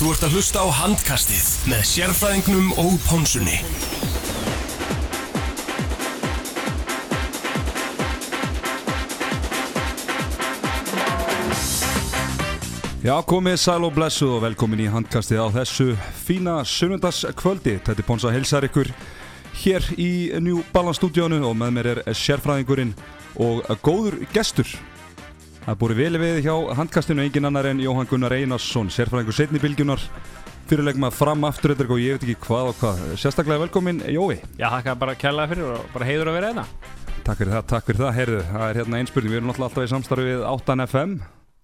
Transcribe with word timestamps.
Þú 0.00 0.14
ert 0.14 0.22
að 0.24 0.32
hlusta 0.38 0.62
á 0.64 0.68
handkastið 0.72 1.48
með 1.68 1.80
sérfræðingnum 1.84 2.70
og 2.80 2.94
pónsunni. 3.04 3.58
Já, 13.04 13.12
komið 13.28 13.60
sæl 13.60 13.84
og 13.84 13.92
blessuð 13.98 14.38
og 14.38 14.46
velkomin 14.46 14.86
í 14.86 14.88
handkastið 14.88 15.44
á 15.44 15.52
þessu 15.60 15.90
fína 16.24 16.62
sunnundagskvöldi. 16.64 17.76
Þetta 17.84 18.00
er 18.00 18.08
Ponsa 18.08 18.32
Hilsar 18.32 18.70
ykkur 18.70 18.88
hér 19.66 19.84
í 20.00 20.12
New 20.40 20.64
Balance 20.72 21.02
stúdíónu 21.02 21.44
og 21.44 21.60
með 21.60 21.76
mér 21.76 21.92
er 21.92 22.16
sérfræðingurinn 22.16 22.96
og 23.36 23.68
góður 23.84 24.22
gestur. 24.32 24.80
Það 25.60 25.76
búið 25.80 25.98
vel 25.98 26.20
við 26.22 26.38
hjá 26.46 26.54
handkastinu 26.78 27.22
engin 27.24 27.46
annar 27.50 27.66
en 27.68 27.80
Jóhann 27.82 28.08
Gunnar 28.08 28.32
Einarsson, 28.32 28.88
sérfræðingur 28.90 29.36
setni 29.36 29.60
bylgjunar, 29.60 30.00
fyrirlegum 30.70 31.04
að 31.06 31.18
fram 31.18 31.44
aftur 31.46 31.74
og 31.76 32.00
ég 32.00 32.16
veit 32.16 32.24
ekki 32.24 32.38
hvað 32.46 32.70
og 32.70 32.78
hvað. 32.80 33.02
Sérstaklega 33.20 33.64
velkomin 33.66 34.00
Jói. 34.08 34.40
Já, 34.56 34.70
þakka 34.72 34.96
bara 35.02 35.18
kjallaði 35.20 35.52
fyrir 35.52 35.74
og 35.76 35.92
bara 35.92 36.08
heiður 36.08 36.30
að 36.32 36.38
vera 36.38 36.52
einna. 36.54 36.64
Takk 37.26 37.42
fyrir 37.42 37.52
það, 37.52 37.66
takk 37.74 37.86
fyrir 37.90 38.00
það, 38.00 38.16
heyrðu, 38.16 38.40
það 38.48 38.64
er 38.66 38.80
hérna 38.80 39.00
einspurning, 39.02 39.34
við 39.34 39.40
erum 39.42 39.52
alltaf 39.52 39.84
í 39.84 39.90
samstarfi 39.92 40.28
við 40.30 40.44
8FM 40.48 41.16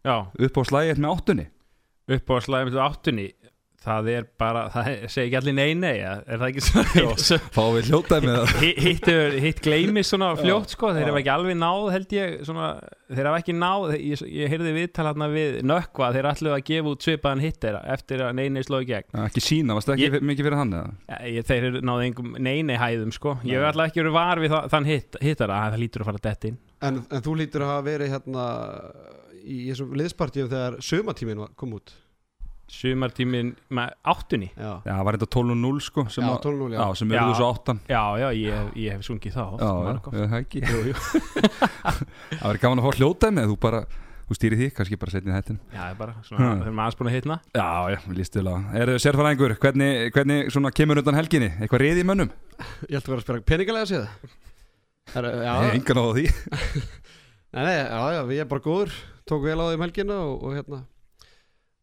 Já, 0.07 0.17
upp 0.47 0.61
á 0.61 0.63
slægið 0.69 1.01
með 1.03 1.15
áttunni. 1.17 1.47
upp 2.07 2.31
á 2.31 2.37
slæðum 2.45 2.71
til 2.71 2.83
áttunni, 2.85 3.25
það 3.87 4.09
er 4.13 4.25
bara, 4.41 4.63
það 4.75 4.89
segi 5.13 5.23
ekki 5.29 5.37
allir 5.41 5.55
nei 5.57 5.75
nei, 5.79 5.95
ja, 6.01 6.13
er 6.27 6.41
það 6.43 6.49
ekki 6.53 6.65
svona? 6.67 7.41
Fá 7.57 7.61
við 7.77 7.89
hljótaði 7.91 8.27
með 8.27 8.37
það. 8.41 8.55
Hitt, 8.63 8.81
hitt, 8.87 9.11
hitt 9.47 9.63
gleymist 9.65 10.13
svona 10.13 10.31
fljótt 10.41 10.75
sko, 10.75 10.91
þeir 10.97 11.11
hafa 11.13 11.21
ekki 11.23 11.33
alveg 11.37 11.59
náð 11.61 11.89
held 11.95 12.15
ég, 12.17 12.35
svona, 12.49 12.69
þeir 13.13 13.31
hafa 13.31 13.41
ekki 13.43 13.57
náð, 13.57 13.87
ég, 14.03 14.25
ég 14.41 14.53
heyrði 14.55 14.75
viðtal 14.77 15.07
hérna 15.11 15.29
við 15.33 15.59
nökkva, 15.71 16.11
þeir 16.17 16.31
ætluðu 16.33 16.57
að 16.59 16.65
gefa 16.71 16.93
út 16.95 17.07
svipaðan 17.09 17.45
hitt 17.47 17.61
þeirra 17.65 17.83
eftir 17.97 18.25
að 18.27 18.35
nei 18.41 18.47
nei 18.57 18.63
sló 18.67 18.83
í 18.83 18.89
gegn. 18.91 19.11
Ekki 19.27 19.45
sína, 19.47 19.77
varst 19.79 19.91
það 19.93 19.99
ekki 20.01 20.09
Ég- 20.19 20.27
mikið 20.33 20.49
fyrir 20.51 20.61
hann 20.61 20.75
eða? 20.81 21.21
Ég, 21.31 21.47
þeir 21.51 21.69
eru 21.71 21.85
náðu 21.87 22.07
engum 22.11 22.33
nei 22.43 22.57
nei 22.67 22.77
hæðum 22.81 23.13
sko, 23.15 23.37
ég 23.47 23.61
hef 23.61 23.71
alltaf 23.71 23.91
ekki 23.93 24.03
verið 24.05 24.17
var 24.19 24.43
við 24.43 24.55
það, 24.57 24.71
þann 24.75 24.91
hitt, 24.91 25.21
hittara, 25.23 25.61
það 25.71 25.83
lítur 25.85 26.05
að 26.05 26.11
fara 26.13 26.25
dett 26.27 26.49
inn. 26.51 26.59
En, 26.87 26.99
en 27.09 27.23
þú 27.25 27.37
lítur 27.41 27.65
að 27.65 27.71
hafa 27.73 27.87
verið 27.87 28.11
hérna 28.13 28.49
í 29.47 29.61
þessum 29.71 29.95
liðspartíum 29.97 30.51
þegar 30.51 30.77
sömatímin 30.83 31.45
kom 31.59 31.77
út 31.79 31.95
Sumartímin 32.67 33.53
með 33.71 33.93
áttunni. 34.11 34.49
Já, 34.59 34.71
Já, 34.83 34.91
það 34.97 35.05
var 35.07 35.17
þetta 35.17 35.29
12.0 35.37 35.81
sko 35.87 36.05
sem, 36.11 36.25
já 36.25 36.31
að- 36.33 36.41
12 36.43 36.73
já. 36.75 36.95
sem 36.99 37.13
eruðu 37.15 37.37
svo 37.39 37.51
áttan 37.55 37.79
Já, 37.89 38.03
já, 38.19 38.29
ég, 38.35 38.73
ég 38.83 38.97
hef 38.97 39.05
sungið 39.07 39.37
það 39.37 39.61
já, 39.61 39.71
það 40.07 40.35
ekki. 40.41 40.63
Það 41.47 42.49
var 42.51 42.59
gaman 42.65 42.81
að 42.83 42.87
fá 42.89 42.99
hljótaði 42.99 43.37
með 43.37 43.47
þú 43.53 43.57
bara, 43.63 43.81
þú 44.27 44.37
stýrið 44.39 44.59
því, 44.63 44.69
kannski 44.77 44.99
bara 44.99 45.15
setnið 45.15 45.37
hættin 45.37 45.61
Já, 45.71 45.79
það 45.79 45.91
er 45.93 45.99
bara 46.01 46.15
svona, 46.27 46.41
Hmm. 46.43 46.59
þeir 46.59 46.67
eru 46.73 46.81
aðeins 46.83 46.99
búin 46.99 47.11
að 47.11 47.17
hitna 47.17 47.37
Já, 47.55 47.69
já, 47.95 47.99
líst 48.19 48.33
til 48.35 48.43
að 48.51 48.75
Er 48.81 48.87
þau 48.91 48.99
sérfæðingur, 49.07 49.55
hvernig, 49.63 49.93
hvernig 50.17 50.51
svona 50.57 50.73
kemur 50.75 50.99
undan 51.03 51.15
helginni? 51.21 51.51
Eitthvað 51.63 51.83
reyði 51.85 52.03
í 52.03 52.09
mönnum? 52.11 52.31
Ég 52.91 52.99
ætla 52.99 53.07
að 53.07 53.13
vera 53.15 53.21
að 53.23 53.27
spila 53.29 53.47
peningalega 53.53 53.87
séð 53.87 54.11
Það 55.15 55.23
er, 55.23 55.39
Nei, 55.47 55.71
engan 55.79 56.03
á 56.03 56.07
því 56.11 56.27
nei, 57.55 57.63
nei, 57.63 57.77
já, 57.79 58.01
já, 58.19 58.23
við 58.27 58.43
erum 60.67 60.83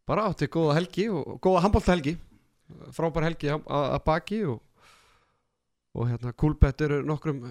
bara 0.08 0.28
átti 0.30 0.50
góða 0.52 0.78
helgi 0.78 1.08
og 1.12 1.38
góða 1.44 1.64
handbólta 1.64 1.94
helgi 1.94 2.16
Frábær 2.94 3.26
helgi 3.28 3.50
að 3.52 3.98
baki 4.06 4.40
og, 4.48 4.60
og 5.94 6.08
hérna 6.08 6.32
Kúlbett 6.32 6.80
eru 6.86 7.02
nokkrum 7.06 7.42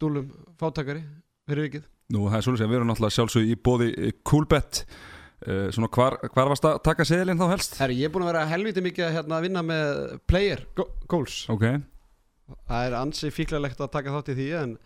dúlum 0.00 0.30
fátakari 0.58 1.02
fyrir 1.48 1.68
vikið. 1.68 1.88
Nú, 2.12 2.26
það 2.28 2.38
er 2.38 2.46
svolítið 2.46 2.64
að 2.64 2.72
við 2.72 2.78
erum 2.78 2.90
náttúrulega 2.90 3.16
sjálfsög 3.16 3.50
í 3.52 3.56
bóði 3.68 4.12
Coolbet 4.28 4.82
uh, 4.82 5.68
Svona 5.74 5.90
hvar, 5.92 6.18
hvar 6.34 6.50
varst 6.52 6.66
að 6.68 6.80
taka 6.88 7.06
seðilinn 7.08 7.40
þá 7.40 7.46
helst? 7.52 7.76
Herri, 7.80 8.00
ég 8.00 8.08
er 8.08 8.14
búin 8.14 8.26
að 8.26 8.32
vera 8.32 8.44
helviti 8.50 8.84
mikið 8.84 9.06
að 9.06 9.16
hérna, 9.18 9.40
vinna 9.44 9.64
með 9.66 10.02
player 10.30 10.64
go 10.78 10.88
goals. 11.10 11.42
Ok, 11.52 11.66
það 12.68 12.88
er 12.88 12.98
ansi 12.98 13.32
fíklarlegt 13.32 13.80
að 13.80 13.92
taka 13.96 14.14
þátt 14.16 14.32
í 14.32 14.38
því 14.40 14.48
en, 14.62 14.76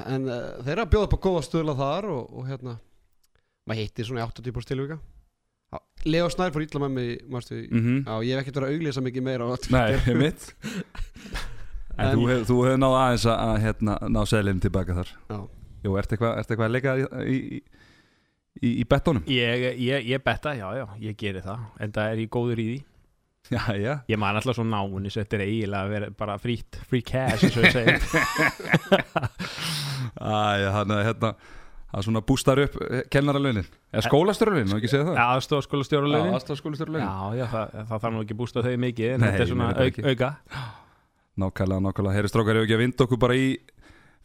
en 0.00 0.30
uh, 0.30 0.38
þeir 0.62 0.76
eru 0.76 0.86
að 0.86 0.94
bjóða 0.94 1.08
upp 1.10 1.18
á 1.18 1.24
góða 1.28 1.46
stöðla 1.48 1.78
þar 1.82 2.10
og, 2.14 2.30
og 2.30 2.48
hérna 2.50 2.78
maður 3.64 3.82
hittir 3.82 4.08
svona 4.08 4.22
í 4.22 4.28
80% 4.28 4.70
tilvika. 4.70 5.00
Já, 5.00 5.13
Leo 6.04 6.28
Snær 6.32 6.52
fór 6.52 6.64
ítla 6.66 6.82
með 6.84 6.94
mig 6.98 7.10
mástu, 7.32 7.58
mm. 7.62 7.80
mhm. 7.80 7.98
Já, 8.04 8.14
ég 8.28 8.34
hef 8.34 8.44
ekkert 8.44 8.60
verið 8.60 8.68
að 8.68 8.78
auglýsa 8.78 9.04
mikið 9.04 9.26
meira 9.28 9.48
á 9.48 9.48
Nei, 9.74 10.16
mitt 10.20 10.48
En, 11.94 12.08
En- 12.10 12.16
þú 12.18 12.26
hefur 12.30 12.70
hef 12.70 12.80
náð 12.82 12.96
aðeins 13.00 13.28
að, 13.30 13.44
að 13.44 13.60
hérna, 13.64 13.98
ná 14.10 14.20
seðilinn 14.26 14.64
tilbaka 14.64 14.98
þar. 14.98 15.12
Já. 15.30 15.38
Jú, 15.84 15.94
ertu 16.00 16.16
eitthvað 16.16 16.38
ert 16.40 16.50
eitthvað 16.50 16.66
að 16.66 16.74
leika 16.74 16.96
í, 16.96 17.04
í, 17.04 17.60
í, 18.60 18.72
í 18.72 18.84
bettónum? 18.88 19.24
Ég, 19.30 19.68
ég, 19.84 20.08
ég 20.14 20.24
betta, 20.24 20.56
já, 20.56 20.66
já, 20.80 20.84
ég 21.04 21.16
geri 21.20 21.44
það. 21.44 21.68
En 21.84 21.94
það 21.94 22.14
er 22.14 22.24
ég 22.24 22.32
góður 22.34 22.64
í 22.64 22.66
því 22.72 22.80
Já, 23.52 23.76
já. 23.76 23.98
Ég 24.08 24.16
man 24.16 24.38
alltaf 24.38 24.56
svo 24.56 24.64
náunni 24.64 25.10
Svo 25.12 25.20
þetta 25.20 25.36
er 25.36 25.42
eiginlega 25.44 25.84
að 25.84 25.90
vera 25.92 26.06
bara 26.16 26.38
frýtt 26.40 26.78
Free 26.88 27.04
cash, 27.04 27.44
eins 27.44 27.58
og 27.58 27.66
ég 27.66 27.74
segi 27.74 27.92
hann 30.72 30.94
er 30.94 31.04
hérna 31.10 31.34
Er 31.94 32.02
svona 32.02 32.22
bústar 32.26 32.58
upp 32.58 32.74
kennaralaunin. 33.12 33.66
Eða 33.94 34.02
skólastörulaunin, 34.08 34.70
má 34.72 34.78
ekki 34.80 34.90
segja 34.90 35.04
það? 35.06 35.18
Aðstofskóla 35.24 35.86
stjórulögin 35.86 36.30
Já, 36.32 36.36
aðstofskólastörulaunin 36.38 37.38
já, 37.38 37.44
það, 37.52 37.76
það 37.76 38.00
þarf 38.04 38.14
nú 38.14 38.22
ekki 38.24 38.34
að 38.34 38.40
bústa 38.40 38.64
þau 38.64 38.72
mikið 38.82 39.12
En 39.12 39.22
Nei, 39.22 39.26
þetta 39.28 39.44
er 39.44 39.50
svona 39.52 39.68
auk, 39.78 40.00
auka. 40.10 40.30
Nákvæmlega, 41.44 41.84
nákvæmlega. 41.86 42.16
Herri 42.18 42.32
strákar, 42.32 42.58
ef 42.58 42.66
ekki 42.66 42.76
að 42.76 42.82
vinda 42.82 43.06
okkur 43.06 43.20
bara 43.22 43.36
í 43.38 43.46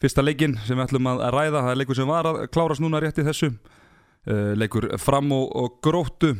fyrsta 0.01 0.25
leikin 0.25 0.55
sem 0.65 0.79
við 0.79 0.85
ætlum 0.87 1.11
að 1.11 1.21
ræða. 1.35 1.59
Það 1.59 1.73
er 1.73 1.81
leikur 1.83 1.99
sem 1.99 2.09
var 2.09 2.29
að 2.31 2.39
klárast 2.55 2.83
núna 2.85 3.03
rétt 3.03 3.21
í 3.21 3.27
þessu 3.27 3.51
uh, 3.53 4.53
Leikur 4.57 4.89
fram 5.01 5.29
og, 5.35 5.45
og 5.61 5.77
gróttu 5.85 6.33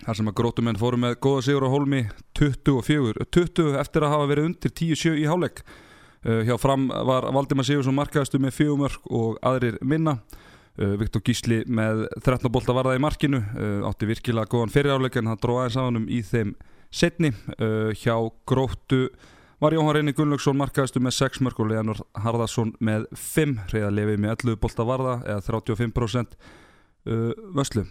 Þar 0.00 0.16
sem 0.16 0.28
að 0.30 0.36
gróttumenn 0.38 0.80
fóru 0.80 0.96
með 1.00 1.18
góða 1.20 1.42
sigur 1.44 1.66
á 1.68 1.72
hólmi 1.72 1.98
24, 2.38 3.26
20 3.36 3.74
eftir 3.82 4.06
að 4.06 4.14
hafa 4.14 4.28
verið 4.30 4.46
undir 4.48 4.72
10-7 4.72 5.16
í 5.20 5.26
uh, 5.28 5.48
Hjá 6.48 6.54
fram 6.60 6.88
var 6.88 7.28
Valdimar 7.36 7.68
Sigursson 7.68 7.96
markaðastu 7.96 8.40
með 8.40 8.56
fjögumörk 8.56 9.10
og 9.12 9.36
aðrir 9.44 9.76
minna 9.84 10.18
Viktor 10.80 11.22
Gísli 11.24 11.60
með 11.68 12.06
13 12.24 12.52
bolta 12.52 12.74
varða 12.76 12.96
í 12.96 13.02
markinu. 13.02 13.42
Uh, 13.52 13.82
átti 13.88 14.08
virkilega 14.08 14.48
góðan 14.50 14.72
fyriráleik 14.72 15.18
en 15.20 15.28
hann 15.28 15.40
dróði 15.40 15.64
aðeins 15.64 15.78
að 15.80 15.88
honum 15.90 16.06
í 16.08 16.20
þeim 16.24 16.54
setni 16.90 17.30
uh, 17.32 17.90
hjá 18.00 18.14
gróttu 18.48 19.02
var 19.60 19.76
Jóhann 19.76 19.98
Reyni 19.98 20.14
Gunnlaugsson 20.16 20.56
markaðastu 20.56 21.02
með 21.04 21.18
6 21.18 21.42
mörg 21.44 21.60
og 21.60 21.68
Leonor 21.68 22.00
Harðarsson 22.16 22.72
með 22.80 23.04
5 23.12 23.58
reyða 23.74 23.90
lefið 23.92 24.22
með 24.24 24.32
11 24.38 24.60
bolta 24.62 24.86
varða 24.88 25.18
eða 25.26 25.44
35% 25.50 26.38
uh, 26.40 27.34
vöslu. 27.58 27.84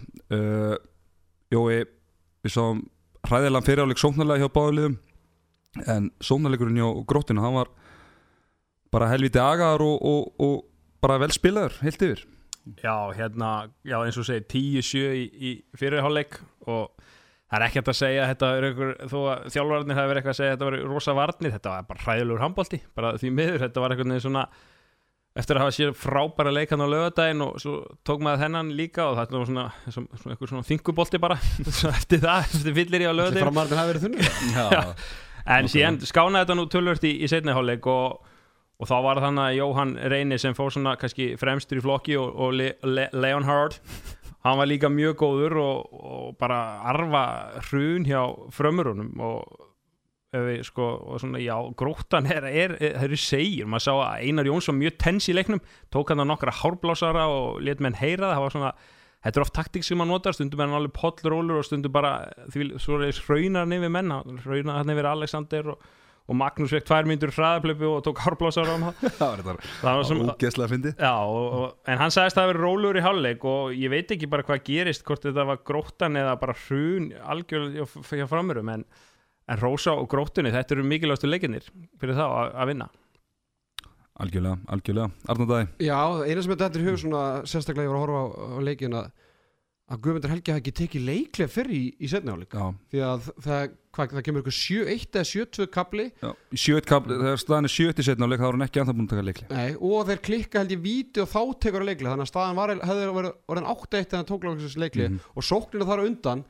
Jói, 1.50 1.84
við 2.42 2.54
sáum 2.54 2.82
hræðilega 3.26 3.66
fyriráleik 3.66 4.02
sóknarlega 4.02 4.44
hjá 4.44 4.54
báðulegum 4.54 4.98
en 5.86 6.10
sóknarleikurinn 6.22 6.78
hjá 6.80 6.90
gróttinu 7.06 7.42
hann 7.44 7.56
var 7.60 7.70
bara 8.90 9.10
helviti 9.12 9.38
agaðar 9.38 9.84
og, 9.86 10.02
og, 10.02 10.28
og 10.42 11.02
bara 11.02 11.20
vel 11.22 11.30
spilaður, 11.34 11.78
heilt 11.84 12.02
yfir 12.02 12.26
Já, 12.78 12.94
hérna, 13.16 13.50
já, 13.82 13.98
eins 13.98 14.18
og 14.20 14.26
segir 14.28 14.46
10-7 14.46 15.04
í, 15.18 15.24
í 15.26 15.52
fyrirháleik 15.78 16.38
Og 16.70 16.90
það 17.50 17.56
er 17.58 17.66
ekkert 17.66 17.92
að 17.92 18.00
segja 18.00 18.26
Þetta 18.30 18.50
er 18.56 18.66
einhver, 18.70 18.92
þó 19.10 19.18
að 19.20 19.46
þjálfarnir 19.56 19.98
hafi 19.98 20.12
verið 20.12 20.22
eitthvað 20.22 20.34
að 20.36 20.40
segja 20.40 20.56
Þetta 20.56 20.68
var 20.70 20.80
rosa 20.94 21.16
varnir, 21.18 21.54
þetta 21.56 21.76
var 21.76 21.88
bara 21.90 22.04
hræðilegur 22.06 22.44
handbólti 22.44 22.82
Bara 22.98 23.14
því 23.20 23.32
miður, 23.38 23.64
þetta 23.64 23.84
var 23.84 23.96
veginn 23.96 24.22
svona 24.22 24.44
eftir 25.38 25.58
að 25.58 25.62
hafa 25.62 25.74
sér 25.76 25.92
frábæra 25.94 26.50
leikan 26.50 26.82
á 26.82 26.86
lögadaginn 26.90 27.44
og 27.44 27.58
svo 27.62 27.76
tók 28.06 28.22
maður 28.24 28.42
þennan 28.44 28.72
líka 28.74 29.04
og 29.06 29.18
það 29.18 29.36
var 29.36 29.50
svona, 29.50 29.66
svona, 29.86 30.18
svona 30.22 30.48
svona 30.50 30.66
þingubolti 30.66 31.20
bara 31.22 31.36
eftir 31.94 32.22
það, 32.24 32.48
eftir 32.48 32.74
fyllir 32.80 33.04
í 33.04 33.06
á 33.06 33.14
lögadaginn 33.14 33.46
framarðin 33.46 33.78
hafi 33.80 33.92
verið 33.92 34.06
þunnur 34.06 34.32
Já, 34.56 34.96
en 35.54 35.70
síðan 35.70 36.00
skánaði 36.02 36.42
þetta 36.42 36.58
nú 36.58 36.66
tölvört 36.74 37.06
í, 37.06 37.12
í 37.22 37.30
setni 37.30 37.54
hálfleik 37.54 37.86
og, 37.92 38.29
og 38.80 38.88
þá 38.88 38.96
var 39.04 39.20
þannig 39.20 39.44
að 39.44 39.56
Jóhann 39.58 39.96
Reyni 40.08 40.38
sem 40.40 40.56
fór 40.56 40.72
svona 40.72 40.96
kannski 41.00 41.34
fremstur 41.40 41.80
í 41.80 41.84
flokki 41.84 42.16
og, 42.16 42.30
og 42.32 42.54
Le, 42.56 42.70
Le, 42.88 43.08
Leonhard. 43.12 43.76
Hann 44.40 44.56
var 44.56 44.70
líka 44.70 44.88
mjög 44.88 45.18
góður 45.20 45.58
og, 45.60 45.98
og 46.00 46.38
bara 46.40 46.80
arfa 46.88 47.24
hrun 47.68 48.06
hjá 48.08 48.22
frömmurunum 48.56 49.20
og 49.20 49.66
sko, 50.62 50.86
og 51.10 51.20
svona, 51.20 51.40
já, 51.42 51.56
gróttan 51.76 52.26
er, 52.30 52.44
er, 52.46 52.76
er, 52.78 52.94
það 52.94 53.04
eru 53.08 53.18
segir, 53.18 53.66
maður 53.66 53.84
sá 53.84 53.92
að 53.96 54.24
Einar 54.28 54.46
Jónsson 54.46 54.78
mjög 54.78 54.96
tens 55.02 55.28
í 55.28 55.34
leiknum, 55.34 55.60
tók 55.90 56.12
hann 56.12 56.22
að 56.22 56.30
nokkra 56.30 56.54
hárblásara 56.54 57.26
og 57.28 57.60
let 57.66 57.82
menn 57.82 57.98
heyra 57.98 58.28
það, 58.28 58.36
það 58.36 58.44
var 58.44 58.54
svona 58.54 58.72
þetta 59.24 59.40
er 59.40 59.44
oft 59.44 59.56
taktík 59.58 59.84
sem 59.84 59.98
maður 59.98 60.12
notar, 60.14 60.36
stundum 60.36 60.62
er 60.62 60.70
hann 60.70 60.78
alveg 60.78 60.94
pollrólur 60.96 61.60
og 61.60 61.66
stundum 61.66 61.92
bara, 61.92 62.12
því 62.54 62.70
svo 62.78 63.00
er 63.02 63.24
hraunar 63.26 63.66
hann 63.66 63.74
yfir 63.76 63.92
menn, 63.92 64.14
hann 64.14 64.38
hraunar 64.44 64.94
yfir 64.94 65.10
Alexander 65.10 65.72
og, 65.74 65.90
og 66.28 66.38
Magnús 66.38 66.72
fekk 66.74 66.86
tvær 66.86 67.08
myndur 67.08 67.32
hraðaplöpu 67.34 67.88
og 67.90 68.02
tók 68.06 68.20
hárblásara 68.22 68.74
á 68.74 68.78
hann 68.78 68.94
það 69.18 69.44
var 69.46 70.22
ógeðslega 70.34 70.70
fyndi 70.70 70.92
Já, 70.94 71.14
og, 71.24 71.46
og, 71.58 71.76
en 71.90 72.00
hann 72.02 72.14
sagðist 72.14 72.38
að 72.38 72.42
það 72.42 72.50
verið 72.52 72.66
rólur 72.66 72.98
í 73.00 73.04
hálfleik 73.04 73.46
og 73.50 73.74
ég 73.74 73.92
veit 73.92 74.14
ekki 74.14 74.30
bara 74.30 74.46
hvað 74.46 74.64
gerist 74.68 75.06
hvort 75.08 75.26
þetta 75.26 75.46
var 75.50 75.62
gróttan 75.66 76.18
eða 76.20 76.36
bara 76.42 76.56
hrun 76.66 77.10
algjörlega 77.34 78.28
framurum 78.30 78.72
en, 78.76 78.86
en 79.50 79.62
Rósa 79.62 79.96
og 79.98 80.10
gróttunni, 80.12 80.52
þetta 80.54 80.76
eru 80.76 80.86
mikilvægastu 80.86 81.30
leikinnir 81.30 81.70
fyrir 82.00 82.18
þá 82.18 82.26
að, 82.28 82.52
að 82.54 82.70
vinna. 82.74 82.90
Algjörlega, 84.20 84.60
algjörlega. 84.68 85.10
Arnaldæði 85.32 85.88
Já, 85.88 85.98
eina 86.28 86.44
sem 86.44 86.52
þetta 86.52 86.78
er 86.78 86.86
hug 86.86 87.00
svona 87.00 87.24
sérstaklega 87.48 87.88
ég 87.88 87.92
var 87.94 87.98
að 87.98 88.04
horfa 88.04 88.20
á, 88.20 88.26
á 88.36 88.58
leikin 88.68 88.96
að, 89.00 89.10
að 89.90 90.00
Guðmundur 90.04 90.30
Helgi 90.30 90.52
hafi 90.54 90.60
ekki 90.62 90.72
tekið 90.80 91.02
leiklega 91.08 91.50
fyrir 91.50 91.74
í, 91.74 91.84
í 91.98 92.08
setni 92.12 92.30
áleik 92.30 92.52
því 92.92 93.00
að 93.02 93.24
það, 93.42 93.64
hvað, 93.96 94.12
það 94.14 94.24
kemur 94.28 94.44
ykkur 94.44 94.56
7-1 94.56 95.18
eða 95.18 95.24
7-2 95.30 95.66
kapli 95.74 96.04
já, 96.22 96.30
í 96.54 96.60
sjöt 96.62 96.86
kapli, 96.86 97.16
þegar 97.18 97.40
staðan 97.42 97.66
er 97.66 97.74
sjöt 97.74 97.98
í 97.98 98.06
setna 98.06 98.26
og 98.28 98.30
leik 98.30 98.40
þá 98.40 98.46
er 98.46 98.54
hann 98.58 98.66
ekki 98.68 98.82
anþá 98.84 98.94
búin 99.00 99.08
að 99.08 99.12
taka 99.16 99.26
leikli 99.26 99.48
Nei, 99.50 99.74
og 99.90 100.06
þeir 100.10 100.22
klikka 100.28 100.62
held 100.62 100.74
ég 100.76 100.82
víti 100.84 101.24
og 101.24 101.30
þá 101.32 101.40
tekur 101.66 101.82
að 101.82 101.90
leikli 101.90 102.06
þannig 102.12 102.26
að 102.28 102.30
staðan 102.32 102.60
var, 102.60 102.74
hefði 102.86 103.10
verið 103.18 103.34
orðin 103.50 103.70
8-1 103.74 104.10
þegar 104.12 104.20
hann 104.22 104.30
tók 104.30 104.48
leikli 104.84 105.08
Mhm. 105.10 105.20
og 105.34 105.48
sóknina 105.50 105.88
þar 105.90 106.04
undan 106.06 106.44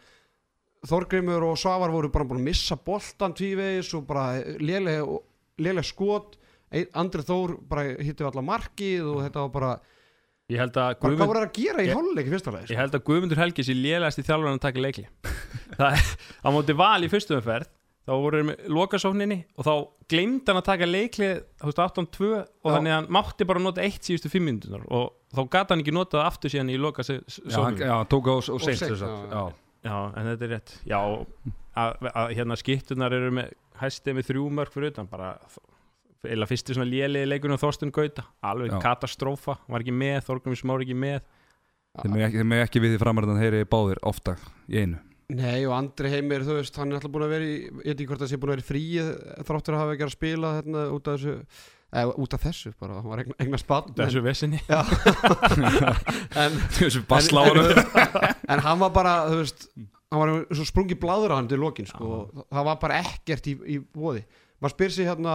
Þorgrimur 0.89 1.43
og 1.45 1.59
Svavar 1.61 1.91
voru 1.93 2.09
bara 2.13 2.25
búin 2.25 2.41
að 2.41 2.47
missa 2.49 2.77
boltan 2.77 3.35
tvívegis 3.37 3.91
og 3.99 4.07
bara 4.09 4.41
lélega, 4.61 5.83
skot. 5.85 6.39
Ein- 6.73 6.89
Andri 6.95 7.21
Þór 7.27 7.57
bara 7.69 7.83
hitti 7.99 8.23
við 8.25 8.31
alla 8.31 8.45
markið 8.47 9.03
og 9.11 9.19
þetta 9.27 9.43
var 9.45 9.51
bara, 9.51 9.73
ég 10.51 10.59
held 10.63 10.75
að 10.75 10.75
bara 10.75 10.95
hvað 10.99 11.11
Guðmund, 11.15 11.31
voru 11.31 11.41
þeir 11.43 11.49
að 11.51 11.59
gera 11.61 11.83
í 11.85 11.89
Ég- 11.91 11.99
hálfleik 11.99 12.27
í 12.31 12.33
fyrsta 12.35 12.55
leik 12.57 12.71
ég 12.75 12.81
held 12.81 12.97
að 12.99 13.05
Guðmundur 13.11 13.41
Helgi 13.45 13.67
sé 13.69 13.77
lélegast 13.79 14.21
í 14.23 14.27
þjálfur 14.27 14.51
að 14.53 14.63
taka 14.67 14.83
leikli 14.87 15.07
það 15.81 16.01
á 16.43 16.49
móti 16.55 16.77
val 16.81 16.99
í 17.07 17.11
fyrstu 17.13 17.39
umferð 17.39 17.69
þá 18.11 18.13
voru 18.17 18.39
með 18.49 18.63
lokasókninni 18.75 19.37
og 19.61 19.67
þá 19.67 19.73
gleymd 20.11 20.49
hann 20.49 20.59
að 20.59 20.67
taka 20.71 20.87
leikli 20.89 21.29
þú 21.61 21.69
veist 21.69 21.83
18-2 21.85 22.31
og 22.41 22.71
þannig 22.75 22.91
að 22.91 22.97
hann 22.97 23.09
mátti 23.15 23.47
bara 23.47 23.63
nota 23.63 23.85
eitt 23.85 24.09
síðustu 24.09 24.31
fimm 24.33 24.49
minútunar 24.49 24.87
og 24.91 25.13
þá 25.37 25.41
gata 25.53 25.75
hann 25.77 25.85
ekki 25.85 25.95
notað 25.95 26.25
aftur 26.27 26.51
síðan 26.51 26.73
í 26.73 26.79
lokasókninni. 26.81 27.85
Já, 27.85 27.93
hann 28.01 28.09
tók 28.11 28.27
á 28.27 28.35
og 28.41 28.65
seint 28.65 28.81
sem 28.83 28.97
sagt. 28.99 29.29
já, 29.31 29.45
Já, 29.85 29.93
já, 29.93 29.99
en 30.17 30.27
þetta 30.33 30.47
er 30.49 30.51
rétt. 30.57 30.73
Já, 30.91 30.99
að, 31.85 32.09
að 32.11 32.33
hérna 32.41 32.57
skittunar 32.59 33.15
eru 33.21 33.31
með 33.37 33.53
hæstið 33.85 34.17
með 34.19 34.27
þrjú 34.33 34.49
mörg 34.59 34.75
fyrir 34.75 34.91
utan 34.97 35.07
bara 35.13 35.31
eða 36.29 36.49
fyrsti 36.51 36.77
svona 36.77 36.89
léliði 36.91 37.29
leikunum 37.31 37.61
Þorsten 37.61 37.93
Gauta. 37.95 38.27
Alveg 38.45 38.75
Já. 38.75 38.81
katastrófa, 38.85 39.59
var 39.71 39.85
ekki 39.85 39.95
með 39.97 40.25
Þorgrum 40.29 40.59
Smári 40.59 40.89
ekki 40.89 40.99
með. 40.99 41.21
Þeir 42.01 42.13
mega 42.15 42.29
ekki, 42.29 42.45
ekki 42.65 42.83
við 42.85 42.95
því 42.95 43.03
framarðan 43.03 43.41
heyri 43.43 43.65
báðir 43.69 44.03
ofta 44.07 44.37
í 44.71 44.85
einu. 44.85 45.01
Nei 45.31 45.63
og 45.67 45.75
Andri 45.77 46.11
Heimir, 46.11 46.43
þú 46.47 46.57
veist, 46.59 46.79
hann 46.81 46.91
er 46.91 46.99
alltaf 46.99 47.13
búin 47.15 47.25
að 47.27 47.35
vera 47.37 47.47
í, 47.47 47.59
ég 47.71 47.75
veit 47.85 47.93
ekki 47.95 48.09
hvort 48.11 48.23
það 48.25 48.31
sé 48.33 48.39
búin 48.41 48.51
að 48.51 48.57
vera 48.57 48.65
í 48.65 48.71
fríið 48.71 49.11
þráttur 49.47 49.77
að 49.77 49.83
hafa 49.85 49.95
ekki 49.95 50.07
að 50.07 50.15
spila 50.17 50.51
hérna 50.57 50.87
út 50.97 51.11
af 51.11 51.21
þessu 51.21 51.35
eða 51.91 52.15
út 52.23 52.35
af 52.37 52.45
þessu 52.47 52.73
bara, 52.79 52.97
hann 52.99 53.11
var 53.13 53.23
eigna, 53.23 53.37
eigna 53.43 53.61
spann 53.61 53.95
þessu 53.99 54.23
En, 56.41 56.59
Þessu 56.79 57.03
bassláru 57.11 57.65
en 57.71 58.63
hann 58.67 58.83
var 58.83 58.93
bara, 58.95 59.15
þú 59.31 59.41
veist 59.43 59.67
hann 60.11 60.23
var 60.23 60.35
svo 60.59 60.67
sprungi 60.67 60.99
bláður 60.99 61.35
á 61.35 61.39
hann 61.39 61.51
til 61.51 61.61
lokin 61.63 61.89
sko, 61.91 62.11
og 62.11 62.45
það 62.51 62.69
var 62.71 62.81
bara 62.83 63.01
ekkert 63.05 63.51
í, 63.51 63.57
í 63.75 63.79
bóði 63.83 64.25
maður 64.61 64.75
spyr 64.77 64.95
sér 64.97 65.13
hérna 65.13 65.35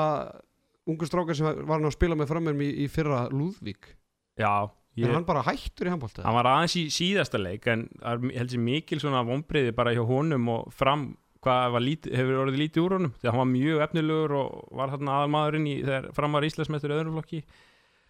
ungur 0.87 1.07
strákar 1.09 1.35
sem 1.37 1.45
var 1.45 1.77
hann 1.79 1.85
að 1.89 1.95
spila 1.97 2.15
með 2.19 2.27
frammerum 2.33 2.61
í, 2.61 2.69
í 2.85 2.87
fyrra 2.91 3.25
Lúðvík. 3.33 3.91
Já, 4.37 4.51
er 4.69 5.07
ég, 5.07 5.13
hann 5.13 5.25
bara 5.27 5.41
hættur 5.47 5.87
í 5.87 5.91
handbólta 5.93 6.23
hann 6.23 6.35
var 6.37 6.45
aðeins 6.51 6.75
í 6.79 6.85
síðasta 6.93 7.39
leik 7.41 7.67
en 7.71 7.87
það 7.99 8.11
er- 8.13 8.31
ég 8.31 8.37
held 8.41 8.49
sér 8.55 8.63
mikil 8.63 8.99
svona 8.99 9.23
vonbriði 9.27 9.75
bara 9.75 9.93
hjá 9.95 10.03
honum 10.07 10.49
og 10.49 10.73
fram 10.73 11.15
hvað 11.45 11.75
lítið, 11.85 12.15
hefur 12.17 12.39
orðið 12.41 12.57
lítið 12.57 12.81
úr 12.85 12.93
honum. 12.97 13.11
Því 13.21 13.27
að 13.27 13.31
hann 13.35 13.43
var 13.43 13.51
mjög 13.53 13.81
efnilegur 13.85 14.31
og 14.39 14.69
var 14.79 14.89
þarna 14.95 15.11
aðalmaðurinn 15.19 15.67
í 15.69 15.75
þegar 15.85 16.07
fram 16.17 16.31
var 16.33 16.41
Íslandsmeistur 16.47 16.89
í 16.89 16.95
öðrum 16.97 17.13
flokki. 17.19 17.41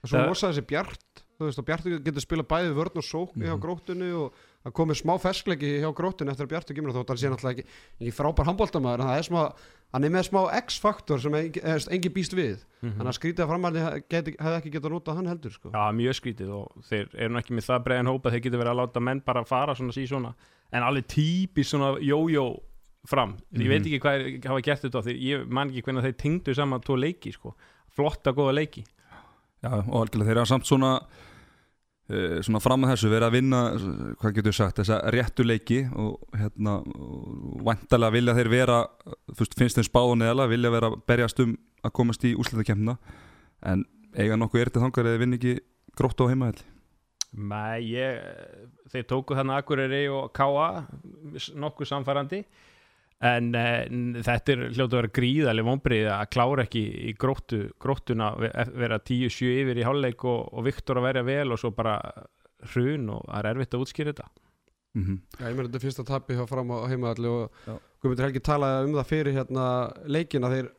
Svo 0.05 0.15
Það- 0.21 0.29
losaði 0.29 0.53
þessi 0.55 0.67
Bjart 0.69 1.23
þú 1.35 1.43
veist 1.49 1.59
og 1.59 1.65
Bjart 1.67 1.83
getur 2.05 2.23
spilað 2.23 2.47
bæði 2.47 2.75
vörn 2.77 2.95
og 3.01 3.03
sókn 3.03 3.43
hjá 3.43 3.51
Mhm. 3.57 3.59
gróttunni 3.59 4.09
og 4.15 4.31
það 4.63 4.71
komið 4.79 5.01
smá 5.01 5.13
ferskleiki 5.19 5.71
hjá 5.83 5.91
gróttunni 5.93 6.31
eftir 6.31 6.45
að 6.47 6.51
Bjartur 6.53 6.75
kemur 6.77 6.93
þótt 6.95 7.07
hann 7.11 7.17
sé 7.17 7.27
náttúrulega 7.27 7.59
ekki, 7.59 7.65
ekki 7.99 8.13
frábær 8.15 8.47
handbóltamaður 8.47 9.01
en 9.03 9.09
það 9.11 9.17
er 9.19 9.27
smá, 9.27 9.41
hann 9.95 10.03
er 10.03 10.11
með 10.11 10.27
smá 10.27 10.41
X-faktor 10.59 11.21
sem 11.23 11.35
engi, 11.39 11.61
engin 11.63 12.13
býst 12.15 12.35
við. 12.35 12.63
Mhm. 12.83 12.97
þannig 12.99 13.11
að 13.11 13.17
skrítið 13.17 13.43
að 13.45 13.51
framhaldi 13.51 13.83
hefði 14.11 14.57
ekki 14.59 14.71
getað 14.75 14.93
notað 14.93 15.19
hann 15.19 15.29
heldur 15.31 15.53
sko. 15.55 15.71
Já, 15.73 15.83
mjög 15.95 16.17
skrítið 16.19 16.49
og 16.53 16.83
þeir 16.89 17.07
eru 17.15 17.33
nú 17.33 17.39
ekki 17.39 17.55
með 17.55 17.67
það 17.69 17.83
breiðan 17.87 18.11
hópa 18.11 18.33
þeir 18.33 18.43
getur 18.45 18.61
verið 18.61 18.73
að 18.73 18.79
láta 18.81 19.03
menn 19.07 19.21
bara 19.25 19.43
fara 19.47 19.75
svona 19.75 19.95
sí 19.95 20.05
svona 20.09 20.33
en 20.75 20.83
alveg 20.85 21.07
típis 21.07 21.71
svona 21.71 21.95
jójó 22.03 22.45
fram, 23.05 23.35
ég 23.53 23.69
veit 23.69 23.85
ekki 23.85 24.01
hvað 24.01 24.19
er, 24.19 24.49
hafa 24.49 24.61
gert 24.65 24.81
þetta 24.85 25.01
því. 25.05 25.15
Ég 25.21 25.47
man 25.47 25.69
ekki 25.69 25.85
hvernig 25.85 26.05
þeir 26.07 26.17
tengdu 26.17 26.55
saman 26.57 26.81
tvo 26.81 26.97
leiki 26.97 27.33
sko, 27.35 27.53
flotta 27.93 28.33
góða 28.33 28.55
leiki. 28.57 28.83
Já, 29.61 29.71
og 29.71 29.95
algjörlega 30.01 30.29
þeir 30.29 30.39
eru 30.41 30.49
samt 30.49 30.65
svona 30.69 30.91
svona 32.05 32.61
fram 32.61 32.83
að 32.85 32.91
þessu 32.93 33.09
verið 33.09 33.25
að 33.25 33.33
vinna 33.33 33.59
hvað 34.21 34.35
getur 34.35 34.51
við 34.51 34.57
sagt, 34.59 34.77
þessa 34.77 34.99
réttu 35.13 35.45
leiki 35.45 35.79
og 35.97 36.37
hérna 36.37 36.75
og 36.85 37.63
væntalega 37.65 38.13
vilja 38.13 38.35
þeir 38.37 38.49
vera 38.53 38.75
finnst 39.33 39.79
þeim 39.79 39.87
spáð 39.87 40.11
og 40.11 40.19
neðala, 40.21 40.45
vilja 40.51 40.73
vera 40.75 40.91
berjast 41.09 41.41
um 41.41 41.55
að 41.81 41.95
komast 41.97 42.27
í 42.29 42.35
úslitakemna 42.37 42.97
en 43.65 43.85
eiga 44.13 44.37
nokkuð 44.37 44.67
ertið 44.67 44.85
þangar 44.85 45.09
eða 45.09 45.23
vinn 45.23 45.37
ekki 45.39 45.57
grótt 45.97 46.21
á 46.21 46.29
heimaðall 46.29 46.61
Nei, 47.35 47.81
ég, 47.91 48.21
þeir 48.93 49.07
tóku 49.09 49.35
þannig 49.35 49.57
Akureyri 49.59 50.05
og 50.07 50.29
Káa 50.35 50.85
nokkuð 51.57 51.89
samfærandi 51.89 52.45
en 53.23 53.51
eh, 53.55 53.85
þetta 54.25 54.51
er 54.51 54.63
hljótu 54.73 54.89
að 54.95 54.99
vera 54.99 55.13
gríðarlega 55.15 55.69
vonbrið 55.69 56.07
að 56.11 56.25
klára 56.35 56.65
ekki 56.65 56.81
í 57.09 57.13
gróttu, 57.19 57.61
gróttuna 57.79 58.33
ve- 58.39 58.51
vera 58.75 58.99
10-7 58.99 59.51
yfir 59.61 59.79
í 59.79 59.85
hálfleik 59.87 60.25
og, 60.27 60.49
og 60.51 60.65
Viktor 60.67 60.99
að 60.99 61.07
verja 61.09 61.23
vel 61.27 61.51
og 61.55 61.61
svo 61.61 61.71
bara 61.75 61.95
hrun 62.73 63.09
og 63.15 63.23
það 63.29 63.39
er 63.39 63.51
erfitt 63.53 63.77
að 63.77 63.85
útskýra 63.85 64.13
þetta 64.13 64.27
mm 64.95 65.03
-hmm. 65.05 65.19
Já, 65.39 65.45
ég 65.47 65.55
meina 65.55 65.67
þetta 65.69 65.77
er 65.79 65.85
fyrsta 65.87 66.03
tapi 66.03 66.33
hjá 66.35 66.47
fram 66.47 66.71
á 66.71 66.77
heimaðalli 66.91 67.27
og. 67.27 67.51
Guðmundur 68.01 68.25
Helgi 68.25 68.39
talaði 68.39 68.85
um 68.85 68.95
það 68.99 69.07
fyrir 69.09 69.33
hérna 69.33 69.91
leikina 70.05 70.49
þeir 70.49 70.71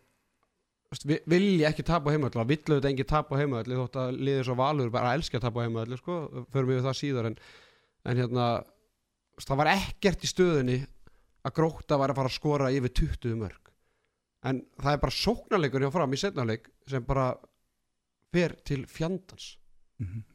vilja 1.27 1.69
ekki 1.69 1.83
tapa 1.83 2.11
á 2.11 2.15
heimaðalli 2.15 2.41
og 2.43 2.49
villu 2.49 2.77
þetta 2.77 2.91
engi 2.91 3.05
tapa 3.05 3.35
á 3.35 3.41
heimaðalli 3.41 3.75
þótt 3.81 3.97
að 3.97 4.19
liðið 4.21 4.45
svo 4.45 4.55
valur 4.55 4.91
bara 4.91 5.15
elska 5.15 5.39
að 5.39 5.43
tapa 5.43 5.61
á 5.61 5.65
heimaðalli 5.67 5.97
sko, 5.97 6.47
förum 6.53 6.69
við 6.69 6.85
það 6.87 7.01
síðar 7.01 7.27
en, 7.27 7.37
en 8.05 8.17
hérna 8.17 8.47
það 9.43 9.57
var 9.57 9.67
ekkert 9.67 10.25
í 10.25 10.31
stöðunni 10.31 10.79
að 11.47 11.55
gróta 11.57 11.99
var 12.01 12.13
að 12.13 12.21
fara 12.21 12.33
að 12.33 12.39
skora 12.41 12.73
yfir 12.75 12.93
20 13.03 13.39
mörg 13.39 13.67
en 14.47 14.63
það 14.81 14.93
er 14.93 15.03
bara 15.03 15.17
sóknarleikur 15.17 15.85
hjá 15.85 15.93
fram 15.95 16.15
í 16.15 16.21
setnarleik 16.21 16.69
sem 16.91 17.07
bara 17.07 17.31
fer 18.35 18.57
til 18.67 18.85
fjandans. 18.91 19.55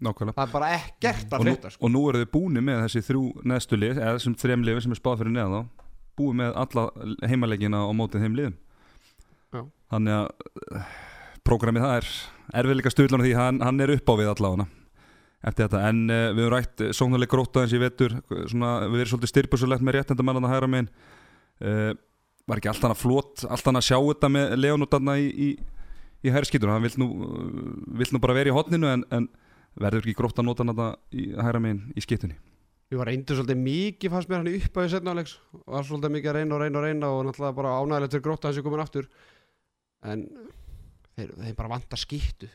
Nákvæmlega. 0.02 0.34
Það 0.40 0.48
er 0.48 0.54
bara 0.56 0.70
ekkert 0.74 1.36
að 1.36 1.46
frétta 1.46 1.70
sko. 1.70 1.86
og 1.86 1.94
nú 1.94 2.02
eru 2.10 2.24
þið 2.24 2.32
búni 2.34 2.64
með 2.66 2.82
þessi 2.88 3.04
þrjú 3.12 3.24
neðstu 3.52 3.78
lið, 3.78 4.00
eða 4.02 4.16
þessum 4.18 4.36
þrem 4.42 4.66
liðum 4.66 4.84
sem 4.86 4.96
er 4.96 5.00
spáð 5.00 5.22
fyrir 5.22 5.36
neðan 5.36 5.54
þá 5.54 5.88
búið 6.22 6.38
með 6.42 6.58
alla 6.64 6.86
heimaleikina 7.30 7.84
á 7.86 7.92
mótið 7.96 8.26
þeim 8.26 8.38
liðum. 8.40 8.58
Já. 9.52 9.62
þannig 9.92 10.16
að 10.16 10.28
uh, 10.80 10.92
prógramið 11.44 11.86
það 11.86 11.96
er 12.00 12.10
erfiðleika 12.62 12.92
stuðlan 12.94 13.24
því 13.26 13.32
hann, 13.36 13.58
hann 13.62 13.84
er 13.84 13.92
upp 13.98 14.12
á 14.12 14.14
við 14.16 14.32
allavega 14.32 14.68
eftir 15.42 15.66
þetta, 15.66 15.82
en 15.90 16.04
uh, 16.08 16.28
við 16.36 16.46
höfum 16.46 16.54
rætt 16.56 16.86
sóknarleik 16.98 17.34
gróta 17.34 17.64
eins 17.64 17.76
í 17.76 17.82
vetur 17.82 18.16
svona, 18.52 18.76
við 18.88 19.04
erum 19.04 19.12
svolítið 19.14 19.34
styrpusulegt 19.34 19.86
með 19.86 19.98
réttenda 19.98 20.26
mannan 20.28 20.48
að 20.48 20.56
hægra 20.56 20.72
megin. 20.72 20.92
Uh, 21.62 21.92
var 22.50 22.62
ekki 22.62 22.72
allt 22.72 22.86
hann 22.86 22.96
að 22.96 23.02
flott 23.04 23.46
allt 23.48 23.68
hann 23.70 23.80
að 23.80 23.88
sjá 23.88 23.98
þetta 23.98 24.32
með 24.34 24.56
Leon 24.60 24.86
og 24.86 24.92
Danna 24.92 25.18
í, 25.22 25.28
í, 25.30 25.50
í 26.26 26.34
hærskítur, 26.34 26.72
hann 26.74 26.86
vill 26.86 26.96
nú, 27.02 27.10
vill 28.02 28.12
nú 28.12 28.22
bara 28.22 28.38
vera 28.38 28.52
í 28.52 28.56
hotninu 28.56 28.90
en, 28.92 29.06
en 29.14 29.28
verður 29.80 30.04
ekki 30.04 30.18
grótt 30.18 30.42
að 30.42 30.50
nota 30.50 30.66
þetta 30.68 30.94
í 31.16 31.30
hægra 31.38 31.62
megin 31.64 31.84
í 31.96 32.04
skittunni 32.04 32.40
Ég 32.92 33.00
var 33.00 33.08
reyndur 33.08 33.38
svolítið 33.40 33.60
mikið 33.64 34.12
fannst 34.12 34.28
mér 34.28 34.42
hann 34.42 34.52
upp 34.52 34.74
á 34.76 34.80
því 34.82 34.90
setnáleiks 34.92 35.34
og 35.56 35.62
var 35.72 35.86
svolítið 35.88 36.12
mikið 36.18 36.32
að 36.32 36.38
reyna 36.38 36.56
og 36.58 36.60
reyna 36.60 36.80
og 36.80 36.84
reyna 36.84 37.12
og 37.16 37.22
náttúrulega 37.24 37.56
bara 37.56 37.76
ánægilegt 37.80 38.16
fyrir 38.18 38.26
gróta 38.26 38.50
þessi 38.50 38.64
komin 38.66 38.82
aftur. 38.84 39.08
En 40.12 40.26
þeir, 41.16 41.30
þeir 41.38 41.56
bara 41.62 41.72
vantar 41.72 42.02
veist, 42.02 42.50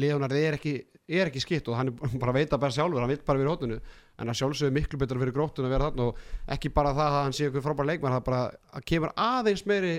Leonard 0.00 0.32
er 0.32 0.56
ekki, 0.56 0.74
er 1.08 1.30
ekki 1.30 1.42
skitt 1.42 1.68
og 1.68 1.76
hann 1.78 1.92
bara 2.22 2.32
að 2.32 2.40
veita 2.40 2.60
bara 2.60 2.74
sjálfur, 2.74 3.02
hann 3.02 3.12
vil 3.12 3.22
bara 3.26 3.42
vera 3.42 3.50
í 3.50 3.54
hóttinu 3.54 3.78
en 4.16 4.32
að 4.32 4.38
sjálfsögðu 4.40 4.76
miklu 4.76 5.00
betur 5.00 5.20
fyrir 5.20 5.36
gróttun 5.36 5.68
að 5.68 5.74
vera 5.76 5.88
þarna 5.90 6.10
og 6.10 6.20
ekki 6.56 6.72
bara 6.74 6.94
það 6.96 7.16
að 7.16 7.24
hann 7.26 7.36
sé 7.36 7.48
eitthvað 7.48 7.66
frábær 7.66 7.90
leikmann 7.90 8.16
það 8.16 8.28
bara 8.30 8.44
að 8.72 8.86
kemur 8.92 9.12
aðeins 9.26 9.66
meiri 9.68 9.96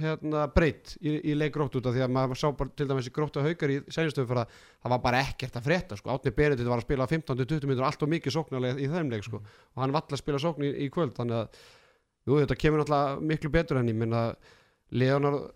hérna, 0.00 0.44
breytt 0.54 0.94
í, 1.00 1.12
í 1.30 1.34
leik 1.36 1.52
grótt 1.54 1.76
út 1.78 1.88
af 1.88 1.94
því 1.94 2.04
að 2.04 2.14
maður 2.14 2.40
sá 2.40 2.46
bara 2.56 2.72
til 2.76 2.86
dæmis 2.88 3.10
gróttu 3.14 3.44
haukar 3.44 3.72
í 3.72 3.78
sænjastöðu 3.86 4.30
fyrir 4.30 4.42
að 4.42 4.54
það 4.56 4.94
var 4.94 5.02
bara 5.04 5.22
ekkert 5.26 5.58
að 5.58 5.66
frétta 5.68 5.98
sko. 5.98 6.14
Átni 6.14 6.32
Beretið 6.36 6.70
var 6.70 6.80
að 6.80 6.86
spila 6.86 7.08
15-20 7.10 7.68
minnur 7.68 7.88
allt 7.88 8.04
og 8.04 8.12
mikið 8.14 8.36
sóknarlega 8.36 8.80
í 8.80 8.88
þeim 8.90 9.12
leik 9.12 9.26
sko. 9.26 9.42
og 9.42 9.82
hann 9.82 9.94
vall 9.96 10.06
að 10.08 10.22
spila 10.22 10.40
sókn 10.42 10.66
í, 10.66 10.72
í 10.86 10.88
kvöld 10.92 11.14
þannig 11.18 11.42
að 11.42 11.60
jú, 12.24 12.38
þetta 12.38 12.58
kemur 12.62 12.82
náttúrulega 12.82 13.28
miklu 13.32 13.52
betur 13.52 13.80
enn 13.80 13.92
ég 13.92 14.00
minna 14.00 14.24
Leonard 14.90 15.50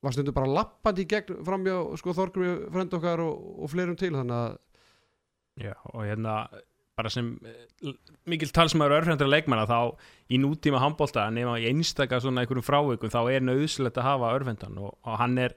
var 0.00 0.16
stundu 0.16 0.32
bara 0.36 0.48
lappandi 0.48 1.04
í 1.04 1.10
gegn 1.10 1.44
framjá 1.46 1.76
sko, 2.00 2.16
Þorgrumi 2.16 2.72
frend 2.72 2.96
okkar 2.96 3.22
og, 3.24 3.46
og 3.60 3.72
fleirum 3.72 3.98
til 4.00 4.14
þannig 4.16 4.36
að 4.38 4.58
Já, 5.60 5.74
og 5.92 6.06
hérna 6.06 6.34
bara 6.96 7.10
sem 7.12 7.32
eh, 7.48 7.96
mikil 8.28 8.52
talsmaður 8.54 9.00
örfrendra 9.00 9.28
leikmanna 9.28 9.66
þá 9.68 9.96
í 10.32 10.38
nútíma 10.40 10.80
handbólta 10.82 11.26
nema 11.32 11.58
í 11.60 11.66
einstaka 11.70 12.20
svona 12.20 12.44
einhverjum 12.44 12.66
frávikum 12.66 13.12
þá 13.12 13.20
er 13.32 13.44
nöðsilegt 13.44 14.00
að 14.00 14.08
hafa 14.08 14.32
örfendan 14.36 14.78
og, 14.80 14.94
og 15.04 15.20
hann 15.20 15.36
er 15.40 15.56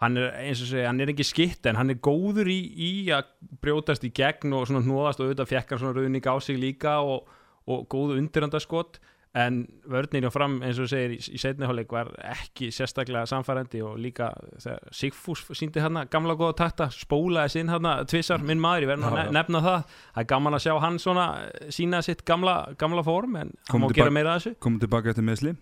hann 0.00 0.16
er 0.16 0.32
eins 0.40 0.62
og 0.64 0.70
segja, 0.70 0.88
hann 0.88 1.02
er 1.04 1.12
ekki 1.12 1.26
skitt 1.28 1.66
en 1.68 1.76
hann 1.76 1.92
er 1.92 2.00
góður 2.00 2.48
í, 2.48 2.58
í 2.72 2.92
að 3.12 3.28
brjótast 3.60 4.04
í 4.08 4.12
gegn 4.16 4.54
og 4.56 4.66
svona 4.68 4.84
hnóðast 4.86 5.20
og 5.20 5.28
auðvitað 5.28 5.50
fjekkar 5.50 5.82
svona 5.82 5.96
rauðning 5.98 6.24
á 6.24 6.34
sig 6.40 6.60
líka 6.60 6.96
og, 7.04 7.28
og 7.68 7.84
góðu 7.92 8.16
undirandaskot 8.22 9.00
en 9.38 9.60
vörnir 9.86 10.24
og 10.26 10.32
fram 10.34 10.56
eins 10.66 10.78
og 10.80 10.88
þú 10.88 10.90
segir 10.90 11.12
í, 11.14 11.18
í 11.36 11.38
setniháleik 11.38 11.92
var 11.94 12.08
ekki 12.32 12.72
sérstaklega 12.74 13.28
samfærandi 13.30 13.78
og 13.86 13.98
líka 14.02 14.32
þegar 14.58 14.88
Sigfús 14.90 15.44
síndi 15.54 15.78
hérna 15.84 16.02
gamla 16.10 16.34
góða 16.34 16.56
takta 16.58 16.88
spólaði 16.90 17.52
sinn 17.54 17.70
hérna 17.70 17.92
tvissar 18.10 18.42
minn 18.42 18.58
maður, 18.58 18.88
ég 18.88 18.90
verð 18.90 19.04
nú 19.04 19.06
að 19.06 19.14
Já, 19.14 19.20
ne- 19.20 19.26
já. 19.28 19.34
nefna 19.38 19.60
það. 19.68 19.84
Það 20.16 20.22
er 20.24 20.28
gaman 20.34 20.56
að 20.58 20.64
sjá 20.66 20.74
hann 20.82 20.98
svona 20.98 21.26
eh, 21.46 21.68
sína 21.78 22.00
sitt 22.02 22.24
gamla, 22.26 22.56
gamla 22.80 23.04
form 23.06 23.36
en 23.38 23.52
hann 23.70 23.84
má 23.84 23.86
gera 23.94 24.10
meira 24.10 24.34
af 24.34 24.42
þessu. 24.42 24.56
komum 24.66 24.80
tilbaka 24.82 25.12
eftir 25.14 25.28
meðsli 25.30 25.54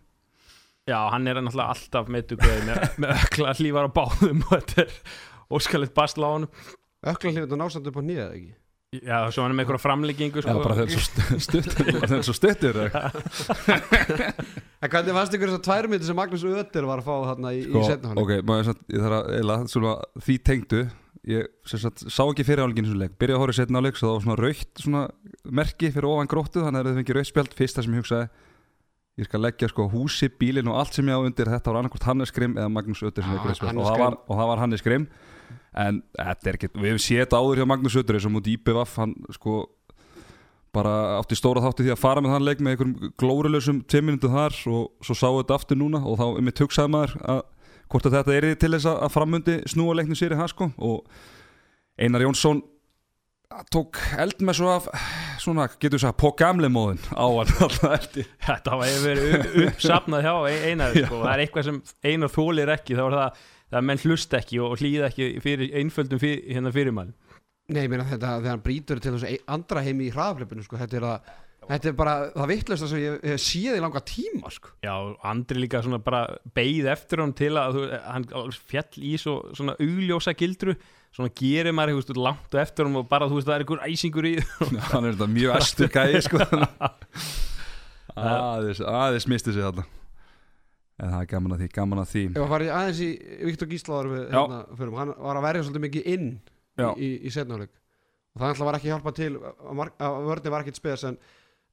Já, 0.89 0.97
hann 1.13 1.29
er 1.29 1.37
náttúrulega 1.37 1.75
alltaf 1.77 2.09
meðdugveið 2.09 2.63
með, 2.71 2.79
með 3.05 3.13
ökla 3.27 3.53
hlífar 3.59 3.91
á 3.93 3.97
báðum 4.01 4.41
og 4.49 4.55
þetta 4.55 4.87
er 4.87 4.95
óskalitt 5.53 5.93
basla 5.97 6.25
á 6.25 6.33
honum. 6.39 6.51
Ökla 7.05 7.35
hlifið 7.35 7.45
þetta 7.45 7.59
násamt 7.61 7.91
upp 7.93 8.01
á 8.01 8.03
nýja 8.09 8.31
ekki 8.33 8.55
Já, 8.89 9.27
svo 9.29 9.43
hann 9.45 9.53
er 9.53 9.57
með 9.59 9.67
einhverja 9.67 9.83
framleggingu 9.85 10.41
Já, 10.41 10.47
sko. 10.47 10.61
bara 10.65 10.77
þeir 10.79 10.93
svo 10.95 11.41
stuttur 11.45 11.99
þeir 12.09 12.23
svo 12.25 12.35
stuttur 12.37 12.79
En 14.79 14.89
hvernig 14.89 15.13
fannst 15.19 15.35
ykkur 15.37 15.51
þessar 15.51 15.65
tvær 15.67 15.89
myndir 15.93 16.09
sem 16.09 16.17
Magnús 16.17 16.45
Ötter 16.49 16.87
var 16.89 17.03
að 17.03 17.09
fá 17.11 17.15
þarna 17.27 17.53
í, 17.53 17.61
sko, 17.67 17.83
í 17.83 17.91
setna 17.91 18.15
ok, 18.23 18.33
maður 18.49 18.71
satt, 18.71 18.81
ég 18.95 19.05
þarf 19.05 19.19
að 19.19 19.29
eila, 19.43 19.59
svona, 19.75 19.93
því 20.25 20.37
tengdu 20.49 20.81
ég 21.29 21.51
sagt, 21.69 22.07
sá 22.09 22.23
ekki 22.25 22.47
fyrir 22.49 22.65
álinginu 22.65 22.89
svona 22.89 23.05
leik. 23.05 23.17
Byrjaði 23.21 23.37
að 23.37 23.43
horfa 23.43 23.57
í 23.57 23.59
setna 23.59 23.83
áleik, 23.83 23.99
svo 24.01 24.09
það 24.09 24.15
var 24.17 24.25
svona 24.25 24.41
raukt 24.41 24.85
svona 24.87 25.03
merki 25.61 25.91
fyrir 25.93 26.09
ofan 26.09 26.31
gróttu 26.33 26.63
þannig 26.65 26.81
að 26.81 26.89
það 26.89 27.01
fengið 27.03 27.19
raukt 27.19 27.33
spjald, 27.35 27.57
fyrsta 27.59 27.85
sem 27.85 27.97
ég 27.99 28.05
hugsaði 28.07 28.31
ég 29.19 29.27
skal 29.29 29.43
leggja 29.43 29.69
sko 29.69 29.89
húsi, 29.93 30.31
bílinn 30.41 30.71
og 30.71 30.79
allt 30.81 30.97
sem 30.97 31.09
ég 31.11 31.19
á 31.19 31.21
undir 31.21 31.51
þetta 31.51 31.73
var 31.75 31.83
annarkvort 31.83 32.07
Hannes 32.09 32.33
Grimm 32.33 32.55
eða 32.57 32.71
Magnús 32.73 33.03
Ötter 33.05 33.27
sem 33.27 33.35
Já, 33.35 33.43
það 33.75 33.99
var- 34.01 34.17
og 34.25 34.39
það 34.39 34.51
var 34.55 34.63
Hannes 34.63 34.85
Grimm 34.87 35.09
en 35.79 36.03
þetta 36.19 36.51
er 36.53 36.59
ekki, 36.59 36.71
við 36.75 36.91
hefum 36.93 37.05
séð 37.07 37.37
áður 37.39 37.61
hjá 37.63 37.67
Magnús 37.71 37.97
Ötter 38.01 38.19
eins 38.19 38.27
og 38.29 38.35
mútið 38.37 38.57
IPVF, 38.59 38.97
hann 39.03 39.15
sko 39.37 39.59
bara 40.75 40.95
átti 41.19 41.37
stóra 41.39 41.63
þátti 41.65 41.87
því 41.87 41.93
að 41.95 42.01
fara 42.03 42.21
með 42.23 42.35
þann 42.35 42.45
leik 42.47 42.59
með 42.61 42.75
einhverjum 42.75 43.13
glórulösum 43.23 43.79
tveiminutu 43.89 44.29
þar 44.33 44.57
og 44.69 45.07
svo 45.07 45.15
sáu 45.17 45.39
þetta 45.41 45.57
aftur 45.57 45.79
núna 45.81 46.03
og 46.05 46.19
þá 46.21 46.27
er 46.29 46.45
mér 46.45 46.57
tugsaði 46.61 46.93
maður 46.93 47.15
að 47.25 47.41
hvort 47.89 48.09
að 48.11 48.17
þetta 48.19 48.35
er 48.37 48.47
til 48.61 48.73
þess 48.75 48.89
að 48.93 49.13
framundi 49.15 49.55
snúa 49.73 49.95
leiknum 49.97 50.19
sér 50.21 50.35
í 50.37 50.39
það 50.39 50.51
sko. 50.53 50.67
Og 50.77 51.07
Einar 52.05 52.21
Jónsson 52.27 52.61
tók 53.73 53.97
eld 54.21 54.43
með 54.45 54.59
svo 54.61 54.69
af 54.75 54.91
svona, 55.41 55.65
getur 55.81 55.97
við 55.97 56.03
sagt, 56.05 56.19
på 56.21 56.35
gamle 56.37 56.69
móðin 56.71 57.01
á 57.17 57.25
hann 57.25 57.55
alltaf 57.65 57.87
eldi 57.97 58.27
Þetta 58.45 58.77
var 58.77 58.91
hefur 58.93 59.07
verið 59.09 59.39
upp- 59.39 59.57
uppsafnað 59.71 60.27
hjá 60.29 60.35
ein- 60.51 60.67
Einar 60.69 60.99
sko. 60.99 61.23
það 61.25 61.33
er 61.33 61.43
eitthvað 61.47 61.69
sem 61.71 61.79
Einar 62.05 62.35
þólir 62.37 62.75
ekki. 62.77 62.99
Þá 62.99 63.05
er 63.09 63.17
það 63.23 63.47
það 63.69 63.81
að 63.83 63.89
menn 63.91 64.03
hlust 64.05 64.35
ekki 64.39 64.61
og 64.65 64.79
hlýða 64.81 65.11
ekki 65.11 65.29
fyrir 65.45 65.75
einföldum 65.83 66.21
fyrir, 66.23 66.45
hérna 66.55 66.73
fyrirmann 66.75 67.15
Nei, 67.69 67.83
ég 67.85 67.91
meina 67.93 68.07
þetta 68.09 68.39
þegar 68.39 68.55
hann 68.55 68.65
brýtur 68.65 69.01
til 69.05 69.13
þessu 69.13 69.29
ein- 69.29 69.45
andra 69.53 69.83
heimi 69.85 70.07
í 70.09 70.13
hraðaflipinu 70.15 70.63
sko. 70.65 70.79
þetta, 70.81 70.97
er 70.97 71.05
að, 71.05 71.33
þetta 71.69 71.89
er 71.91 71.97
bara 71.99 72.15
það 72.33 72.49
vittlust 72.55 72.89
sem 72.89 73.03
ég 73.03 73.19
hef 73.29 73.43
séð 73.45 73.77
í 73.77 73.83
langa 73.85 74.01
tíma 74.09 74.49
sko. 74.55 74.71
Já, 74.87 74.95
Andri 75.29 75.61
líka 75.61 75.83
svona 75.85 75.99
bara 76.01 76.23
beigð 76.57 76.89
eftir 76.95 77.21
hann 77.21 77.35
til 77.37 77.51
að 77.61 77.77
þú, 77.77 77.83
hann 78.07 78.25
fjall 78.73 79.03
í 79.05 79.13
svo, 79.21 79.35
svona 79.53 79.77
augljósa 79.85 80.33
gildru 80.41 80.79
svona 81.13 81.29
gerir 81.37 81.77
maður 81.77 81.99
eitthvað 81.99 82.23
langt 82.25 82.57
á 82.57 82.65
eftir 82.65 82.89
hann 82.89 82.97
og 83.03 83.07
bara 83.13 83.29
þú 83.29 83.37
veist 83.37 83.49
það 83.49 83.59
er 83.59 83.67
einhver 83.67 83.85
æsingur 83.93 84.29
í 84.29 84.35
hann 84.95 85.05
er 85.05 85.13
þetta 85.13 85.29
mjög 85.37 85.55
æstur 85.61 85.93
gæði 85.93 86.25
sko 86.25 86.41
aðeins, 88.17 88.81
aðeins 88.81 89.29
misti 89.31 89.53
sig 89.55 89.63
þarna 89.65 89.85
en 90.99 91.13
það 91.13 91.21
er 91.23 91.29
gaman 91.31 91.55
að 91.55 91.63
því, 91.63 91.69
gaman 91.77 92.03
að 92.03 92.09
því 92.13 92.23
Ef 92.33 92.41
að 92.43 92.53
fara 92.53 92.67
í 92.67 92.71
aðeins 92.75 93.03
í 93.05 93.11
Viktor 93.47 93.71
Gíslaður 93.71 94.09
við, 94.13 94.25
hérna, 94.35 94.61
fyrir, 94.79 94.95
hann 94.99 95.13
var 95.29 95.39
að 95.39 95.47
verja 95.47 95.67
svolítið 95.67 95.85
mikið 95.87 96.09
inn 96.15 96.29
Já. 96.79 96.89
í, 96.95 97.11
í, 97.23 97.33
setnáleik 97.35 97.75
og 98.35 98.43
það 98.43 98.55
ætla 98.55 98.69
var 98.69 98.79
ekki 98.79 98.89
að 98.89 98.95
hjálpa 98.95 99.15
til 99.19 99.31
að, 99.39 99.85
að 100.09 100.19
vörði 100.29 100.55
var 100.55 100.65
ekkit 100.65 100.81
spes 100.81 101.07
en 101.09 101.21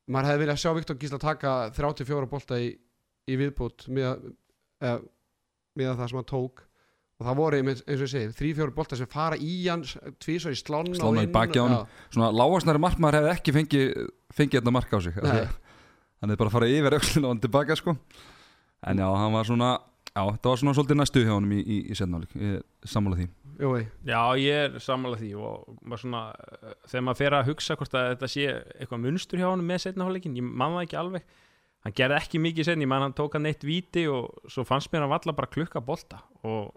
maður 0.06 0.32
hefði 0.32 0.44
viljað 0.44 0.62
sjá 0.62 0.72
Viktor 0.78 1.00
Gísla 1.02 1.20
taka 1.22 1.56
34 1.76 2.30
bolta 2.30 2.62
í, 2.62 2.70
í 3.26 3.40
viðbútt 3.42 3.88
með, 3.94 4.30
eh, 4.86 5.02
með 5.78 5.92
það 5.96 6.12
sem 6.12 6.22
hann 6.22 6.30
tók 6.30 6.64
og 7.16 7.28
það 7.30 7.38
voru 7.40 7.60
einmitt, 7.62 7.82
eins 7.88 8.02
og 8.02 8.06
ég 8.06 8.12
segir, 8.12 8.34
3-4 8.36 8.76
bolta 8.76 8.98
sem 9.00 9.10
fara 9.10 9.38
í 9.40 9.54
hann 9.70 9.86
tvísar 10.22 10.54
í 10.54 10.60
slána 10.60 10.92
og 10.92 11.00
Slána 11.00 11.24
í 11.24 11.30
inn, 11.30 11.34
bakið 11.34 11.64
á 11.64 11.68
já. 11.72 11.78
svona 12.12 12.32
lágasnæri 12.36 12.82
markmaður 12.84 13.22
hefði 13.22 13.34
ekki 13.38 13.54
fengið 13.56 13.86
fengið 14.36 14.60
þetta 14.60 14.74
mark 14.76 14.92
á 14.92 15.00
sig 15.00 15.20
Nei. 15.24 15.46
hann 15.46 16.34
hefði 16.34 16.42
bara 16.44 16.54
farið 16.58 16.76
yfir 16.82 16.98
öxlina 17.00 17.30
og 17.30 17.32
hann 17.34 17.44
tilbaka 17.46 17.78
sko 17.80 17.96
en 18.86 19.02
já, 19.02 19.08
hann 19.20 19.34
var 19.36 19.48
svona 19.48 19.72
já, 20.16 20.22
það 20.22 20.50
var 20.50 20.62
svona 20.62 20.76
svolítið 20.78 21.00
næstu 21.02 21.24
hjá 21.26 21.34
honum 21.34 21.56
í, 21.56 21.62
í, 21.62 21.80
í 21.92 21.98
setnáleik, 21.98 22.36
ég 22.40 22.60
er 22.60 22.92
sammála 22.92 23.20
því. 23.20 23.28
Jói, 23.56 23.82
Já, 24.04 24.20
ég 24.40 24.62
er 24.66 24.78
sammála 24.84 25.20
því 25.20 25.32
og 25.40 25.76
maður 25.82 26.02
svona, 26.04 26.22
þegar 26.92 27.04
maður 27.08 27.20
fer 27.22 27.36
að 27.38 27.50
hugsa 27.50 27.78
hvort 27.80 27.94
að 27.96 28.08
þetta 28.14 28.30
sé 28.32 28.48
eitthvað 28.52 29.04
munstur 29.06 29.42
hjá 29.42 29.48
honum 29.48 29.70
með 29.72 29.84
setna 29.86 30.08
hálfleikin, 30.08 30.40
ég 30.40 30.48
man 30.48 30.76
það 30.76 30.88
ekki 30.88 31.00
alveg. 31.00 31.28
Hann 31.86 31.96
gerði 32.00 32.18
ekki 32.18 32.42
mikið 32.42 32.68
setni, 32.68 32.88
ég 32.88 32.92
man 32.92 33.06
hann 33.06 33.16
tók 33.16 33.38
hann 33.38 33.48
eitt 33.48 33.64
víti 33.68 34.08
og 34.12 34.50
svo 34.52 34.66
fannst 34.68 34.92
mér 34.92 35.06
hann 35.06 35.14
valla 35.14 35.36
bara 35.38 35.52
klukka 35.52 35.84
bolta. 35.86 36.20
Og, 36.44 36.74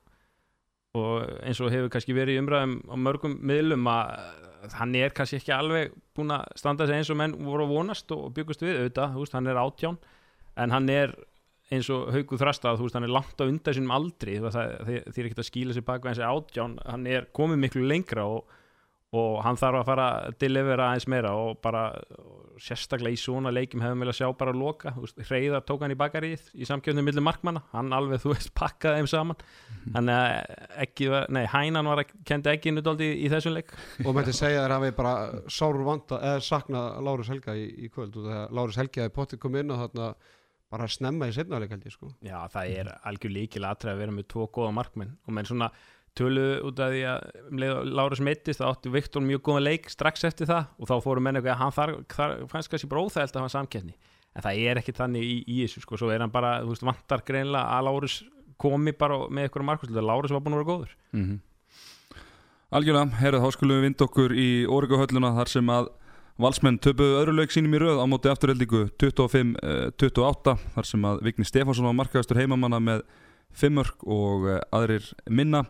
og 0.98 1.30
eins 1.42 1.62
og 1.64 1.72
hefur 1.74 1.90
kannski 1.94 2.14
verið 2.16 2.38
í 2.38 2.42
umræðum 2.44 2.76
á 2.86 2.96
mörgum 3.00 3.38
miðlum 3.42 3.88
að 3.90 4.76
hann 4.78 4.94
er 4.98 5.14
kannski 5.14 5.40
ekki 5.40 5.54
alveg 5.54 5.94
búin 6.18 6.34
að 6.34 6.46
standa 6.58 6.86
sig 6.86 6.98
eins 6.98 7.10
og 7.14 7.18
menn 7.18 7.34
voru 7.46 7.66
að 7.66 7.74
vonast 7.74 8.14
og 8.14 8.30
byggust 8.36 8.62
við. 8.62 8.82
Auðvitað, 8.82 9.14
þú 9.14 9.24
veist, 9.24 9.38
hann 9.38 9.50
er 9.50 9.62
átján 9.62 9.98
en 10.58 10.74
hann 10.74 10.88
er 10.92 11.14
eins 11.74 11.90
og 11.92 12.12
haugu 12.14 12.38
þrastað, 12.40 12.78
þú 12.78 12.86
veist, 12.86 12.96
hann 12.96 13.08
er 13.08 13.14
langt 13.14 13.42
á 13.42 13.44
undan 13.44 13.76
sínum 13.76 13.94
aldri, 13.96 14.38
það, 14.40 14.54
það, 14.54 14.76
það, 14.86 15.18
er 15.18 15.28
ekkert 15.28 15.42
að 15.42 15.48
skýla 15.50 15.76
sér 15.76 15.86
bak 15.88 16.04
við 16.04 16.14
hans 16.14 16.24
átján, 16.28 16.78
hann 16.88 17.06
er 17.10 17.28
komið 17.36 17.62
miklu 17.64 17.84
lengra 17.88 18.24
og, 18.28 18.56
og 19.18 19.38
hann 19.44 19.60
þarf 19.60 19.82
að 19.82 19.90
fara 19.90 20.08
að 20.16 20.38
delivera 20.40 20.90
aðeins 20.90 21.08
meira 21.12 21.34
og 21.36 21.60
bara 21.64 21.84
og 21.98 22.48
sérstaklega 22.62 23.14
í 23.14 23.18
svona 23.20 23.50
leikjum 23.54 23.82
hefum 23.82 24.02
við 24.02 24.10
að 24.12 24.16
sjá 24.18 24.28
bara 24.38 24.52
að 24.52 24.60
loka, 24.60 24.92
þú 24.94 25.04
veist, 25.04 25.20
Hreyðar 25.28 25.64
tók 25.66 25.84
hann 25.84 25.94
í 25.94 25.98
bakarið 25.98 26.48
í 26.54 26.68
samkjöfnum 26.68 27.06
millir 27.06 27.24
markmanna, 27.24 27.62
hann 27.74 27.92
alveg, 27.94 28.22
þú 28.22 28.32
veist, 28.32 28.50
pakkaði 28.58 29.02
þeim 29.02 29.10
saman. 29.12 29.44
Þannig 29.94 30.18
að 30.18 30.56
ekki, 30.84 31.10
nei, 31.34 31.42
Hænan 31.52 31.90
var 31.90 32.02
að 32.02 32.14
kendi 32.28 32.52
ekki 32.52 32.74
nutóldi 32.74 33.10
í, 33.12 33.20
í 33.26 33.30
þessum 33.32 33.54
leik. 33.56 33.74
Og 34.04 34.16
mætti 34.16 34.34
segja 34.36 34.64
þér 34.64 34.76
hafi 34.78 34.96
bara 34.98 35.14
sárur 35.58 35.86
vanda 35.86 36.20
eða 36.32 36.42
saknað 36.48 36.98
Lárus 37.08 37.32
Helga 37.32 37.54
í, 37.58 37.68
í 37.86 37.92
kvöld 37.94 38.18
og 38.18 38.28
þegar 38.28 38.58
Lárus 38.58 38.80
Helga 38.82 39.04
hefði 39.04 39.16
pottið 39.20 39.42
komið 39.44 39.64
inn 39.64 39.74
og 39.76 39.82
þarna 39.84 40.10
bara 40.72 40.88
snemma 40.90 41.28
í 41.28 41.34
setnáleik 41.36 41.72
held 41.74 41.86
ég 41.88 41.94
sko. 41.94 42.10
Já, 42.24 42.38
það 42.52 42.74
er 42.80 42.90
algjör 43.08 43.34
líkil 43.34 43.64
aðtræð 43.64 43.94
að 43.94 44.02
vera 44.02 44.16
með 44.16 44.28
tvo 44.32 44.48
góða 44.52 44.74
markmenn. 44.76 45.14
Og 45.26 45.36
menn 45.36 45.48
svona 45.48 45.70
töluðu 46.18 46.54
út 46.68 46.82
af 46.82 46.92
því 46.92 47.02
að 47.08 47.26
um 47.44 47.64
Lárus 47.98 48.22
meittist 48.24 48.60
þá 48.60 48.68
átti 48.72 48.92
Viktor 48.92 49.24
mjög 49.24 49.44
góða 49.48 49.64
leik 49.64 49.90
strax 49.92 50.26
eftir 50.28 50.48
það 50.50 50.72
og 50.76 50.90
þá 50.90 50.94
fóru 51.04 51.22
menn 51.24 51.38
eitthvað 51.38 51.54
að 51.54 51.60
hann 51.62 51.76
þar, 51.76 51.94
þar 52.14 52.34
fannst 52.52 52.72
kannski 52.72 52.90
bara 52.90 53.04
óþægilt 53.06 53.36
að 53.36 53.44
hafa 53.44 53.54
samkeppni. 53.54 53.94
En 54.36 54.44
það 54.44 54.62
er 54.70 54.80
ekki 54.82 54.96
þannig 54.96 55.24
í, 55.24 55.36
í 55.46 55.60
þessu 55.64 55.84
sko, 55.84 55.98
svo 56.00 56.10
er 56.12 56.24
hann 56.24 56.34
bara, 56.34 56.58
þú 56.64 56.74
veist, 56.74 56.86
vantar 56.88 57.24
greinlega 57.26 57.76
að 57.78 57.86
Lárus 57.88 58.18
komi 58.58 58.92
bara 58.98 59.20
með 59.30 59.46
eitthvað 59.46 59.68
markværslu 59.70 60.04
Lárus 60.04 60.34
var 60.34 60.42
búin 60.42 60.58
að 60.58 60.64
vera 60.64 60.72
góður. 60.72 60.96
Mm 61.14 61.38
Algjörlega, 62.68 63.16
herrið, 63.16 63.40
þá 63.40 63.54
skulum 63.54 63.78
við 63.78 63.84
vind 63.86 64.02
okkur 64.04 64.32
í 64.36 64.48
Órygguhölluna 64.68 65.30
þar 65.38 65.48
sem 65.48 65.70
að 65.72 65.86
valsmenn 66.38 66.78
töpuðu 66.82 67.18
öðru 67.20 67.34
leik 67.38 67.52
sínum 67.54 67.74
í 67.74 67.80
röð 67.82 68.00
á 68.02 68.06
móti 68.10 68.30
afturheldingu 68.30 68.84
25-28 69.02 70.54
þar 70.74 70.88
sem 70.88 71.06
að 71.10 71.22
Vigni 71.26 71.46
Stefánsson 71.48 71.88
var 71.88 71.96
markaðastur 71.98 72.38
heimamanna 72.38 72.80
með 72.82 73.02
fimmörk 73.58 74.04
og 74.06 74.46
eh, 74.48 74.60
aðrir 74.74 75.06
minna. 75.30 75.64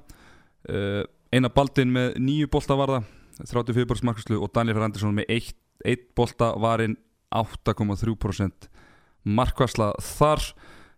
Eh, 0.68 1.04
eina 1.32 1.50
baldin 1.52 1.92
með 1.94 2.18
nýju 2.20 2.50
bolta 2.52 2.76
varða 2.78 3.02
34% 3.38 4.08
markaslu 4.08 4.40
og 4.42 4.52
Daniel 4.54 4.76
Ferrandinsson 4.76 5.16
með 5.16 5.30
1 5.86 6.08
bolta 6.18 6.52
varinn 6.60 6.98
8,3% 7.34 8.68
markværsla 9.28 9.92
þar 10.02 10.44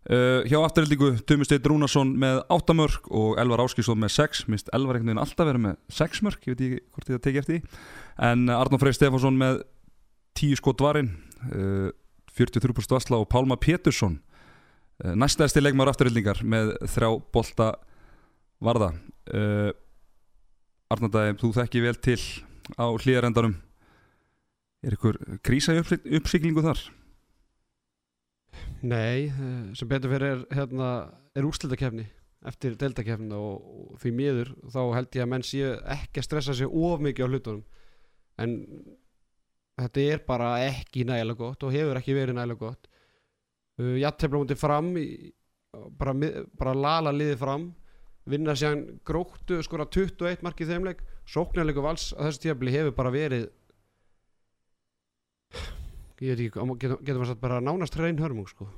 uh, 0.09 0.41
hjá 0.49 0.59
afturheldingu 0.61 1.11
Tumi 1.29 1.47
Steit 1.47 1.67
Rúnarsson 1.69 2.15
með 2.21 2.41
8 2.53 2.77
mörg 2.79 3.11
og 3.13 3.41
Elvar 3.43 3.65
Áskísson 3.67 4.01
með 4.01 4.15
6 4.17 4.47
minnst 4.51 4.71
Elvar 4.77 4.97
einhvern 4.97 5.13
veginn 5.13 5.23
alltaf 5.23 5.49
verið 5.49 5.65
með 5.67 5.77
6 5.97 6.23
mörg 6.27 6.49
ég 6.49 6.55
veit 6.55 6.65
ekki 6.67 6.81
hvort 6.95 7.11
ég 7.11 7.19
það 7.19 7.25
teki 7.27 7.43
eftir 7.43 7.85
en 8.31 8.49
uh, 8.49 8.57
Arnór 8.57 8.83
Freyr 8.83 8.97
Stefánsson 8.97 9.39
með 9.41 9.63
10 10.41 10.61
skot 10.63 10.85
varinn. 10.85 11.13
Uh, 11.51 11.91
43% 12.31 12.95
vassla 12.95 13.19
og 13.21 13.29
Pálma 13.29 13.59
Pétursson 13.61 14.21
uh, 15.05 15.15
næstæðasti 15.19 15.63
leikmaður 15.65 15.93
afturheldingar 15.93 16.45
með 16.47 16.77
þrjá 16.95 17.11
bolta 17.35 17.73
varða. 18.61 18.93
Arnórdæði, 20.91 21.37
þú 21.39 21.49
þekki 21.55 21.83
vel 21.85 21.95
til 22.03 22.19
á 22.75 22.91
hlýðarendanum 22.99 23.53
er 24.85 24.97
ykkur 24.97 25.19
krísa 25.45 25.77
uppsiglingu 25.79 26.65
þar? 26.65 26.81
Nei, 28.81 29.29
eh, 29.29 29.75
sem 29.77 29.89
betur 29.89 30.15
fyrir 30.15 30.31
er, 30.31 30.45
hérna, 30.57 30.91
er 31.37 31.45
úrslitakefni 31.45 32.07
eftir 32.49 32.77
deltakefni 32.81 33.37
og, 33.37 33.97
því 34.01 34.13
miður 34.17 34.53
þá 34.73 34.81
held 34.97 35.19
ég 35.19 35.27
að 35.27 35.29
menn 35.29 35.45
séu 35.45 35.75
ekki 35.93 36.23
að 36.23 36.27
stressa 36.27 36.55
sig 36.57 36.71
of 36.71 37.03
mikið 37.05 37.29
á 37.29 37.31
hlutunum. 37.31 37.65
En 38.41 38.55
þetta 39.77 40.07
er 40.15 40.25
bara 40.25 40.55
ekki 40.65 41.05
nægilega 41.05 41.43
gott 41.43 41.67
og 41.67 41.75
hefur 41.77 42.01
ekki 42.01 42.17
verið 42.17 42.39
nægilega 42.39 42.71
gott. 42.71 42.89
Uh, 43.81 43.97
Jattefla 44.01 44.41
mútið 44.41 44.61
fram 44.61 44.91
bara, 46.01 46.17
bara 46.57 46.75
lala 46.75 47.13
liðið 47.13 47.39
fram 47.41 47.69
vinna 48.31 48.57
síðan 48.57 49.01
gróttu 49.07 49.61
skora 49.65 49.87
21 49.89 50.45
mark 50.45 50.61
í 50.61 50.69
þeimleik 50.69 51.05
sóknarleiku 51.29 51.85
vals 51.85 52.11
að 52.17 52.31
þessu 52.31 52.45
tíðabli 52.45 52.75
hefur 52.75 52.97
bara 52.97 53.13
verið 53.15 53.49
ég 56.21 56.37
veit 56.37 56.41
ekki, 56.51 56.79
getur, 56.81 57.19
maður 57.21 57.27
sagt 57.33 57.41
bara 57.41 57.61
nánast 57.61 57.97
reyn 57.97 58.19
hörmung 58.21 58.49
sko. 58.51 58.69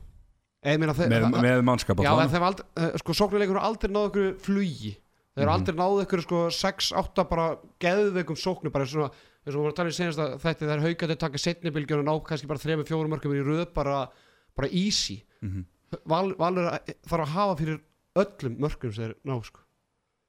Meina, 0.63 0.95
þeir, 0.95 1.09
með, 1.11 1.25
það- 1.27 1.43
með 1.43 1.63
mannskap 1.67 1.99
Já, 1.99 2.13
þeir 2.15 2.39
hafa 2.39 2.47
aldrei, 2.53 2.99
sko, 3.03 3.13
sóknarleikur 3.19 3.59
hafa 3.59 3.67
aldrei 3.73 3.91
náðu 3.91 4.11
ykkur 4.13 4.29
flugi. 4.45 4.93
Þeir 5.35 5.49
hafa 5.49 5.51
Mhm. 5.51 5.59
aldrei 5.59 5.77
náðu 5.81 6.05
ykkur 6.07 6.23
sko 6.23 6.39
6-8 6.55 7.25
bara 7.29 7.47
geðveikum 7.81 8.37
sóknir 8.39 8.71
bara 8.73 8.85
svona, 8.87 9.11
eins 9.43 9.55
og 9.57 9.59
við 9.59 9.63
varum 9.63 9.73
að 9.73 9.77
tala 9.81 9.89
í 9.91 9.97
senast 9.99 10.19
að 10.23 10.39
þetta 10.39 10.69
þeir 10.71 10.85
haukandi 10.87 11.19
taka 11.19 11.39
setni 11.39 11.71
bylgjum 11.75 11.99
og 11.99 12.05
ná 12.07 12.15
kannski 12.29 12.47
bara 12.47 12.59
3-4 12.63 13.09
mörgum 13.11 13.35
í 13.35 13.43
röð 13.43 13.75
bara, 13.75 14.09
bara 14.57 14.69
easy. 14.71 15.25
Mhm, 15.43 15.65
Val, 16.07 16.33
Valur 16.39 16.71
að- 16.71 16.95
þarf 17.05 17.25
að 17.27 17.35
hafa 17.35 17.57
fyrir 17.59 17.81
öllum 18.17 18.57
mörgum 18.59 18.93
sem 18.95 19.05
þeir 19.05 19.15
ná 19.27 19.43
sko. 19.45 19.61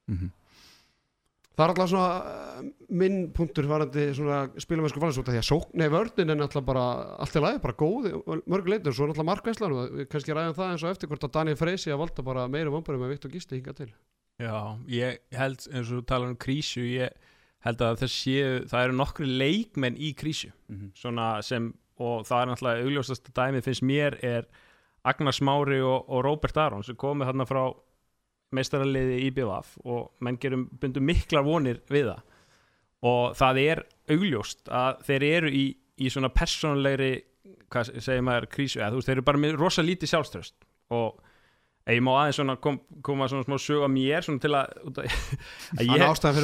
Mhm. 0.10 0.32
Það 1.53 1.63
er 1.67 1.72
alltaf 1.74 1.89
svona 1.91 2.13
uh, 2.63 2.69
minn 2.98 3.17
punktur 3.36 3.67
varandi 3.69 4.07
svona 4.17 4.39
spilumessku 4.57 4.98
af 5.03 5.13
því 5.19 5.38
að 5.38 5.45
sókn, 5.45 5.75
nei 5.77 5.86
vörnin 5.93 6.33
er 6.33 6.41
alltaf 6.41 6.63
bara 6.65 6.86
allt 7.22 7.36
í 7.38 7.43
lagi, 7.43 7.60
bara 7.62 7.75
góð 7.77 8.07
í 8.10 8.13
mörgu 8.50 8.74
leitur 8.74 8.95
svo 8.98 9.05
er 9.05 9.13
alltaf 9.13 9.27
markvæslan 9.29 9.75
og 9.77 10.00
kannski 10.10 10.33
ræðum 10.33 10.55
það 10.57 10.72
eins 10.72 10.83
og 10.88 10.95
eftir 10.95 11.12
hvort 11.12 11.27
að 11.27 11.36
Daniel 11.38 11.60
Freysi 11.60 11.93
að 11.93 12.01
valda 12.01 12.25
bara 12.25 12.48
meira 12.50 12.74
vomburum 12.74 13.03
með 13.05 13.13
Viktor 13.13 13.31
Gísli 13.36 13.60
hinga 13.60 13.75
til 13.77 13.91
Já, 14.41 14.55
ég 14.89 15.19
held 15.38 15.67
eins 15.69 15.91
og 15.93 16.00
þú 16.01 16.03
talar 16.10 16.33
um 16.33 16.39
krísu 16.41 16.81
ég 16.89 17.13
held 17.67 17.86
að 17.86 18.01
það 18.01 18.12
séu 18.17 18.50
það 18.74 18.88
eru 18.88 18.98
nokkri 18.98 19.29
leikmenn 19.29 19.95
í 20.01 20.10
krísu 20.17 20.50
Mhm. 20.74 20.89
svona 20.98 21.27
sem, 21.45 21.69
og 22.01 22.25
það 22.25 22.41
er 22.41 22.50
náttúrulega 22.50 22.83
augljósasta 22.88 23.31
dæmið 23.38 23.67
finnst 23.69 23.86
mér 23.86 24.17
er 24.25 24.48
Agnar 25.05 25.36
Smári 25.38 25.81
og, 25.86 26.10
og 26.10 26.24
Róbert 26.25 26.57
Aron 26.57 26.83
sem 26.83 26.95
komið 26.95 27.29
þarna 27.29 27.45
frá 27.45 27.63
meistaraliði 28.57 29.19
í 29.25 29.31
BVF 29.36 29.75
og 29.86 30.10
menn 30.24 30.38
gerum 30.41 30.67
bundum 30.81 31.05
miklar 31.10 31.45
vonir 31.48 31.81
við 31.91 32.10
það. 32.12 32.24
Og 33.03 33.33
það 33.36 33.60
er 33.65 33.83
augljóst 34.13 34.69
að 34.72 35.01
þeir 35.10 35.25
eru 35.29 35.51
í, 35.51 35.63
í 36.00 36.10
svona 36.13 36.29
persónulegri 36.33 37.12
hvað 37.74 37.89
segir 38.05 38.24
maður 38.24 38.48
krísu, 38.53 38.79
eða 38.79 38.93
þú 38.93 39.00
veist, 39.01 39.10
þeir 39.10 39.17
eru 39.17 39.27
bara 39.27 39.41
með 39.43 39.55
rosa 39.60 39.83
lítið 39.83 40.12
sjálfströst 40.13 40.67
og 40.93 41.19
ég 41.89 42.00
má 42.05 42.12
aðeins 42.15 42.38
svona 42.39 42.53
kom, 42.63 42.77
koma 43.03 43.25
svona 43.27 43.43
smá 43.43 43.57
sög 43.60 43.81
á 43.83 43.89
mér 43.91 44.24
svona 44.24 44.39
til 44.43 44.53
að, 44.55 44.75
að, 45.79 45.81
ég 45.89 46.03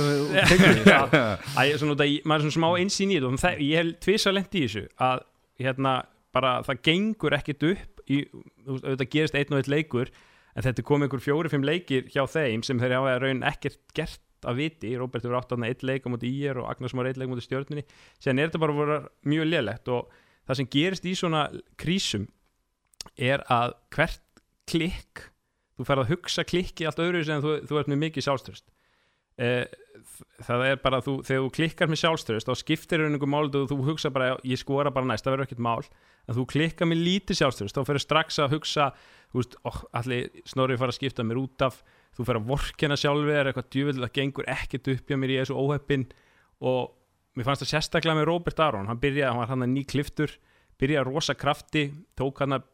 að 1.62 1.70
ég, 1.70 1.78
svona, 1.80 1.94
út 1.96 2.04
að 2.04 2.10
ég- 2.12 2.26
maður 2.28 2.42
er 2.42 2.46
svona 2.50 2.58
smá 2.58 2.70
einsýn 2.82 3.14
í 3.14 3.20
þetta 3.22 3.54
og 3.54 3.62
ég 3.64 3.78
hef 3.80 3.94
tvisa 4.04 4.34
lent 4.36 4.58
í 4.60 4.64
þessu 4.66 4.84
að 5.08 5.24
hérna 5.64 5.94
bara 6.36 6.56
það 6.68 6.82
gengur 6.90 7.38
ekkit 7.40 7.68
upp 7.72 8.04
í, 8.10 8.20
þú 8.28 8.74
veist, 8.76 8.84
auðvitað 8.90 9.12
gerist 9.16 9.38
einn 9.40 9.54
og 9.56 9.62
einn 9.62 9.74
leikur 9.78 10.12
en 10.56 10.66
þetta 10.66 10.82
er 10.82 10.88
komið 10.88 11.08
einhver 11.08 11.24
fjóri-fimm 11.26 11.68
leikir 11.68 12.10
hjá 12.14 12.24
þeim 12.30 12.64
sem 12.66 12.82
þeir 12.82 12.98
hafa 12.98 13.18
raun 13.24 13.46
ekkert 13.48 13.80
gert 13.98 14.26
að 14.48 14.62
viti, 14.62 14.94
Róbert 14.96 15.26
hefur 15.26 15.38
átt 15.40 15.54
aðna 15.54 15.68
eitt 15.68 15.84
leik 15.84 16.06
á 16.08 16.10
móti 16.12 16.30
ír 16.32 16.62
og 16.62 16.70
Agnars 16.72 16.96
Már 16.96 17.10
eitt 17.10 17.20
leik 17.20 17.28
á 17.28 17.34
móti 17.34 17.44
stjórnunni 17.44 17.84
síðan 18.22 18.40
er 18.40 18.50
þetta 18.50 18.62
bara 18.64 18.78
voru 18.78 19.00
mjög 19.28 19.50
lélegt 19.50 19.92
og 19.92 20.14
það 20.48 20.60
sem 20.62 20.70
gerist 20.76 21.08
í 21.10 21.16
svona 21.20 21.44
krísum 21.80 22.30
er 23.20 23.44
að 23.52 23.76
hvert 23.96 24.24
klikk 24.70 25.26
þú 25.78 25.88
ferð 25.88 26.06
að 26.06 26.12
hugsa 26.14 26.46
klikki 26.48 26.88
allt 26.88 27.02
öðru 27.04 27.24
sem 27.28 27.44
þú, 27.44 27.56
þú 27.68 27.82
ert 27.82 27.92
með 27.92 28.02
mikið 28.06 28.28
sjálfströst 28.28 28.66
eh, 28.68 28.79
það 29.40 30.66
er 30.68 30.80
bara 30.84 31.00
þú, 31.04 31.16
þegar 31.28 31.44
þú 31.46 31.52
klikkar 31.56 31.92
með 31.92 32.02
sjálfströst 32.02 32.50
þá 32.50 32.60
skiptir 32.60 33.04
einhverjum 33.04 33.32
mál 33.32 33.48
og 33.48 33.70
þú 33.72 33.78
hugsa 33.88 34.12
bara 34.14 34.34
ég 34.48 34.60
skora 34.60 34.92
bara 34.94 35.08
næst, 35.08 35.26
það 35.26 35.36
verður 35.36 35.48
ekkert 35.48 35.64
mál. 35.64 35.88
En 36.30 36.38
þú 36.38 36.46
klikkar 36.52 36.90
með 36.90 37.04
lítið 37.08 37.40
sjálfströst 37.40 37.78
þá 37.78 37.82
ferður 37.88 38.04
strax 38.04 38.40
að 38.44 38.56
hugsa 38.58 38.90
veist, 39.36 39.56
oh, 39.68 39.80
allir 39.96 40.30
snorrið 40.50 40.82
fara 40.82 40.94
að 40.94 41.00
skipta 41.00 41.26
mér 41.26 41.42
út 41.42 41.66
af 41.66 41.82
þú 42.18 42.28
fer 42.28 42.40
að 42.40 42.50
vorkena 42.50 42.98
sjálfið 43.00 43.40
er 43.40 43.50
eitthvað 43.50 43.72
djúvill 43.76 44.00
það 44.02 44.16
gengur 44.18 44.50
ekkert 44.50 44.92
upp 44.94 45.12
hjá 45.12 45.20
mér 45.20 45.34
í 45.34 45.40
þessu 45.40 45.58
óheppin 45.60 46.06
og 46.60 46.94
mér 47.38 47.48
fannst 47.48 47.64
það 47.64 47.74
sérstaklega 47.74 48.20
með 48.20 48.30
Robert 48.30 48.62
Aron 48.66 48.90
hann 48.90 49.02
byrjaði, 49.02 49.30
hann 49.30 49.42
var 49.42 49.52
hann 49.54 49.66
að 49.66 49.74
ný 49.76 49.84
kliftur 49.88 50.34
byrjaði 50.80 51.08
rosa 51.08 51.36
krafti, 51.38 51.86
tók 52.18 52.42
hann 52.44 52.58
að 52.58 52.68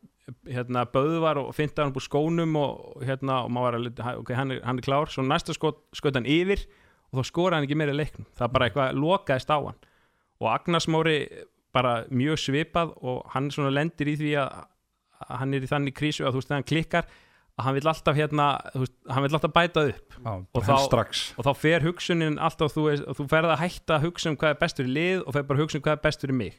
hérna, 0.50 0.86
böðvar 0.90 1.38
og 1.42 1.52
finta 1.58 1.84
hann 1.86 1.94
búið 1.96 2.08
skónum 2.08 2.56
og 2.58 3.04
hérna, 3.06 3.44
og 3.46 3.52
maður 3.54 3.68
var 3.68 3.78
að 3.80 3.84
lita, 3.88 4.14
ok, 4.22 4.32
hann 4.38 4.52
er, 4.56 4.62
hann 4.66 4.80
er 4.82 4.86
klár, 4.88 5.12
svo 5.14 5.26
næsta 5.26 5.54
skot 5.54 5.84
skot 5.94 6.18
hann 6.18 6.26
yfir 6.30 6.64
og 7.14 7.20
þá 7.20 7.28
skoraði 7.30 7.60
hann 7.60 7.68
ekki 7.68 7.78
meira 7.80 7.94
leiknum. 7.96 8.26
Það 8.38 8.54
bara 8.56 8.70
eitthvað 8.70 8.98
lokaðist 9.00 9.54
á 9.54 9.58
hann. 9.62 9.78
Og 10.42 10.50
Agnars 10.52 10.88
Móri 10.92 11.20
bara 11.76 11.94
mjög 12.10 12.40
svipað 12.42 12.96
og 13.04 13.22
hann 13.36 13.52
svona 13.54 13.72
lendir 13.76 14.10
í 14.12 14.18
því 14.20 14.34
að, 14.42 14.66
að 15.30 15.38
hann 15.44 15.54
er 15.54 15.64
í 15.68 15.70
þannig 15.72 15.96
krísu 15.96 16.26
að 16.26 16.34
þú 16.36 16.42
veist, 16.42 16.50
þegar 16.50 16.60
hann 16.62 16.70
klikkar 16.72 17.08
að 17.56 17.64
hann 17.70 17.76
vil 17.78 17.88
alltaf 17.88 18.18
hérna, 18.18 18.46
veist, 18.76 18.96
hann 19.08 19.24
vil 19.24 19.36
alltaf 19.38 19.54
bæta 19.56 19.84
upp. 19.94 20.16
Já, 20.26 20.32
Og 20.34 20.64
þá- 20.66 20.74
og 21.38 21.46
þá 21.48 21.52
fer 21.62 21.86
hugsunin 21.86 22.40
alltaf 22.42 22.74
þú, 22.76 22.88
þú 23.16 23.28
ferð 23.32 23.54
að 23.54 23.62
hætta 23.64 23.96
að 24.00 24.08
hugsa 24.10 24.30
um 24.34 24.36
hvað 24.42 24.50
er 24.56 24.60
bestur 24.66 24.90
í 24.90 24.96
lið 24.98 25.22
og 25.24 25.34
fer 25.38 25.44
bara 25.48 25.60
að 25.60 25.64
hugsa 25.64 25.78
um 25.80 25.86
hvað 25.86 25.96
er 26.00 26.04
bestur 26.10 26.34
í 26.34 26.40
mig 26.42 26.58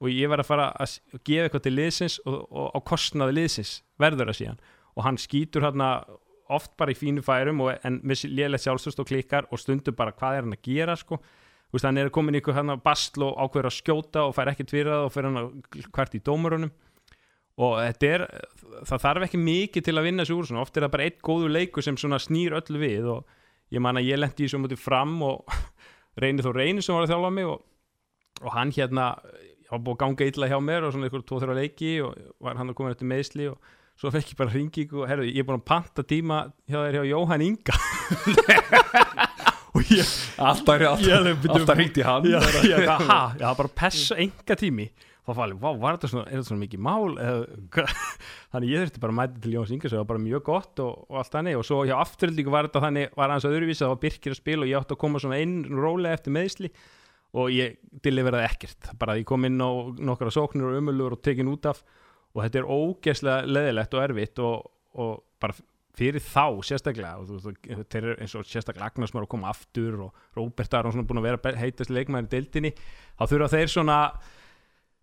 og 0.00 0.12
ég 0.12 0.30
verð 0.30 0.44
að 0.44 0.50
fara 0.50 0.68
að 0.76 0.98
gefa 1.24 1.46
eitthvað 1.46 1.64
til 1.66 1.74
liðsins 1.74 2.18
og, 2.26 2.38
og 2.50 2.76
á 2.76 2.78
kostnaði 2.86 3.36
liðsins 3.38 3.72
verður 4.00 4.30
það 4.30 4.38
síðan. 4.40 4.62
Og 4.96 5.06
hann 5.06 5.18
skýtur 5.20 5.66
hérna 5.66 5.90
oft 6.52 6.76
bara 6.78 6.92
í 6.92 6.98
fínu 6.98 7.24
færum 7.26 7.64
og, 7.64 7.74
en 7.86 7.98
með 8.06 8.26
lélega 8.30 8.62
sjálfstöðst 8.66 9.02
og 9.02 9.08
klikkar 9.08 9.48
og 9.50 9.60
stundum 9.60 9.96
bara 9.98 10.14
hvað 10.16 10.38
er 10.38 10.46
hann 10.46 10.56
að 10.56 10.66
gera 10.68 10.96
sko? 10.98 11.18
Veist, 11.74 11.86
hann 11.86 11.98
er 11.98 12.12
komin 12.14 12.36
í 12.36 12.40
ykkur 12.40 12.54
hann 12.56 12.76
að 12.76 12.84
bastl 12.84 13.24
og 13.26 13.40
ákveður 13.42 13.70
að 13.70 13.76
skjóta 13.80 14.26
og 14.28 14.36
fær 14.36 14.52
ekkert 14.52 14.72
fyrir 14.72 14.92
það 14.92 15.06
og 15.08 15.14
fer 15.14 15.26
hann 15.26 15.88
hvert 15.96 16.14
í 16.14 16.22
dómurunum. 16.24 16.74
Og 17.66 17.78
þetta 17.80 18.08
er, 18.12 18.24
það 18.84 19.02
þarf 19.02 19.26
ekki 19.26 19.40
mikið 19.40 19.86
til 19.86 19.96
að 19.96 20.06
vinna 20.06 20.24
þessu 20.26 20.36
úr 20.36 20.48
svona, 20.50 20.62
oft 20.62 20.76
er 20.76 20.84
það 20.84 20.92
bara 20.92 21.06
eitt 21.08 21.22
góður 21.24 21.54
leikur 21.56 21.84
sem 21.84 21.96
snýr 21.96 22.56
öllu 22.58 22.82
við 22.82 23.08
og 23.14 23.36
ég 23.72 23.82
man 23.82 23.98
að 23.98 24.10
ég 24.10 24.20
lendi 24.20 24.44
í 24.44 24.50
svo 24.52 24.60
mútið 24.62 24.82
fram 24.82 25.16
og 25.24 25.56
reynir 26.22 26.44
þó 26.44 26.52
reynir 26.54 26.84
sem 26.84 26.94
var 26.94 27.06
að 27.06 27.14
þjálfa 27.14 27.32
mig 27.32 27.48
og, 27.50 27.64
og 28.44 28.54
hann 28.54 28.74
hérna 28.76 29.08
ég 29.66 29.72
var 29.74 29.82
búið 29.82 29.96
að 29.96 30.02
ganga 30.04 30.28
illa 30.30 30.50
hjá 30.52 30.58
mér 30.62 30.86
og 30.86 30.94
svona 30.94 31.08
ykkur 31.10 31.24
tvo-þrjá 31.26 31.56
leiki 31.58 31.92
og 32.06 32.20
var 32.46 32.60
hann 32.60 32.70
að 32.70 32.78
koma 32.78 32.92
eftir 32.94 33.10
meðsli 33.10 33.48
og 33.50 33.72
svo 33.98 34.12
fekk 34.14 34.32
ég 34.34 34.38
bara 34.38 34.52
hringing 34.52 34.92
og 34.94 35.08
herru, 35.10 35.26
ég 35.26 35.42
er 35.42 35.48
búin 35.48 35.58
að 35.58 35.66
panta 35.72 36.04
tíma 36.06 36.44
hjá 36.68 36.78
þér 36.78 36.98
hjá 37.00 37.04
Jóhann 37.10 37.46
Inga. 37.46 37.80
Og 39.76 39.90
ég 39.92 40.08
Alltaf, 40.40 40.80
Ég 41.04 41.26
alltaf 41.52 41.76
hringt 41.76 41.98
í 42.00 42.04
hann. 42.06 42.24
Já, 42.30 42.38
já, 42.70 42.78
það, 42.80 43.04
ha, 43.10 43.18
já, 43.36 43.46
bara 43.58 43.72
pessa 43.76 44.16
enga 44.22 44.56
tími. 44.56 44.86
Þá 45.26 45.40
alveg, 45.42 45.58
vá, 45.60 45.70
var 45.82 45.96
þetta 45.96 46.10
svona, 46.12 46.42
svona 46.46 46.62
mikið 46.62 46.82
mál? 46.86 47.16
Eða, 47.20 47.86
þannig 48.54 48.72
ég 48.72 48.84
þurfti 48.84 49.02
bara 49.02 49.12
að 49.12 49.18
mæta 49.18 49.42
til 49.42 49.54
Jóns 49.56 49.72
Inga 49.74 49.90
sem 49.92 50.00
var 50.00 50.08
bara 50.12 50.22
mjög 50.22 50.44
gott 50.48 50.82
og, 50.84 51.02
og 51.10 51.20
allt 51.20 51.34
þannig. 51.34 51.58
Og 51.60 51.66
svo 51.68 51.80
hjá 51.88 51.96
afturöldingu 51.98 52.54
var 52.54 52.68
þetta 52.70 52.84
þannig 52.86 53.16
var 53.20 53.34
hans 53.34 53.48
öðruvísi, 53.48 53.82
það 53.82 53.92
var 53.92 54.02
Birkir 54.06 54.36
að 54.36 54.40
spila 54.40 54.64
og 54.64 54.70
ég 54.70 54.80
átti 54.80 54.96
að 54.96 55.02
koma 55.02 55.22
svona 55.24 55.40
inn 55.44 55.58
rólega 55.72 56.16
eftir 56.20 56.36
meðsli 56.36 56.72
og 57.36 57.52
ég 57.52 57.76
deliveraði 58.04 58.48
ekkert. 58.48 58.90
Bara 59.00 59.16
ég 59.20 59.26
kom 59.28 59.44
inn 59.48 59.60
á 59.60 59.70
nokkra 60.00 60.32
sóknir 60.32 60.70
og 60.70 60.80
umöluður 60.80 61.18
og 61.18 61.24
tekin 61.24 61.50
út 61.52 61.68
af. 61.68 61.82
Og 62.36 62.42
þetta 62.44 62.60
er 62.62 62.70
ógeðslega 62.72 63.48
leðilegt 63.48 63.96
og 63.96 64.04
erfitt 64.04 64.42
og, 64.44 64.70
og 64.96 65.12
bara 65.42 65.56
fyrir 65.96 66.20
þá 66.24 66.60
sérstaklega. 66.68 67.20
Og 67.20 67.28
þú 67.28 67.38
veist, 67.50 67.68
þeir 67.92 68.02
eru 68.02 68.16
eins 68.24 68.36
og 68.36 68.48
sérstaklega 68.48 68.88
Agnars 68.88 69.14
maður 69.14 69.28
að 69.28 69.32
koma 69.36 69.52
aftur 69.52 70.00
og 70.06 70.24
Róbert 70.36 70.76
Aron 70.76 70.96
svona 70.96 71.08
búin 71.08 71.22
að 71.22 71.28
vera 71.30 71.54
heitast 71.60 71.92
leikmæður 71.92 72.28
í 72.28 72.32
deildinni 72.36 72.72
þá 72.76 73.24
þurfa 73.24 73.52
þeir 73.56 73.72
svona 73.72 74.00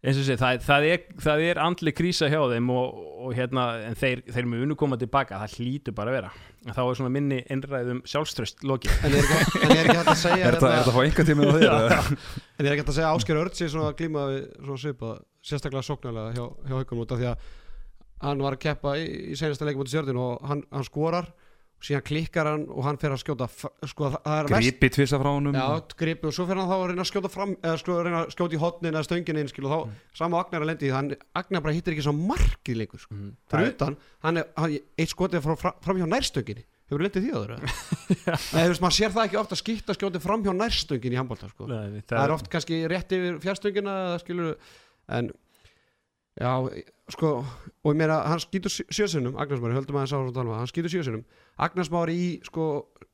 eins 0.04 0.18
og 0.20 0.26
sé, 0.28 0.36
það, 0.40 0.58
það, 0.66 0.86
er, 0.92 1.04
það 1.24 1.42
er 1.48 1.60
andli 1.64 1.94
krísa 1.96 2.28
hjá 2.32 2.42
þeim 2.52 2.72
og, 2.74 2.98
og 3.24 3.36
hérna 3.38 3.64
en 3.88 3.96
þeir, 3.96 4.24
þeir 4.36 4.50
munu 4.52 4.76
koma 4.80 4.98
tilbaka, 5.00 5.40
það 5.46 5.56
hlýtur 5.58 5.96
bara 5.96 6.12
að 6.12 6.18
vera. 6.18 6.32
En 6.64 6.76
þá 6.76 6.82
er 6.84 6.98
svona 7.00 7.12
minni 7.14 7.40
innræðum 7.52 8.02
sjálfströst 8.08 8.66
lokið. 8.68 8.98
En 9.08 9.16
er 9.16 9.24
ekki, 9.24 9.62
en 9.64 9.74
er 9.74 9.82
ekki 9.82 9.98
hægt 10.02 10.12
að 10.12 10.20
segja 10.20 10.46
Er 10.50 10.58
þetta 10.58 10.72
er 10.72 10.78
þetta 10.82 10.92
að 10.92 10.98
fá 10.98 11.04
einhvern 11.06 11.30
tíma 11.30 11.48
á 11.48 11.56
eða? 11.56 12.02
En 12.04 12.68
ég 12.68 12.68
er 12.68 12.74
ekki 12.74 12.84
hægt 12.84 12.92
að 12.94 13.00
segja 13.00 13.14
Ásker 13.16 13.40
Örd 13.44 13.60
sé 13.60 13.70
svona 13.72 13.92
að 13.94 13.98
glíma 14.02 14.26
við 14.32 14.44
svona 14.60 14.84
svipað, 14.84 15.22
sérstaklega 15.44 15.88
sóknarlega 15.88 16.36
hjá, 16.36 16.46
hjá 16.68 16.76
haukum 16.82 17.04
út 17.04 17.16
af 17.16 17.24
því 17.24 17.30
að 17.32 17.48
hann 18.24 18.44
var 18.44 18.56
að 18.58 18.64
keppa 18.64 18.98
í, 19.00 19.08
í 19.32 19.40
senasta 19.40 19.68
leikum 19.68 19.84
út 19.84 19.92
í 19.92 19.96
stjörðin 19.96 20.20
og 20.24 20.44
hann, 20.48 20.64
hann 20.72 20.88
skorar 20.88 21.32
síðan 21.84 22.04
klikkar 22.08 22.48
hann 22.48 22.64
og 22.72 22.86
hann 22.88 23.00
fer 23.02 23.14
að 23.14 23.22
skjóta 23.24 23.48
sko 23.52 24.10
það 24.14 24.20
það 24.24 24.38
er 24.38 24.50
mest 24.54 24.68
Gripi 24.68 24.90
tvisa 24.96 25.20
frá 25.20 25.30
gripi 26.00 26.30
og 26.30 26.36
svo 26.36 26.46
fer 26.50 26.60
hann 26.60 26.70
þá 26.70 26.76
að 26.78 26.86
reyna 26.92 27.04
að 27.04 27.10
skjóta 27.12 27.32
fram 27.34 27.56
eða 27.60 27.80
sko 27.82 27.98
reyna 28.08 28.22
að 28.22 28.34
skjóta 28.36 28.56
í 28.56 28.62
hotnin 28.62 28.94
eða 28.94 29.08
stöngin 29.08 29.40
inn 29.42 29.52
skil 29.52 29.66
og 29.68 29.74
þá, 29.74 29.80
sama 30.20 30.40
og 30.40 30.46
Agnar 30.46 30.64
að 30.64 30.70
lendi 30.72 30.88
í 30.88 30.92
því 30.92 30.96
hann, 30.96 31.10
Agnar 31.42 31.66
bara 31.66 31.76
hittir 31.76 31.96
ekki 31.96 32.06
svo 32.06 32.16
markið 32.18 32.80
leikur 32.80 33.04
sko. 33.04 33.18
Fyrir 33.52 33.74
utan, 33.74 33.98
hann 34.24 34.40
er 34.40 34.48
hann, 34.60 34.78
eitt 34.96 35.12
skotið 35.12 35.44
frá, 35.44 35.58
frá, 35.60 35.74
fram 35.84 36.00
hjá 36.00 36.08
nærstöngin 36.14 36.64
hefur 36.94 37.04
lendið 37.04 37.28
því? 37.28 37.32
Nei, 38.54 38.64
þú 38.64 38.70
veist, 38.70 38.84
maður 38.84 38.98
sér 39.00 39.14
það 39.16 39.28
ekki 39.28 39.42
ofta 39.42 39.60
skýtta 39.60 39.98
skjótið 39.98 40.24
fram 40.24 40.44
hjá 40.46 40.54
nærstöngin 40.56 41.16
í 41.16 41.20
handbólta 41.20 41.50
sko. 41.52 41.68
Nei, 41.72 42.04
það 42.06 42.24
er 42.24 42.36
oft 42.36 42.52
kannski 42.54 42.84
rétt 42.92 43.16
yfir 43.18 43.40
en 45.12 45.32
já, 46.40 46.52
sko 47.14 47.32
og 47.84 47.92
ég 47.94 47.98
meina, 48.00 48.22
hann 48.30 48.42
skýtur 48.42 48.72
sjösunum 48.74 49.36
Agnarsmári, 49.38 49.76
höldum 49.78 49.98
að 50.00 50.04
hann 50.06 50.12
sá 50.12 50.16
svona 50.18 50.34
talma, 50.36 50.58
hann 50.62 50.70
skýtur 50.72 50.94
sjösunum 50.94 51.24
Agnarsmári 51.62 52.16
í, 52.18 52.28
sko, 52.48 52.68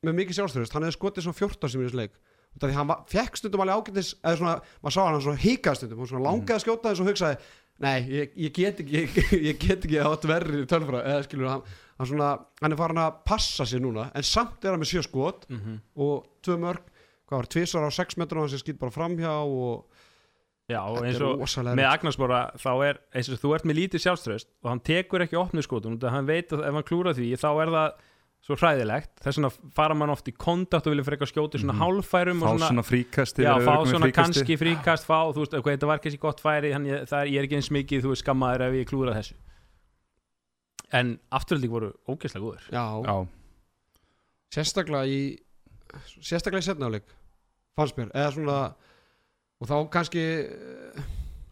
með 0.06 0.16
mikið 0.22 0.38
sjálfstyrðist 0.38 0.76
hann 0.76 0.86
hefði 0.86 0.96
skotið 0.98 1.26
svona 1.26 1.40
14 1.42 1.72
sem 1.74 1.82
í 1.82 1.88
þessu 1.88 2.00
leik 2.00 2.14
af 2.50 2.64
því 2.66 2.74
hann 2.74 2.88
var, 2.90 3.02
fekk 3.10 3.36
stundum 3.38 3.60
alveg 3.62 3.76
ágættis 3.82 4.12
eða 4.24 4.38
svona, 4.40 4.54
maður 4.82 4.94
sá 4.96 5.00
hann 5.04 5.14
hann 5.18 5.24
svona 5.26 5.42
hikað 5.44 5.76
stundum 5.80 6.00
og 6.02 6.08
svona 6.10 6.24
langaði 6.26 6.56
að 6.56 6.64
skjóta 6.64 6.90
þess 6.94 7.02
og 7.04 7.10
hugsaði 7.10 7.36
nei, 7.80 7.98
ég, 8.10 8.32
ég 8.46 8.54
get 8.56 8.80
ekki 8.82 8.96
ég, 9.04 9.20
ég 9.50 9.60
get 9.62 9.84
ekki 9.86 10.00
átt 10.02 10.26
verri 10.28 10.64
tölfra 10.70 11.04
eða 11.12 11.26
skilur 11.28 11.50
hann, 11.52 11.62
hann 12.00 12.10
svona, 12.10 12.30
hann 12.62 12.74
er 12.74 12.80
farin 12.80 13.02
að 13.04 13.20
passa 13.28 13.66
sér 13.68 13.84
núna, 13.84 14.08
en 14.16 14.26
samt 14.26 14.64
er 14.66 14.74
hann 14.74 14.82
með 14.82 14.94
sjö 14.96 15.04
skot 15.06 15.46
Mhm. 15.50 15.78
og 16.00 16.26
tvö 16.42 16.56
mörg 16.64 16.82
hvað 17.30 17.36
var, 17.38 17.46
tvisar 17.54 17.86
á 17.86 17.90
6 17.94 18.18
metrum 18.18 18.42
hann 18.42 18.50
sem 18.50 18.58
skýt 18.64 18.80
bara 18.80 18.90
framhjá 18.94 19.30
og 19.44 19.86
Já, 20.70 20.80
og 20.86 21.00
eins 21.02 21.18
og 21.20 21.40
með. 21.66 21.86
Agnarsbóra 21.90 22.40
þá 22.60 22.70
er 22.86 23.00
eins 23.18 23.28
og 23.34 23.40
þú 23.42 23.54
ert 23.56 23.64
með 23.66 23.78
lítið 23.80 24.04
sjálfströst 24.06 24.48
og 24.62 24.70
hann 24.70 24.80
tekur 24.86 25.24
ekki 25.26 25.38
opnu 25.40 25.64
skotum 25.66 25.96
þannig 25.96 26.06
að 26.10 26.14
hann 26.16 26.28
veit 26.30 26.54
að 26.54 26.62
ef 26.68 26.78
hann 26.78 26.86
klúra 26.86 27.14
því 27.16 27.32
þá 27.42 27.48
er 27.64 27.72
það 27.74 28.06
svo 28.40 28.56
hræðilegt 28.56 29.10
þess 29.20 29.36
vegna 29.36 29.50
fara 29.76 29.94
mann 30.00 30.12
oft 30.14 30.28
í 30.30 30.32
kontakt 30.32 30.86
og 30.88 30.94
vilja 30.94 31.04
frekar 31.10 31.28
skjóti 31.28 31.58
svona 31.60 31.74
Mhm. 31.74 31.82
hálfærum 31.82 32.38
fá 32.40 32.46
svona, 32.54 32.68
svona 32.70 32.84
fríkasti 32.88 33.42
já, 33.44 33.52
fá 33.60 33.74
svona 33.84 34.06
fríkasti. 34.08 34.16
kannski 34.16 34.56
fríkast 34.56 35.04
fá, 35.04 35.18
þú 35.34 35.42
veist, 35.42 35.54
okay, 35.58 35.76
þetta 35.76 35.86
var 35.90 35.98
kannski 36.00 36.20
gott 36.22 36.40
færi 36.40 36.70
þannig 36.72 36.94
að 37.02 37.04
það 37.10 37.20
er, 37.20 37.26
ég 37.34 37.38
er 37.42 37.44
ekki 37.50 37.58
eins 37.58 37.68
mikið, 37.76 38.00
þú 38.06 38.12
veist, 38.14 38.24
skammaður 38.24 38.64
ef 38.70 38.72
ég 38.80 38.88
klúra 38.88 39.12
þessu 39.18 39.34
en 40.92 41.12
afturhalding 41.30 41.70
voru 41.74 41.90
ógeðslega 42.08 42.44
góður 42.46 42.64
Já, 42.72 42.84
já, 43.04 43.16
sérstaklega 44.56 45.04
í 45.06 45.20
sérstaklega 46.24 46.64
í 46.64 46.68
setnáleik 46.70 47.12
fannst 47.78 47.98
mér, 48.00 48.10
eða 48.16 48.32
svona 48.34 48.56
og 49.60 49.68
þá 49.68 49.76
kannski 49.92 50.22
eh, 50.24 51.02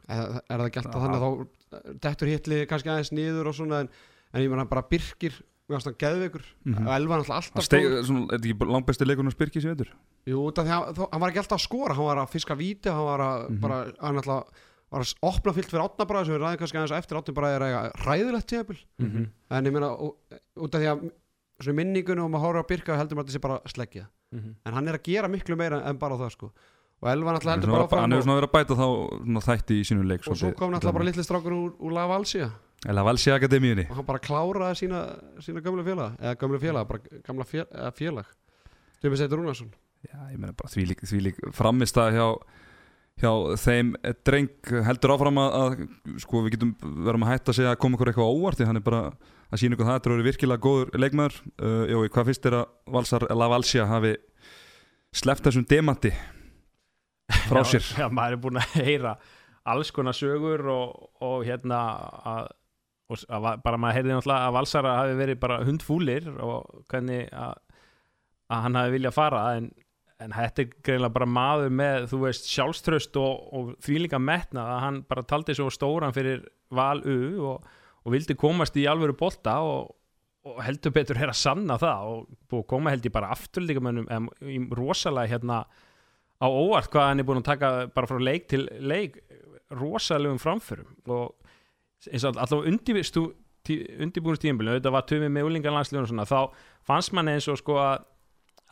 er 0.09 0.41
það 0.49 0.67
ekki 0.69 0.81
alltaf 0.83 1.03
þannig 1.03 1.19
að 1.19 1.25
þá 1.27 1.95
dettur 2.07 2.31
hitli 2.33 2.63
kannski 2.71 2.89
aðeins 2.93 3.13
niður 3.13 3.51
og 3.51 3.55
svona 3.59 3.83
en, 3.85 3.91
en 4.33 4.43
ég 4.45 4.49
menna 4.53 4.65
bara 4.71 4.83
Birkir 4.89 5.35
mér 5.69 5.77
fannst 5.77 5.91
hann 5.91 5.99
geðveikur 6.01 6.45
Mhm. 6.65 6.87
og 6.87 6.95
Elvar 6.97 7.19
alltaf 7.21 7.37
alltaf 7.37 7.73
er 7.77 7.99
þetta 8.01 8.39
ekki 8.39 8.71
langbesti 8.73 9.05
leikurinn 9.05 9.29
að 9.29 9.37
spyrkja 9.37 9.61
sér 9.61 9.75
veitur? 9.75 9.91
Jú, 10.29 10.39
út 10.49 10.59
af 10.59 10.65
því 10.65 10.73
að 10.79 10.95
þó- 10.97 11.09
hann 11.13 11.21
var 11.21 11.31
ekki 11.35 11.43
alltaf 11.43 11.59
að 11.61 11.67
skora 11.67 11.95
hann 11.99 12.09
var 12.09 12.17
að 12.23 12.31
fiska 12.33 12.57
víti, 12.57 12.89
hann 12.89 13.05
var 13.05 13.21
að 13.21 13.51
Mhm. 13.51 13.61
bara, 13.61 13.79
hann 14.01 14.17
alltaf 14.17 14.65
var 14.91 15.01
að 15.05 15.15
opna 15.21 15.53
fyllt 15.53 15.69
fyrir 15.69 15.85
átnabræði 15.85 16.25
sem 16.25 16.35
við 16.35 16.41
ræðum 16.41 16.59
kannski 16.63 16.79
aðeins 16.81 16.97
eftir 16.99 17.19
átnabræði 17.21 17.57
er 17.61 17.93
ræðilegt 18.09 18.49
tíðabil 18.49 18.79
mm 18.99 19.11
-hmm. 19.13 19.27
en 19.51 19.65
ég 19.67 19.73
meina, 19.73 19.91
og- 19.93 20.17
út 20.57 20.75
af 20.75 20.81
því 20.81 20.89
að 20.89 21.11
í 21.69 21.75
minningunum 21.75 22.25
og 22.25 22.31
maður 22.31 22.45
horfir 22.47 22.65
á 22.65 22.69
Birka 22.69 22.97
heldur 22.97 23.17
maður 23.17 23.25
að 23.25 23.29
þetta 23.29 23.37
sé 23.37 23.41
bara 23.41 23.61
sleggja 23.69 24.07
Mhm. 24.33 24.55
en 24.65 24.73
hann 24.73 24.89
er 24.89 24.95
að 24.97 25.03
gera 25.05 25.29
miklu 25.29 25.57
meira 25.57 25.83
en 25.85 25.99
bara 25.99 26.17
það 26.17 26.31
sko 26.33 26.53
og 26.99 27.11
Elvar 27.13 27.37
náttúrulega 27.37 27.59
heldur 27.59 27.75
bara 27.75 27.85
Hann 27.85 27.89
áfram 27.89 28.15
hefur 28.15 28.19
og, 28.19 28.27
svona 28.27 28.39
verið 28.39 28.49
að 28.49 28.57
bæta 28.57 28.79
þá 28.79 29.45
þætti 29.49 29.79
í 29.79 29.85
sínu 29.87 30.07
leik 30.09 30.25
og 30.27 30.39
svo 30.39 30.55
kom 30.59 30.73
náttúrulega 30.75 30.99
bara 30.99 31.09
litli 31.11 31.27
strákur 31.27 31.55
úr, 31.55 31.77
úr 31.79 31.95
La 31.95 32.09
Valsia 32.11 32.51
Eða 32.87 33.03
Valsi 33.03 33.33
Akademíunni. 33.35 33.89
Og 33.91 33.99
hann 33.99 34.07
bara 34.07 34.21
kláraði 34.23 34.85
sína, 34.85 35.01
sína 35.43 35.63
gamla 35.65 35.83
félag 35.83 36.21
eða 36.23 36.37
gamla 36.39 36.61
félag, 36.63 36.87
bara 36.87 37.23
gamla 37.27 37.47
félag, 37.97 38.29
Tumi 39.03 39.19
Seitur 39.19 39.41
Rúnarsson. 39.41 39.73
Já, 40.07 40.19
ég 40.31 40.39
meina 40.39 40.55
bara 40.55 40.71
því 40.71 40.85
lík, 40.93 41.03
því 41.07 41.19
lík 41.27 41.41
framist 41.59 41.99
að 41.99 42.15
hjá, 42.15 42.27
hjá 43.19 43.33
þeim 43.65 43.91
dreng 44.27 44.71
heldur 44.87 45.15
áfram 45.17 45.43
að, 45.43 45.59
að 45.59 46.23
sko 46.23 46.45
við 46.45 46.55
getum 46.55 46.73
verðum 46.79 47.27
að 47.27 47.33
hætta 47.35 47.51
að 47.51 47.59
segja 47.59 47.75
að 47.75 47.81
koma 47.83 47.99
ykkur 47.99 48.13
eitthvað 48.13 48.31
óvart 48.37 48.63
hann 48.63 48.79
er 48.79 48.87
bara 48.87 49.03
að 49.49 49.63
sína 49.63 49.75
ykkur 49.75 49.89
það 49.89 49.99
þetta 49.99 50.11
er 50.11 50.15
orðið 50.15 50.31
virkilega 50.31 50.67
góður 50.69 51.03
leikmaður. 51.03 51.43
Uh, 51.59 51.85
Jói, 51.91 52.09
hvað 52.15 52.31
finnst 52.31 52.47
þér 52.47 52.61
að 52.61 52.67
Valsar, 52.95 53.27
La 53.35 53.51
Valsia 53.51 53.91
hafi 53.91 54.15
sleppt 55.19 55.51
þessum 55.51 55.67
demanti 55.67 56.15
frá 57.49 57.65
sér. 57.67 57.85
já, 57.85 58.05
já, 58.05 58.09
maður 58.13 58.37
er 58.37 58.43
búin 58.45 58.61
að 58.61 58.79
heyra 58.85 59.17
alls 59.69 59.91
konar 59.95 60.17
sögur 60.17 60.65
og, 60.73 61.09
og 61.25 61.43
hérna 61.47 61.81
að, 62.29 62.53
og, 63.11 63.25
að, 63.27 63.49
bara 63.65 63.81
maður 63.81 63.99
heyrði 63.99 64.15
náttúrulega 64.15 64.47
að 64.47 64.57
Valsara 64.59 64.95
hafi 65.01 65.19
verið 65.19 65.43
bara 65.43 65.59
hundfúlir 65.67 66.31
og 66.37 66.87
hvernig 66.91 67.29
að, 67.33 67.83
að 68.49 68.65
hann 68.67 68.81
hafi 68.81 68.95
viljað 68.97 69.17
fara 69.19 69.43
en, 69.59 69.69
en 70.25 70.37
þetta 70.37 70.65
er 70.65 70.73
greinlega 70.89 71.17
bara 71.19 71.31
maður 71.39 71.77
með 71.81 72.09
þú 72.13 72.23
veist 72.25 72.49
sjálfströst 72.53 73.21
og, 73.21 73.45
og 73.59 73.75
því 73.85 74.01
líka 74.07 74.23
metna 74.23 74.65
að 74.77 74.81
hann 74.87 75.03
bara 75.11 75.27
taldi 75.29 75.57
svo 75.59 75.69
stóran 75.75 76.17
fyrir 76.17 76.47
val 76.75 77.01
U 77.05 77.19
og, 77.53 77.69
og 78.05 78.15
vildi 78.15 78.37
komast 78.39 78.77
í 78.81 78.87
alvöru 78.91 79.17
bolta 79.19 79.59
og, 79.65 79.93
og 80.49 80.63
heldur 80.65 80.95
betur 80.97 81.21
er 81.21 81.33
að 81.33 81.43
sanna 81.43 81.77
það 81.81 82.15
og 82.15 82.25
búið 82.49 82.65
að 82.65 82.71
koma 82.73 82.95
held 82.95 83.09
ég 83.09 83.15
bara 83.15 83.35
afturlíkamönnum 83.37 84.33
í 84.49 84.59
rosalega 84.79 85.37
hérna 85.37 85.63
á 86.39 86.47
óvart 86.47 86.91
hvað 86.93 87.09
hann 87.11 87.23
er 87.23 87.29
búin 87.29 87.43
að 87.43 87.51
taka 87.51 87.73
bara 87.95 88.11
frá 88.11 88.21
leik 88.23 88.49
til 88.51 88.69
leik 88.81 89.19
rosalegum 89.75 90.39
framförum. 90.43 90.95
Og 91.11 91.35
eins 92.09 92.25
og 92.25 92.39
allavega 92.39 92.71
undirbúinustíðinbílun 94.05 94.79
þetta 94.79 94.95
var 94.95 95.09
tömið 95.09 95.35
með 95.35 95.51
úlingarlandsliðun 95.51 96.07
og 96.07 96.13
svona 96.13 96.29
þá 96.29 96.41
fannst 96.89 97.13
mann 97.17 97.29
eins 97.33 97.49
og 97.51 97.59
sko 97.61 97.81
að 97.83 98.07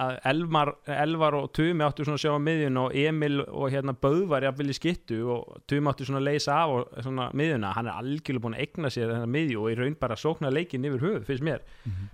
að 0.02 0.18
Elmar, 0.28 0.72
Elvar 0.92 1.34
og 1.38 1.46
Tumi 1.56 1.84
áttu 1.84 2.04
svona 2.04 2.18
að 2.18 2.24
sjá 2.26 2.32
á 2.36 2.40
miðjun 2.46 2.80
og 2.82 2.96
Emil 3.00 3.38
og 3.46 3.70
hérna 3.72 3.94
Böðvar 3.96 4.44
jafnvel 4.44 4.72
í 4.72 4.76
skittu 4.76 5.22
og 5.32 5.62
Tumi 5.70 5.88
áttu 5.88 6.04
svona 6.04 6.20
að 6.20 6.26
leysa 6.28 6.56
af 6.60 6.74
og 6.74 6.98
svona 7.00 7.30
miðjuna. 7.36 7.70
Hann 7.76 7.88
er 7.88 8.02
algjörlega 8.02 8.44
búin 8.44 8.58
að 8.58 8.64
egna 8.66 8.90
sér 8.92 9.14
þennan 9.14 9.32
miðju 9.32 9.62
og 9.62 9.72
í 9.72 9.78
raun 9.80 9.96
bara 10.00 10.18
sókna 10.20 10.52
leikin 10.52 10.84
yfir 10.84 11.04
höfuð 11.06 11.24
finnst 11.30 11.46
mér, 11.48 11.64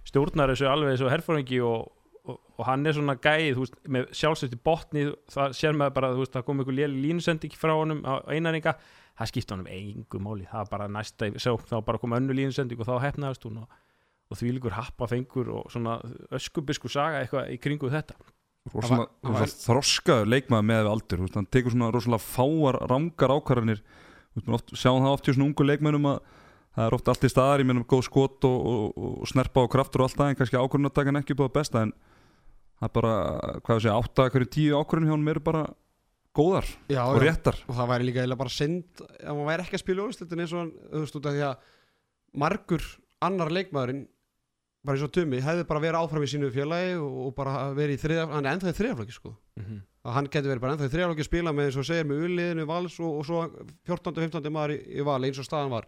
stjórnar 0.07 0.53
þessu 0.55 0.71
alveg 0.71 0.95
þessu 0.95 1.11
herfóringi 1.11 1.59
og, 1.67 1.91
og, 2.29 2.39
og 2.59 2.67
hann 2.69 2.87
er 2.87 2.95
svona 2.97 3.17
gæð 3.19 3.57
veist, 3.59 3.77
með 3.91 4.11
sjálfsvægt 4.15 4.57
í 4.57 4.61
botni 4.65 5.05
það 5.33 5.55
sér 5.59 5.79
maður 5.79 5.95
bara, 5.97 6.11
veist, 6.19 6.35
það 6.37 6.45
kom 6.49 6.61
einhver 6.63 6.77
léli 6.79 7.01
línusending 7.09 7.57
frá 7.59 7.73
honum 7.75 8.03
á 8.07 8.23
einaringa. 8.31 8.77
Það 9.19 9.29
skipta 9.33 9.57
honum 9.57 9.71
engu 9.75 10.21
máli, 10.25 10.47
það 10.49 10.61
var 10.63 10.71
bara 10.73 10.87
næsta 10.89 11.29
sjá, 11.37 11.53
þá 11.69 11.75
bara 11.85 11.99
kom 12.01 12.15
önnu 12.17 12.37
línusending 12.37 12.81
og 12.81 12.89
þá 12.89 12.95
hefnaðist 13.09 13.43
hún 13.49 13.59
og, 13.65 13.81
og 14.33 14.39
því 14.41 14.55
líkur 14.57 14.77
happa 14.79 15.09
fengur 15.11 15.51
og 15.53 15.67
svona 15.75 15.99
öskubisku 16.33 16.89
saga 16.93 17.21
eitthvað 17.25 17.51
í 17.53 17.59
kringu 17.61 17.91
þetta. 17.93 18.17
Rosalega, 18.73 19.09
hann 19.27 19.35
var- 19.35 19.51
þroskaður 19.67 20.31
leikmaður 20.31 20.69
með 20.71 20.89
aldur 20.93 21.25
veist, 21.25 21.35
hann 21.37 21.51
tekur 21.51 21.75
svona 21.75 21.91
rosalega 21.93 22.23
fáar 22.23 22.79
rangar 22.89 23.35
ákvarðanir. 23.35 23.83
Oft, 24.47 24.71
sjáum 24.79 25.03
það 25.03 25.13
oft 25.19 25.27
hjá 25.27 25.35
svona 25.35 25.49
ungu 25.51 25.67
leikmennum 25.67 26.07
að 26.15 26.21
það 26.73 26.87
er 26.87 26.95
oft 26.97 27.09
allt 27.13 27.27
í 27.27 27.31
staðar, 27.35 27.61
ég 27.61 27.69
meðum 27.69 27.85
góð 27.91 28.07
skot 28.07 28.47
og, 28.49 28.63
og, 28.73 29.03
og 29.21 29.29
snerpa 29.29 29.67
og 29.67 29.73
kraftur 29.75 30.01
og 30.01 30.09
allt 30.09 30.17
það 30.23 30.31
en 30.33 30.39
kannski 30.41 30.57
ákvarðunartakan 30.63 31.21
ekki 31.21 31.37
búið 31.37 31.51
að 31.51 31.57
besta 31.59 31.83
en 31.85 31.93
það 32.83 32.89
er 32.89 32.95
bara, 32.97 33.15
hvað 33.63 33.79
ég 33.79 33.85
segja, 33.85 33.99
átta 34.01 34.29
hverju 34.35 34.51
tíu 34.51 34.81
ákvarðunum 34.81 35.13
hjá 35.13 35.15
hann 35.15 35.33
eru 35.33 35.45
bara 35.47 35.63
góðar 36.35 36.67
já, 36.89 37.03
og 37.05 37.21
já. 37.21 37.23
réttar 37.23 37.61
og 37.69 37.77
það 37.77 37.93
væri 37.93 38.09
líka 38.09 38.23
eiginlega 38.23 38.41
bara 38.41 38.53
synd 38.53 39.05
ef 39.05 39.29
hann 39.29 39.47
væri 39.47 39.67
ekki 39.67 39.79
að 39.79 39.85
spila 39.85 40.07
úrslitin 40.09 40.43
eins 40.43 40.55
og 40.55 40.63
hann 40.63 40.73
þú 40.89 41.05
veist 41.05 41.19
út 41.19 41.29
af 41.29 41.37
því 41.37 41.45
að 41.47 41.71
margur 42.43 42.89
annar 43.23 43.53
leikmaðurinn 43.53 44.05
bara 44.83 44.97
eins 44.97 45.07
og 45.07 45.13
Tumi 45.15 45.43
hefði 45.45 45.67
bara 45.69 45.83
verið 45.85 46.01
áfram 46.01 46.25
í 46.27 46.31
sínu 46.33 46.51
félagi 46.55 46.95
og, 46.99 47.19
og 47.29 47.35
bara 47.37 47.69
verið 47.77 47.99
í 47.99 48.03
þriða 48.03 48.29
hann 48.33 48.49
er 48.49 48.57
ennþá 48.57 48.73
í 48.73 48.79
þriðaflokki 48.81 49.17
sko 49.19 49.35
mm 49.35 49.67
-hmm. 49.67 49.83
hann 50.17 50.31
getur 50.33 50.51
verið 50.51 50.65
bara 50.65 50.75
ennþá 50.75 50.89
í 50.89 50.95
þriðaflokki 50.97 51.27
að 51.27 51.31
spila 51.31 51.53
með 51.53 51.69
eins 51.69 51.79
og 51.79 51.87
segir 51.87 52.09
með 52.09 52.25
uliðinu 52.27 52.67
vals 52.67 52.97
og, 52.99 53.13
og 53.21 53.29
svo 53.29 53.45
14. 53.87 54.17
og 54.17 54.25
15. 54.25 54.51
maður 54.51 54.75
í, 54.75 54.81
í 54.99 55.07
val 55.07 55.21
eins 55.23 55.39
og 55.39 55.47
staðan 55.47 55.71
var 55.77 55.87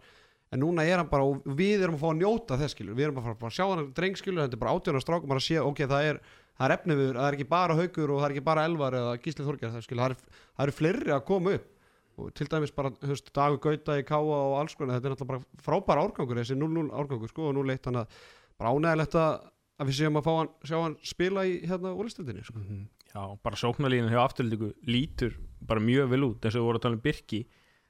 en 0.53 0.61
núna 0.61 0.85
er 0.85 1.01
hann 1.01 1.09
bara 1.09 1.25
og 1.25 1.41
við 1.43 1.83
erum 1.83 1.97
að 1.97 2.05
fá 2.05 2.09
að 2.13 2.19
njóta 2.21 2.57
þess 2.61 2.77
skilur 2.77 2.95
við 2.95 3.09
erum 3.09 3.17
bara 3.17 3.33
að 3.33 3.39
fara 3.41 3.51
að 3.51 3.57
sjá 3.57 3.65
hann 3.65 3.93
dreng 3.97 4.15
skilur 4.15 4.45
þetta 4.45 4.55
er 4.55 4.61
bara 4.61 4.75
átjóðan 4.77 5.03
strákum 5.03 5.31
bara 5.33 5.41
að 5.41 5.47
sé 5.49 5.59
ok 5.59 5.81
það 5.89 6.09
er 6.11 6.19
það 6.55 6.65
er 6.67 6.73
efniður, 6.75 7.15
það 7.19 7.27
er 7.27 7.37
ekki 7.37 7.47
bara 7.51 7.77
haugur 7.79 8.11
og 8.11 8.19
það 8.19 8.27
er 8.27 8.35
ekki 8.35 8.45
bara 8.49 8.65
elvar 8.69 8.97
eða 8.99 9.15
gísli 9.23 9.45
þorgjar 9.45 9.73
það, 9.73 9.85
skilur, 9.85 10.03
það, 10.03 10.11
er, 10.11 10.43
það 10.55 10.65
eru 10.65 10.75
fleiri 10.79 11.15
að 11.15 11.25
koma 11.29 11.55
upp. 11.59 11.71
Og 12.15 12.29
til 12.31 12.47
dæmis 12.47 12.71
bara 12.71 12.93
höfst, 13.03 13.31
dagur 13.35 13.59
gauta 13.59 13.97
í 13.99 14.05
káa 14.07 14.21
og 14.23 14.53
alls 14.61 14.77
konar, 14.79 14.95
þetta 14.95 15.09
er 15.09 15.15
náttúrulega 15.15 15.31
bara 15.33 15.65
frábær 15.65 15.99
árgangur 15.99 16.39
þessi 16.39 16.55
0-0 16.55 16.85
árgangur 16.95 17.31
sko 17.31 17.49
og 17.49 17.57
0-1 17.57 17.81
þannig 17.89 18.05
að 18.05 18.21
bara 18.55 18.71
ánægilegt 18.71 19.17
að, 19.19 19.49
við 19.83 19.97
séum 19.97 20.19
að 20.21 20.29
hann, 20.31 20.51
sjá 20.63 20.77
hann 20.79 20.95
spila 21.03 21.43
í 21.43 21.57
hérna 21.67 21.91
úrlistildinni 21.91 22.45
sko. 22.47 22.63
Já, 23.11 23.21
bara 23.43 23.59
sóknarlínan 23.59 24.13
hjá 24.13 24.21
afturhaldingu 24.23 24.71
lítur 24.87 25.35
bara 25.59 25.83
mjög 25.83 26.07
vel 26.13 26.23
út 26.29 26.47
eins 26.47 26.55
og 26.55 26.63
við 26.63 26.69
vorum 26.69 26.79
að 26.79 26.85
tala 26.87 26.97
um 26.97 27.03
Birki. 27.03 27.41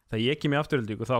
Þegar 0.10 0.26
ég 0.26 0.42
kem 0.42 0.58
í 0.58 0.60
afturhaldingu 0.60 1.06
þá 1.06 1.18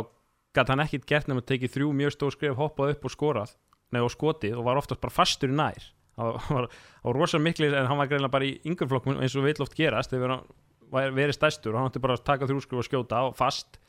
gæti 0.56 0.74
hann 0.74 0.84
ekkit 0.86 1.08
gert 1.10 1.30
nefn 1.30 1.44
að 1.44 1.50
tekið 1.52 1.74
þrjú 1.76 1.92
mjög 2.00 2.16
stór 2.16 2.34
skrif 2.36 2.58
hoppað 2.58 2.96
upp 2.96 3.06
og 3.06 3.14
skorað 3.14 3.54
nei 3.94 4.02
og 4.02 4.12
skotið 4.14 4.58
og 4.58 4.66
var 4.68 4.80
oftast 4.80 5.02
bara 5.04 5.14
fastur 5.14 5.52
í 5.52 5.58
nær 5.58 5.90
það 6.16 6.30
var, 6.32 6.46
var, 6.50 6.68
var 7.06 7.20
rosa 7.20 7.42
mikli 7.42 7.70
en 7.72 7.90
hann 7.90 8.00
var 8.00 8.12
greinlega 8.12 8.34
bara 8.34 8.48
í 8.48 8.56
yngjörflokkum 8.68 9.20
eins 9.20 9.36
og 9.36 9.48
vill 9.48 9.66
oft 9.66 9.76
gerast 9.78 10.14
þegar 10.14 10.38
hann 10.38 10.46
var 10.94 11.16
verið 11.16 11.38
stæstur 11.38 11.74
og 11.74 11.82
hann 11.82 11.90
átti 11.90 12.02
bara 12.04 12.16
að 12.18 12.26
taka 12.28 12.48
þrjú 12.50 12.64
skrif 12.64 12.82
og 12.82 12.88
skjóta 12.88 13.22
og 13.30 13.36
fast. 13.38 13.80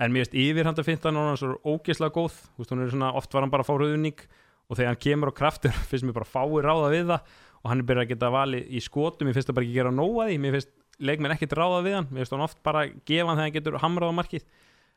En 0.00 0.12
mér 0.12 0.26
veist 0.26 0.36
yfir 0.36 0.68
hann 0.68 0.76
að 0.76 0.88
finna 0.88 1.12
hann 1.12 1.32
og 1.32 1.40
svo 1.40 1.56
ógeðslega 1.64 2.14
góð. 2.14 2.36
Veist, 2.60 2.72
er 2.72 2.92
svona, 2.92 3.12
oft 3.16 3.32
var 3.32 3.46
hann 3.46 3.52
bara 3.52 3.64
að 3.64 3.70
fá 3.70 3.76
rauðning 3.80 4.22
og 4.66 4.78
þegar 4.78 4.92
hann 4.92 5.02
kemur 5.06 5.32
á 5.32 5.38
kraftur 5.40 5.76
finnst 5.90 6.06
mér 6.06 6.16
bara 6.18 6.28
fáir 6.28 6.66
ráða 6.66 6.92
við 6.92 7.12
það 7.12 7.34
og 7.62 7.70
hann 7.72 7.82
er 7.82 7.88
byrjað 7.88 8.04
að 8.04 8.12
geta 8.12 8.32
valið 8.34 8.68
í 8.68 8.82
skotum. 8.84 9.28
Mér 9.28 9.38
finnst 9.38 9.50
það 9.50 9.58
bara 9.58 9.66
ekki 9.66 9.78
gera 9.80 9.94
nóga 9.94 10.28
því. 10.28 10.38
Mér 10.42 10.56
finnst 10.56 10.72
leikmenn 11.02 11.34
ekkert 11.34 11.56
ráða 11.58 11.82
við 11.86 11.98
hann. 11.98 12.08
Mér 12.10 12.22
finnst 12.22 12.36
hann 12.36 12.46
oft 12.46 12.62
bara 12.66 12.86
gefa 12.86 13.28
hann 13.30 13.40
þegar 13.40 13.48
hann 13.48 13.56
getur 13.56 13.78
hamrað 13.82 14.12
á 14.12 14.18
markið. 14.20 14.48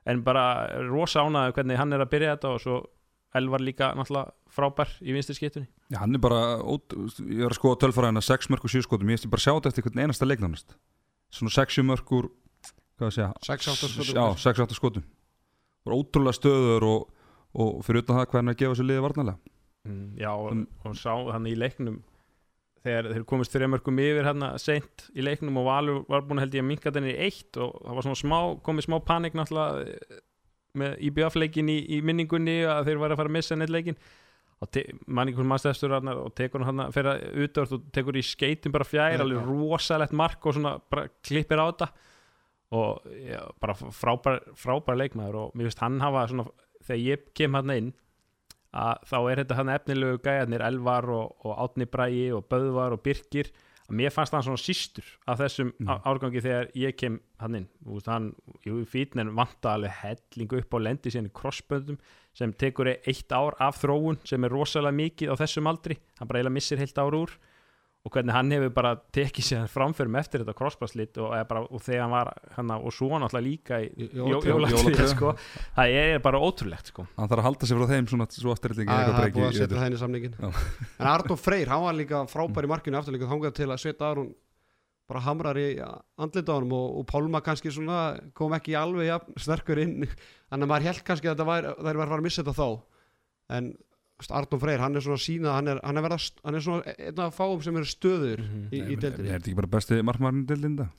En 0.09 0.23
bara 0.23 0.43
rosa 0.87 1.23
ánaði 1.25 1.55
hvernig 1.57 1.79
hann 1.79 1.95
er 1.95 2.03
að 2.03 2.11
byrja 2.13 2.35
þetta 2.35 2.53
og 2.53 2.61
svo 2.63 2.77
Elvar 3.37 3.61
líka 3.61 3.91
náttúrulega 3.93 4.33
frábær 4.49 4.91
í 5.05 5.13
vinstri 5.13 5.35
skiptunni 5.37 5.67
Já, 5.93 5.99
hann 6.01 6.17
er 6.17 6.21
bara, 6.23 6.57
ót, 6.65 6.95
ég 7.21 7.43
er 7.45 7.51
að 7.51 7.59
skoða 7.59 7.81
tölfræðina 7.83 8.23
6 8.25 8.49
mörg 8.53 8.65
og 8.65 8.73
7 8.73 8.85
skotum, 8.87 9.11
ég 9.11 9.19
eftir 9.19 9.29
bara 9.29 9.43
að 9.43 9.45
sjá 9.45 9.53
þetta 9.53 9.71
eftir 9.73 9.85
hvern 9.85 10.03
einasta 10.05 10.27
leiknánast 10.29 10.75
svona 11.33 11.53
6 11.53 11.79
mörg 11.85 12.13
úr 12.17 12.29
hvað 12.99 13.11
að 13.11 13.15
segja, 13.15 13.29
6-8 13.47 13.89
skotum. 13.93 14.17
já, 14.17 14.25
6-8 14.43 14.77
skotum. 14.77 15.07
Ótrúlega 15.89 16.35
stöður 16.35 16.85
og, 16.85 17.05
og 17.55 17.79
fyrir 17.85 18.03
utan 18.03 18.19
það 18.19 18.35
hann 18.35 18.51
er 18.51 18.57
að 18.57 18.61
gefa 18.63 18.77
sér 18.77 18.89
liðið 18.89 19.05
varnalega 19.07 19.53
mm, 19.87 20.07
já 20.19 20.31
og, 20.33 20.49
Um, 20.51 20.65
og 20.85 20.97
sá 20.99 21.13
hann 21.33 21.47
í 21.49 21.55
leiknum 21.57 22.01
þegar 22.83 23.11
þeir 23.13 23.25
komist 23.27 23.53
þreja 23.53 23.71
mörgum 23.73 24.01
yfir 24.01 24.27
hérna 24.27 24.53
seint 24.61 25.07
í 25.13 25.23
leiknum 25.25 25.57
og 25.61 25.67
Valur 25.67 26.03
var 26.09 26.25
búin 26.27 26.41
held 26.41 26.55
ég 26.55 26.63
að 26.63 26.69
minka 26.69 26.93
þenni 26.95 27.13
í 27.13 27.27
eitt 27.27 27.59
og 27.59 27.75
það 27.83 27.97
var 27.97 28.07
svona 28.07 28.21
smá, 28.21 28.39
komið 28.65 28.87
smá 28.87 28.97
panik 29.07 29.35
náttúrulega 29.35 30.19
með 30.77 30.97
IBF-leikin 31.09 31.69
í, 31.71 31.77
í 31.97 32.01
minningunni 32.05 32.61
að 32.69 32.89
þeir 32.89 33.01
var 33.01 33.13
að 33.13 33.21
fara 33.21 33.31
að 33.31 33.37
missa 33.39 33.57
neitt 33.57 33.73
leikin 33.73 33.97
og 34.59 34.75
mann 35.07 35.29
einhvern 35.31 35.47
mannstæðstur 35.47 35.93
og 35.95 36.33
tekur 36.35 36.65
hann 36.67 36.83
að 36.83 36.95
fyrir 36.97 37.21
auðvörð 37.31 37.75
og 37.77 37.83
tekur 37.95 38.19
í 38.19 38.23
skeitin 38.27 38.73
bara 38.75 38.87
fjær, 38.87 39.21
alveg 39.23 39.45
rosalegt 39.47 40.15
mark 40.19 40.43
og 40.43 40.57
svona 40.57 40.73
bara 40.91 41.07
klippir 41.23 41.61
á 41.63 41.65
þetta. 41.69 41.87
Og 42.75 43.07
já, 43.23 43.39
bara 43.63 43.73
frábær, 43.73 44.43
frábær 44.59 44.99
leikmaður 44.99 45.39
og 45.39 45.55
mér 45.55 45.69
finnst 45.69 45.79
hann 45.81 46.01
hafa 46.03 46.27
svona, 46.29 46.45
þegar 46.83 47.01
ég 47.05 47.23
kem 47.39 47.55
hann 47.57 47.73
inn 47.73 47.89
að 48.77 49.07
þá 49.09 49.17
er 49.21 49.41
þetta 49.41 49.57
hann 49.57 49.71
efnilegu 49.73 50.19
gæjarnir 50.27 50.65
Elvar 50.67 51.07
og, 51.09 51.31
og 51.47 51.63
Átni 51.63 51.87
Bræi 51.89 52.27
og 52.35 52.45
Böðvar 52.51 52.93
og 52.93 53.01
Birkir 53.07 53.49
mér 53.89 54.11
fannst 54.13 54.33
hann 54.33 54.43
svona 54.45 54.57
sístur 54.61 55.03
af 55.27 55.39
þessum 55.39 55.71
Mm. 55.79 56.01
árgangi 56.05 56.41
þegar 56.41 56.71
ég 56.75 56.95
kem 56.97 57.19
hann 57.39 57.55
inn. 57.55 57.67
Veist, 57.85 58.07
hann, 58.07 58.33
jú, 58.65 58.85
fítnin 58.85 59.33
vanta 59.35 59.73
alveg 59.75 59.91
hellingu 60.03 60.59
upp 60.59 60.73
á 60.73 60.77
lendi 60.79 61.09
síðan 61.11 61.29
í 61.29 61.33
crossböndum 61.33 61.97
sem 62.33 62.53
tekur 62.53 62.87
eitt 62.87 63.31
ár 63.31 63.55
af 63.59 63.81
þróun 63.81 64.17
sem 64.23 64.43
er 64.43 64.49
rosalega 64.49 64.95
mikið 64.95 65.31
á 65.33 65.35
þessum 65.41 65.67
aldri. 65.67 65.97
Hann 66.19 66.27
bara 66.27 66.39
eiginlega 66.39 66.53
missir 66.53 66.77
heilt 66.77 66.97
ár 66.97 67.13
úr 67.17 67.29
og 68.09 68.15
hvernig 68.15 68.33
hann 68.33 68.49
hefur 68.55 68.71
bara 68.73 68.95
tekið 69.13 69.45
sér 69.45 69.67
framförum 69.69 70.17
eftir 70.17 70.41
þetta 70.41 70.55
crossbandslít 70.57 71.19
og, 71.21 71.35
bara, 71.49 71.61
og 71.69 71.83
þegar 71.85 72.01
hann 72.01 72.15
var 72.15 72.31
hann 72.55 72.73
og 72.79 72.89
svo 72.95 73.11
náttúrulega 73.13 73.45
líka 73.45 73.79
í 73.85 74.09
jólatrið 74.17 75.13
sko. 75.13 75.35
það 75.77 75.95
er 76.01 76.23
bara 76.25 76.41
ótrúlegt 76.41 76.89
sko. 76.89 77.05
hann 77.19 77.29
þarf 77.29 77.43
að 77.43 77.49
halda 77.51 77.69
sig 77.69 77.79
frá 77.79 77.93
þeim 77.93 78.09
svona 78.09 78.29
svo 78.33 78.55
afturreitingi 78.55 78.99
það 78.99 79.21
er 79.21 79.33
búið 79.37 79.49
að 79.51 79.57
setja 79.59 79.77
það 79.77 79.89
inn 79.91 79.97
í 79.97 80.03
samningin 80.03 80.37
en 80.41 81.09
Arnó 81.13 81.37
Freyr, 81.39 81.69
hann 81.69 81.85
var 81.85 81.97
líka 81.99 82.23
frábær 82.31 82.65
í 82.65 82.71
markinu 82.73 82.99
aftur 82.99 83.15
líka 83.15 83.29
þangað 83.29 83.57
til 83.61 83.69
að 83.69 83.83
setja 83.85 84.09
Aron 84.09 84.33
bara 85.09 85.23
hamrar 85.25 85.57
í 85.57 85.69
andlita 86.21 86.53
á 86.53 86.57
honum 86.59 86.75
og, 86.77 86.99
og 86.99 87.05
Pálma 87.09 87.41
kannski 87.45 87.71
svona 87.73 88.19
kom 88.37 88.53
ekki 88.53 88.75
alveg 88.77 89.07
jafn, 89.09 89.37
sterkur 89.41 89.81
inn. 89.81 90.03
Þannig 90.51 90.67
að 90.67 90.69
maður 90.69 90.85
held 90.85 91.01
kannski 91.07 91.31
að 91.31 91.41
þær 91.41 91.47
var 91.49 91.69
að 91.73 92.03
fara 92.03 92.19
að 92.19 92.25
missa 92.27 92.43
þetta 92.43 92.53
þá. 92.59 92.67
En 93.57 93.71
Arnó 94.27 94.59
Freyr, 94.59 94.79
hann 94.79 94.95
er 94.95 95.01
svona 95.01 95.17
sína 95.17 95.53
hann 95.55 95.67
er, 95.67 95.79
hann 95.83 95.97
er, 95.97 96.01
verða, 96.03 96.17
hann 96.43 96.55
er 96.55 96.59
svona 96.59 96.83
einn 96.99 97.19
af 97.23 97.37
fáum 97.37 97.61
sem 97.63 97.75
eru 97.79 97.85
stöður 97.85 98.39
Mhm. 98.43 98.69
í, 98.71 98.79
í 98.79 98.93
Er 98.93 98.99
deildinni 98.99 99.29
þetta 99.31 99.47
ekki 99.47 99.55
bara 99.55 99.67
besti 99.67 100.01
markmann 100.03 100.45
deildinda? 100.45 100.89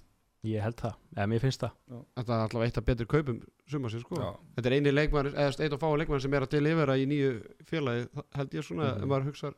ég 0.43 0.63
held 0.63 0.77
það, 0.81 0.95
eða 1.17 1.27
mér 1.29 1.41
finnst 1.41 1.61
það 1.61 1.73
þetta 2.17 2.33
er 2.33 2.41
alltaf 2.41 2.63
eitt 2.65 2.79
af 2.79 2.85
betri 2.87 3.07
kaupum 3.07 3.43
summa 3.69 3.89
sér 3.93 4.01
sko 4.01 4.17
Já. 4.17 4.31
þetta 4.57 4.67
er 4.67 4.73
eini 4.73 4.91
leikmann, 4.95 5.27
eða 5.35 5.61
eitt 5.61 5.73
af 5.73 5.81
fáum 5.81 5.99
leikmann 6.01 6.21
sem 6.21 6.33
er 6.35 6.41
að 6.47 6.49
delivera 6.51 6.97
í 6.97 7.05
nýju 7.07 7.45
félagi 7.69 8.09
held 8.35 8.51
ég 8.57 8.65
svona, 8.65 8.95
Mhm. 8.97 9.03
ef 9.03 9.09
maður 9.09 9.29
hugsar 9.29 9.53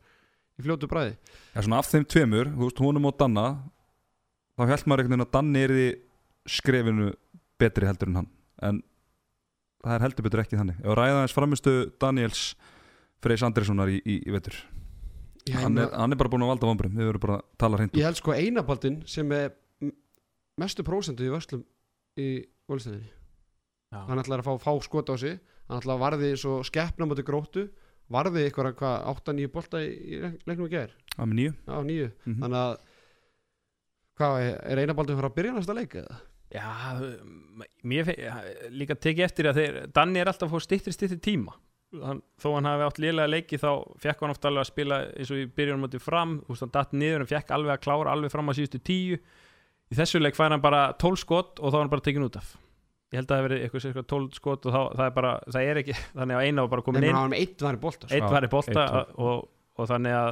í 0.59 0.63
fljótu 0.67 0.89
bræði 0.91 1.17
Já, 1.55 1.63
svona 1.63 1.79
af 1.79 1.87
þeim 1.87 2.05
tveimur, 2.05 2.47
þú 2.51 2.65
veist, 2.67 2.79
honum 2.83 3.07
og 3.07 3.17
Danna 3.17 3.63
þá 4.59 4.67
held 4.67 4.85
maður 4.85 4.99
einhvern 4.99 5.09
veginn 5.15 5.27
að 5.27 5.31
Danni 5.33 5.59
er 5.63 5.71
í 5.71 5.97
skrefinu 6.49 7.15
betri 7.61 7.87
heldur 7.87 8.09
en 8.09 8.15
hann 8.17 8.29
en 8.63 8.83
það 9.85 9.95
er 9.95 10.01
heldur 10.09 10.23
betur 10.27 10.43
ekki 10.43 10.59
þannig 10.59 10.81
ef 10.83 10.87
að 10.91 10.99
ræða 10.99 11.23
þess 11.27 11.35
framistu 11.39 11.93
Daniels 12.01 12.55
Freys 13.23 13.43
Andressonar 13.47 13.89
í, 13.93 14.01
í, 14.05 14.19
í 14.27 14.33
vetur. 14.35 14.57
Hann 15.55 15.79
er, 15.79 15.89
hann 15.95 16.13
er 16.15 16.19
bara 16.21 16.31
búin 16.31 16.43
að 16.45 16.53
valda 16.53 16.69
vombrum 16.71 16.93
við 16.95 17.09
verðum 17.09 17.23
bara 17.25 17.37
að 17.41 17.47
tala 17.59 17.79
hreint 17.81 17.97
Ég 17.99 18.05
held 18.07 18.19
sko 18.21 18.35
einabaldin 18.37 19.01
sem 19.11 19.33
er 19.35 19.49
mestu 20.61 20.85
prósentu 20.87 21.25
í 21.27 21.31
vörslum 21.33 21.65
í 22.23 22.27
völdstæðinni 22.71 23.09
Já. 23.93 23.99
hann 24.07 24.21
ætlar 24.23 24.43
að 24.43 24.47
fá, 24.47 24.53
fá 24.63 24.73
skot 24.87 25.11
á 25.11 25.17
sig. 25.19 25.41
Hann 25.69 25.81
ætlar 25.81 25.97
að 25.99 26.03
varði 26.05 26.31
svo 26.39 26.61
skeppna 26.65 27.07
mútið 27.11 27.27
gróttu. 27.29 27.65
Varði 28.13 28.45
eitthvað 28.47 28.75
hvað 28.79 29.05
8-9 29.17 29.51
bolta 29.53 29.81
í, 29.83 29.91
í 29.91 30.21
leik- 30.23 30.43
leiknum 30.47 30.67
að 30.69 30.73
gera 30.77 30.93
að 31.17 31.23
á 31.69 31.79
nýju 31.83 32.09
Mhm. 32.27 32.39
þannig 32.43 32.59
að 32.63 32.73
hvað 34.19 34.39
er, 34.47 34.79
einabaldin 34.83 35.17
fyrir 35.19 35.31
að 35.31 35.37
byrja 35.37 35.53
næsta 35.57 35.75
leik 35.77 35.95
eða? 36.03 36.17
Já, 36.53 36.69
mér 37.89 38.05
fe- 38.05 38.71
líka 38.77 38.95
tekið 38.95 39.25
eftir 39.25 39.49
að 39.49 39.59
þeir, 39.61 39.79
Danni 39.97 40.21
er 40.21 40.29
alltaf 40.29 40.51
að 40.51 40.55
fá 40.59 40.61
stittri 40.67 40.93
stittri 40.93 41.19
tíma 41.19 41.55
hann, 42.01 42.23
þó 42.41 42.49
hann 42.57 42.69
hafi 42.71 42.87
átt 42.89 43.01
lélega 43.03 43.29
leiki 43.31 43.59
þá 43.61 43.71
fekk 44.03 44.25
hann 44.25 44.33
oft 44.35 44.49
alveg 44.49 44.65
að 44.65 44.71
spila 44.73 44.99
eins 45.13 45.31
og 45.35 45.41
í 45.43 45.47
byrjunum 45.59 45.87
átti 45.89 46.01
fram, 46.03 46.39
þú 46.47 46.55
veist 46.55 46.65
hann 46.67 46.75
datt 46.79 46.93
niður 46.97 47.25
hann 47.25 47.31
fekk 47.35 47.55
alveg 47.57 47.75
að 47.77 47.83
klára 47.87 48.15
alveg 48.17 48.33
fram 48.33 48.49
á 48.49 48.53
síðustu 48.57 48.81
tíu. 48.83 49.19
Í 49.93 49.99
þessu 49.99 50.23
leik 50.23 50.39
fær 50.39 50.55
hann 50.55 50.63
bara 50.65 50.83
12 50.97 51.21
skot 51.21 51.61
og 51.61 51.69
þá 51.73 51.77
er 51.77 51.83
hann 51.85 51.93
bara 51.93 52.05
tekin 52.07 52.25
út 52.25 52.39
af. 52.41 52.55
Ég 53.13 53.21
held 53.21 53.29
að 53.29 53.35
það 53.35 53.41
hef 53.43 53.47
verið 53.51 53.65
eitthvað 53.67 53.83
cirka 53.85 54.03
12 54.09 54.39
skot 54.39 54.67
og 54.71 54.73
þá, 54.73 54.81
það 54.97 55.05
er 55.05 55.17
bara, 55.19 55.33
það 55.53 55.67
er 55.69 55.81
ekki 55.83 55.97
þannig 56.19 56.39
að 56.39 56.47
eina 56.47 56.63
var 56.65 56.71
bara 56.73 56.85
komin 56.87 57.05
inn. 57.05 57.17
hann 57.19 57.35
var 57.35 57.43
eitt 57.43 57.65
væri 57.67 57.81
bolta 57.83 58.09
sko. 58.09 58.17
eitt 58.17 58.33
var 58.33 58.47
í 58.47 58.51
bolta 58.55 58.73
eitt 58.73 58.95
var- 58.97 59.13
og, 59.21 59.43
og 59.77 59.91
þannig 59.93 60.17
að 60.17 60.31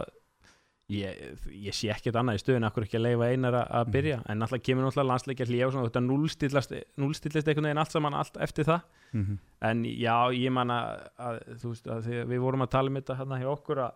ég, 0.90 1.40
ég 1.68 1.74
sé 1.76 1.90
ekkert 1.94 2.18
annað 2.20 2.38
í 2.38 2.42
stöðun 2.42 2.66
akkur 2.68 2.86
ekki 2.86 2.98
að 2.98 3.04
leifa 3.06 3.28
einar 3.32 3.56
að- 3.60 3.70
að 3.80 3.90
byrja? 3.94 4.18
En 4.28 4.38
náttúrulega 4.42 4.66
kemur 4.68 4.84
náttúrulega 4.86 5.10
landsleikja 5.12 5.46
hlýja 5.48 5.66
og 5.66 5.72
svona, 5.74 5.88
þetta 5.90 6.02
núlstillast, 6.06 6.72
núlstillast 6.98 7.48
einhvern 7.50 7.68
veginn 7.70 7.82
allt 7.84 7.92
saman 7.94 8.14
allt 8.20 8.36
eftir 8.40 8.64
það. 8.68 8.80
Mm 9.12 9.24
-hmm. 9.26 9.38
en 9.70 9.84
já, 9.84 10.16
ég 10.34 10.52
man 10.52 10.68
að, 10.70 11.08
að, 11.18 11.38
þú 11.62 11.68
veist, 11.74 11.86
að 11.86 12.02
því, 12.06 12.24
við 12.34 12.40
vorum 12.40 12.62
að 12.62 12.70
tala 12.70 12.88
um 12.90 12.96
þetta 12.96 13.16
hérna 13.18 13.38
hjá 13.40 13.48
okkur 13.50 13.78
að 13.78 13.92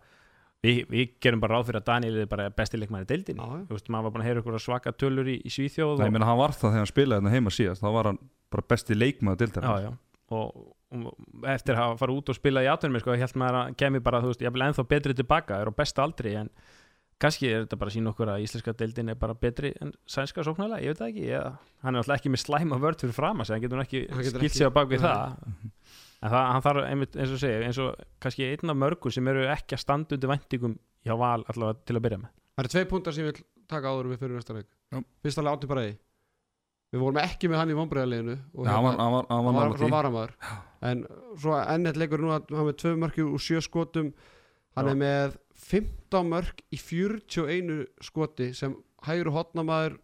við, 0.64 0.86
við 0.88 1.08
gerum 1.20 1.40
bara 1.40 1.54
ráð 1.58 1.66
fyrir 1.68 1.80
að 1.80 1.84
Daniel 1.84 2.16
er 2.22 2.26
bara 2.26 2.50
besti 2.50 2.78
leikmæri 2.78 3.06
deildinni, 3.06 3.40
Já, 3.40 3.58
já. 3.58 3.64
þú 3.68 3.74
veist, 3.76 3.88
maður 3.92 4.02
var 4.02 4.10
búin 4.14 4.22
að 4.22 4.28
heyra 4.28 4.40
ykkur 4.40 4.58
svaka 4.60 4.92
tölur 4.92 5.26
í, 5.28 5.36
í 5.44 5.50
Svíþjóð 5.52 5.98
Nei, 5.98 6.06
ég 6.06 6.12
meina 6.12 6.26
hann 6.26 6.38
var 6.38 6.50
það 6.50 6.70
þegar 6.70 6.82
hann 6.82 6.92
spilaði 6.94 7.20
hérna 7.20 7.30
heima 7.34 7.50
síðast 7.50 7.82
þá 7.84 7.90
var 7.92 8.04
hann 8.10 8.18
bara 8.50 8.62
besti 8.68 8.94
leikmaður 8.94 9.36
deildar 9.44 9.62
já, 9.62 9.82
já, 9.84 9.92
og, 10.30 10.74
og 10.94 11.14
eftir 11.52 11.74
að 11.76 11.98
farið 11.98 12.16
út 12.16 12.28
og 12.32 12.34
spila 12.38 12.62
í 12.64 12.70
átunum 12.70 13.00
sko, 13.00 13.12
held 13.18 13.36
maður 13.36 13.58
að 13.60 13.76
kemi 13.76 14.00
bara, 14.00 14.20
þú 14.22 14.26
veist, 14.32 14.42
ég 14.42 14.52
vil 14.52 14.62
ennþá 14.62 14.84
betri 14.88 15.14
tilbaka, 15.14 15.60
er 15.60 15.68
á 15.68 15.72
besta 15.76 16.02
aldri 16.02 16.34
en 16.40 16.50
kannski 17.22 17.48
er 17.50 17.64
þetta 17.64 17.78
bara 17.80 17.92
að 17.92 17.96
sína 17.96 18.10
okkur 18.12 18.30
að 18.34 18.44
íslenska 18.44 18.74
deildin 18.80 19.12
er 19.12 19.18
bara 19.20 19.34
betri 19.38 19.70
en 19.82 19.92
sænska 20.10 20.44
sóknarlega, 20.46 20.82
ég 20.84 20.94
veit 20.94 21.00
það 21.02 21.10
ekki 21.12 21.26
ég, 21.28 21.58
hann 21.84 21.94
er 21.94 22.02
alltaf 22.02 22.18
ekki 22.18 22.32
með 22.34 22.42
slæma 22.44 22.78
vörð 22.82 23.04
fyrir 23.04 23.16
fram 23.16 23.42
að 23.42 23.48
segja, 23.48 23.56
hann 23.58 23.64
getur 23.64 23.80
nú 23.80 23.84
ekki 23.86 24.30
skilt 24.32 24.56
sig 24.58 24.68
á 24.68 24.72
bak 24.74 24.88
við 24.90 25.04
Nei. 25.04 25.08
það. 25.08 25.58
En 26.24 26.32
það, 26.32 26.46
hann 26.54 26.64
þarf 26.64 26.86
einmitt, 26.88 27.16
eins 27.20 27.34
og 27.34 27.40
segja 27.42 27.66
eins 27.68 27.78
og 27.84 28.04
kannski 28.24 28.46
einn 28.48 28.72
af 28.72 28.78
mörgum 28.80 29.12
sem 29.12 29.28
eru 29.28 29.44
ekki 29.52 29.76
að 29.76 29.82
standa 29.84 30.16
undir 30.16 30.30
væntingum 30.32 30.78
hjá 31.04 31.14
val 31.20 31.44
allavega 31.52 31.84
til 31.84 31.98
að 31.98 32.04
byrja 32.06 32.20
með. 32.22 32.32
Það 32.54 32.64
eru 32.64 32.72
tvei 32.74 32.84
púntar 32.92 33.14
sem 33.16 33.26
ég 33.26 33.32
vil 33.32 33.44
taka 33.68 33.92
áður 33.92 34.08
en 34.08 34.14
við 34.14 34.22
fyrir 34.24 34.38
næsta 34.38 34.56
leik. 34.56 34.68
Já. 34.94 34.98
Fyrst 35.24 35.40
alveg 35.42 35.58
átti 35.58 35.70
bara 35.74 35.86
í 35.90 35.94
Við 36.94 37.02
vorum 37.02 37.18
ekki 37.18 37.48
með 37.50 37.58
hann 37.58 37.70
í 37.72 37.74
vonbreiðarleginu 37.74 38.34
Já, 38.38 38.68
hann 38.70 38.84
var, 38.86 38.96
hann 39.00 39.12
var, 39.16 39.24
hann 39.26 39.44
var, 39.48 39.54
hann 39.58 39.72
var 39.72 39.80
í. 39.82 39.90
varamæður 39.90 40.34
en 40.86 41.00
svo 41.42 41.56
ennett 41.58 41.96
leikur 41.98 42.22
nú 42.22 42.30
að 42.30 42.52
hann 42.54 42.68
með 42.68 42.76
tvö 42.84 42.92
mörki 43.02 43.24
úr 43.26 43.42
sjö 43.42 43.62
skotum. 43.64 44.12
Hann 44.78 44.90
er 44.92 44.98
með 45.00 45.34
15 45.54 46.28
mörk 46.28 46.62
í 46.74 46.78
41 46.80 47.86
skoti 48.02 48.50
sem 48.54 48.74
hægri 49.06 49.30
hotnamaður 49.34 49.98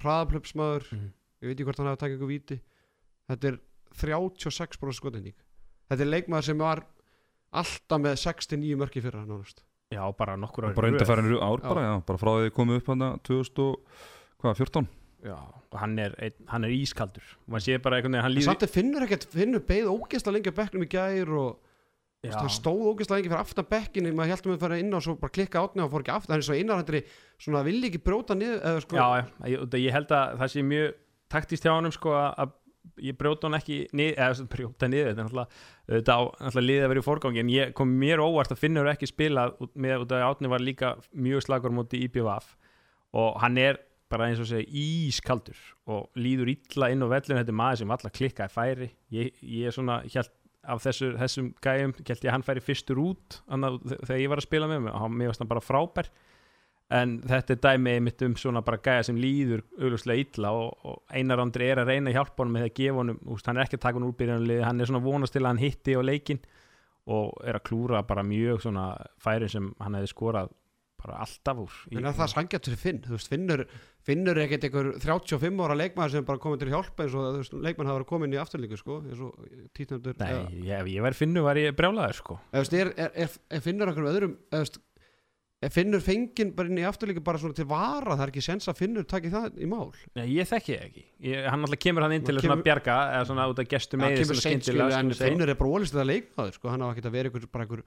hraðaplöpsmaður 0.00 0.86
Mhm. 0.92 1.10
ég 1.42 1.48
veit 1.48 1.56
ekki 1.56 1.64
hvort 1.66 1.78
hann 1.82 1.86
hafa 1.90 2.00
takið 2.06 2.16
eitthvað 2.18 2.32
víti 2.32 2.60
þetta 3.30 3.48
er 3.52 3.58
36% 3.92 4.96
skotinning 4.96 5.34
þetta 5.90 6.00
er 6.06 6.10
leikmaður 6.12 6.44
sem 6.48 6.58
var 6.58 6.84
alltaf 7.52 8.00
með 8.00 8.16
69 8.16 8.76
mörki 8.80 9.02
fyrra 9.04 9.24
nánast 9.26 9.62
já, 9.92 10.02
bara 10.16 10.36
nokkur 10.36 10.64
ári 10.70 10.74
bara 10.74 10.88
í 10.88 10.92
röð. 10.92 11.00
undarfærin 11.00 11.42
ár 11.42 11.60
bara, 11.60 11.82
já. 11.82 11.94
bara 12.06 12.18
frá 12.18 12.30
því 12.32 12.46
þið 12.48 12.54
komið 12.56 12.76
upp 12.80 12.86
hann 12.92 13.20
2014 13.28 14.88
já, 15.22 15.36
og 15.72 15.78
hann 15.78 15.98
er, 15.98 16.14
einn, 16.18 16.46
hann 16.48 16.64
er 16.64 16.70
ískaldur 16.70 17.22
og 17.46 17.52
hann 17.52 17.60
sé 17.60 17.76
bara 17.82 17.96
einhvern 18.00 18.16
veginn, 18.16 18.24
hann 18.24 18.42
samt 18.48 18.62
er 18.64 18.72
finnur 18.72 19.04
ekkert, 19.06 19.24
finnur 19.30 19.60
beið 19.60 19.90
ógeðslega 19.92 20.32
lengi 20.38 20.50
að 20.50 20.58
bekknum 20.62 20.86
í 20.86 20.88
gær 20.88 21.28
og 21.36 21.58
já, 22.30 22.36
hann 22.38 22.52
stóð 22.54 22.84
ógeðslega 22.92 23.18
lengi 23.20 23.30
fyrir 23.32 23.42
aftan 23.42 23.68
bekkinni 23.72 24.12
maður 24.14 24.32
heldur 24.36 24.52
með 24.52 24.56
að 24.58 24.64
fara 24.66 24.80
inn 24.82 24.94
og 24.98 25.02
svo 25.06 25.14
bara 25.18 25.34
klikka 25.36 25.62
átni 25.64 25.82
og 25.84 25.90
fór 25.92 26.04
ekki 26.04 26.14
aftan, 26.14 26.32
það 26.32 26.38
er 26.42 26.46
svo 26.48 26.58
einarhættri 26.60 27.00
svona 27.42 27.62
villi 27.66 27.88
ekki 27.90 28.02
brjóta 28.06 28.36
niður 28.38 28.80
sko, 28.84 28.98
já, 29.00 29.28
ég, 29.56 29.78
ég 29.82 29.96
held 29.96 30.14
að 30.18 30.36
það 30.42 30.52
sé 30.54 30.64
mjög 30.70 30.92
taktist 31.32 31.66
hjá 31.66 31.72
honum 31.76 31.94
sko 31.96 32.12
að- 32.20 32.58
ég 33.02 33.14
brjóta 33.18 33.46
hann 33.48 33.58
ekki 33.58 33.76
niður, 33.94 34.16
eða 34.18 34.46
brjóta 34.52 34.88
niður 34.90 35.14
þetta 35.16 36.16
er 36.18 36.54
á 36.54 36.60
liðið 36.62 36.84
að 36.86 36.90
vera 36.92 37.02
í 37.02 37.06
forgangi 37.06 37.40
en 37.42 37.52
ég 37.52 37.72
kom 37.78 37.92
mér 37.98 38.22
óvart 38.22 38.50
að 38.54 38.58
finnur 38.62 38.90
ekki 38.90 39.06
spila 39.10 39.48
með 39.74 40.06
að 40.10 40.26
átni 40.26 40.50
var 40.50 40.60
líka 40.62 40.96
mjög 41.14 41.42
slagur 41.46 41.74
múti 41.74 42.02
IPVF 42.06 42.56
og 43.14 43.38
hann 43.42 43.58
er 43.58 43.78
bara 44.12 44.26
eins 44.28 44.40
og 44.42 44.46
segja 44.50 44.68
ískaldur 44.68 45.56
og 45.88 46.10
líður 46.20 46.50
illa 46.52 46.90
inn 46.92 47.00
á 47.00 47.08
vellinu. 47.08 47.38
Þetta 47.40 47.54
maður 47.56 47.78
sem 47.80 47.92
allar 47.94 48.12
klikkaði 48.12 48.52
færi. 48.52 48.88
Ég, 49.14 49.30
ég 49.40 49.70
er 49.70 49.72
af 50.62 50.82
þessu, 50.84 51.12
þessum 51.18 51.48
gæjum 51.62 51.94
held 51.98 52.12
ég 52.12 52.28
að 52.28 52.34
hann 52.36 52.44
færi 52.46 52.62
fyrstur 52.62 53.00
út 53.02 53.40
annað, 53.52 53.80
þegar 54.04 54.20
ég 54.22 54.30
var 54.30 54.42
að 54.42 54.46
spila 54.46 54.68
með 54.70 54.84
mig 54.84 54.94
og 54.94 55.16
mér 55.16 55.32
varst 55.32 55.42
hann 55.42 55.50
bara 55.50 55.64
frábær. 55.64 56.10
En 56.92 57.14
þetta 57.24 57.54
er 57.54 57.60
dæmi 57.64 57.94
mitt 58.04 58.22
um 58.26 58.34
svona 58.36 58.60
bara 58.64 58.80
gæja 58.84 59.06
sem 59.08 59.18
líður 59.18 59.62
augljóslega 59.78 60.26
illa 60.26 60.50
og, 60.52 60.74
og 60.84 61.14
Einar 61.16 61.40
Andri 61.40 61.70
er 61.72 61.80
að 61.80 61.88
reyna 61.88 62.12
að 62.12 62.18
hjálpa 62.18 62.42
honum 62.42 62.58
með 62.58 62.66
að 62.66 62.74
gefa 62.78 62.98
honum, 63.00 63.20
úst, 63.32 63.48
hann 63.48 63.58
er 63.58 63.64
ekki 63.64 63.78
að 63.78 63.84
taka 63.86 63.98
hann 63.98 64.08
úr 64.10 64.18
byrjanlið, 64.18 64.64
hann 64.66 64.82
er 64.82 64.90
svona 64.90 65.04
vonast 65.06 65.32
til 65.32 65.42
að 65.42 65.48
hann 65.48 65.62
hitti 65.62 65.96
á 65.96 66.02
leikin 66.04 66.42
og 67.12 67.32
er 67.48 67.58
að 67.58 67.64
klúra 67.66 68.02
bara 68.06 68.22
mjög 68.26 68.60
svona 68.66 68.90
færi 69.22 69.48
sem 69.50 69.72
hann 69.82 69.96
hefði 69.98 70.12
skorað 70.12 70.52
bara 71.02 71.18
alltaf 71.24 71.62
úr 71.64 71.78
en 71.92 72.06
er 72.08 72.14
það 72.18 72.30
sangjart 72.34 72.68
fyrir 72.70 72.80
Finn? 72.82 73.00
Þú 73.06 73.16
veist, 73.16 73.32
Finnur, 73.32 73.64
Finnur 74.06 74.38
er 74.38 74.46
ekkert 74.46 74.68
einhver 74.68 74.92
35 75.02 75.64
ára 75.66 75.76
leikmaður 75.78 76.14
sem 76.16 76.28
bara 76.28 76.42
komið 76.42 76.62
til 76.64 76.70
hjálpa 76.74 77.04
eins 77.06 77.16
og 77.18 77.26
þú 77.28 77.42
veist, 77.42 77.58
leikmann 77.66 77.90
hafa 77.90 78.00
verið 78.00 78.10
komin 78.14 78.36
í 78.36 78.40
afturlíku 78.42 78.78
sko, 78.80 79.00
eins 79.06 79.20
og 79.22 79.36
títnöndur 79.78 80.16
Nei, 80.22 80.32
ég, 80.70 80.88
ég 80.96 81.04
væri 81.06 81.18
finnu 81.18 81.44
var 81.46 81.60
ég 81.60 81.74
brjálaður 81.78 82.18
sko. 82.22 82.38
Er, 82.54 82.72
er, 82.82 82.94
er, 83.26 83.36
er 83.58 83.62
Finnur 83.66 83.92
okkur 83.92 84.08
öðrum 84.12 84.34
eða, 84.54 84.80
er 85.62 85.70
Finnur 85.70 86.02
fenginn 86.02 86.48
bara 86.58 86.66
inn 86.72 86.80
í 86.82 86.86
afturlíku 86.88 87.22
bara 87.22 87.38
svona 87.38 87.54
til 87.54 87.68
vara, 87.70 88.16
það 88.16 88.24
er 88.24 88.32
ekki 88.32 88.42
sens 88.42 88.66
að 88.66 88.80
Finnur 88.80 89.04
taki 89.06 89.30
það 89.30 89.60
í 89.62 89.68
mál. 89.70 89.92
Nei, 90.18 90.24
ég 90.34 90.48
þekki 90.50 90.74
ekki. 90.74 91.04
Ég, 91.28 91.44
hann 91.46 91.62
alltaf 91.62 91.78
kemur 91.84 92.02
hann 92.02 92.16
inn 92.16 92.24
til 92.26 92.34
að 92.34 92.42
svona 92.42 92.56
kemur- 92.58 92.66
bjarga 92.66 92.96
eða 93.14 93.28
svona 93.28 93.44
út 93.52 93.62
af 93.62 93.68
gestum 93.70 94.02
kemur 94.02 94.40
seint 94.42 94.66
skilur 94.66 94.96
en 94.98 95.14
Finnur 95.14 95.52
er 95.54 95.60
bara 95.60 95.76
ólist 95.78 95.94
þetta 95.94 96.08
leikmaður 96.10 96.58
sko, 96.58 96.72
hann 96.74 96.82
hafa 96.82 96.96
ekki 96.96 97.06
að 97.06 97.14
vera 97.20 97.30
einhver 97.30 97.84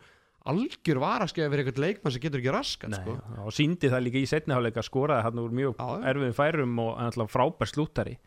algjör 0.51 0.99
varaskið 1.01 1.45
að 1.47 1.51
vera 1.55 1.63
einhver 1.65 1.81
leikmann 1.85 2.13
sem 2.15 2.21
getur 2.23 2.41
ekki 2.43 2.53
raskat 2.53 2.91
Nei, 2.93 2.99
sko. 3.01 3.15
og 3.45 3.53
síndi 3.55 3.89
það 3.91 4.03
líka 4.05 4.21
í 4.21 4.29
setniháleika 4.29 4.83
skoraði 4.85 5.25
hann 5.25 5.41
úr 5.41 5.51
mjög 5.57 5.79
erfiðum 5.81 6.35
færum 6.37 6.79
og 6.85 6.95
hann 6.99 7.09
alltaf 7.11 7.33
frábær 7.33 7.71
slúttari. 7.71 8.17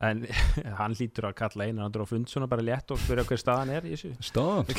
En 0.00 0.22
hann 0.80 0.94
lítur 0.96 1.26
að 1.28 1.34
kalla 1.42 1.66
einan 1.68 1.84
andur 1.84 2.04
á 2.04 2.08
fund 2.08 2.30
svona 2.32 2.46
bara 2.48 2.64
létt 2.64 2.88
og 2.94 3.00
spyrja 3.02 3.26
hver 3.28 3.40
staðan 3.42 3.72
er 3.76 3.84
í 3.84 3.90
þessu. 3.92 4.14
Staðan? 4.24 4.70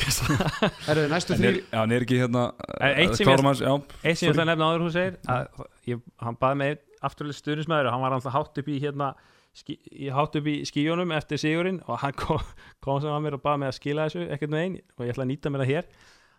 Herru, 0.88 1.04
næstu 1.12 1.36
En 1.36 1.38
þrýr 1.44 1.50
er, 1.52 1.60
já, 1.62 1.76
hann 1.78 1.92
er 1.94 2.06
ekki 2.08 2.18
hérna 2.18 2.42
En 2.80 2.96
eitt 3.04 3.14
sem 3.14 3.22
ég- 3.22 3.28
klárum 3.30 3.46
hans, 3.52 3.60
já, 3.62 3.74
Eitt 4.02 4.18
sem 4.18 4.26
ég 4.26 4.34
ætla 4.34 4.42
að 4.42 4.50
nefna 4.50 4.70
áður 4.72 4.82
hún 4.88 4.94
segir 4.96 5.20
að 5.30 5.62
ég, 5.92 6.00
hann 6.26 6.38
baði 6.42 6.58
mig 6.64 6.82
afturlega 7.06 7.38
stuðnismæður 7.38 7.86
og 7.90 7.94
hann 7.94 8.02
var 8.08 8.16
alltaf 8.18 8.34
hátt 8.34 8.58
upp 8.64 8.72
í 8.74 8.80
hérna 8.82 9.12
ski, 9.54 9.76
í- 9.94 10.10
hátt 10.10 10.34
upp 10.42 10.50
í 10.50 10.56
skíjónum 10.66 11.14
eftir 11.14 11.38
sigurinn 11.38 11.78
og 11.86 12.02
hann 12.02 12.18
kom, 12.24 12.42
kom 12.82 12.98
sem 13.04 13.14
að 13.14 13.22
mér 13.28 13.38
og 13.38 13.44
baði 13.46 13.62
mig 13.62 13.70
að 13.70 13.78
skila 13.78 14.08
þessu 14.10 14.26
ekkert 14.26 14.54
með 14.56 14.64
einn 14.66 14.76
og 14.98 15.06
ég 15.06 15.14
ætla 15.14 15.26
að 15.28 15.30
nýta 15.36 15.54
mér 15.54 15.62
það 15.64 15.72
hér 15.76 15.88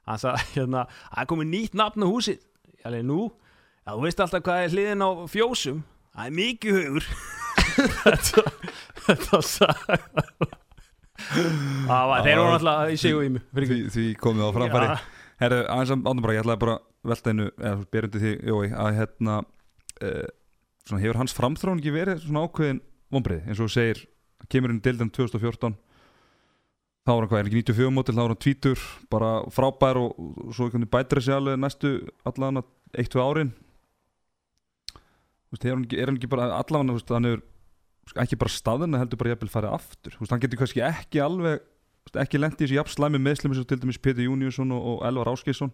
hann 0.10 0.22
sagði 0.22 0.50
hérna 0.58 0.86
er 1.18 1.30
komið 1.30 1.52
nýtt 1.54 1.80
nafn 1.80 2.06
á 2.06 2.08
húsið. 2.10 2.44
Ég 2.74 2.90
alveg 2.90 3.08
nú, 3.08 3.22
já 3.84 3.92
þú 3.94 4.06
veist 4.06 4.24
alltaf 4.26 4.46
hvað 4.46 4.66
er 4.66 4.76
hliðin 4.76 5.06
á 5.06 5.10
fjósum. 5.32 5.84
Það 6.14 6.30
er 6.30 6.38
mikið 6.40 6.80
hugur. 6.80 7.10
Þetta 8.04 8.44
þetta 9.08 9.40
sagði 9.48 9.98
það 11.24 12.08
var, 12.10 12.24
þeir 12.26 12.40
voru 12.40 12.56
alltaf 12.58 12.92
í 12.94 12.98
sigur 13.00 13.26
í 13.26 13.34
mig 13.34 13.44
því, 13.54 13.80
því 13.94 14.06
komið 14.22 14.48
á 14.50 14.50
framfæri. 14.58 14.88
Já. 14.90 15.20
Herru, 15.44 15.60
aðeins 15.74 15.94
að 15.94 16.08
ánum 16.08 16.24
bara, 16.24 16.36
ég 16.36 16.44
ætlaði 16.44 16.62
bara 16.64 16.78
velta 17.10 17.34
einu, 17.34 17.50
eða 17.58 17.86
berundi 17.94 18.22
því, 18.22 18.34
Jói, 18.48 18.66
að 18.80 18.98
hérna 19.00 19.38
uh, 19.44 20.28
svona, 20.88 21.02
hefur 21.04 21.20
hans 21.20 21.36
framþróun 21.38 21.82
ekki 21.82 21.94
verið 21.96 22.22
svona 22.24 22.44
ákveðin 22.48 22.82
vonbreið, 23.14 23.48
eins 23.50 23.64
og 23.64 23.72
segir 23.74 24.04
kemur 24.52 24.74
inn 24.74 24.82
dildan 24.84 25.12
2014 25.14 25.76
þá 27.04 27.12
var 27.12 27.24
hann 27.26 27.32
hvað, 27.32 27.42
er 27.42 27.50
ekki 27.50 27.62
94 27.74 27.94
mótil, 27.94 28.16
þá 28.16 28.22
var 28.24 28.34
hann 28.34 28.44
tvítur, 28.46 28.84
bara 29.12 29.32
frábær 29.52 30.00
og, 30.00 30.14
og 30.48 30.54
svo 30.56 30.70
bætir 30.72 31.20
þessi 31.20 31.36
alveg 31.36 31.60
næstu 31.60 31.94
allan 32.30 32.62
eitt, 32.64 33.12
tvö 33.12 33.24
árin 33.26 33.52
veist, 35.52 35.66
er 35.66 35.76
hann 35.76 35.84
ekki, 35.86 36.00
er 36.00 36.12
hann 36.12 36.20
ekki 36.20 36.32
bara 36.32 36.50
allan, 36.58 36.94
hann 36.94 37.30
hefur 37.30 37.44
ekki 38.24 38.40
bara 38.40 38.52
staðina 38.52 39.00
heldur 39.02 39.20
bara 39.22 39.34
jafnvel 39.34 39.52
farið 39.54 39.76
aftur 39.78 40.18
veist, 40.20 40.32
hann 40.34 40.44
getur 40.44 40.62
kannski 40.64 40.84
ekki 40.88 41.24
alveg 41.24 41.62
ekki 42.20 42.40
lendi 42.42 42.64
í 42.64 42.68
þessu 42.68 42.78
jafn 42.80 42.94
slæmi 42.98 43.20
meðslum 43.24 43.54
eins 43.54 43.62
og 43.64 43.68
til 43.70 43.80
dæmis 43.80 44.00
Pétur 44.02 44.26
Júniusson 44.26 44.74
og, 44.76 44.88
og 44.94 45.04
Elvar 45.08 45.32
Áskeisson 45.32 45.72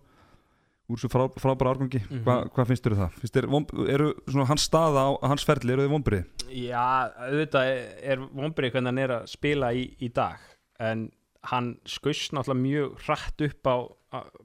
úr 0.90 0.98
þessu 0.98 1.10
frá, 1.14 1.24
frábæra 1.42 1.74
árgangi 1.74 2.02
Mhm. 2.06 2.22
Hva, 2.26 2.36
hvað 2.54 2.70
finnst 2.70 2.86
þér 2.86 2.96
um 2.96 3.00
það? 3.02 3.18
Finnst 3.22 3.38
þér, 3.38 3.90
eru 3.96 4.10
svona 4.28 4.46
hans 4.50 4.66
staða 4.70 5.06
á 5.06 5.10
hans 5.30 5.46
ferli, 5.46 5.74
eru 5.74 5.86
þið 5.86 5.94
vonbrið? 5.96 6.24
Já, 6.54 6.86
auðvitað 7.26 7.72
er 8.14 8.24
vonbrið 8.26 8.74
hvernig 8.74 8.90
hann 8.94 9.04
er 9.04 9.16
að 9.20 9.28
spila 9.34 9.74
í, 9.74 9.84
í 10.02 10.10
dag 10.14 10.38
en 10.80 11.10
hann 11.48 11.78
skust 11.88 12.34
náttúrulega 12.36 12.62
mjög 12.66 12.98
hratt 13.06 13.42
upp 13.46 13.70
á 13.70 13.76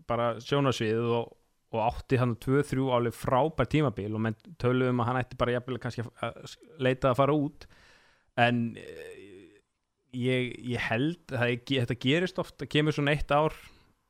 bara 0.07 0.28
sjónarsviðið 0.44 1.09
og, 1.18 1.33
og 1.74 1.80
átti 1.88 2.18
hann 2.20 2.37
2-3 2.38 2.85
álega 2.94 3.16
frábær 3.18 3.66
tímabil 3.72 4.12
og 4.14 4.22
menn 4.22 4.37
töluðum 4.62 5.00
að 5.02 5.09
hann 5.11 5.20
ætti 5.24 5.38
bara 5.40 5.57
jafnvel 5.57 5.80
kannski 5.83 6.04
að- 6.22 6.54
leita 6.78 7.11
að 7.11 7.18
fara 7.18 7.35
út. 7.35 7.66
En 8.38 8.76
eh, 8.78 9.59
ég, 10.14 10.52
ég 10.74 10.78
held 10.90 11.35
að 11.35 11.57
þetta 11.66 11.98
gerist 12.04 12.38
oft, 12.38 12.57
það 12.61 12.70
kemur 12.76 12.94
svona 12.94 13.14
eitt 13.16 13.35
ár 13.35 13.57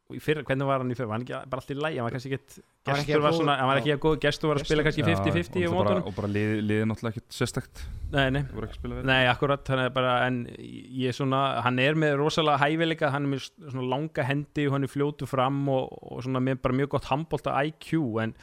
og 0.05 0.17
í 0.19 0.21
fyrra, 0.21 0.43
hvernig 0.45 0.67
var 0.69 0.83
hann 0.83 0.93
í 0.93 0.97
fyrra, 0.99 1.09
var 1.09 1.17
hann 1.17 1.23
ekki 1.25 1.39
bara 1.49 1.63
allt 1.63 1.71
í 1.73 1.77
lægi, 1.79 1.97
hann 1.97 2.05
var 2.05 2.15
kannski 2.15 2.31
ekkert 2.35 2.57
gestur 2.85 3.23
var 3.25 3.37
svona, 3.37 3.55
hann 3.57 3.71
var 3.71 3.79
ekki 3.81 3.93
að 3.95 4.01
góð 4.03 4.17
gestur 4.21 4.51
var 4.51 4.59
að 4.61 4.67
spila 4.69 4.85
kannski 4.85 5.05
50-50 5.07 5.65
og, 5.65 5.77
mótunum. 5.79 6.03
og 6.11 6.17
bara 6.19 6.29
liði, 6.29 6.59
liði 6.61 6.89
náttúrulega 6.91 7.15
ekkert 7.15 7.37
sérstakt. 7.39 7.85
Nei, 8.13 8.27
nei. 8.35 8.43
Það 8.43 8.59
voru 8.59 8.69
ekki 8.69 8.77
að 8.77 8.81
spila 8.83 8.99
vel. 8.99 9.05
Nei, 9.09 9.21
akkurat, 9.31 9.71
hann 9.73 9.83
er 9.87 9.95
bara 9.95 10.17
en 10.27 10.43
ég 10.61 11.09
er 11.09 11.17
svona, 11.17 11.41
hann 11.65 11.81
er 11.81 11.97
með 12.05 12.19
rosalega 12.21 12.61
hæfileika, 12.61 13.13
hann 13.15 13.25
er 13.25 13.33
með 13.33 13.47
svona 13.49 13.87
langa 13.95 14.27
hendi 14.29 14.67
og 14.69 14.77
hann 14.77 14.85
er 14.85 14.93
fljótu 14.93 15.29
fram 15.31 15.63
og, 15.73 15.95
og 16.05 16.21
svona 16.27 16.43
með 16.45 16.61
bara 16.67 16.79
mjög 16.83 16.93
gott 16.99 17.09
handbólta 17.09 17.57
IQ 17.65 17.95
en 18.27 18.37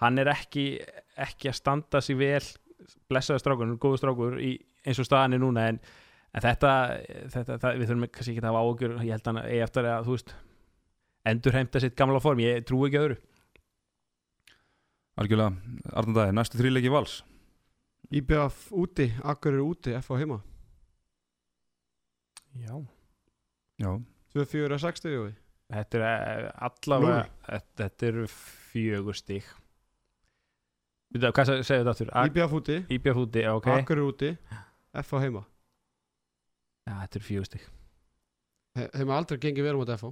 hann 0.00 0.22
er 0.22 0.32
ekki 0.32 0.66
ekki 1.20 1.50
að 1.50 1.58
standa 1.58 2.00
sig 2.00 2.16
vel 2.16 2.40
blessaði 3.12 3.42
strákur, 3.42 3.66
hann 3.66 3.76
er 3.76 3.82
góður 3.82 4.00
strákur 4.00 4.38
í, 4.40 4.54
eins 4.86 5.00
og 5.02 5.06
staðan 5.06 5.36
er 5.36 5.42
núna 5.42 5.66
en, 5.70 5.82
en 6.32 6.44
þetta, 6.44 6.72
þetta 7.34 7.58
það, 7.58 7.76
við 7.82 7.90
þurfum 7.90 8.08
kannski 8.08 8.34
ekki 8.34 8.42
að 8.42 8.48
hafa 8.48 8.64
ágjör 8.64 8.96
ég 8.96 9.12
held 9.12 9.30
hann 9.30 9.42
eigi 9.42 9.62
eftir 9.66 9.90
að, 9.92 10.08
þú 10.08 10.16
veist 10.16 10.34
endur 11.28 11.54
heimta 11.56 11.80
sitt 11.82 11.96
gamla 11.98 12.20
form, 12.22 12.40
ég 12.42 12.64
trú 12.68 12.82
ekki 12.86 12.98
öðru. 13.00 13.16
Algjörlega, 15.20 15.52
Arndan 15.92 16.16
Dæði, 16.16 16.34
næstu 16.38 16.58
þrýleiki 16.60 16.90
vals? 16.92 17.18
IBF 18.12 18.70
úti, 18.76 19.06
Akkur 19.28 19.54
er 19.58 19.62
úti, 19.64 19.92
F 19.98 20.08
á 20.12 20.16
heima. 20.20 20.38
Já. 22.60 22.76
Já, 23.80 23.90
2-4 24.36 24.76
að 24.76 24.82
60 24.84 25.14
Jói. 25.14 25.30
Þetta 25.72 25.98
er 25.98 26.02
eh, 26.04 26.48
allavega 26.68 27.20
þetta, 27.46 27.76
þetta 27.80 28.06
eru 28.10 28.24
fjögur 28.28 29.16
stík 29.16 29.46
Vita, 31.12 31.30
Hvað 31.32 31.48
se- 31.48 31.62
segir 31.64 31.80
þetta 31.86 31.92
aftur? 31.94 32.10
IBF 32.28 32.52
úti, 32.58 32.76
Íbjaf 32.92 33.20
úti, 33.22 33.44
ok. 33.48 33.68
Akkur 33.78 34.00
er 34.02 34.04
úti 34.04 34.28
F 35.00 35.14
á 35.16 35.18
heima. 35.24 35.42
Já, 36.84 36.92
þetta 37.06 37.16
eru 37.20 37.26
fjögur 37.30 37.48
stík 37.48 37.64
Þe- 38.76 38.90
Þeim 38.98 39.08
er 39.08 39.16
aldrei 39.16 39.40
gengið 39.46 39.66
verið 39.70 39.80
mot 39.80 39.94
F 39.96 40.04
á 40.04 40.10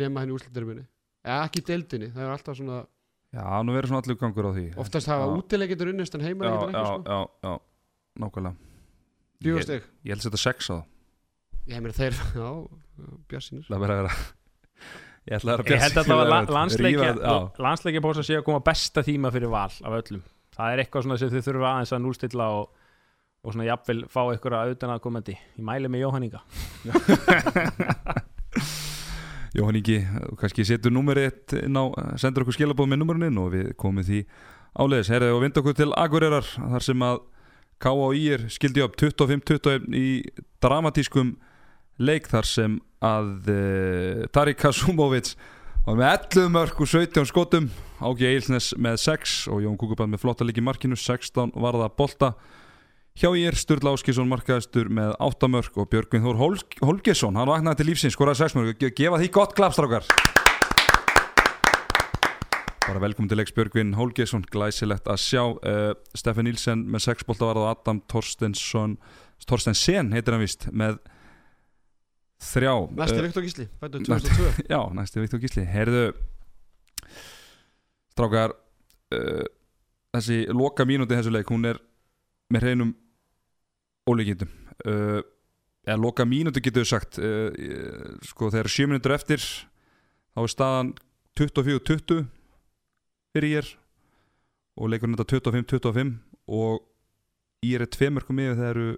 nema 0.00 0.22
henni 0.24 0.34
úrslitur 0.36 0.66
minni 0.68 0.84
Eða 1.26 1.46
ekki 1.48 1.58
í 1.62 1.66
deildinni, 1.66 2.08
það 2.14 2.22
er 2.22 2.32
alltaf 2.36 2.56
svona 2.60 2.76
já, 3.34 3.44
nú 3.66 3.72
verður 3.74 3.90
svona 3.90 4.02
allur 4.04 4.18
gangur 4.20 4.46
á 4.46 4.52
því. 4.54 4.64
Oftast 4.78 5.08
hafa 5.10 5.24
Já. 5.26 5.32
útileikitur 5.40 5.90
unnist 5.90 6.14
en 6.14 6.22
heima 6.22 6.46
Já, 6.46 6.52
já, 6.54 6.84
sko. 6.86 7.02
já, 7.02 7.18
já, 7.48 7.54
nákvæmlega. 8.22 8.54
Fjögur 9.42 9.58
Ég, 9.60 9.66
stig. 9.66 9.82
ég 10.06 10.14
held 10.14 10.22
að 10.22 10.26
setja 10.28 10.42
sex 10.44 10.70
á 10.70 10.74
það 10.76 10.84
Ég 11.66 11.82
meina 11.82 11.96
þeir, 11.98 12.14
já, 12.40 12.50
bjarsinir 13.32 13.66
Það 13.66 13.82
verður 13.82 13.96
að 13.96 14.00
vera 14.04 14.14
Ég 15.26 15.34
ætla 15.40 15.52
að 15.52 15.58
vera 15.58 15.74
Ég 15.74 15.82
held 15.82 15.98
að 15.98 16.06
það 16.06 16.20
var 16.22 16.30
rífa- 16.86 17.10
já. 17.26 17.36
landsleikja 17.66 18.04
bósa 18.06 18.22
sé 18.22 18.38
að 18.38 18.44
koma 18.46 18.60
besta 18.70 19.02
tíma 19.02 19.32
fyrir 19.34 19.50
val 19.50 19.66
af 19.82 19.96
öllum. 19.98 20.22
Það 20.56 20.72
er 20.72 20.82
eitthvað 20.84 21.02
svona 21.08 21.18
sem 21.18 21.32
þau 21.34 21.42
þurfa 21.50 21.72
aðeins 21.74 21.92
að 21.96 22.04
núlstilla 22.06 22.46
og, 22.60 22.70
og 23.42 23.52
svona 23.56 23.66
jafnvel 23.66 24.04
fá 24.06 24.20
eitthvað 24.30 24.54
að 24.56 24.62
auðvitað 24.70 24.94
að 24.94 25.02
komandi. 25.04 25.34
Ég 25.58 25.66
mæli 25.66 25.90
með 25.90 26.04
Jóhann 26.06 26.28
Inga 26.30 26.40
Jóhann 29.56 29.78
Ingi, 29.80 30.00
kannski 30.40 30.66
setur 30.68 30.92
nummerið 30.92 31.56
inn 31.62 31.78
á, 31.80 31.84
sendur 32.20 32.44
okkur 32.44 32.58
skilabóð 32.58 32.90
með 32.92 33.00
nummerinn 33.02 33.40
og 33.40 33.54
við 33.54 33.70
komum 33.80 34.04
því 34.04 34.22
áleiðis 34.76 35.10
herrið 35.14 35.36
og 35.36 35.42
vind 35.44 35.60
okkur 35.60 35.76
til 35.78 35.88
Akureyrar 35.96 36.44
þar 36.44 36.84
sem 36.84 37.04
að 37.06 37.22
K.A.I. 37.80 38.48
skildi 38.52 38.84
upp 38.84 38.96
25-21 39.00 39.96
í 39.96 40.08
dramatískum 40.64 41.34
leik 42.00 42.28
þar 42.28 42.48
sem 42.48 42.78
að 43.04 43.50
uh, 43.52 44.24
Tarik 44.32 44.60
Kasumovic 44.60 45.34
var 45.86 45.98
með 46.00 46.12
11 46.12 46.52
mörg 46.52 46.80
og 46.82 46.90
17 46.90 47.28
skotum 47.30 47.68
Ági 48.04 48.28
Eilsnes 48.28 48.72
með 48.80 49.00
6 49.04 49.36
og 49.52 49.62
Jón 49.64 49.76
Kúkuband 49.80 50.12
með 50.12 50.24
flotta 50.24 50.44
líki 50.44 50.64
markinu 50.64 50.98
16 50.98 51.54
varða 51.56 51.88
bolta 51.96 52.34
Hjá 53.16 53.30
ég 53.32 53.46
er 53.48 53.56
Sturla 53.56 53.94
Áskisson 53.96 54.28
markaðistur 54.28 54.90
með 54.92 55.14
8 55.24 55.48
mörg 55.48 55.76
og 55.80 55.86
Björgvin 55.88 56.20
Þór 56.20 56.36
Hol 56.36 56.56
Holgesson, 56.84 57.38
hann 57.40 57.48
vaknaði 57.48 57.78
til 57.80 57.86
lífsins, 57.88 58.12
skoraði 58.16 58.42
6 58.42 58.56
mörg 58.58 58.74
Ge- 58.82 58.90
gefa 58.98 59.20
því 59.22 59.30
gott 59.32 59.54
klapstrákar 59.56 60.04
bara 62.86 63.00
velkomin 63.02 63.26
til 63.32 63.40
leiks 63.40 63.54
Björgvin 63.56 63.94
Holgesson, 63.98 64.44
glæsilegt 64.52 65.08
að 65.10 65.18
sjá 65.18 65.40
uh, 65.48 65.94
Stefan 66.14 66.46
Nílsen 66.46 66.84
með 66.92 67.06
6 67.08 67.24
bolta 67.26 67.48
varða 67.48 67.64
og 67.64 67.70
Adam 67.72 68.02
Torstensson 68.12 68.98
Torstensen 69.48 70.12
heitir 70.14 70.36
hann 70.36 70.44
vist 70.44 70.68
með 70.70 71.00
þrjá. 72.46 72.74
Næsti 73.00 73.16
eh, 73.18 73.24
Viktor 73.26 73.44
Gísli, 73.48 73.66
fættu 73.80 74.04
næsti- 74.04 74.36
2002 74.36 74.68
Já, 74.70 74.78
næsti 75.00 75.24
Viktor 75.24 75.40
Gísli. 75.42 75.64
Heyrðu 75.72 76.04
Strákar 78.12 78.54
uh, 79.16 79.44
Þessi 80.16 80.38
loka 80.52 80.84
mínúti 80.88 81.16
þessu 81.16 81.32
leik 81.34 81.50
Hún 81.52 81.66
er 81.72 81.80
með 82.54 82.68
hreinum 82.68 82.94
ólíkindum. 84.10 84.52
Uh, 84.86 85.22
Eða 85.86 86.02
loka 86.02 86.24
mínúti 86.26 86.60
getur 86.64 86.82
við 86.82 86.90
sagt 86.90 87.18
uh, 87.22 87.50
Sko 88.26 88.50
þegar 88.50 88.70
sjö 88.72 88.88
mínútur 88.90 89.14
eftir 89.14 89.42
Þá 90.34 90.40
er 90.42 90.52
staðan 90.52 90.92
24-20 91.38 92.24
Fyrir 93.36 93.52
ég 93.52 93.70
Og 94.76 94.90
leikurinn 94.90 95.14
þetta 95.16 95.38
25-25 95.38 96.16
Og 96.50 96.82
ég 97.66 97.80
er 97.80 97.90
tveimörkum 97.90 98.42
yfir 98.42 98.58
þegar 98.58 98.80
eru 98.82 98.96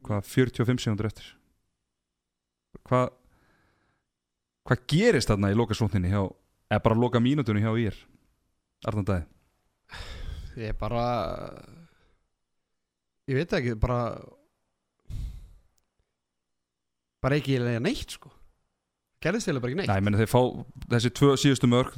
Hvað 0.00 0.28
45 0.32 0.80
sekundur 0.80 1.10
eftir. 1.10 1.26
Hvað 2.88 3.10
hvað 4.64 4.82
gerist 4.88 5.28
þarna 5.28 5.50
í 5.50 5.56
loka 5.58 5.74
svontinni 5.74 6.10
hjá, 6.12 6.22
eða 6.70 6.82
bara 6.84 6.98
loka 7.00 7.20
mínútunni 7.20 7.62
hjá 7.64 7.72
ír 7.80 7.96
Arndan 8.86 9.06
Dæði 9.08 10.62
Ég 10.62 10.76
bara 10.78 11.04
Ég 13.28 13.40
veit 13.40 13.54
ekki, 13.56 13.74
bara 13.80 14.00
bara 17.22 17.38
ekki 17.40 17.58
neitt 17.80 18.16
sko. 18.16 18.32
Gerðist 19.20 19.48
eiginlega 19.48 19.64
bara 19.64 19.72
ekki 19.72 19.80
neitt. 19.82 19.90
Nei, 19.92 20.04
meni, 20.06 20.20
þeir 20.22 20.30
fá 20.32 20.40
þessi 20.94 21.10
tvö 21.18 21.34
síðustu 21.40 21.68
mörg 21.68 21.96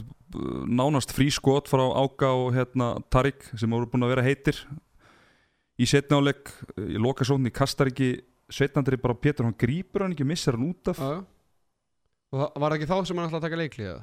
nánast 0.66 1.14
frí 1.14 1.28
skot 1.30 1.70
frá 1.70 1.84
Áka 2.00 2.32
og 2.34 2.50
hérna, 2.56 2.96
Tarik 3.14 3.46
sem 3.54 3.70
voru 3.70 3.86
búin 3.90 4.06
að 4.06 4.16
vera 4.16 4.26
heitir. 4.26 4.58
Í 5.78 5.86
setna 5.88 6.18
áleik 6.18 6.50
í 6.82 6.98
loka 6.98 7.26
svontinni 7.26 7.54
kastar 7.54 7.92
ekki 7.92 8.16
setnandri 8.52 8.98
bara 9.00 9.14
Pétur, 9.16 9.46
hann 9.46 9.56
grípur 9.58 10.04
hann 10.04 10.16
ekki, 10.16 10.26
missar 10.28 10.58
hann 10.58 10.66
út 10.72 10.90
af. 10.92 10.98
Já, 10.98 11.14
já. 11.14 11.22
og 12.32 12.42
það 12.42 12.66
var 12.66 12.76
ekki 12.76 12.90
þá 12.90 12.96
sem 12.98 13.22
hann 13.22 13.30
ætlaði 13.30 13.40
að 13.40 13.46
taka 13.46 13.62
leikli 13.62 13.86
eða? 13.86 14.02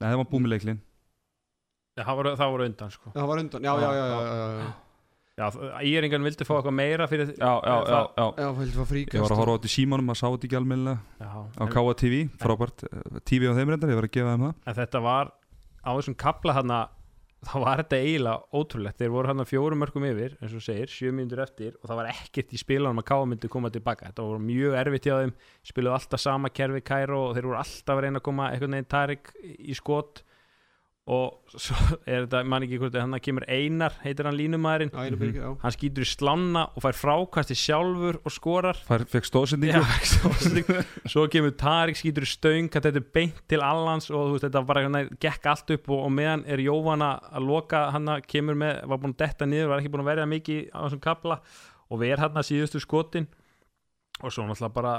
Nei, 0.00 0.06
það 0.10 0.20
var 0.20 0.30
búið 0.30 0.44
með 0.44 0.54
leiklin 0.54 0.86
Það 2.00 2.16
voru, 2.20 2.30
það 2.38 2.52
voru 2.54 2.66
undan 2.70 2.92
sko. 2.94 3.10
Það 3.16 3.26
var 3.28 3.40
undan, 3.42 3.66
já, 3.66 3.72
já, 3.80 3.88
já, 3.90 4.04
já, 4.06 4.20
já, 4.20 4.60
já. 4.60 4.68
Já, 5.38 5.46
Íringan 5.86 6.24
vildi 6.26 6.44
fá 6.44 6.56
eitthvað 6.58 6.74
meira 6.76 7.06
fyrir 7.08 7.30
Já, 7.32 7.50
já, 7.64 7.74
já, 7.86 7.98
já. 8.18 8.24
Já, 8.36 8.48
vildi 8.58 8.76
fá 8.76 8.86
fríkast 8.90 9.16
Ég 9.16 9.24
var 9.24 9.34
að 9.34 9.40
horfa 9.40 9.52
á 9.52 9.56
þetta 9.56 9.70
í 9.70 9.74
símanum, 9.74 10.08
maður 10.10 10.20
sá 10.20 10.26
þetta 10.26 10.48
ekki 10.48 10.58
almennilega. 10.58 11.20
Já, 11.20 11.30
á 11.30 11.62
en, 11.64 11.74
Káa 11.74 11.94
TV, 12.02 12.22
frábært 12.42 12.84
eh, 12.88 13.20
TV 13.30 13.48
á 13.48 13.52
þeim 13.56 13.72
reyndar, 13.72 13.92
ég 13.92 14.00
var 14.00 14.08
að 14.08 14.16
gefa 14.16 14.34
þeim 14.34 14.46
það. 14.46 14.56
En 14.66 14.78
þetta 14.80 15.02
var 15.06 15.30
á 15.80 15.90
þessum 15.96 16.16
kapla 16.20 16.56
hann 16.58 16.74
þá 17.48 17.54
var 17.62 17.80
þetta 17.80 18.00
eiginlega 18.04 18.58
ótrúlegt. 18.60 18.98
Þeir 19.00 19.12
voru 19.14 19.30
hann 19.30 19.40
að 19.40 19.48
fjórum 19.48 19.80
mörgum 19.80 20.04
yfir 20.10 20.34
eins 20.42 20.56
og 20.58 20.64
segir, 20.64 20.90
sjö 20.92 21.12
mínútur 21.16 21.40
eftir 21.40 21.76
og 21.78 21.88
það 21.88 22.00
var 22.02 22.10
ekkert 22.12 22.52
í 22.52 22.60
spilanum 22.60 23.00
að 23.00 23.06
Káa 23.08 23.28
myndi 23.30 23.48
koma 23.52 23.70
tilbaka. 23.72 24.10
Þetta 24.10 24.26
voru 24.28 24.42
mjög 24.44 24.76
erfitt 24.76 25.08
hjá 25.08 25.14
þeim 25.22 25.32
spiluðu 25.70 25.96
alltaf 25.96 26.20
sama 26.20 26.50
kerfi 26.52 26.82
Kæró 26.84 27.22
og 27.30 27.38
þeir 27.38 27.48
voru 27.48 27.60
alltaf 27.62 27.94
að 27.94 28.04
reyna 28.04 28.20
að 28.20 28.26
koma 28.28 28.50
einhvern 28.52 28.76
veginn 28.76 28.90
Tarik 28.92 29.32
í 29.40 29.78
skot 29.78 30.20
og 31.10 31.56
svo 31.58 31.74
er 32.04 32.26
þetta, 32.26 32.42
man 32.46 32.64
ekki 32.66 32.78
hvort 32.78 32.96
hann 33.00 33.16
kemur 33.24 33.46
Einar, 33.50 33.94
heitir 34.04 34.28
hann 34.28 34.36
línumæðurinn. 34.36 34.92
Já 34.92 35.48
hann 35.62 35.74
skýtur 35.74 36.04
í 36.04 36.08
slána 36.08 36.66
og 36.76 36.84
fær 36.84 36.98
frákasti 36.98 37.56
sjálfur 37.58 38.20
og 38.20 38.34
skorar. 38.34 38.78
Fær, 38.86 39.06
Fekk 39.10 39.26
stóðsendingu. 39.26 40.84
Svo 41.10 41.24
kemur 41.32 41.56
Tarik 41.58 41.98
skýtur 41.98 42.28
í 42.28 42.30
stöng 42.30 42.70
þetta 42.70 42.92
er 42.92 43.08
beint 43.16 43.40
til 43.50 43.62
allans 43.64 44.10
og 44.12 44.28
þú 44.28 44.36
veist, 44.36 44.46
þetta 44.46 44.64
bara 44.68 44.84
hérna, 44.84 45.02
gekk 45.24 45.50
allt 45.50 45.74
upp 45.76 45.90
og, 45.90 46.04
og 46.06 46.14
meðan 46.20 46.44
er 46.46 46.62
Jóvan 46.62 47.04
að 47.06 47.28
að 47.40 47.48
loka 47.48 47.82
hann 47.94 48.14
að 48.14 48.24
kemur 48.30 48.58
með, 48.60 48.80
var 48.92 49.02
búin 49.02 49.16
að 49.16 49.22
detta 49.24 49.48
niður 49.48 49.70
var 49.72 49.82
ekki 49.82 49.92
búin 49.94 50.04
að 50.04 50.10
verja 50.12 50.30
mikið 50.30 50.62
á 50.70 50.78
þessum 50.84 51.04
kapla 51.04 51.40
og 51.90 52.02
ver 52.04 52.22
hann 52.22 52.38
að 52.38 52.50
síðustu 52.52 52.82
skotin. 52.82 53.30
Og 54.20 54.34
svo 54.34 54.44
náttúrulega 54.44 54.76
bara 54.76 54.94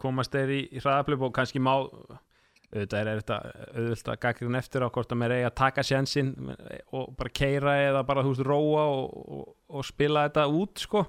komast 0.00 0.32
þeir 0.32 0.54
í, 0.54 0.60
í 0.72 0.82
hraðaplöp 0.82 1.26
og 1.26 1.34
kannski 1.36 1.60
má 1.62 1.74
auðvitað 2.74 3.08
er 3.10 3.20
þetta 3.20 3.36
auðvitað 3.74 4.12
að 4.14 4.20
gaggrinn 4.24 4.58
eftir 4.58 4.84
á 4.84 4.88
hvort 4.94 5.14
að 5.14 5.20
mér 5.20 5.34
eigi 5.36 5.46
að 5.48 5.54
taka 5.60 5.84
sjansinn 5.86 6.32
og 6.94 7.14
bara 7.18 7.32
keira 7.40 7.76
eða 7.84 8.02
bara 8.08 8.24
þú 8.26 8.34
veist 8.34 8.46
róa 8.48 8.82
og, 8.90 9.14
og, 9.38 9.46
og 9.70 9.86
spila 9.86 10.26
þetta 10.26 10.46
út 10.50 10.82
sko. 10.82 11.04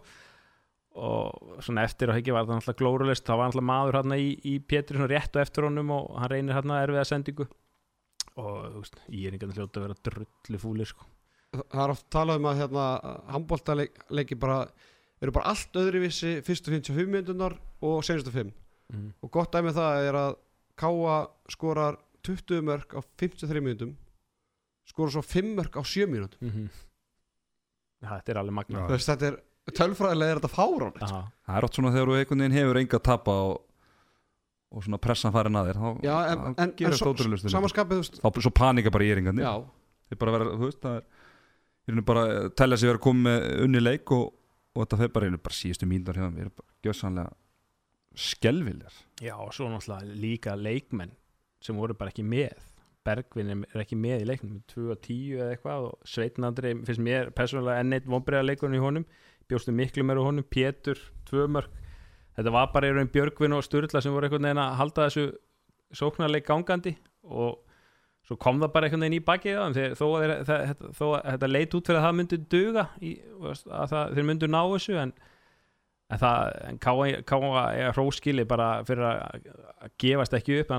Og 0.95 1.59
svona 1.65 1.83
eftir 1.83 2.13
á 2.13 2.15
hekki 2.15 2.31
var 2.31 2.45
það 2.45 2.61
náttúrulega 2.61 2.79
glórulist 2.79 3.27
þá 3.27 3.33
var 3.33 3.49
náttúrulega 3.49 3.71
maður 3.71 3.99
hérna 3.99 4.19
í, 4.21 4.29
í 4.47 4.55
Pétur 4.63 5.01
svona 5.01 5.11
rétt 5.11 5.35
og 5.35 5.43
eftir 5.43 5.67
honum 5.67 5.91
og 5.97 6.13
hann 6.21 6.31
reynir 6.31 6.55
hérna 6.55 6.79
erfiða 6.85 7.07
sendingu. 7.09 7.49
Og 8.35 8.53
þú 8.61 8.83
veist, 8.83 8.97
ég 9.09 9.27
er 9.27 9.35
einhvern 9.35 9.57
hljóta 9.57 9.81
að 9.81 9.87
vera 9.87 9.99
drullu 10.07 10.61
fúli 10.61 10.87
sko. 10.87 11.07
Það 11.55 11.81
er 11.83 11.93
oft 11.93 12.07
talað 12.11 12.39
um 12.39 12.47
að 12.51 12.61
hérna 12.61 12.85
handbóltaleiki 13.31 14.37
bara 14.39 14.61
eru 15.23 15.33
bara 15.35 15.51
allt 15.51 15.77
öðruvísi 15.79 16.39
fyrstu 16.45 16.73
55 16.73 17.11
minntunar 17.11 17.55
og 17.85 18.03
senustu 18.05 18.33
5 18.33 18.49
mm. 18.49 19.07
og 19.23 19.31
gott 19.31 19.53
dæmi 19.55 19.71
um 19.71 19.77
það 19.77 20.07
er 20.09 20.17
að 20.19 20.35
Káa 20.75 21.17
skorar 21.51 21.99
20 22.25 22.61
mörg 22.65 22.95
á 22.97 22.99
53 23.19 23.63
minútum 23.63 23.95
skorar 24.85 25.15
svo 25.15 25.23
5 25.25 25.55
mörg 25.57 25.73
á 25.77 25.83
7 25.83 26.07
mínútum. 26.07 26.39
Mm 26.41 26.51
-hmm. 26.51 26.69
ja, 28.01 28.09
þetta 28.19 28.31
er 28.31 28.37
alveg 28.37 28.53
magna 28.53 28.87
þetta 28.87 29.27
er 29.27 29.37
tölfræðilega 29.73 30.31
er 30.31 30.39
þetta 30.39 30.53
fárán 30.53 30.93
Aha. 31.01 31.21
Það 31.45 31.57
er 31.57 31.63
oft 31.65 31.75
svona 31.75 31.91
þegar 31.91 32.07
þú 32.07 32.17
einhvern 32.19 32.39
veginn 32.39 32.57
hefur 32.57 32.77
enga 32.77 32.97
að 32.97 33.03
tapa 33.03 33.31
og, 33.31 33.61
og 34.71 34.83
svona 34.83 34.97
pressan 35.01 35.31
farin 35.31 35.55
að 35.55 35.67
þér 35.69 35.79
þá, 35.81 35.89
Já, 36.03 36.15
en, 36.31 36.39
þá 36.39 36.61
en, 36.61 36.73
gerast 36.77 36.99
svo, 36.99 37.13
ótrúlega 37.13 37.49
samanskapið, 37.49 38.21
þá 38.21 38.41
svo 38.41 38.51
panika 38.51 38.91
bara 38.91 39.03
í 39.03 39.11
eringarnir. 39.11 39.45
Já, 39.45 39.65
þeir 40.09 40.17
bara 40.17 40.31
vera, 40.31 40.45
þú 40.45 40.65
veist, 40.69 40.81
það 40.81 40.95
er 40.97 41.03
ég 41.85 41.97
er 41.97 42.01
bara 42.01 42.25
að 42.25 42.53
telja 42.57 42.77
sig 42.77 42.89
vera 42.89 42.97
að 42.97 43.05
koma 43.05 43.29
með 43.29 43.63
unni 43.65 43.81
leik 43.81 44.11
og, 44.11 44.33
og 44.73 44.83
þetta 44.83 44.97
fer 45.01 45.11
bara 45.15 45.25
einu 45.29 45.37
bara 45.37 45.57
síðustu 45.57 45.89
mínútur 45.89 46.17
hjá 46.17 46.25
þeim, 46.25 46.35
við 46.35 46.45
erum 46.45 46.55
bara 46.61 46.71
gjössanlega 46.85 47.31
skelviljar 48.15 48.95
Já, 49.23 49.35
og 49.39 49.53
svo 49.55 49.69
náttúrulega 49.71 50.17
líka 50.19 50.55
leikmenn 50.59 51.13
sem 51.63 51.77
voru 51.77 51.95
bara 51.97 52.11
ekki 52.11 52.25
með. 52.27 52.57
Bergvin 53.05 53.51
er 53.53 53.81
ekki 53.83 53.95
með 53.99 54.23
í 54.23 54.27
leiknum 54.31 54.59
2 54.71 54.89
og 54.91 55.01
10 55.05 55.37
eða 55.37 55.53
eitthvað 55.53 55.87
og 55.91 56.09
Sveitnandri 56.09 56.73
finnst 56.87 57.03
mér 57.05 57.29
persónulega 57.37 57.83
enn 57.83 57.95
eitt 57.95 58.09
vonbreiða 58.09 58.47
leikunum 58.49 58.79
í 58.79 58.83
honum. 58.83 59.05
Bjóstu 59.45 59.71
miklu 59.75 60.03
meira 60.03 60.23
á 60.25 60.27
honum, 60.27 60.45
Pétur, 60.49 60.97
tvö 61.29 61.45
mörg 61.53 61.69
þetta 62.35 62.53
var 62.53 62.71
bara 62.73 62.89
í 62.89 62.95
raun 62.95 63.11
Björgvin 63.11 63.55
og 63.55 63.63
Sturla 63.65 64.01
sem 64.03 64.13
voru 64.13 64.27
einhvern 64.27 64.49
veginn 64.49 64.63
að 64.63 64.79
halda 64.81 65.07
þessu 65.07 65.25
sóknarleik 65.95 66.47
gangandi 66.47 66.95
og 67.23 67.61
svo 68.25 68.37
kom 68.41 68.59
það 68.63 68.73
bara 68.73 68.89
einhvern 68.89 69.05
veginn 69.05 69.19
í 69.19 69.25
bakið 69.25 69.61
á 69.61 69.65
þeim 69.75 69.95
þó, 69.99 70.05
að 70.17 71.29
þetta, 71.29 71.51
leit 71.51 71.77
út 71.77 71.87
fyrir 71.87 72.01
að 72.01 72.07
það 72.07 72.17
myndi 72.19 72.41
duga 72.51 72.87
í, 72.99 73.13
að 73.45 73.93
það, 73.93 74.15
þeir 74.17 74.29
myndu 74.31 74.51
ná 74.51 74.61
þessu 74.73 74.99
en 74.99 75.15
en 76.13 76.21
það, 76.21 76.51
en 76.69 76.79
Káa 76.81 77.63
er 77.73 77.95
hróskili 77.95 78.45
bara 78.47 78.69
fyrir 78.85 79.07
að 79.09 79.49
að 79.85 79.93
gefast 80.01 80.35
ekki 80.37 80.59
upp, 80.61 80.73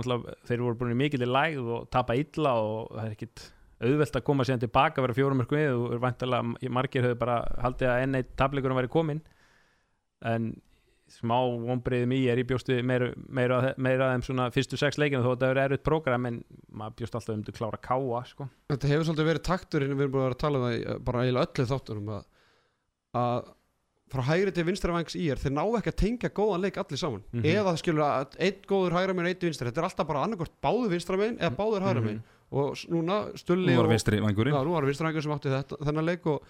þeir 0.46 0.62
voru 0.62 0.78
búin 0.80 0.96
mikill 0.98 1.24
í 1.24 1.30
lægð 1.30 1.70
og 1.76 1.88
tapa 1.94 2.16
illa 2.18 2.56
og 2.62 2.92
það 2.94 3.04
er 3.04 3.16
ekkit 3.16 3.46
auðvelt 3.76 4.16
að 4.16 4.24
koma 4.24 4.46
síðan 4.46 4.62
tilbaka 4.62 5.02
vera 5.04 5.16
fjórum 5.16 5.42
mörgum 5.42 5.60
við 5.60 5.74
og 5.74 5.98
vantilega 6.00 6.70
margir 6.72 7.04
höfðu 7.04 7.18
bara 7.20 7.40
haldið 7.60 7.90
að 7.92 8.04
enn 8.04 8.20
eitt 8.20 8.30
tableikurinn 8.40 8.78
væri 8.78 8.92
komin 8.92 9.20
en 10.26 10.54
smá 11.12 11.36
vonbreiðum 11.36 12.14
í 12.16 12.22
er 12.32 12.40
í 12.40 12.46
bjóstu 12.48 12.78
meira, 12.82 13.12
meira, 13.30 13.74
meira 13.78 14.08
þeim 14.14 14.24
svona 14.26 14.46
fyrstu 14.54 14.78
sex 14.80 14.96
leikinu 14.98 15.22
þó 15.22 15.28
að 15.28 15.36
þetta 15.36 15.50
er 15.52 15.60
erfitt 15.66 15.84
prógram 15.86 16.26
en 16.30 16.40
maður 16.72 16.96
bjóst 17.02 17.18
alltaf 17.18 17.36
um 17.36 17.44
til 17.46 17.54
að 17.54 17.58
klára 17.60 17.82
Káa 17.84 18.22
sko. 18.26 18.48
þetta 18.72 18.90
hefur 18.90 19.06
svolítið 19.10 19.30
verið 19.30 19.44
takturinn 19.46 19.92
við 19.92 20.06
erum 20.06 20.16
búin 20.16 20.24
að 20.24 20.26
vera 20.26 20.38
að 20.38 20.42
tala 20.42 20.58
um 20.58 20.66
það 20.66 21.04
bara 21.06 21.22
eiginlega 21.22 21.46
öllu 21.46 21.68
þáttunum 21.70 22.10
að, 22.16 22.26
að 23.22 23.52
frá 24.12 24.22
hægri 24.22 24.52
til 24.54 24.64
vinstra 24.68 24.92
vangs 24.94 25.16
í 25.18 25.24
er 25.32 25.40
þeir 25.42 25.54
ná 25.56 25.64
ekki 25.80 25.90
að 25.90 25.98
tengja 26.02 26.30
góðan 26.30 26.62
leik 26.62 26.76
allir 26.78 27.00
saman. 27.00 27.22
Mhm. 27.32 27.42
eða 27.42 27.64
það 27.72 27.80
skilur 27.82 28.04
að 28.06 28.36
einn 28.38 28.60
góður 28.70 28.94
hægra 28.96 29.14
meginn 29.16 29.26
og 29.26 29.32
einn 29.34 29.48
vinstra. 29.50 29.66
Þetta 29.70 29.82
er 29.82 29.88
alltaf 29.88 30.06
bara 30.06 30.22
annarkort 30.26 30.54
báður 30.62 30.92
vinstra 30.94 31.16
meginn 31.18 31.38
eða 31.40 31.56
báður 31.58 31.86
hægra 31.88 32.02
meginn 32.04 32.22
og 32.52 32.76
s- 32.76 32.86
núna 32.86 33.16
stulli 33.36 33.72
nú 33.74 33.76
var 33.82 33.88
og, 33.88 33.90
vinstri 33.90 34.20
vangurinn. 34.22 34.54
Já, 34.54 34.62
nú 34.64 34.72
var 34.76 34.86
vinstra 34.86 35.08
vangur 35.10 35.22
sem 35.22 35.32
átti 35.34 35.50
þetta, 35.50 35.78
þennan 35.82 36.06
leik 36.06 36.26
og 36.26 36.42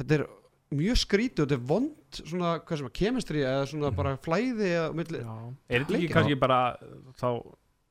þetta 0.00 0.14
er 0.20 0.26
mjög 0.72 0.96
skrítið 1.04 1.40
og 1.44 1.46
þetta 1.46 1.52
er 1.60 1.66
vond 1.68 1.92
svona, 2.24 2.54
hvað 2.64 2.76
sem 2.80 2.86
að 2.88 2.96
kemestri 2.96 3.42
eða 3.44 3.66
svona 3.68 3.90
bara 3.94 4.16
flæði 4.16 4.70
eða 4.72 4.94
milli, 4.96 5.20
Já. 5.20 5.36
er 5.68 5.84
þetta 5.84 5.94
ekki 6.00 6.08
kannski 6.16 6.38
bara 6.40 6.76
þá 7.20 7.28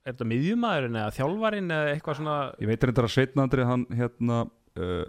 er 0.05 0.11
þetta 0.13 0.27
miðjumæðurinn 0.33 0.97
eða 0.99 1.13
þjálfarinn 1.15 1.69
eða 1.77 1.93
eitthvað 1.93 2.17
svona 2.19 2.35
ég 2.59 2.67
veit 2.67 2.83
reyndar 2.83 3.05
að 3.07 3.13
Sveitnandri 3.15 3.65
hann 3.69 3.85
hérna 3.95 4.41
uh, 4.75 5.05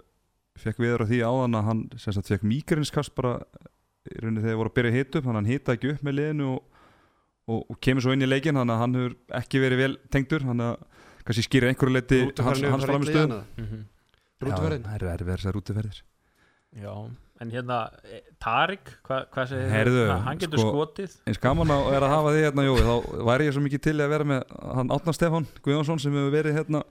fekk 0.57 0.77
viður 0.85 1.03
á 1.03 1.05
því 1.09 1.19
áðan 1.27 1.57
að 1.59 1.67
hann 1.67 1.83
fekk 2.29 2.45
mígrinskast 2.47 3.13
bara 3.17 3.33
í 4.07 4.19
rauninni 4.23 4.41
þegar 4.43 4.51
þeir 4.53 4.59
voru 4.61 4.71
að 4.71 4.77
byrja 4.79 4.91
að 4.93 4.97
hita 4.97 5.19
upp 5.19 5.25
þannig 5.27 5.37
að 5.37 5.41
hann 5.41 5.51
hita 5.53 5.75
ekki 5.77 5.91
upp 5.93 6.01
með 6.07 6.17
liðinu 6.19 6.47
og, 6.53 6.63
og, 7.47 7.59
og 7.71 7.79
kemur 7.87 8.05
svo 8.07 8.15
inn 8.15 8.25
í 8.25 8.29
leikin 8.31 8.59
þannig 8.59 8.75
að 8.77 8.81
hann 8.83 8.97
hefur 8.99 9.15
ekki 9.41 9.61
verið 9.63 9.81
vel 9.83 9.93
tengdur 10.15 10.45
þannig 10.47 10.71
að 10.71 11.05
kannski 11.27 11.43
skýra 11.47 11.69
einhverju 11.71 11.93
leiti 11.97 12.19
hans, 12.39 12.61
hans 12.71 12.85
framistöðum 12.87 13.37
Mhm. 13.57 13.85
rútuferðin? 14.43 14.83
Það 14.87 14.95
eru 14.99 15.07
erfið 15.15 15.31
þessar 15.33 15.55
rútuferðir. 15.57 16.01
Já, 16.77 16.91
en 17.41 17.51
hérna 17.51 17.77
eh, 18.05 18.21
Tarik, 18.43 18.91
hvað 19.07 19.23
hva 19.33 19.45
segir 19.49 19.71
Heyrðu, 19.71 20.03
Ha- 20.11 20.17
hann 20.27 20.37
getur 20.37 20.59
sko- 20.61 20.73
skotið. 20.75 21.15
eins 21.27 21.39
gaman 21.41 21.71
að 21.73 21.87
er 21.95 22.05
að 22.05 22.11
hafa 22.13 22.33
því 22.35 22.43
hérna 22.45 22.65
Jói, 22.67 22.81
þá 22.85 23.23
væri 23.31 23.47
ég 23.47 23.53
svo 23.55 23.63
mikið 23.65 23.81
til 23.87 23.95
að 24.03 24.09
vera 24.13 24.23
með 24.29 24.43
hann 24.77 24.91
Átnar 24.93 25.15
Stefán 25.17 25.47
Guðjónsson 25.65 25.99
sem 26.03 26.13
hefur 26.13 26.31
verið 26.35 26.57
hérna 26.59 26.83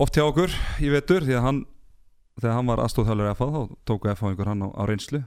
oft 0.00 0.16
hjá 0.18 0.24
okkur 0.26 0.50
í 0.82 0.90
vetur 0.92 1.24
því 1.24 1.36
að 1.38 1.46
hann 1.46 1.60
þegar 2.40 2.56
hann 2.58 2.66
var 2.72 2.82
aðstóðhjálfur 2.84 3.30
FH 3.32 3.46
þá 3.54 3.76
tóku 3.88 4.10
FH 4.12 4.30
einhver 4.32 4.50
hann 4.52 4.66
á, 4.66 4.68
á 4.76 4.82
reynslu 4.90 5.22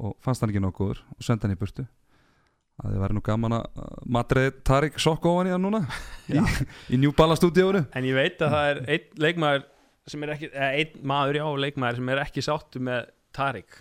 og 0.00 0.14
fannst 0.24 0.44
hann 0.44 0.52
ekki 0.52 0.62
nokkuður 0.62 1.02
og 1.16 1.26
sendi 1.26 1.46
hann 1.46 1.56
í 1.56 1.60
burtu. 1.60 1.84
Að 2.82 2.94
þið 2.94 3.02
væri 3.02 3.16
nú 3.16 3.22
gaman 3.26 3.54
að 3.58 3.82
matriði 4.16 4.52
Tarik 4.64 4.96
sokk 5.02 5.26
ofan 5.28 5.50
í 5.50 5.52
hann 5.54 5.62
núna. 5.62 5.82
Í, 6.32 6.40
í 6.94 7.00
New 7.00 7.12
Balance 7.16 7.42
stúdíónu 7.42 7.84
En 7.98 8.06
ég 8.08 8.16
veit 8.16 8.40
að 8.42 8.54
það 8.54 8.68
er 8.70 8.80
einn 8.94 9.24
leikmaður 9.26 9.66
sem 10.08 10.24
er 10.24 10.32
ekki, 10.34 10.48
eða 10.50 10.70
einn 10.80 11.02
maður 11.12 11.38
já, 11.38 11.44
leikmaður 11.66 12.00
sem 12.00 12.12
er 12.14 12.22
ekki 12.24 12.44
sáttu 12.46 12.82
með 12.82 13.10
Tarik. 13.36 13.76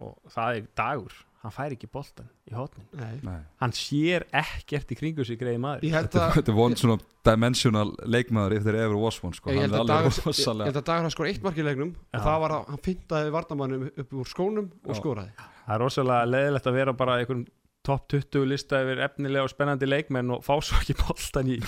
Og 0.00 0.14
það 0.32 0.60
er 0.60 0.68
dagur 0.78 1.18
hann 1.46 1.54
fær 1.54 1.74
ekki 1.76 1.88
boltan 1.92 2.28
í 2.50 2.54
hotnin 2.56 2.86
Nei. 2.98 3.14
Nei. 3.26 3.38
hann 3.62 3.74
sér 3.76 4.24
ekkert 4.34 4.90
í 4.92 4.98
kringu 4.98 5.24
sig 5.26 5.38
greiði 5.40 5.60
maður 5.62 5.86
Þetta, 5.96 6.28
er 6.42 6.56
von 6.58 6.74
svona 6.78 6.98
dimensional 7.26 7.90
leikmaður 8.06 8.62
there 8.66 8.82
ever 8.84 8.98
was 9.00 9.18
one 9.22 9.34
sko. 9.34 9.50
Ég 9.50 9.62
hann 9.62 9.70
held 9.70 9.80
að 9.80 9.90
dagur, 9.90 10.06
alveg 10.06 10.12
ég, 10.12 10.22
ég 10.22 10.26
rosalega 10.26 10.70
held 10.70 10.80
að 10.82 10.88
dagur 10.90 11.06
hann 11.06 11.14
skor 11.16 11.30
eitt 11.30 11.42
mark 11.46 11.58
í 11.62 11.66
leiknum 11.66 11.92
Já. 11.94 12.18
og 12.20 12.24
það 12.28 12.40
var 12.46 12.56
að 12.58 12.72
hann 12.72 12.82
fintaði 12.86 13.34
varnamannum 13.38 13.86
upp 13.92 14.16
úr 14.22 14.30
skónum 14.34 14.68
og 14.84 14.92
Já. 14.94 14.98
skoraði 15.00 15.32
það 15.38 15.76
er 15.78 15.82
rosalega 15.86 16.28
leðilegt 16.34 16.68
að 16.70 16.76
vera 16.80 16.94
bara 17.04 17.16
einhvern 17.22 17.46
topp 17.86 18.08
20 18.10 18.48
lista 18.50 18.80
yfir 18.82 18.98
efnilega 19.04 19.44
og 19.46 19.50
spennandi 19.52 19.86
leikmenn 19.86 20.30
og 20.34 20.40
fá 20.42 20.56
svo 20.58 20.74
ekki 20.80 20.96
boltan 20.98 21.50
í 21.54 21.58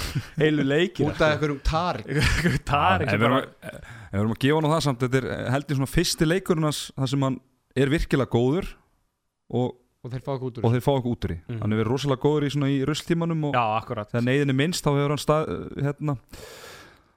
heilu 0.41 0.64
leikin 0.66 1.07
út 1.12 1.20
af 1.22 1.37
einhverjum 1.37 1.61
tarik 1.62 2.09
Tarik 2.66 3.12
En 3.12 3.20
við 3.20 3.29
erum 3.29 3.37
bara 3.37 3.45
að- 3.45 3.76
en 3.79 4.16
við 4.16 4.22
erum 4.24 4.35
að 4.35 4.41
gefa 4.43 4.57
hann 4.59 4.66
á 4.66 4.74
það 4.74 4.83
samt 4.89 5.05
þetta 5.05 5.20
er 5.20 5.29
eh, 5.37 5.45
held 5.55 5.68
ég 5.70 5.79
svona 5.79 5.93
fyrsti 5.93 6.26
leikurinn 6.26 6.66
hans 6.66 6.81
þar 6.99 7.12
sem 7.12 7.26
hann 7.29 7.39
er 7.79 7.93
virkilega 7.95 8.33
góður 8.35 8.72
og, 9.51 9.74
og 10.05 10.11
þeir 10.12 10.22
fá 10.26 10.32
ekki 10.36 10.49
út 10.51 10.59
úr 10.61 10.64
og 10.68 10.72
þeir 10.76 10.84
fá 10.84 10.92
okkur 10.99 11.12
út 11.16 11.24
úr 11.28 11.32
í 11.34 11.38
Mhm. 11.49 11.61
hann 11.62 11.72
er 11.72 11.78
verið 11.82 11.90
rosalega 11.92 12.22
góður 12.22 12.46
í, 12.46 12.51
svona, 12.55 12.68
í 12.70 12.78
rusltímanum 12.86 13.44
og 13.49 13.55
þegar 13.55 14.24
neyðin 14.28 14.51
er 14.51 14.59
minnst 14.61 14.84
þá 14.84 14.90
hefur 14.94 15.14
hann 15.14 15.24
stað, 15.24 15.49
eh, 15.49 15.82
hérna, 15.88 16.16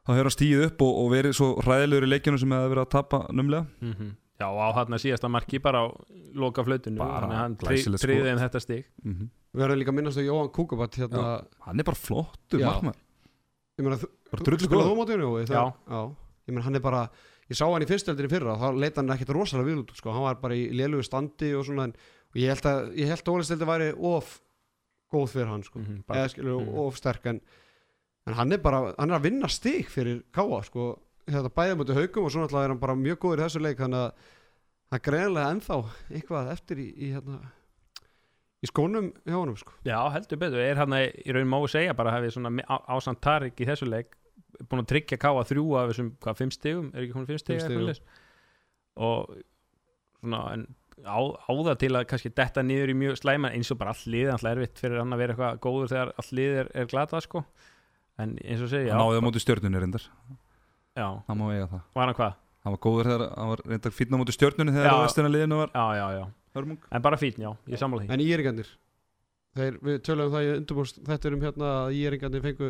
þá 0.05 0.09
hefur 0.15 0.27
hann 0.29 0.37
stíð 0.37 0.65
upp 0.67 0.81
og, 0.81 0.93
og 1.03 1.11
verið 1.11 1.33
svo 1.37 1.49
ræðilegur 1.61 2.07
í 2.07 2.11
leikjunum 2.15 2.39
sem 2.39 2.49
hefur 2.55 2.73
verið 2.75 2.85
að 2.87 2.91
tapa 2.97 3.21
numlega 3.31 3.67
mm 3.81 4.11
Já, 4.41 4.47
á 4.49 4.73
hann 4.73 4.89
að 4.97 5.03
síðasta 5.03 5.29
marki 5.29 5.59
bara 5.61 5.85
á 5.85 5.87
loka 6.33 6.63
flautinu 6.65 6.97
Bara 6.97 7.19
þannig 7.21 7.35
að 7.37 7.41
hann 7.43 7.55
glæsilegt 7.61 8.01
triði 8.01 8.17
skot. 8.17 8.25
þeim 8.31 8.39
þetta 8.41 8.61
stig. 8.63 8.85
Mm 9.05 9.29
við 9.51 9.59
verðum 9.61 9.77
líka 9.83 9.91
að 9.91 9.95
minnast 9.99 10.17
á 10.17 10.23
Jóhann 10.25 10.49
Kúkabat 10.55 10.95
hérna, 10.97 11.23
hann 11.67 11.79
er 11.79 11.83
bara 11.83 11.99
flottur 11.99 12.57
Já. 12.59 12.65
markmaður. 12.71 13.01
Ég 16.47 16.53
meina, 16.55 16.63
hann 16.65 16.75
er 16.75 16.83
bara 16.83 17.01
ég 17.51 17.57
sá 17.59 17.65
hann 17.67 17.83
í 17.83 17.89
fyrstöldinni 17.89 18.31
fyrra 18.31 18.55
þá 18.57 18.67
leita 18.79 19.01
hann 19.03 19.13
ekkert 19.13 19.33
rosalega 19.35 19.67
vil 19.67 19.83
út 19.83 19.93
sko. 19.95 20.11
hann 20.15 20.23
var 20.25 20.35
bara 20.41 20.55
í 20.57 20.71
lélugu 20.73 21.03
standi 21.05 21.51
og 21.53 21.65
svona 21.67 21.83
en, 21.89 21.93
og 22.31 22.39
ég 22.39 22.47
held 22.53 22.67
að, 22.71 22.93
ég 22.97 23.07
held 23.11 23.21
að 23.25 23.33
Ólistöldi 23.35 23.67
væri 23.67 23.89
of 24.11 24.41
góð 25.11 25.29
fyrir 25.33 25.47
hann 25.51 25.63
sko. 25.63 25.79
Mhm, 25.79 26.03
bara- 26.07 26.19
eða 26.23 26.29
skilur 26.31 26.61
Mhm. 26.65 26.75
of 26.85 26.95
sterk 26.97 27.25
en, 27.25 27.41
en 28.27 28.33
hann 28.33 28.51
er 28.53 28.57
bara, 28.57 28.93
hann 28.97 29.11
er 29.11 29.19
að 29.19 29.23
vinna 29.23 29.47
stig 29.49 29.87
fyrir 29.89 30.23
Káa 30.31 30.63
sko, 30.63 30.99
þetta 31.27 31.49
bæði 31.51 31.75
mútið 31.79 31.99
haugum 31.99 32.25
og 32.25 32.31
svo 32.31 32.41
náttúrulega 32.45 32.63
er 32.63 32.69
hann 32.69 32.79
bara 32.79 32.95
mjög 32.95 33.17
góður 33.19 33.39
í 33.39 33.43
þessu 33.45 33.61
leik 33.61 33.77
þannig 33.77 34.05
að 34.05 34.13
það 34.91 35.01
greinlega 35.07 35.51
ennþá 35.55 35.77
eitthvað 36.11 36.51
eftir 36.51 36.77
í, 36.77 36.87
í 36.97 37.11
hérna 37.13 37.39
í 38.61 38.67
skónum 38.69 39.11
hjá 39.25 39.33
honum 39.35 39.57
sko. 39.57 39.71
Já, 39.83 39.97
heldur 40.13 40.37
betur, 40.37 40.59
er 40.61 40.75
hann 40.75 40.91
að 40.93 41.15
í 41.25 41.33
raun 41.33 41.47
má 41.49 41.57
segja 41.67 41.95
bara 41.95 42.11
hefði 42.11 42.31
svona 42.35 42.51
mi- 42.51 42.63
á- 42.69 42.85
ásamt 42.87 43.19
Tarik 43.21 43.55
í 43.57 43.65
þessu 43.65 43.87
leik 43.89 44.15
búin 44.69 44.83
að 44.83 44.87
tryggja 44.91 45.17
káa 45.17 45.41
þrjú 45.47 45.63
af 45.79 45.89
þessum, 45.89 46.11
hvað, 46.21 46.37
fimm 46.37 46.51
stigum, 46.51 46.91
er 46.93 47.01
ekki 47.07 47.13
hún 47.15 47.25
fimm 47.25 47.37
svoleiðis? 47.41 48.01
og 48.97 49.37
svona 50.21 50.53
en 50.53 50.67
á, 51.05 51.19
á 51.21 51.51
það 51.51 51.77
til 51.81 51.91
að 51.97 52.05
kannski 52.11 52.31
detta 52.35 52.63
niður 52.65 52.91
í 52.93 52.97
mjög 53.01 53.17
slæma 53.21 53.51
eins 53.55 53.71
og 53.73 53.79
bara 53.81 53.93
all 53.95 54.11
lið, 54.13 54.29
alltaf 54.33 54.51
erfitt 54.55 54.81
fyrir 54.83 54.99
hann 55.01 55.13
að 55.15 55.21
vera 55.23 55.33
eitthvað 55.35 55.59
góður 55.65 55.91
þegar 55.93 56.13
all 56.21 56.29
lið 56.39 56.59
er, 56.61 56.71
er 56.81 56.85
glatað 56.91 57.25
sko. 57.27 57.43
En 58.21 58.35
eins 58.43 58.61
og 58.61 58.69
segja, 58.69 58.93
hann 58.93 59.01
náði 59.01 59.21
á 59.21 59.25
móti 59.25 59.41
stjörnunni 59.41 59.81
reyndar. 59.81 60.05
Já, 60.97 61.07
hann 61.27 61.39
má 61.39 61.45
eiga 61.55 61.67
það. 61.71 61.83
Var 61.95 62.05
hann 62.11 62.17
hvað? 62.21 62.37
hann 62.61 62.75
var 62.75 62.81
góður 62.85 63.07
þegar 63.09 63.21
hann 63.39 63.49
var 63.49 63.61
reyndar 63.65 63.93
fínn 63.97 64.13
á 64.13 64.17
móti 64.21 64.33
stjörnunni 64.35 64.73
þegar 64.75 64.91
Já. 64.91 64.97
restina 65.01 65.29
liðinu 65.33 65.57
var. 65.63 65.71
Já, 65.73 65.85
já, 65.97 66.07
já, 66.19 66.25
en 66.91 67.01
bara 67.01 67.17
fín, 67.17 67.37
já, 67.41 67.49
ég 67.71 67.79
sammála 67.81 68.03
því. 68.03 68.11
En 68.13 68.21
íringandir 68.21 68.67
þeir, 69.57 69.77
við 69.81 69.97
tölum 70.05 70.27
um 70.29 70.35
það 70.35 70.45
í 70.45 70.51
undirbúrst 70.59 70.99
þetta 71.07 71.27
er 71.31 71.33
um 71.37 71.41
hérna 71.47 71.71
að 71.81 71.95
íringandir 71.97 72.43
fengu 72.45 72.69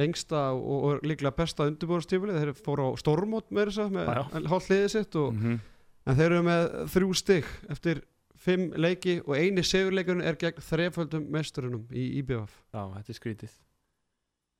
lengsta 0.00 0.40
og, 0.56 0.82
og 0.88 1.06
líklega 1.06 1.32
besta 1.38 1.68
undirbúrstífili 1.70 2.34
þeir 2.40 2.50
fóru 2.58 2.90
á 2.90 2.98
stormót 3.00 3.48
með 3.54 3.70
þess 3.70 3.84
að 3.84 3.94
með 4.00 4.10
hálf 4.50 4.68
liðið 4.70 4.90
sitt 4.96 5.16
og, 5.22 5.30
Mhm. 5.38 5.60
En 6.06 6.16
þeir 6.16 6.30
eru 6.32 6.42
með 6.46 6.68
þrjú 6.94 7.10
stygg 7.20 7.48
eftir 7.70 8.02
fimm 8.40 8.70
leiki 8.80 9.18
og 9.26 9.34
eini 9.36 9.62
segurleikurinn 9.66 10.24
er 10.24 10.38
gegn 10.40 10.62
þreföldum 10.64 11.26
mesturunum 11.34 11.82
í 11.92 12.06
IBF 12.22 12.54
Já, 12.72 12.82
þetta 12.96 13.12
er 13.12 13.18
skrítið. 13.18 13.56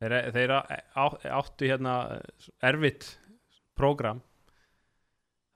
Þeir, 0.00 0.16
þeir 0.32 0.52
á- 0.56 1.20
áttu 1.40 1.68
hérna 1.68 1.94
erfitt 2.64 3.18
prógram. 3.76 4.20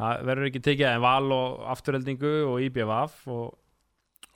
Það 0.01 0.25
verður 0.29 0.49
ekki 0.51 0.63
tekið 0.67 0.89
en 0.91 1.05
val 1.05 1.33
og 1.37 1.61
afturheldingu 1.71 2.33
og 2.49 2.59
IBVF 2.67 3.21
og, 3.31 3.55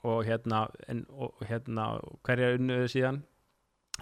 og 0.06 0.20
hérna 0.28 0.62
en, 0.88 1.02
og 1.10 1.40
hérna 1.48 1.88
hverja 2.24 2.52
unnuðu 2.58 2.86
síðan? 2.92 3.18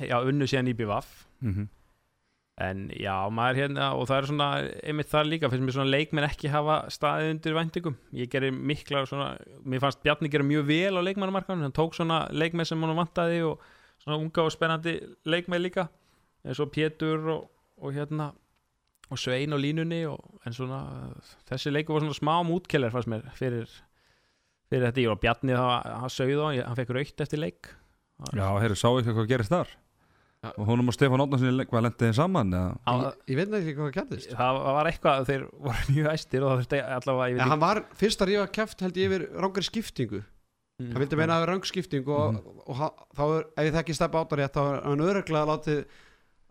Já, 0.05 0.19
unnu 0.21 0.45
síðan 0.51 0.69
IBVF 0.75 1.15
Mhm. 1.41 1.69
En 2.57 2.87
já, 2.97 3.13
maður 3.29 3.59
hérna 3.61 3.91
og 3.99 4.07
það 4.09 4.19
er 4.19 4.29
svona, 4.31 4.49
einmitt 4.89 5.11
það 5.11 5.29
líka 5.29 5.51
finnst 5.53 5.67
mér 5.67 5.77
svona 5.77 5.93
leikmenn 5.93 6.27
ekki 6.29 6.49
hafa 6.53 6.79
staðið 6.93 7.33
undir 7.35 7.57
væntingum. 7.59 7.99
Ég 8.17 8.31
gerir 8.33 8.55
mikla 8.57 9.03
svona 9.09 9.35
mér 9.69 9.83
fannst 9.85 10.01
Bjarni 10.05 10.31
gera 10.33 10.47
mjög 10.47 10.65
vel 10.71 10.97
á 10.97 11.05
leikmannamarkanum 11.05 11.67
hann 11.67 11.77
tók 11.77 11.99
svona 11.99 12.23
leikmenn 12.33 12.69
sem 12.69 12.81
hann 12.81 12.97
vantaði 12.97 13.43
og 13.45 13.61
svona 14.01 14.19
unga 14.23 14.47
og 14.47 14.55
spennandi 14.55 14.97
leikmenn 15.29 15.65
líka 15.67 15.89
eins 16.47 16.63
og 16.63 16.73
Pétur 16.73 17.29
og, 17.35 17.47
og 17.83 17.93
hérna 17.93 18.33
og 19.11 19.21
Svein 19.21 19.55
og 19.55 19.61
línunni 19.63 20.03
og, 20.09 20.19
en 20.47 20.57
svona 20.57 20.81
þessi 21.51 21.75
leikur 21.75 21.99
var 21.99 22.07
svona 22.07 22.19
smá 22.19 22.35
mútkeller 22.47 22.95
fannst 22.95 23.11
mér 23.13 23.27
fyrir, 23.37 23.69
fyrir 24.71 24.89
þetta. 24.89 25.05
Ég 25.05 25.13
og 25.13 25.21
Bjarni 25.23 25.55
það, 25.55 25.91
hann 26.01 26.15
sögði 26.15 26.41
á, 26.41 26.49
hann 26.71 26.79
fekk 26.81 26.95
raukt 26.97 27.27
eftir 27.27 27.43
leik. 27.43 27.75
Já, 28.33 28.49
heyrðu, 28.63 28.79
sá 28.81 28.89
ekki 28.95 29.13
hvað 29.13 29.35
gerist 29.35 29.53
þar. 29.53 29.77
Og 30.57 30.69
honum 30.71 30.89
og 30.93 30.97
Stefán 30.97 31.23
Átnarssoni 31.25 31.67
hvað 31.71 31.85
lendið 31.87 32.07
þeim 32.07 32.17
saman 32.21 32.55
ég, 32.57 33.19
ég 33.33 33.41
veit 33.41 33.57
ekki 33.61 33.75
hvað 33.81 33.93
gerðist 33.99 34.33
það 34.37 34.61
var 34.79 34.91
eitthvað 34.93 35.27
þeir 35.31 35.45
voru 35.67 35.85
mjög 35.97 36.09
æstir 36.15 36.47
og 36.47 36.53
það 36.55 36.63
þurfti 36.63 36.81
allavega 37.01 37.35
veit 37.37 37.51
hann 37.53 37.65
var 37.67 37.83
fyrst 38.01 38.25
að 38.25 38.33
rífa 38.33 38.49
kæft 38.61 38.87
held 38.87 38.97
ég 39.03 39.11
yfir 39.13 39.27
rángari 39.45 39.69
skiptingu. 39.71 40.23
Ekki 40.77 40.93
hann 40.93 41.01
vildi 41.07 41.17
meina 41.17 41.37
að 41.37 41.39
það 41.41 41.47
er 41.47 41.51
rang 41.55 41.65
skipting 41.71 42.09
og, 42.13 42.41
og, 42.67 42.75
hann- 42.77 42.99
þá 43.17 43.23
er, 43.39 43.47
ef 43.57 43.65
ég 43.71 43.77
þekki 43.79 43.95
stefn 43.97 44.19
áttar 44.21 44.43
rétt 44.43 44.59
þá 44.59 44.65
er 44.75 44.83
hann 44.91 45.05
öruglega 45.07 45.49
látið 45.49 45.79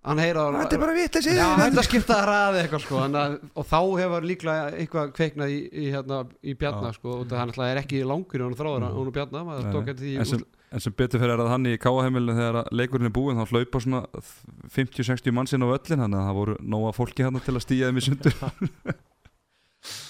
hann 0.06 0.20
heyra 0.22 0.42
þetta 0.54 0.76
er 0.78 0.82
bara 0.82 0.94
vitleysi. 0.98 1.32
Já, 1.34 1.46
hætti 1.58 1.80
að 1.82 1.86
skipta 1.88 2.16
það 2.20 2.28
ræði 2.30 2.60
eitthvað 2.64 2.82
sko 2.86 2.98
að, 3.06 3.36
og 3.58 3.66
þá 3.70 3.78
hefur 4.02 4.26
líklega 4.30 4.66
eitthvað 4.82 5.14
kveiknað 5.18 5.54
í, 5.54 5.56
í, 5.70 5.86
hérna, 5.94 6.20
í 6.46 6.54
Bjarnar 6.62 6.94
sko 6.98 7.16
og 7.24 7.30
það 7.32 7.64
er 7.72 7.80
ekki 7.82 8.02
langur 8.06 8.38
í 8.38 8.46
honum 8.46 8.58
þráður 8.60 8.86
Mm. 8.86 8.98
hún 9.00 9.10
og 9.10 9.16
Bjarnar, 9.16 10.44
en 10.76 10.84
sem, 10.84 10.94
betur 10.98 11.22
fyrir 11.24 11.40
að 11.40 11.52
hann 11.54 11.68
í 11.70 11.78
káaheimilinu 11.80 12.36
þegar 12.36 12.60
að 12.62 12.72
leikurinn 12.76 13.08
er 13.08 13.16
búinn 13.16 13.40
þá 13.40 13.54
hlaupa 13.54 13.82
svona 13.84 14.02
50-60 14.76 15.36
mannsinn 15.36 15.64
á 15.64 15.72
öllin 15.72 16.04
þannig 16.04 16.20
að 16.20 16.28
það 16.28 16.40
voru 16.42 16.56
nóga 16.76 16.92
fólki 16.98 17.26
hann 17.26 17.40
til 17.46 17.56
að 17.56 17.64
stíja 17.64 17.92
þeim 17.92 18.02
í 18.02 18.08
sundur. 18.10 18.40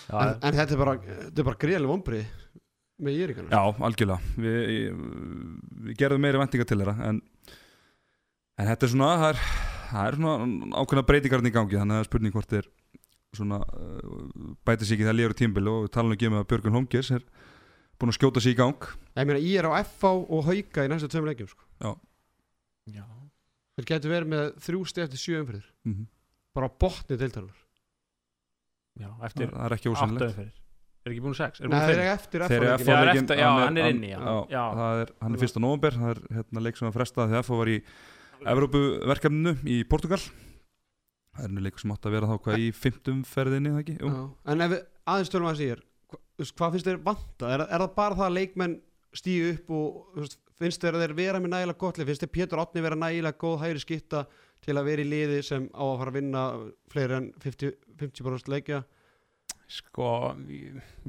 En, 0.05 0.37
en 0.39 0.55
þetta 0.55 0.71
er 0.71 0.79
bara, 0.79 0.91
þetta 1.03 1.41
er 1.41 1.47
bara 1.49 1.59
greiðlega 1.59 1.89
vombrið 1.89 2.27
með 3.03 3.17
Jíringarnar 3.17 3.51
Já, 3.51 3.79
algjörlega. 3.87 4.33
Við, 4.39 4.99
við 5.87 5.97
gerðum 5.99 6.23
meiri 6.23 6.39
vendinga 6.39 6.67
til 6.69 6.77
þeirra 6.79 6.93
en, 7.09 7.19
en 8.55 8.69
þetta 8.69 8.87
er 8.87 8.93
svona 8.93 9.09
það 9.19 9.27
er, 9.33 9.41
það 9.89 10.05
er 10.05 10.17
svona 10.19 10.35
ákveðna 10.79 11.05
breytingarinn 11.09 11.49
í 11.49 11.53
gangi 11.57 11.79
þannig 11.81 11.95
að 11.95 11.99
það 11.99 12.05
er 12.05 12.09
spurning 12.09 12.37
hvort 12.37 12.55
er 12.55 12.69
svona 13.35 13.59
uh, 13.65 14.53
bæti 14.63 14.87
sig 14.87 14.95
ekki 14.95 15.09
það 15.09 15.17
líður 15.19 15.37
tímbil 15.41 15.65
og 15.73 15.81
við 15.87 15.93
tala 15.97 16.07
nú 16.07 16.15
ekki 16.15 16.29
um 16.29 16.37
að 16.39 16.47
Björgun 16.53 16.77
Holmgers 16.77 17.11
er 17.17 17.25
búin 17.99 18.13
að 18.13 18.19
skjóta 18.21 18.45
sig 18.45 18.55
í 18.55 18.59
gang 18.61 18.87
ég 19.15 19.27
meina 19.29 19.39
ég 19.41 19.59
er 19.61 19.67
á 19.69 19.71
FH 19.83 20.11
og 20.29 20.43
Hauka 20.49 20.85
í 20.85 20.91
næstu 20.91 21.07
tveim 21.11 21.29
leikjum 21.29 21.47
sko. 21.51 21.63
já. 22.91 23.05
þeir 23.75 23.87
getur 23.91 24.11
verið 24.13 24.31
með 24.33 24.51
þrjú 24.65 24.83
stið 24.91 25.03
eftir 25.07 25.21
sjö 25.23 25.39
umfyrir 25.41 25.65
mm 25.85 25.93
-hmm. 25.93 26.05
bara 26.55 26.67
á 26.67 26.71
botni 26.79 27.17
deildarinnar 27.17 27.61
já, 28.99 29.09
það, 29.09 29.25
eftir 29.29 29.49
það 29.51 29.65
er 29.65 29.73
ekki 29.77 29.89
ósannlegt 29.91 30.39
er 31.05 31.11
ekki 31.13 31.21
búin 31.21 31.35
sex 31.37 31.61
er 31.61 31.69
Nei, 31.69 31.79
fimm? 31.79 31.89
eru 31.99 32.05
eftir 32.15 32.41
FH 32.41 32.53
FH 32.81 32.87
Já, 32.89 32.97
er 33.01 33.09
eftir- 33.15 33.37
já, 33.37 33.49
hann 33.65 33.77
er 33.77 33.89
inni, 33.91 34.09
já. 34.09 34.19
já, 34.19 34.47
Já. 34.49 34.63
það 34.75 35.01
er, 35.01 35.09
hann 35.21 35.33
er 35.33 35.39
fyrsta 35.39 35.59
november 35.59 35.91
það 35.91 36.09
er 36.15 36.21
hérna, 36.37 36.61
leik 36.61 36.77
sem 36.77 36.87
var 36.87 36.95
frestað 36.99 37.29
þegar 37.29 37.43
FH 37.43 37.57
var 37.61 37.67
í 37.67 37.83
Evrópuverkefninu 38.45 39.53
í 39.65 39.83
Portugal 39.87 40.19
það 41.35 41.43
er 41.45 41.51
nú 41.51 41.61
leikur 41.65 41.79
sem 41.83 41.91
átt 41.91 42.07
að 42.07 42.15
vera 42.15 42.27
þá 42.29 42.35
hvað 42.45 42.63
í 42.63 42.71
fimmtum 42.75 43.23
ferðinni 43.27 43.69
það 43.73 43.79
ekki? 43.83 43.95
Já. 43.99 44.29
en 44.53 44.61
ef 44.65 44.75
aðeins 45.05 45.29
tölum 45.33 45.49
að 45.51 45.59
sér 45.61 45.83
hvað 46.55 46.71
finnst 46.75 46.87
þér 46.89 46.99
vanta? 47.03 47.49
Er, 47.53 47.61
er 47.69 47.79
það 47.85 47.95
bara 47.95 48.15
það 48.15 48.27
að 48.29 48.37
leikmenn 48.39 48.75
stíu 49.19 49.51
upp 49.53 49.71
og 49.75 50.01
þú 50.15 50.25
veist, 50.25 50.39
finnst 50.59 50.83
þér 50.83 50.97
að 50.97 51.05
þeir 51.05 51.15
vera 51.19 51.41
með 51.43 51.53
nægilega 51.53 51.81
gott 51.83 51.99
lið? 51.99 52.09
finnst 52.11 52.25
þér 52.25 52.33
Pétur 52.37 52.61
Átni 52.63 52.83
vera 52.85 52.99
nægilega 52.99 53.41
góð 53.41 53.61
hægri 53.63 53.83
skitta 53.83 54.25
til 54.65 54.75
að 54.75 54.89
vera 54.89 55.05
í 55.05 55.09
liði 55.09 55.39
sem 55.45 55.69
á 55.71 55.83
að 55.85 55.97
fara 56.01 56.13
að 56.13 56.19
vinna 56.19 56.43
fleiri 56.91 57.17
en 57.19 57.31
50%, 57.43 57.79
50 58.01 58.53
leikja? 58.53 58.83
Sko 59.65 60.09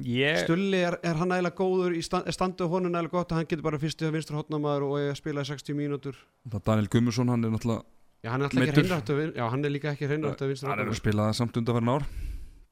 ég 0.01 0.39
Stulli, 0.41 0.79
er, 0.81 0.97
er 1.05 1.19
hann 1.19 1.29
nægilega 1.29 1.57
góður 1.59 1.93
í 1.93 2.01
stand, 2.05 2.25
er 2.25 2.33
standuð 2.33 2.71
honum 2.71 2.93
nægilega 2.95 3.13
gott 3.19 3.33
að 3.33 3.41
hann 3.41 3.49
getur 3.51 3.67
bara 3.67 3.79
fyrstu 3.81 4.09
vinstur 4.13 4.39
hotnamaður 4.39 4.87
og 4.87 4.95
eiga 4.97 5.13
að 5.13 5.19
spila 5.19 5.43
í 5.45 5.49
60 5.51 5.77
mínútur? 5.77 6.17
Það 6.49 6.65
Daniel 6.71 6.89
Gummarsson, 6.95 7.29
hann 7.33 7.45
er 7.45 7.53
náttúrulega 7.53 7.85
Já, 8.25 8.31
hann 8.33 8.41
er 8.41 8.49
alltaf 8.49 9.11
ekki 9.13 9.27
Já, 9.37 9.43
hann 9.53 9.67
er 9.67 9.73
líka 9.73 9.91
ekki 9.93 10.09
hreinrættu 10.09 10.49
vinstur 10.49 10.71
hann 10.71 10.81
er 10.81 10.89
að 10.89 10.97
spila 10.97 11.27
það 11.27 11.37
samt 11.37 11.59
undanfærin 11.61 11.93
ár. 11.93 12.07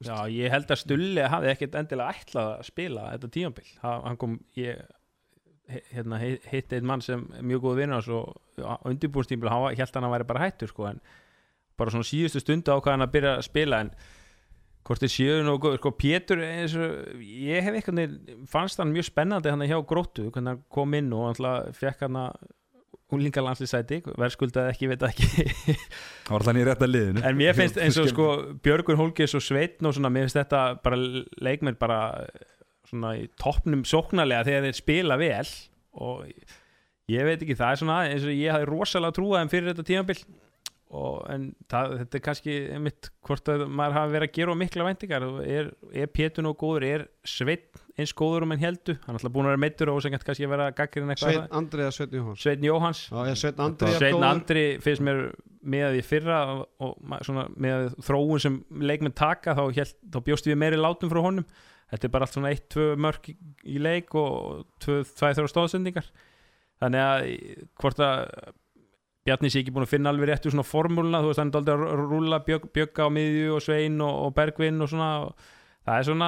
Já, 0.03 0.15
ég 0.33 0.51
held 0.51 0.73
að 0.73 0.81
Stulli 0.81 1.27
hafi 1.31 1.51
ekkert 1.53 1.77
endilega 1.79 2.17
ætlað 2.17 2.49
að 2.55 2.65
spila 2.67 3.05
þetta 3.13 3.29
tíambil 3.37 3.67
hann 3.85 4.17
kom, 4.19 4.39
ég 4.57 4.81
hérna, 5.93 6.19
hitt 6.51 6.73
einn 6.73 6.85
mann 6.85 7.01
sem 7.01 7.23
er 7.37 7.45
mjög 7.45 7.63
góð 7.65 7.79
vinnur 7.81 8.09
og 8.13 8.83
undirbúrstímbil, 8.85 9.49
hann 9.49 9.63
var- 9.65 9.77
hélt 9.79 9.95
hann 9.97 10.05
að 10.07 10.13
væri 10.17 10.27
bara 10.29 10.43
hættur 10.45 10.69
sko, 10.69 10.91
bara 11.77 11.91
svona 11.91 12.07
síðustu 12.07 12.39
stundu 12.43 12.71
ákvað 12.75 12.91
hann 12.95 13.07
að 13.07 13.15
byrja 13.15 13.37
að 13.37 13.47
spila 13.49 13.79
en 13.85 13.89
hvort 14.85 15.01
þið 15.01 15.13
séu 15.15 15.39
nú 15.43 15.55
sko 15.79 15.91
Pétur 15.97 16.43
og, 16.45 16.75
ég 17.19 17.63
hef 17.65 17.73
eitthvað 17.79 18.45
fannst 18.47 18.77
hann 18.77 18.93
mjög 18.93 19.07
spennandi 19.09 19.49
hann 19.49 19.65
hjá 19.65 19.79
gróttu 19.87 20.29
hvernig 20.29 20.53
hann 20.53 20.63
kom 20.69 20.93
inn 20.93 21.09
og 21.13 21.31
hann 21.33 21.73
fekk 21.73 22.05
hann 22.05 22.19
að 22.21 22.37
úlingalanslýsæti 23.15 23.99
verðskuldaði 24.17 24.71
ekki, 24.73 24.87
veit 24.89 25.03
ekki. 25.05 25.43
Það 26.25 26.31
var 26.31 26.39
alltaf 26.39 26.55
nýja 26.57 26.67
rétt 26.71 26.81
að 26.85 26.89
liðinu. 26.91 27.21
En 27.29 27.37
mér 27.37 27.53
finnst 27.57 27.77
eins 27.83 27.99
og 28.01 28.09
sko 28.09 28.25
Björgun 28.65 28.97
Hólkis 28.97 29.35
og 29.37 29.43
Sveitn 29.45 29.85
og 29.85 29.93
svona, 29.95 30.09
mér 30.13 30.25
finnst 30.25 30.39
þetta 30.39 30.61
bara 30.83 30.97
leikmenn 31.45 31.77
bara 31.79 31.99
svona 32.95 33.13
í 33.19 33.27
toppnum 33.41 33.83
sóknarlega 33.87 34.47
þegar 34.47 34.67
þeir 34.69 34.79
spila 34.79 35.19
vel 35.21 35.51
og 36.01 36.25
ég 37.11 37.27
veit 37.27 37.37
ekki, 37.37 37.59
það 37.59 37.71
er 37.71 37.81
svona 37.83 37.99
eins 38.09 38.25
og 38.25 38.33
ég 38.33 38.55
hafi 38.55 38.67
rosalega 38.71 39.17
trúað 39.19 39.43
þeim 39.43 39.53
fyrir 39.53 39.71
þetta 39.73 39.87
tímabil 39.91 40.19
og 40.95 41.15
en 41.33 41.47
það, 41.71 41.95
þetta 42.01 42.17
er 42.17 42.23
kannski 42.23 42.55
mitt 42.81 43.09
hvort 43.25 43.49
að 43.51 43.65
maður 43.67 43.97
hafi 43.97 44.13
verið 44.15 44.29
að 44.29 44.35
gera 44.37 44.55
mikla 44.59 44.85
væntingar. 44.85 45.25
Er, 45.41 45.71
er 45.97 46.11
Pétur 46.13 46.47
og 46.49 46.57
góður, 46.61 46.85
er 46.87 47.05
Sveitn 47.27 47.81
eins 47.95 48.11
góður 48.15 48.43
um 48.45 48.53
enn 48.53 48.61
heldu, 48.61 48.97
hann 49.05 49.15
er 49.15 49.19
alltaf 49.19 49.33
búin 49.33 49.47
að 49.47 49.53
vera 49.53 49.61
meittur 49.63 49.91
og 49.93 50.01
sem 50.03 50.13
kannski 50.13 50.45
að 50.45 50.51
vera 50.51 50.71
gaggrinn 50.75 51.11
eitthvað 51.13 51.37
Sveinn 51.37 51.53
Andri 51.59 51.85
eða 51.85 51.93
Sveinn 51.95 52.15
Jóhans 52.19 52.41
Sveitn 52.43 52.65
Jóhans 52.67 53.03
Sveinn 53.39 53.61
Andri 53.63 53.91
góður. 53.95 54.25
Andri 54.27 54.65
finnst 54.83 55.05
mér 55.05 55.21
með 55.65 55.95
því 55.95 56.01
fyrra 56.09 56.39
og, 56.51 56.65
og 56.83 57.15
svona, 57.25 57.45
með 57.55 57.87
þróun 58.05 58.43
sem 58.43 58.57
leikmenn 58.83 59.15
taka 59.15 59.55
þá, 59.57 59.63
þá 60.11 60.19
bjóst 60.27 60.49
við 60.49 60.59
meiri 60.59 60.81
látum 60.81 61.11
frá 61.13 61.21
honum 61.23 61.47
þetta 61.91 62.07
er 62.07 62.13
bara 62.13 62.27
allt 62.27 62.37
svona 62.37 62.53
1-2 62.55 62.91
mörk 63.05 63.31
í, 63.31 63.79
leik 63.79 64.15
og 64.19 64.65
2-3 64.85 65.47
stóðsendingar 65.51 66.07
þannig 66.81 67.03
að 67.05 67.27
hvort 67.81 68.03
að 68.03 68.53
Bjarni 69.25 69.49
sé 69.49 69.63
ekki 69.63 69.71
búin 69.73 69.87
að 69.87 69.95
finna 69.95 70.11
alveg 70.13 70.29
réttu 70.29 70.51
svona 70.53 70.61
formúluna, 70.67 71.17
þú 71.23 71.31
veist 71.31 71.39
hann 71.41 71.49
er 71.49 71.55
aldrei 71.57 71.73
að 71.73 72.01
rúla 72.11 72.37
bjögg, 72.45 72.67
bjögga 72.75 73.07
á 73.09 73.15
miðju 73.15 73.55
og 73.55 73.63
svein 73.65 73.95
og, 74.05 74.17
og 74.27 74.35
bergvinn 74.37 74.83
og 74.85 74.91
svona 74.91 75.07
og 75.23 75.47
það 75.85 75.97
er 75.97 76.05
svona, 76.05 76.27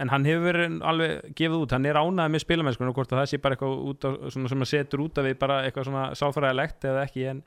en 0.00 0.12
hann 0.12 0.28
hefur 0.28 0.58
alveg 0.64 1.34
gefið 1.36 1.58
út, 1.58 1.74
hann 1.76 1.88
er 1.88 1.98
ánæðið 2.00 2.32
með 2.32 2.42
spilamennskunum 2.44 2.92
og 2.94 2.96
hvort 2.96 3.12
að 3.12 3.20
það 3.20 3.28
sé 3.30 3.40
bara 3.44 3.58
eitthvað 3.58 4.08
á, 4.08 4.10
svona 4.32 4.52
sem 4.52 4.64
að 4.64 4.70
setur 4.72 5.04
út 5.04 5.20
af 5.20 5.28
við 5.28 5.36
bara 5.40 5.58
eitthvað 5.66 5.88
svona 5.90 6.06
sáfæræðilegt 6.20 6.88
eða 6.88 7.04
ekki 7.04 7.26
en, 7.34 7.42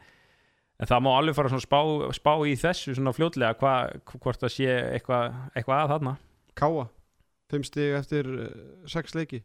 en 0.78 0.92
það 0.92 1.04
má 1.08 1.12
alveg 1.16 1.38
fara 1.38 1.54
svona 1.54 1.66
spá, 1.66 1.80
spá 2.18 2.32
í 2.46 2.54
þessu 2.62 2.96
svona 2.98 3.14
fljótlega 3.18 3.58
hva, 3.62 3.76
hvort 4.14 4.46
það 4.46 4.54
sé 4.60 4.78
eitthvað, 4.98 5.42
eitthvað 5.54 5.84
að 5.84 5.94
þarna. 5.96 6.16
Káa, 6.58 6.88
fimm 7.52 7.66
stig 7.68 7.96
eftir 7.98 8.28
uh, 8.28 8.50
sex 8.90 9.16
leiki. 9.18 9.44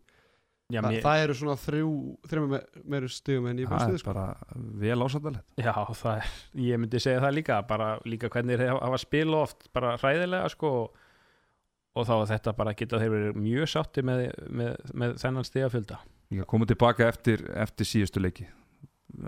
Já, 0.72 0.80
Þa, 0.80 0.88
mér, 0.88 1.02
það 1.04 1.22
eru 1.22 1.34
svona 1.36 1.54
þrjú 1.60 1.88
þrjum 2.30 2.52
me 2.52 2.58
meiri 2.94 3.08
stigum 3.12 3.48
en 3.50 3.58
ég 3.60 3.68
er 3.68 3.82
stið 3.82 3.98
sko. 4.00 4.12
bara 4.14 4.62
vel 4.80 5.04
ásættalegt 5.04 5.60
já 5.60 5.72
það 5.74 6.20
er, 6.22 6.30
ég 6.64 6.80
myndi 6.80 7.00
segja 7.02 7.20
það 7.20 7.34
líka 7.36 7.58
bara 7.68 7.88
líka 8.08 8.30
hvernig 8.32 8.60
þeir 8.60 8.72
hafa 8.78 9.00
spil 9.02 9.36
oft 9.36 9.66
bara 9.76 9.90
hræðilega 10.00 10.48
sko 10.54 10.70
og, 10.78 11.02
og 11.98 12.08
þá 12.08 12.14
þetta 12.30 12.54
bara 12.62 12.72
geta 12.78 13.02
þeir 13.02 13.12
verið 13.16 13.42
mjög 13.42 13.68
sátti 13.74 14.06
með, 14.06 14.24
með, 14.48 14.72
með 14.96 15.14
þennan 15.20 15.48
stigafjölda. 15.50 16.00
Ég 16.32 16.48
komið 16.48 16.72
tilbaka 16.72 17.10
eftir, 17.10 17.44
eftir 17.66 17.90
síðustu 17.90 18.22
leiki. 18.24 18.48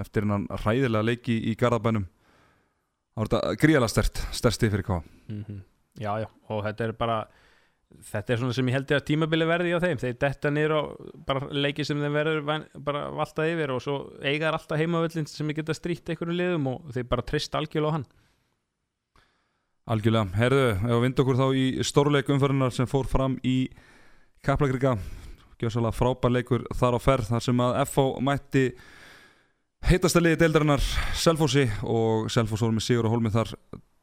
Eftir 0.00 0.24
hennan 0.24 0.48
ræðilega 0.64 1.04
leiki 1.04 1.36
í 1.50 1.52
Garðabænum. 1.60 2.08
Það 3.12 3.20
var 3.20 3.32
þetta 3.34 3.56
gríðalega 3.66 3.92
stert 3.92 4.24
stert 4.32 4.56
stig 4.56 4.72
fyrir 4.72 4.88
hvað 4.88 5.08
mm 5.28 5.62
Já, 5.94 6.10
já, 6.18 6.26
og 6.50 6.64
þetta 6.64 6.88
er 6.88 6.92
bara 6.98 7.16
þetta 8.10 8.34
er 8.34 8.40
svona 8.40 8.56
sem 8.56 8.68
ég 8.68 8.76
held 8.76 8.92
ég 8.92 9.00
að 9.00 9.06
tímabili 9.08 9.46
verði 9.48 9.74
á 9.76 9.84
þeim. 9.84 10.00
Þeir 10.02 10.18
detta 10.24 10.52
niður 10.52 10.74
á 10.74 10.80
bara 11.28 11.48
leiki 11.50 11.86
sem 11.86 12.00
þeim 12.00 12.18
verður 12.18 12.42
bara 12.86 13.06
valtað 13.14 13.52
yfir 13.54 13.72
og 13.74 13.82
svo 13.84 13.96
eigar 14.24 14.56
alltaf 14.56 14.80
heimavöllin 14.80 15.28
sem 15.30 15.50
ég 15.52 15.60
geta 15.60 15.76
strýtt 15.76 16.12
einhverju 16.12 16.36
liðum 16.36 16.70
og 16.72 16.94
þeir 16.94 17.08
bara 17.10 17.26
trist 17.26 17.54
algjörlega 17.58 17.92
á 17.92 17.96
hann. 17.96 18.06
Algjörlega, 19.94 20.30
herðu, 20.40 20.64
ef 20.78 20.90
við 20.94 21.02
vind 21.04 21.18
okkur 21.20 21.40
þá 21.40 21.46
í 21.60 21.64
stórleik 21.84 22.30
umförunar 22.32 22.72
sem 22.72 22.88
fór 22.88 23.08
fram 23.10 23.36
í 23.44 23.68
Kaplakrika. 24.44 24.96
Gjössalega 25.60 25.96
frábær 25.96 26.32
leikur 26.32 26.64
þar 26.76 26.96
á 26.96 27.00
ferð 27.00 27.32
þar 27.32 27.44
sem 27.44 27.64
að 27.64 27.80
FH 27.84 28.06
mætti 28.24 28.64
heitasta 29.84 30.22
liði 30.22 30.40
deildarinnar 30.40 30.82
Selfossi 31.20 31.66
og 31.82 32.30
Selfoss 32.32 32.64
voru 32.64 32.76
með 32.76 32.86
Sigur 32.86 33.08
og 33.08 33.14
Holmi 33.14 33.32
þar 33.32 33.52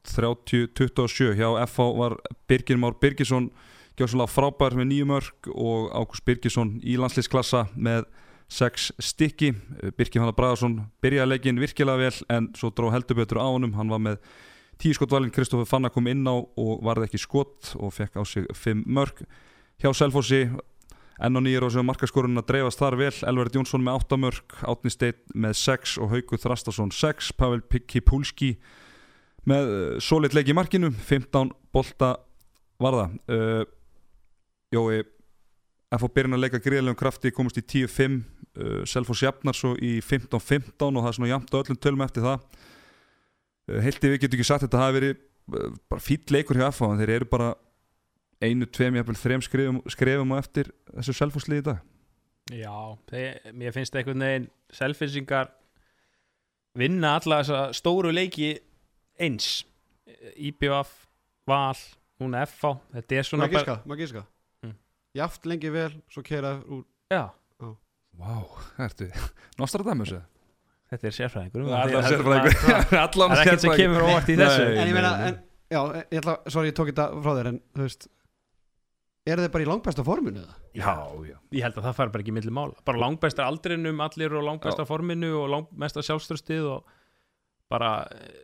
30-27 0.08 1.34
hjá 1.38 1.48
FH 1.66 1.86
var 1.98 2.16
Birgir 2.50 2.78
Már 2.80 2.96
Birgisson 3.02 3.50
gjössalega 3.98 4.32
frábær 4.32 4.76
með 4.78 4.88
nýju 4.90 5.08
mörg 5.08 5.48
og 5.52 5.90
Ágúst 5.92 6.24
Birgisson 6.26 6.76
í 6.80 6.96
landslýsklassa 7.00 7.66
með 7.76 8.06
sex 8.52 8.90
stykki. 9.00 9.52
Birgir 9.96 10.22
Hanna 10.22 10.34
Bragason 10.36 10.78
byrjaði 11.04 11.32
leikin 11.32 11.60
virkilega 11.60 12.00
vel 12.00 12.16
en 12.32 12.50
svo 12.58 12.72
dró 12.74 12.90
heldur 12.92 13.22
betur 13.22 13.40
á 13.40 13.48
honum. 13.48 13.74
Hann 13.78 13.92
var 13.92 14.02
með 14.02 14.20
tíu 14.80 14.96
skotvalinn 14.96 15.32
Kristoffer 15.32 15.68
Fanna 15.68 15.92
kom 15.92 16.08
inn 16.10 16.26
á 16.28 16.34
og 16.36 16.84
varði 16.84 17.08
ekki 17.08 17.22
skot 17.22 17.72
og 17.78 17.94
fekk 17.96 18.20
á 18.20 18.22
sig 18.28 18.48
fimm 18.56 18.84
mörg 18.86 19.24
hjá 19.82 19.92
Selfossi 19.96 20.44
enn 21.22 21.38
og 21.38 21.44
nýjur 21.44 21.68
og 21.68 21.74
sem 21.74 21.86
markaskorun 21.86 22.40
að 22.40 22.48
dreifast 22.50 22.80
þar 22.80 22.98
vel. 22.98 23.12
Elverð 23.28 23.60
Jónsson 23.60 23.84
með 23.84 24.00
8 24.02 24.20
mörg 24.24 24.56
Átni 24.68 24.92
Steit 24.92 25.22
með 25.34 25.56
6 25.60 25.98
og 26.02 26.12
Haugur 26.12 26.40
Þrastason 26.42 26.92
6 26.92 27.32
Pavel 27.38 27.62
Kipulski 27.86 28.56
með 29.48 29.70
uh, 29.70 30.00
solid 30.02 30.34
leik 30.36 30.50
í 30.50 30.56
markinu 30.56 30.92
15 30.92 31.50
bolta 31.74 32.16
varða 32.82 33.08
Jói 34.72 35.02
FH 35.92 36.08
byrjun 36.14 36.38
að 36.38 36.46
leika 36.46 36.60
greiðlegum 36.62 36.96
krafti 36.96 37.32
komist 37.34 37.58
í 37.60 37.64
10-5 37.68 38.14
uh, 38.16 38.84
Selfoss 38.88 39.24
jafnar 39.24 39.56
svo 39.56 39.74
í 39.76 39.98
15-15 40.00 40.86
og 40.88 41.02
það 41.02 41.10
er 41.10 41.18
svona 41.18 41.32
jafnt 41.34 41.52
á 41.52 41.60
öllum 41.60 41.78
tölum 41.84 42.04
eftir 42.06 42.24
það. 42.24 42.46
Uh, 43.68 43.78
heilt 43.84 44.00
yfir 44.00 44.22
getur 44.22 44.38
ekki 44.38 44.48
sagt 44.48 44.64
að 44.64 44.70
þetta 44.70 44.80
hafi 44.80 44.96
verið 44.96 45.12
uh, 45.18 45.76
bara 45.92 46.04
fýll 46.06 46.32
leikur 46.32 46.60
hjá 46.60 46.70
FH 46.70 46.88
en 46.88 47.02
þeir 47.02 47.14
eru 47.18 47.30
bara 47.34 47.50
einu, 48.42 48.66
tveim, 48.66 48.96
jafnvel 48.98 49.18
þrem 49.20 49.44
skrefum, 49.44 49.82
skrefum 49.92 50.32
á 50.34 50.36
eftir 50.40 50.72
þessu 50.94 51.18
Selfosslið 51.20 51.60
í 51.60 51.66
dag. 51.68 51.84
Já, 52.56 52.76
þeir, 53.12 53.52
mér 53.54 53.76
finnst 53.76 53.94
einhvern 53.94 54.24
veginn 54.24 54.50
selfinsingar 54.74 55.52
vinna 56.80 57.18
alla 57.20 57.42
þessa 57.44 57.66
stóru 57.76 58.10
leiki 58.10 58.54
eins. 59.20 59.60
IBF, 60.34 60.90
Val, 61.46 61.76
hún 62.22 62.34
FH 62.40 62.78
þetta 62.96 63.18
er 63.18 63.26
svona 63.28 63.46
Maður 63.46 63.58
gíska, 63.60 63.82
maður 63.84 64.06
gíska 64.06 64.22
Mm. 64.22 64.31
Jaft 65.18 65.46
lengi 65.50 65.70
vel, 65.74 65.92
svo 66.12 66.22
keira 66.24 66.54
úr 66.64 66.84
Já, 67.12 67.26
Vá, 68.16 68.32
það 68.76 68.84
ertu 68.86 69.08
Nostradamus 69.60 70.12
eða? 70.14 70.24
þetta 70.92 71.08
er 71.08 71.14
sérfræðingur 71.16 71.68
Allan 71.72 72.04
sérfræðingur. 72.04 72.96
Allan 73.00 73.32
Það 73.32 73.38
er 73.38 73.42
ekkert 73.46 73.62
sem 73.64 73.76
kemur 73.80 74.04
óvart 74.04 74.28
í 74.28 74.34
þessu. 74.36 74.64
En 74.72 74.90
ég 74.90 74.96
meina, 74.96 75.12
en, 75.28 75.38
já, 75.72 75.78
ég 76.12 76.18
ætla, 76.20 76.34
sorry, 76.52 76.68
ég 76.72 76.76
tók 76.76 76.90
þetta 76.92 77.06
frá 77.24 77.32
þér 77.38 77.48
En, 77.52 77.60
þú 77.76 77.86
veist 77.86 78.08
eru 79.32 79.44
þeir 79.44 79.52
bara 79.54 79.64
í 79.64 79.68
langbesta 79.70 80.04
forminu 80.04 80.42
eða? 80.42 80.56
Já, 80.76 80.92
já. 81.30 81.36
Ég 81.54 81.62
held 81.64 81.76
að 81.78 81.86
það 81.86 81.96
fari 82.00 82.12
bara 82.16 82.24
ekki 82.26 82.34
milli 82.36 82.52
mála 82.58 82.84
Bara 82.88 83.00
langbæstar 83.04 83.46
aldrinum 83.48 84.00
allir 84.04 84.34
og 84.36 84.44
langbæstar 84.48 84.88
forminu 84.88 85.30
og 85.40 85.48
langmesta 85.52 86.02
sjálfströstið 86.04 86.68
og 86.74 86.92
bara 87.72 87.92
eh, 88.12 88.36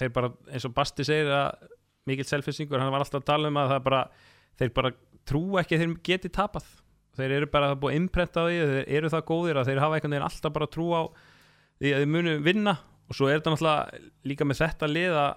þeir 0.00 0.12
bara, 0.16 0.32
eins 0.50 0.66
og 0.68 0.74
Basti 0.76 1.06
segir 1.06 1.30
að 1.32 1.68
mikill 2.10 2.26
selfinsingur, 2.28 2.82
hann 2.82 2.92
var 2.92 3.00
alltaf 3.06 3.22
að 3.22 3.28
tala 3.30 3.48
um 3.48 3.56
að 3.62 3.70
það 3.76 3.84
bara, 3.86 4.00
þeir 4.60 4.72
bara 4.76 4.90
trú 5.28 5.44
ekki 5.60 5.76
að 5.76 5.84
þeir 5.84 5.94
geti 6.08 6.30
tapað. 6.32 6.66
Þeir 7.14 7.36
eru 7.36 7.48
bara 7.52 7.74
búið 7.78 7.94
að 7.94 8.00
imprenta 8.00 8.44
því 8.48 8.58
þeir 8.70 8.98
eru 8.98 9.12
það 9.12 9.26
góðir 9.30 9.60
að 9.60 9.70
þeir 9.70 9.80
hafa 9.84 9.98
einhvern 9.98 10.16
veginn 10.16 10.26
alltaf 10.26 10.54
bara 10.56 10.70
trú 10.70 10.86
á 10.90 11.02
því 11.78 11.92
að 11.94 12.02
þeir 12.02 12.12
munu 12.16 12.34
vinna. 12.42 12.74
Og 13.04 13.18
svo 13.18 13.28
er 13.28 13.38
þetta 13.38 13.52
náttúrulega 13.54 14.02
líka 14.30 14.48
með 14.48 14.60
þetta 14.62 14.90
lið 14.90 15.18
að, 15.20 15.32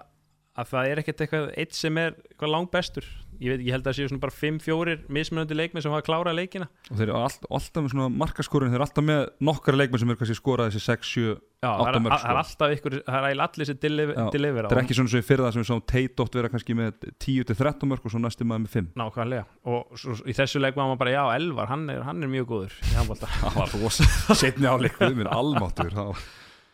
að 0.58 0.70
það 0.72 0.90
er 0.90 1.02
ekkert 1.02 1.24
eitthvað 1.24 1.48
eitt 1.62 1.76
sem 1.76 2.00
er 2.00 2.16
eitthvað 2.30 2.54
langbestur 2.54 3.08
ég 3.42 3.52
veit 3.52 3.64
ég 3.66 3.74
held 3.74 3.84
að 3.84 3.90
það 3.90 3.98
séu 3.98 4.10
svona 4.10 4.22
bara 4.24 4.34
5-4 4.34 4.96
mismunandi 5.14 5.56
leikmenn 5.58 5.84
sem 5.84 5.92
hafa 5.94 6.06
klárað 6.06 6.38
leikina 6.38 6.68
Og 6.88 6.96
þeir 6.98 7.08
eru 7.08 7.18
all, 7.18 7.36
alltaf 7.58 7.84
með 7.84 7.92
svona 7.94 8.08
markaskorun 8.22 8.72
Þeir 8.72 8.78
eru 8.80 8.86
alltaf 8.86 9.06
með 9.08 9.22
nokkara 9.48 9.80
leikmenn 9.82 10.02
sem 10.02 10.12
eru 10.12 10.20
kannski 10.22 10.38
skorað 10.38 10.72
þessi 10.72 10.84
6, 10.88 11.12
7 11.12 11.36
Já, 11.58 11.70
það 11.72 11.80
er, 11.82 11.88
Átta 11.88 12.00
mörk, 12.04 12.12
það 12.12 12.18
er 12.18 12.36
sko. 12.38 12.42
alltaf 12.42 12.74
ykkur, 12.76 12.96
það 13.02 13.16
er 13.18 13.28
eiginlega 13.28 13.48
allir 13.48 13.68
sem 13.68 13.78
delivera 13.82 14.68
Það 14.68 14.76
er 14.76 14.82
ekki 14.84 14.96
svona 14.98 15.14
við 15.14 15.24
fyrir 15.26 15.44
það 15.44 15.54
sem 15.56 15.64
við 15.64 15.70
sáum 15.72 16.22
oft 16.22 16.38
vera 16.38 16.50
kannski 16.52 16.76
með 16.78 17.06
10-13 17.26 17.90
mörg 17.90 18.06
og 18.06 18.14
svo 18.14 18.20
næstum 18.22 18.50
maður 18.52 18.64
með 18.64 18.74
5 18.76 18.90
nákvæmlega 19.02 19.46
og 19.74 19.98
svo, 19.98 20.18
í 20.22 20.36
þessu 20.38 20.62
leik 20.62 20.78
var 20.78 20.86
maður 20.86 21.00
bara, 21.02 21.14
já, 21.16 21.22
Elvar, 21.34 21.72
hann 21.72 21.88
er, 21.90 22.04
hann 22.06 22.22
er 22.22 22.30
mjög 22.30 22.46
góður 22.52 22.78
í 22.78 22.94
handbolta. 22.94 23.30
Það 23.42 23.58
var 23.58 23.74
rosa 23.74 24.38
Setni 24.38 24.70
áleik 24.70 25.02
Við 25.02 25.18
minn 25.18 25.32
almáttur 25.34 25.90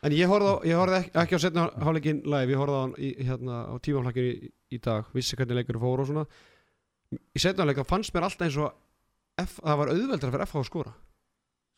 En 0.04 0.12
ég 0.12 0.28
horfði, 0.28 0.50
á, 0.52 0.56
ég 0.68 0.76
horfði 0.76 0.96
ekki, 0.98 1.12
ekki 1.22 1.36
á 1.36 1.40
setna 1.40 1.62
hálfleikin 1.80 2.18
live, 2.28 2.52
ég 2.52 2.60
horfði 2.60 2.76
á 2.76 2.84
í, 3.00 3.10
hérna, 3.24 3.60
á 3.72 3.74
tímaflakkinu 3.80 4.32
í, 4.34 4.50
í 4.76 4.80
dag, 4.84 5.06
vissi 5.16 5.38
hvernig 5.38 5.62
leikur 5.62 5.78
fór 5.80 6.02
og 6.02 6.10
svona. 6.10 6.24
Í 7.34 7.38
þá 7.44 7.84
fannst 7.88 8.14
mér 8.14 8.26
alltaf 8.28 8.46
eins 8.46 8.56
og 8.60 8.72
F, 9.42 9.56
það 9.60 9.78
var 9.80 9.90
auðveldra 9.90 10.30
fyrir 10.30 10.46
FH 10.46 10.60
að 10.60 10.68
skora. 10.68 10.92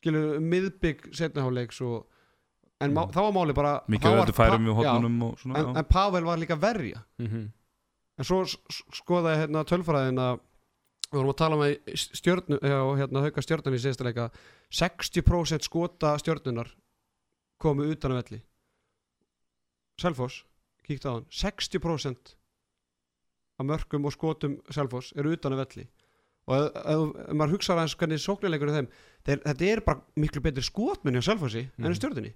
Skilur, 0.03 0.41
miðbygg 0.45 1.07
setna 1.17 1.43
hálfleiks 1.47 1.81
og, 1.87 2.05
en 2.85 2.93
Mm. 2.93 3.13
þá 3.15 3.21
var 3.25 3.33
máli 3.33 3.55
bara... 3.57 3.71
Mikið 3.89 4.19
öllu 4.21 4.35
færum 4.37 4.67
í 4.69 4.75
hodnunum 4.77 5.23
og 5.31 5.39
svona 5.41 5.59
En, 5.63 5.77
en 5.81 5.85
Pavel 5.89 6.25
var 6.29 6.37
líka 6.39 6.57
verja. 6.61 7.01
Mm 7.19 7.53
En 8.19 8.25
svo 8.25 8.43
s- 8.49 8.57
s- 8.73 8.83
skoðaði 8.97 9.41
hérna 9.43 9.65
tölfræðin 9.69 10.19
að 10.21 10.39
við 11.11 11.17
vorum 11.19 11.31
að 11.33 11.37
tala 11.37 11.57
með 11.57 11.73
stjörnu, 11.97 12.59
já, 12.65 12.79
hérna 12.97 13.21
hauka 13.25 13.43
stjörnun 13.45 13.75
í 13.77 13.81
síðasta 13.83 14.05
leika 14.05 14.31
60% 14.73 15.63
skota 15.69 16.15
stjörnunar 16.19 16.71
komu 17.61 17.85
utan 17.93 18.13
af 18.17 18.25
velli 18.25 18.41
Selfoss, 20.01 20.45
kíkta 20.85 21.09
á 21.09 21.13
hann 21.17 21.27
60% 21.33 22.35
af 23.57 23.69
mörkum 23.69 24.09
og 24.09 24.15
skotum 24.15 24.59
Selfoss 24.73 25.15
eru 25.17 25.35
utan 25.37 25.57
af 25.57 25.65
velli 25.65 25.87
og 26.47 26.57
ef, 26.79 27.07
maður 27.35 27.57
hugsaður 27.57 27.83
aðeins 27.83 27.99
hvernig 27.99 28.23
sóknarleikur 28.23 28.71
er 28.71 28.81
þeim 28.81 28.91
þeir, 29.27 29.41
þetta 29.49 29.71
er 29.71 29.87
bara 29.87 30.23
miklu 30.23 30.43
betri 30.45 30.67
skotmenni 30.67 31.23
á 31.23 31.27
Selfossi 31.27 31.65
mm. 31.67 31.87
enn 31.87 31.97
í 31.97 31.99
stjörnunni 31.99 32.35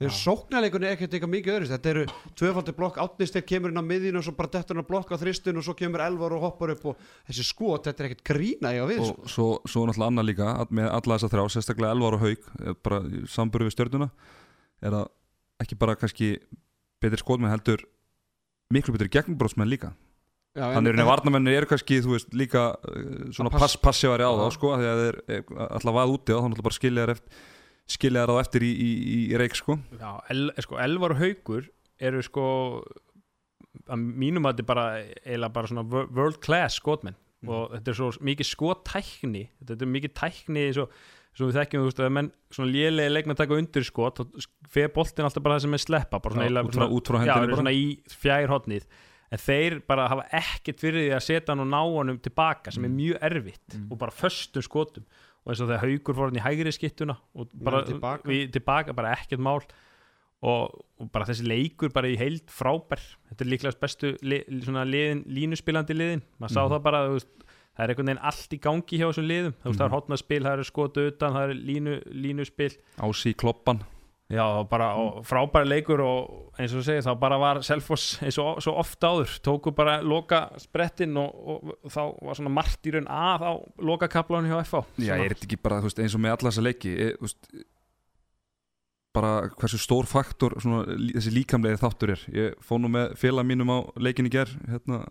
þeir 0.00 0.10
Já. 0.10 0.16
sóknarleikurinn 0.24 0.88
er 0.88 0.96
ekkert 0.96 1.12
eitthvað 1.14 1.30
mikið 1.30 1.54
öðru 1.54 1.68
þetta 1.70 1.90
eru 1.92 2.04
tvöfaldi 2.40 2.72
blokk, 2.74 2.96
átnistir 2.98 3.44
kemur 3.46 3.70
inn 3.70 3.78
á 3.78 3.84
miðjun 3.86 4.18
og 4.18 4.24
svo 4.26 4.34
bara 4.34 4.50
dettur 4.56 4.74
hann 4.74 4.82
að 4.82 4.88
blokka 4.88 5.14
á 5.14 5.22
þristin 5.22 5.60
og 5.60 5.66
svo 5.68 5.76
kemur 5.78 6.02
elvar 6.02 6.34
og 6.34 6.42
hoppar 6.48 6.72
upp 6.74 6.88
og 6.90 7.04
þessi 7.28 7.46
skot, 7.46 7.86
þetta 7.86 8.02
er 8.02 8.08
ekkert 8.08 8.24
grína 8.26 8.72
ég 8.74 8.82
á 8.82 8.90
við 8.90 9.04
sko. 9.04 9.14
og 9.14 9.30
svo, 9.30 9.46
svo 9.70 9.84
náttúrulega 9.86 10.10
annað 10.10 10.28
líka 10.32 10.48
að 10.50 10.74
með 10.80 10.90
alla 10.98 11.18
þessa 11.20 11.30
þrjá, 11.36 11.44
sérstaklega 11.54 11.94
Elvar 11.94 12.18
og 12.18 12.24
Haug 12.24 12.48
eh, 12.58 12.78
bara 12.82 13.00
samburu 13.30 13.68
við 13.68 13.76
stjörnuna 13.76 14.10
er 14.82 14.98
að 14.98 15.06
ekki 15.62 15.78
bara 15.78 15.94
kannski 16.00 16.32
betri 16.98 17.22
skotmenn 17.22 17.54
heldur 17.54 17.86
miklu 18.74 18.96
betri 18.96 19.12
gegnbrótsmenn 19.14 19.70
líka 19.70 19.94
þannig 20.54 20.98
er 21.02 21.08
varnamennir 21.08 21.56
eru 21.58 21.66
kannski 21.72 21.98
þú 22.04 22.12
veist 22.14 22.34
líka 22.38 22.66
uh, 22.78 23.32
svona 23.34 23.50
Að 23.50 23.56
pass- 23.58 23.74
pass, 23.74 23.80
passívari 23.88 24.22
á 24.22 24.30
þá 24.30 24.44
Já. 24.46 24.54
sko 24.58 24.72
því 24.78 24.90
að 24.92 25.02
þeir 25.04 25.18
eh, 25.26 25.42
alltaf 25.66 25.96
vað 25.98 26.12
úti 26.14 26.30
á 26.30 26.38
þá 26.38 26.46
náttúrulega 26.46 26.68
bara 26.68 26.78
skilja 26.78 27.04
þær 27.06 27.14
eftir 27.16 27.42
skilja 27.94 28.22
þær 28.24 28.32
á 28.32 28.36
eftir 28.44 28.62
í, 28.64 28.70
í, 28.74 28.90
í, 29.14 29.18
reik 29.42 29.58
sko 29.58 29.78
Já, 29.98 30.12
el, 30.32 30.44
sko, 30.64 30.78
Elvar 30.80 31.16
og 31.16 31.20
Haugur 31.24 31.66
eru 32.04 32.22
sko 32.24 32.44
að 33.90 34.00
mínum 34.22 34.46
að 34.46 34.54
þetta 34.54 34.64
er 34.64 34.70
bara 34.70 34.84
eiginlega 35.02 35.54
bara 35.58 35.70
svona 35.70 35.84
wor- 35.90 36.08
world 36.16 36.40
class 36.44 36.80
skotmenn 36.80 37.18
Mm. 37.44 37.50
og 37.52 37.72
þetta 37.74 37.90
er 37.92 37.96
svo 37.98 38.06
mikið 38.24 38.46
skottækni 38.48 39.40
þetta 39.68 39.84
er 39.84 39.88
mikið 39.92 40.12
tækni 40.16 40.62
svo 40.72 40.86
svo 41.36 41.48
við 41.50 41.58
þekkjum, 41.58 41.82
þú 41.82 41.88
veist, 41.90 41.98
að 42.00 42.12
menn 42.16 42.28
svona 42.56 42.70
lélegi 42.72 43.12
leikmenn 43.12 43.36
taka 43.36 43.58
undir 43.58 43.84
skot 43.84 44.16
þá 44.22 44.46
fer 44.72 44.88
boltin 44.94 45.26
alltaf 45.26 45.42
bara 45.44 45.58
það 45.58 45.64
sem 45.66 45.74
er 45.76 45.82
sleppa 45.82 46.20
bara 46.24 46.32
svona, 46.38 46.46
Já, 46.46 46.48
eiginlega 46.48 46.64
út 46.64 46.72
frá- 46.72 46.78
svona- 46.80 46.96
út 46.96 47.10
frá 47.10 47.16
já, 47.18 47.20
hendinni 47.20 47.44
eru 47.44 47.52
bara. 47.52 47.60
svona 47.60 47.74
í 47.76 47.84
fjær 48.22 48.48
hotnið 48.54 48.86
en 49.32 49.38
þeir 49.38 49.80
bara 49.86 50.08
hafa 50.08 50.26
ekkert 50.32 50.80
fyrir 50.80 51.08
því 51.08 51.14
að 51.16 51.22
setja 51.26 51.52
hann 51.54 51.60
og 51.64 51.70
ná 51.72 51.80
honum 51.82 52.18
tilbaka 52.18 52.70
sem 52.72 52.84
er 52.84 52.88
Mm. 52.88 52.96
mjög 52.96 53.18
erfitt 53.22 53.78
og 53.90 53.98
bara 53.98 54.10
föstum 54.12 54.62
skotum 54.62 55.04
og 55.44 55.52
eins 55.52 55.60
og 55.60 55.68
þegar 55.68 55.82
haugur 55.84 56.14
fór 56.14 56.30
hann 56.30 56.36
í 56.40 56.44
hægri 56.44 56.72
skittuna 56.72 57.16
og 57.34 57.48
bara 57.54 57.76
Menn 57.82 57.86
tilbaka. 57.92 58.22
við, 58.28 58.52
tilbaka 58.52 58.92
bara 58.94 59.14
ekkert 59.16 59.40
mál 59.40 59.60
og, 60.44 60.84
og 61.00 61.10
bara 61.12 61.24
þessi 61.24 61.46
leikur 61.48 61.92
bara 61.92 62.08
í 62.08 62.16
heild 62.20 62.46
frábær 62.52 63.00
þetta 63.30 63.40
er 63.44 63.50
líklegast 63.50 63.80
bestu 63.80 64.16
li, 64.22 64.42
liðin, 64.48 65.24
línuspilandi 65.26 65.94
liðin 65.96 66.22
maður 66.40 66.52
sá 66.54 66.60
Mhm. 66.64 66.70
það 66.74 66.82
bara 66.82 67.08
veist, 67.08 67.28
það 67.76 67.84
er 67.84 67.88
einhvern 67.94 68.06
veginn 68.06 68.22
allt 68.22 68.52
í 68.52 68.60
gangi 68.60 68.98
hjá 69.00 69.06
þessum 69.08 69.26
liðum 69.28 69.54
þú 69.54 69.64
veist, 69.64 69.78
það 69.80 69.84
er 69.84 69.88
Mhm. 69.88 69.96
hotnaspil, 69.98 70.42
það 70.42 70.58
er 70.58 70.64
skotu 70.64 71.06
utan 71.08 71.32
það 71.32 71.50
er 71.50 71.54
línu, 71.54 71.94
línuspil 72.12 72.76
Ási 73.00 73.30
í 73.32 73.34
kloppan 73.34 73.80
Já, 74.32 74.40
og 74.40 74.70
bara 74.70 74.86
og 74.96 75.18
frábæri 75.28 75.68
leikur 75.68 76.00
og 76.00 76.54
eins 76.56 76.72
og 76.72 76.80
þú 76.80 76.84
segir, 76.86 77.02
þá 77.04 77.12
bara 77.20 77.36
var 77.42 77.60
Selfoss 77.66 78.14
eins 78.24 78.38
og 78.40 78.62
svo 78.64 78.72
oft 78.80 79.04
áður, 79.04 79.34
tóku 79.44 79.74
bara 79.76 79.98
loka 80.00 80.46
sprettin 80.62 81.18
og, 81.20 81.34
og, 81.44 81.74
þá 81.92 82.00
var 82.24 82.38
svona 82.38 82.54
margt 82.56 82.88
í 82.88 82.94
raun 82.94 83.10
að 83.12 83.44
á 83.44 83.52
loka 83.84 84.08
kaplánu 84.08 84.48
hjá 84.48 84.62
FH 84.62 85.04
Já, 85.04 85.12
er 85.18 85.34
þetta 85.34 85.48
ekki 85.50 85.60
bara, 85.60 85.82
veist, 85.84 86.00
eins 86.00 86.16
og 86.16 86.24
með 86.24 86.38
alla 86.38 86.50
þessa 86.50 86.64
leiki 86.64 86.94
e, 86.96 87.10
þú 87.18 87.28
veist, 87.28 87.52
bara 89.14 89.34
hversu 89.60 89.78
stór 89.78 90.08
faktor 90.10 90.56
svona, 90.62 90.96
þessi 91.14 91.30
líkamlega 91.36 91.78
þáttur 91.78 92.16
er. 92.16 92.24
Ég 92.34 92.56
fóð 92.64 92.82
nú 92.82 92.90
með 92.96 93.14
félag 93.20 93.46
mínum 93.46 93.70
á 93.70 93.78
leikin 94.02 94.26
í 94.26 94.32
ger 94.32 94.50
hérna 94.66 95.04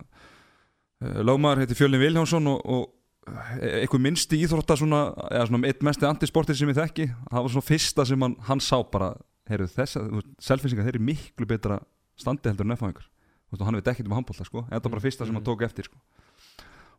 lögmaður 1.24 1.64
heiti 1.64 1.78
Fjölin 1.78 2.02
Viljánsson 2.02 2.50
og, 2.52 2.60
og 2.66 2.84
e- 2.90 3.03
eitthvað 3.24 4.04
minnsti 4.04 4.40
íþrótta 4.44 4.78
svona, 4.80 5.04
eða 5.32 5.48
svona 5.50 5.70
eitt 5.70 5.84
mesti 5.86 6.08
antisportir 6.08 6.58
sem 6.60 6.72
ég 6.72 6.80
þekki. 6.80 7.08
Það 7.30 7.46
var 7.46 7.54
svona 7.56 7.70
fyrsta 7.70 8.06
sem 8.10 8.26
hann, 8.26 8.36
hann 8.50 8.64
sá 8.64 8.78
bara 8.84 9.14
heyrðu 9.50 9.70
þess 9.74 10.00
að, 10.00 10.22
selfinsingar 10.44 10.88
þeir 10.88 10.98
eru 10.98 11.08
miklu 11.08 11.48
betra 11.50 11.80
standi 12.20 12.52
heldur 12.52 12.68
en 12.68 12.76
F-fáingar 12.78 13.10
og 13.54 13.66
hann 13.68 13.78
veit 13.78 13.90
ekkert 13.92 14.10
um 14.10 14.16
handbólta 14.18 14.46
sko, 14.48 14.64
en 14.64 14.72
þetta 14.72 14.88
var 14.88 14.94
bara 14.96 15.04
fyrsta 15.04 15.28
sem 15.28 15.36
hann 15.38 15.46
tók 15.46 15.64
eftir 15.66 15.86
sko. 15.86 16.00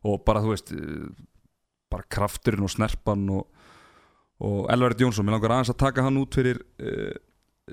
og 0.07 0.21
bara 0.27 0.39
þú 0.43 0.53
veist 0.53 0.71
eh, 0.71 1.07
bara 1.91 2.05
krafturinn 2.15 2.63
og 2.63 2.71
snerpan 2.71 3.25
og, 3.35 3.65
og 4.39 4.69
Elvarit 4.71 5.03
Jónsson 5.03 5.27
mér 5.27 5.35
langar 5.35 5.57
aðeins 5.57 5.73
að 5.73 5.81
taka 5.83 6.05
hann 6.05 6.19
út 6.21 6.37
fyrir 6.37 6.61
uh, 6.79 7.11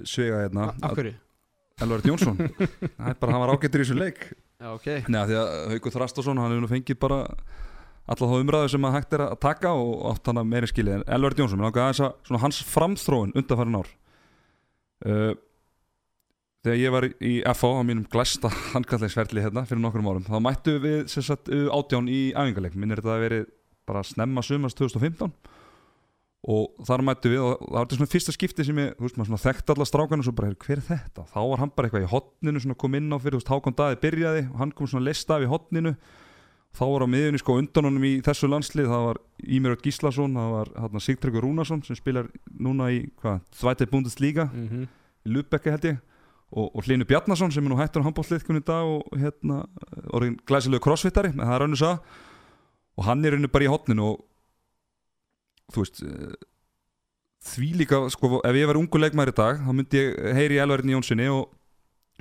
svega 0.08 0.42
hérna. 0.44 0.72
Af 0.82 0.96
hverju? 0.98 1.14
Elvarit 1.82 2.08
Jónsson, 2.10 2.38
það 2.38 3.12
er 3.12 3.18
bara 3.22 3.34
hann 3.34 3.44
var 3.44 3.54
ágættur 3.54 3.82
í 3.82 3.86
þessu 3.86 3.98
leik. 3.98 4.24
Já, 4.62 4.68
ok. 4.72 4.88
Nei, 5.10 5.22
því 5.30 5.38
að 5.40 5.52
Haukur 5.72 5.94
Þrastásson, 5.96 6.42
hann 6.42 6.52
hefur 6.52 6.64
nú 6.64 6.70
fengið 6.70 7.00
bara 7.02 7.20
alla 8.10 8.28
þá 8.28 8.36
umræðu 8.40 8.72
sem 8.72 8.86
að 8.88 8.96
hægt 8.96 9.16
er 9.16 9.24
að 9.28 9.38
taka 9.44 9.72
og 9.78 10.04
átt 10.10 10.28
hann 10.30 10.42
að 10.42 10.50
meiri 10.50 10.70
skilið. 10.70 10.98
En 10.98 11.04
Elvarit 11.16 11.42
Jónsson, 11.42 11.62
að 11.62 12.42
hans 12.42 12.60
framþróun 12.72 13.34
undanfærin 13.38 13.78
ár. 13.78 13.90
Uh, 15.02 15.32
þegar 16.62 16.78
ég 16.78 16.94
var 16.94 17.08
í 17.10 17.32
FH 17.42 17.70
á 17.78 17.82
mínum 17.86 18.06
glæsta 18.10 18.50
handkallegsferli 18.74 19.42
hérna 19.42 19.64
fyrir 19.66 19.82
nokkrum 19.82 20.10
árum, 20.10 20.26
þá 20.26 20.38
mættu 20.42 20.76
við 20.82 21.08
sagt 21.10 21.50
átján 21.50 22.10
í 22.10 22.30
æfingarleik, 22.34 22.78
minnir 22.78 23.02
þetta 23.02 23.16
að 23.16 23.26
verið 23.26 23.48
bara 23.88 24.04
snemma 24.06 24.44
sumast 24.46 24.78
2015 24.78 25.32
og 26.52 26.86
þar 26.86 27.04
mættu 27.06 27.30
við 27.30 27.42
og 27.42 27.60
það 27.60 27.74
var 27.74 27.84
þetta 27.84 27.98
svona 27.98 28.12
fyrsta 28.12 28.34
skipti 28.34 28.64
sem 28.66 28.78
ég, 28.82 28.94
veist 28.98 29.18
þekkti 29.44 29.74
alla 29.74 29.86
strákanu 29.86 30.22
og 30.22 30.26
svo 30.26 30.34
bara, 30.34 30.48
"Heyrðu, 30.50 30.66
hver 30.66 30.78
er 30.78 30.86
þetta? 30.88 31.26
Þá 31.30 31.40
var 31.50 31.58
hann 31.58 31.72
bara 31.76 31.88
eitthvað 31.88 32.06
í 32.06 32.10
hotninu 32.10 32.60
kom 32.78 32.94
inn 32.94 33.12
á 33.14 33.18
fyrir, 33.18 33.38
þú 33.38 33.42
veist, 33.42 33.52
Hákon 33.52 33.76
Daði 33.78 34.00
byrjaði 34.02 34.42
og 34.50 34.58
hann 34.58 34.72
kom 34.72 34.86
svona 34.86 35.06
lista 35.06 35.36
af 35.36 35.42
í 35.42 35.50
hotninu 35.50 35.96
þá 36.72 36.84
var 36.88 37.04
á 37.04 37.12
miðjunni 37.12 37.40
sko 37.42 37.56
undan 37.60 37.88
honum 37.88 38.06
í 38.08 38.12
þessu 38.24 38.48
landslið 38.48 38.88
það 38.88 39.04
var 39.08 39.20
Ímirot 39.42 39.84
Gíslason 39.84 40.38
það 40.38 40.54
var 40.54 40.72
hérna, 40.84 41.02
Sigtryggur 41.04 41.44
Rúnarsson 41.44 41.82
sem 41.84 41.98
spilar 41.98 42.30
núna 42.48 42.88
í, 42.94 43.04
hvað, 43.20 43.42
Þvætið 43.60 43.92
Bundesliga? 43.92 44.48
Mm 44.48 44.68
-hmm. 44.68 44.88
í 45.26 45.34
Lubecki 45.36 45.70
held 45.70 45.84
ég. 45.84 46.00
Og, 46.52 46.68
og 46.76 46.84
Hlinu 46.84 47.04
Bjarnason 47.08 47.52
sem 47.52 47.64
er 47.64 47.70
nú 47.70 47.78
hættur 47.80 48.04
á 48.04 48.06
handbólliðkunni 48.08 48.60
í 48.60 48.66
dag 48.68 48.84
og 48.84 49.16
hérna 49.16 49.64
orðin 50.12 50.36
glæsilegu 50.46 50.84
crossfittari, 50.84 51.32
en 51.32 51.40
það 51.40 51.54
er 51.54 51.64
önnur 51.64 51.80
sá 51.80 52.00
og 52.96 53.04
hann 53.04 53.24
er 53.24 53.32
henni 53.32 53.48
bara 53.48 53.64
í 53.64 53.72
hotninu 53.72 54.04
og 54.04 54.24
þú 55.72 55.84
veist 55.84 56.02
eh, 56.04 56.34
því 57.42 57.72
líka, 57.80 58.02
sko, 58.12 58.40
ef 58.44 58.54
ég 58.54 58.68
var 58.68 58.76
ungu 58.76 59.00
leikmæri 59.00 59.32
í 59.32 59.38
dag, 59.38 59.64
þá 59.64 59.72
myndi 59.72 59.96
ég 59.96 60.36
heyri 60.36 60.58
í 60.58 60.62
Elvarinni 60.62 60.92
Jónssoni 60.92 61.28
og, 61.32 61.48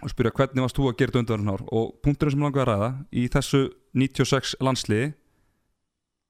og 0.02 0.10
spyrja 0.10 0.32
hvernig 0.32 0.64
varst 0.64 0.80
þú 0.80 0.88
að 0.90 0.98
gera 1.02 1.12
þetta 1.20 1.40
ár? 1.52 1.66
Og 1.68 1.92
punkturinn 2.02 2.32
sem 2.32 2.46
langar 2.46 2.64
að 2.64 2.72
ræða 2.72 2.90
í 3.12 3.28
þessu 3.28 3.62
96 3.98 4.56
landsliði 4.64 5.12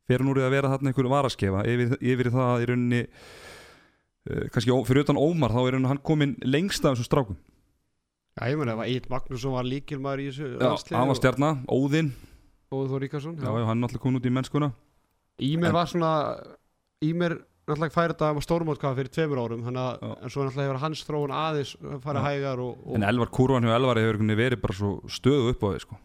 fyrir 0.10 0.26
núrið 0.28 0.48
að 0.48 0.56
vera 0.56 0.72
þarna 0.74 0.92
einhverju 0.92 1.12
varaskefa 1.12 1.62
yfir, 1.70 1.94
yfir 2.02 2.30
það 2.34 2.64
í 2.64 2.68
rauninni 2.72 3.02
uh, 3.06 4.48
kannski 4.54 4.76
fyrir 4.90 5.06
utan 5.06 5.20
Ómar 5.22 5.54
þá 5.54 5.62
er 5.68 5.80
hann 5.86 6.02
komin 6.04 6.36
lengst 6.44 6.86
af 6.86 6.96
þessum 6.96 7.10
strákum 7.10 7.40
Já, 8.32 8.48
ég 8.48 8.58
meina, 8.58 8.72
það 8.74 8.80
var 8.80 8.90
Eitt 8.94 9.08
Magnússon 9.12 9.56
var 9.58 9.68
líkilmaður 9.68 10.24
í 10.24 10.28
þessu 10.32 10.50
Já, 10.56 10.60
landsliði 10.64 10.98
hann 10.98 11.12
var 11.12 11.20
stjarnar, 11.20 11.62
Óðinn 11.68 12.12
Og 12.72 12.86
Þór 12.88 13.02
Ríkarsson 13.04 13.34
já, 13.36 13.50
já, 13.52 13.66
hann 13.68 13.82
náttúrulega 13.84 14.04
komin 14.06 14.22
út 14.22 14.28
í 14.30 14.34
mennskuna 14.34 14.72
Ímer 15.44 15.72
En- 15.72 15.76
var 15.76 15.90
svona 15.92 16.12
Ímer 17.04 17.36
náttúrulega 17.68 17.96
færi 17.96 18.14
þetta 18.16 18.30
á 18.32 18.34
stórmótkaða 18.46 18.98
fyrir 19.00 19.12
tveimur 19.16 19.42
árum 19.44 19.66
hana, 19.68 19.84
Já. 20.02 20.12
en 20.24 20.32
svo 20.34 20.46
náttúrulega 20.46 20.68
hefur 20.70 20.82
hans 20.82 21.04
þróun 21.08 21.34
aðeins 21.36 21.74
farið 22.04 22.22
Já. 22.22 22.28
hægar 22.28 22.64
og, 22.64 22.80
og 22.88 22.96
en 22.98 23.06
Elvar 23.08 23.32
Kúrvan 23.36 23.68
hjá 23.68 23.76
Elvari 23.76 24.06
hefur 24.06 24.24
verið 24.40 24.62
bara 24.64 24.78
svo 24.78 24.92
stöðu 25.12 25.52
upp 25.54 25.64
á 25.64 25.68
því 25.72 25.84
sko. 25.86 26.00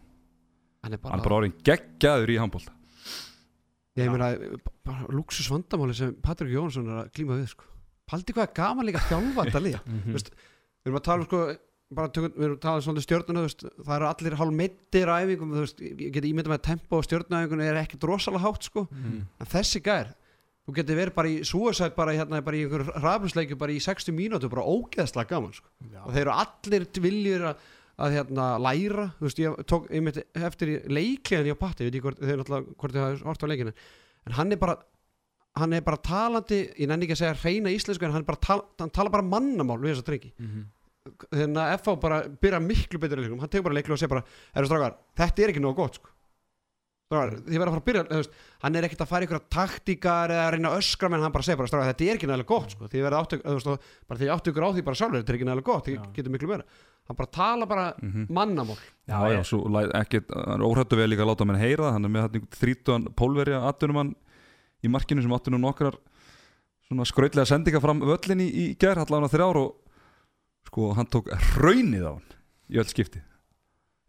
Hann 0.87 0.95
er 0.97 1.01
bara, 1.03 1.19
bara 1.21 1.39
orðin 1.41 1.53
geggjaður 1.67 2.31
í 2.33 2.39
handbólta 2.41 2.73
ég 3.97 4.11
meina 4.13 4.31
bara 4.85 5.07
luxus 5.13 5.47
vandamáli 5.51 5.95
sem 5.97 6.11
Patrik 6.23 6.53
Jónsson 6.53 6.87
er 6.91 6.99
að 7.05 7.13
glíma 7.17 7.37
við 7.39 7.47
sko. 7.53 7.65
paldi 8.07 8.33
hvað 8.35 8.45
er 8.47 8.53
gaman 8.59 8.87
líka 8.87 9.01
þjálfa 9.09 9.47
þetta 9.49 9.63
lið 9.65 9.79
Mhm. 9.87 10.13
Veist, 10.15 10.29
við 10.31 10.91
erum 10.91 10.99
að 10.99 11.07
tala 11.07 11.23
um 11.23 11.25
sko 11.27 11.39
bara 11.97 12.09
tökum, 12.11 12.31
við 12.35 12.43
erum 12.45 12.57
að 12.57 12.61
tala 12.61 12.75
um 12.79 12.85
svolítið 12.85 13.05
stjórnuna 13.07 13.41
þú 13.41 13.47
veist, 13.47 13.65
það 13.87 13.95
eru 13.97 14.07
allir 14.11 14.35
hálf 14.37 14.53
meittir 14.59 15.07
á 15.11 15.15
æfingum 15.23 15.51
þú 15.55 15.63
veist, 15.65 15.79
ég 15.81 16.11
geti 16.13 16.31
ímyndað 16.33 16.51
með 16.53 16.59
að 16.59 16.67
tempo 16.69 16.97
og 16.97 17.05
stjórnaæfingun 17.07 17.63
er 17.63 17.79
ekkert 17.81 18.03
rosalega 18.07 18.43
hátt 18.45 18.63
sko 18.69 18.87
Mhm. 18.91 19.21
en 19.39 19.47
þessi 19.47 19.81
gær, 19.81 20.13
þú 20.67 20.73
getur 20.75 20.95
verið 20.99 21.15
bara 21.15 21.27
í 21.27 21.37
suicide 21.47 21.95
bara, 21.95 22.11
í, 22.13 22.17
hérna, 22.19 22.43
bara 22.43 22.55
í 22.57 22.63
einhver 22.67 22.85
raflisleikju 23.01 23.57
bara 23.57 23.71
í 23.71 23.79
60 23.81 24.11
mínútu, 24.13 24.49
bara 24.49 24.61
ógeðslega 24.67 25.27
gaman 25.29 25.53
sko. 25.53 25.67
og 26.05 26.13
þeir 26.13 26.21
eru 26.27 26.31
allir 26.31 26.85
viljur 27.01 27.41
að, 27.49 27.55
að 27.97 28.13
hérna, 28.17 28.45
læra 28.61 29.07
þú 29.17 29.25
veist, 29.25 29.39
ég 29.41 29.63
tók 29.65 29.87
einmitt 29.89 30.19
eftir 30.37 30.69
í 30.69 30.75
leikliðan 30.91 31.47
ég 31.49 31.57
á 31.57 31.63
patti, 31.63 31.83
ég 31.83 31.89
veit 31.89 31.95
ekki 31.97 32.05
hvort 32.05 32.19
þeir 32.21 32.37
náttúrulega 32.41 32.75
hvort 32.77 32.93
þið 32.93 33.03
hafa 33.05 33.27
hort 33.31 33.43
á 33.43 33.47
leikinu 33.49 33.73
en 34.27 34.35
hann 34.37 34.51
er 34.53 34.59
bara 34.61 34.75
hann 35.57 35.73
er 35.73 35.81
bara 35.81 35.97
talandi, 35.97 36.59
ég 36.77 36.87
nenni 36.91 37.07
ekki 37.07 37.15
að 37.17 37.21
segja 37.23 37.37
reyna 37.41 37.71
íslensku 37.73 38.05
en 38.05 38.11
hann, 38.13 38.21
er 38.21 38.29
bara 38.29 38.43
tal, 38.45 38.61
hann 38.77 38.91
tala 38.93 39.09
bara 39.09 39.25
mannamál 39.25 39.79
við 39.81 39.95
þess 39.95 40.03
að 40.03 40.09
drengi 40.11 40.33
Mhm. 40.37 40.65
þannig 41.31 41.57
að 41.63 41.73
FH 41.79 41.95
bara 42.03 42.21
byrja 42.27 42.59
miklu 42.61 42.99
betur 42.99 43.17
í 43.17 43.23
leikum 43.25 43.39
hann 43.39 43.49
tegur 43.49 43.63
bara 43.71 43.77
leiklu 43.79 43.93
og 43.95 43.99
segir 43.99 44.13
bara, 44.13 44.23
þetta 45.17 45.43
er 45.43 45.49
ekki 45.53 45.63
nógu 45.63 45.75
gott 45.79 45.95
sko. 45.95 46.09
Þið 47.07 47.55
verða 47.55 47.69
að 47.69 47.71
fara 47.71 47.79
að 47.79 47.87
byrja 47.87 48.01
þú 48.09 48.17
veist, 48.19 48.33
hann 48.65 48.75
er 48.75 48.83
ekkert 48.87 49.01
að 49.05 49.07
fara 49.13 49.27
ykkur 49.27 49.39
taktíkar 49.55 50.31
eða 50.33 50.43
að 50.47 50.51
reyna 50.57 50.71
að 50.73 50.79
öskra 50.81 51.09
menn 51.13 51.21
hann 51.23 51.31
bara 51.31 51.45
segir 51.47 51.59
bara, 51.61 51.69
strákar, 51.71 51.87
þetta 51.93 52.03
er 52.07 52.17
ekki 52.19 52.27
nægilega 52.27 52.49
gott 52.51 52.73
sko. 52.75 52.89
þið 52.91 53.05
verða 53.07 53.21
áttu, 53.23 53.39
þú 53.45 53.55
veist, 53.55 53.87
bara 54.11 54.19
þið 54.19 54.31
áttu 54.35 54.51
ykkur 54.51 54.65
á 54.67 54.69
því 54.75 54.83
bara 54.89 54.99
sjálfur, 54.99 55.21
þetta 55.21 55.31
er 55.31 55.37
ekki 55.37 55.47
nægilega 55.47 55.69
gott, 55.71 55.87
Já. 55.87 56.01
getur 56.17 56.33
miklu 56.35 56.49
meira 56.51 56.65
hann 57.07 57.15
bara 57.15 57.31
tala 57.31 57.65
bara 57.65 57.85
Mhm. 58.03 58.27
mannamál 58.27 58.77
Já, 59.07 59.19
já, 59.31 59.39
svo 59.47 59.63
ekkert, 59.95 60.27
hann 60.35 60.59
er 60.59 60.67
óhrættu 60.67 60.97
vel 60.99 61.07
líka 61.07 61.23
að 61.23 61.31
láta 61.31 61.45
menn 61.47 61.55
heyra 61.63 61.83
það, 61.87 61.93
hann 61.95 62.05
er 62.05 62.09
með 62.09 62.41
þrítuan 62.59 63.07
pólverja 63.15 63.63
atvinnumann 63.71 64.15
í 64.83 64.89
markinu 64.91 65.21
sem 65.23 65.31
áttu 65.31 65.47
nú 65.55 65.59
nokkrar 65.63 65.95
svona 66.89 67.05
skrautlega 67.07 67.47
sendinga 67.47 67.79
fram 67.79 68.01
völlin 68.03 68.43
í, 68.43 68.51
í 68.51 68.75
gær, 68.77 68.99
allavega 68.99 69.31
þrjár 69.31 69.55
og 69.63 69.75
sko, 70.67 70.93
hann 70.93 71.07
tók 71.07 71.31
raunið 71.55 72.03
á 72.03 72.11
hann 72.19 72.27
í 72.69 72.75
öll 72.83 72.91
skipti 72.91 73.21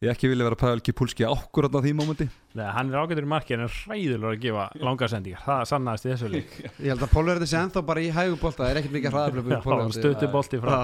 ég 0.04 0.12
ekki 0.12 0.30
vilja 0.30 0.46
vera 0.46 0.58
Pavel 0.58 0.82
Kipulski 0.84 1.26
ákkurat 1.26 1.74
á 1.74 1.80
því 1.82 1.92
mómenti. 1.98 2.26
Nei, 2.58 2.66
hann 2.74 2.92
er 2.92 3.00
ágættur 3.02 3.26
í 3.26 3.30
marki 3.30 3.56
en 3.56 3.64
er 3.66 3.72
hræðilegur 3.74 4.36
að 4.36 4.42
gefa 4.44 4.66
langar 4.84 5.10
sendingar. 5.10 5.42
Það 5.46 5.64
sannaðist 5.72 6.06
í 6.06 6.12
þessu 6.12 6.30
lík 6.34 6.52
ég 6.84 6.92
held 6.92 7.02
að 7.02 7.14
Pólverði 7.14 7.48
sé 7.50 7.58
ennþá 7.60 7.82
bara 7.88 8.04
í 8.04 8.12
hægubólta 8.14 8.62
það 8.64 8.70
er 8.70 8.80
ekkert 8.82 8.96
mikið 8.98 9.16
hraðaflöfum 9.16 9.96
stötti 9.96 10.30
bolti 10.32 10.62
frá 10.62 10.76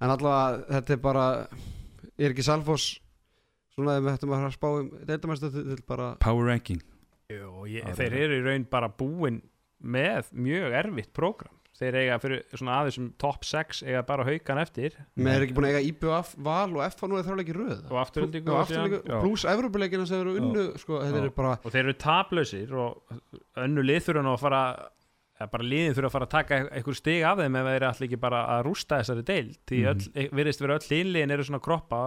en 0.00 0.14
allavega 0.16 0.64
þetta 0.78 0.96
er 0.96 1.04
bara 1.04 1.26
ég 2.16 2.26
er 2.26 2.34
ekki 2.34 2.46
Salfoss 2.46 2.88
svona 3.76 3.96
ef 3.98 4.04
við 4.06 4.16
ættum 4.16 4.34
að 4.36 4.50
spá 4.56 4.68
um 4.72 4.90
deildamæstu 5.08 5.52
til 5.54 5.80
bara 5.86 6.10
Power 6.24 6.50
Ranking. 6.50 6.82
Jú, 7.30 7.64
ég, 7.70 7.86
er 7.86 7.94
þeir 7.94 8.18
eru 8.24 8.40
í 8.40 8.44
raun 8.48 8.66
bara 8.70 8.90
búin 8.90 9.38
með 9.80 10.32
mjög 10.34 10.74
erfitt 10.82 11.12
prógram 11.16 11.59
þeir 11.80 11.96
eiga 12.02 12.18
fyrir 12.20 12.42
svona 12.52 12.76
aðeins 12.80 12.98
um 13.00 13.08
top 13.20 13.44
6 13.48 13.82
eiga 13.88 14.02
bara 14.06 14.26
haukan 14.28 14.60
eftir. 14.62 14.96
Með 15.16 15.36
er 15.38 15.46
ekki 15.46 15.56
búin 15.56 15.68
að 15.70 15.74
eiga 15.74 15.82
IBF, 15.88 16.32
Val 16.46 16.68
og 16.76 16.84
F 16.86 17.04
nú 17.08 17.18
er 17.18 17.26
þráleiki 17.26 17.56
röð 17.56 17.82
og 17.88 17.98
afturöldingu 18.04 19.02
pluss 19.24 19.46
Evropuleikina 19.48 20.06
sem 20.08 20.20
eru 20.22 20.36
unnu 20.40 20.64
sko, 20.80 21.00
þetta 21.02 21.20
Já. 21.22 21.26
er 21.30 21.36
bara 21.40 21.56
og 21.58 21.74
þeir 21.74 21.84
eru 21.86 21.98
taplausir 22.04 22.74
og 22.76 23.20
önnu 23.64 23.84
lið 23.86 24.02
þurfa 24.08 24.24
nú 24.26 24.34
að 24.36 24.42
fara 24.44 24.62
eða 25.40 25.48
bara 25.54 25.64
liðin 25.72 25.96
þurfa 25.96 26.10
að 26.10 26.14
fara 26.18 26.28
að 26.28 26.34
taka 26.34 26.60
einhver 26.68 26.98
stig 26.98 27.22
af 27.24 27.38
þeim 27.40 27.56
ef 27.56 27.68
þeir 27.70 27.78
eru 27.78 27.88
allir 27.88 28.08
ekki 28.10 28.20
bara 28.20 28.40
að 28.54 28.62
rústa 28.68 29.00
þessari 29.00 29.26
deil 29.30 29.50
því 29.70 29.78
öll, 29.94 30.06
virðist 30.36 30.60
vera 30.64 30.76
öll 30.76 30.88
hinliðin 30.90 31.32
eru 31.36 31.46
svona 31.48 31.62
kroppa 31.64 32.00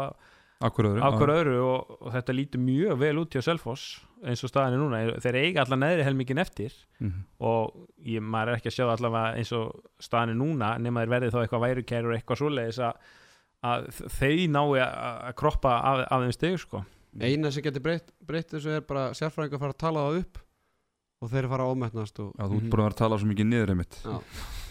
Akkur 0.63 0.87
öðru? 0.91 1.01
af 1.03 1.17
hver 1.19 1.31
öðru 1.33 1.55
og, 1.65 1.95
og 1.97 2.13
þetta 2.13 2.35
lítur 2.37 2.61
mjög 2.63 2.99
vel 3.01 3.15
út 3.23 3.33
hjá 3.35 3.41
Selfoss 3.43 3.87
eins 4.23 4.43
og 4.43 4.49
staðan 4.51 4.73
er 4.75 4.79
núna 4.81 5.19
þeir 5.23 5.35
eiga 5.41 5.63
allar 5.65 5.79
neðri 5.81 6.03
helmingin 6.07 6.39
eftir 6.43 6.73
Mhm. 6.99 7.23
og 7.39 7.73
ég, 8.05 8.21
maður 8.21 8.53
er 8.53 8.55
ekki 8.59 8.69
að 8.71 8.77
sjá 8.77 8.85
allavega 8.93 9.35
eins 9.37 9.51
og 9.57 9.73
staðan 9.99 10.29
er 10.33 10.39
núna 10.39 10.77
nema 10.79 11.03
þeir 11.03 11.11
verði 11.15 11.31
þá 11.33 11.39
eitthvað 11.43 11.65
værukæri 11.67 12.07
og 12.07 12.15
eitthvað 12.17 12.39
svoleiðis 12.41 12.79
að, 12.79 12.93
að 13.63 13.87
þeir 14.19 14.47
nái 14.49 14.79
að, 14.85 15.33
kroppa 15.35 15.73
af, 15.81 16.05
af 16.11 16.21
þeim 16.23 16.33
stegu 16.37 16.57
sko. 16.63 16.83
eina 17.19 17.51
sem 17.51 17.63
getur 17.63 17.81
breytt, 17.85 18.07
breytt 18.25 18.49
þessu 18.55 18.71
er 18.77 18.81
bara 18.81 19.09
sérfræðingar 19.13 19.59
fara 19.61 19.73
að 19.75 19.77
tala 19.83 19.99
það 20.07 20.19
upp 20.23 20.37
og 21.23 21.29
þeir 21.31 21.47
fara 21.47 21.63
að 21.63 21.71
ómetnast 21.75 22.19
og 22.19 22.31
Já, 22.39 22.43
þú 22.47 22.55
ert 22.57 22.63
Mhm. 22.63 22.69
búin 22.73 22.87
að 22.89 22.95
tala 22.99 23.17
svo 23.19 23.27
mikið 23.29 23.47
niður 23.47 23.69
einmitt 23.75 23.99
Já. 24.03 24.19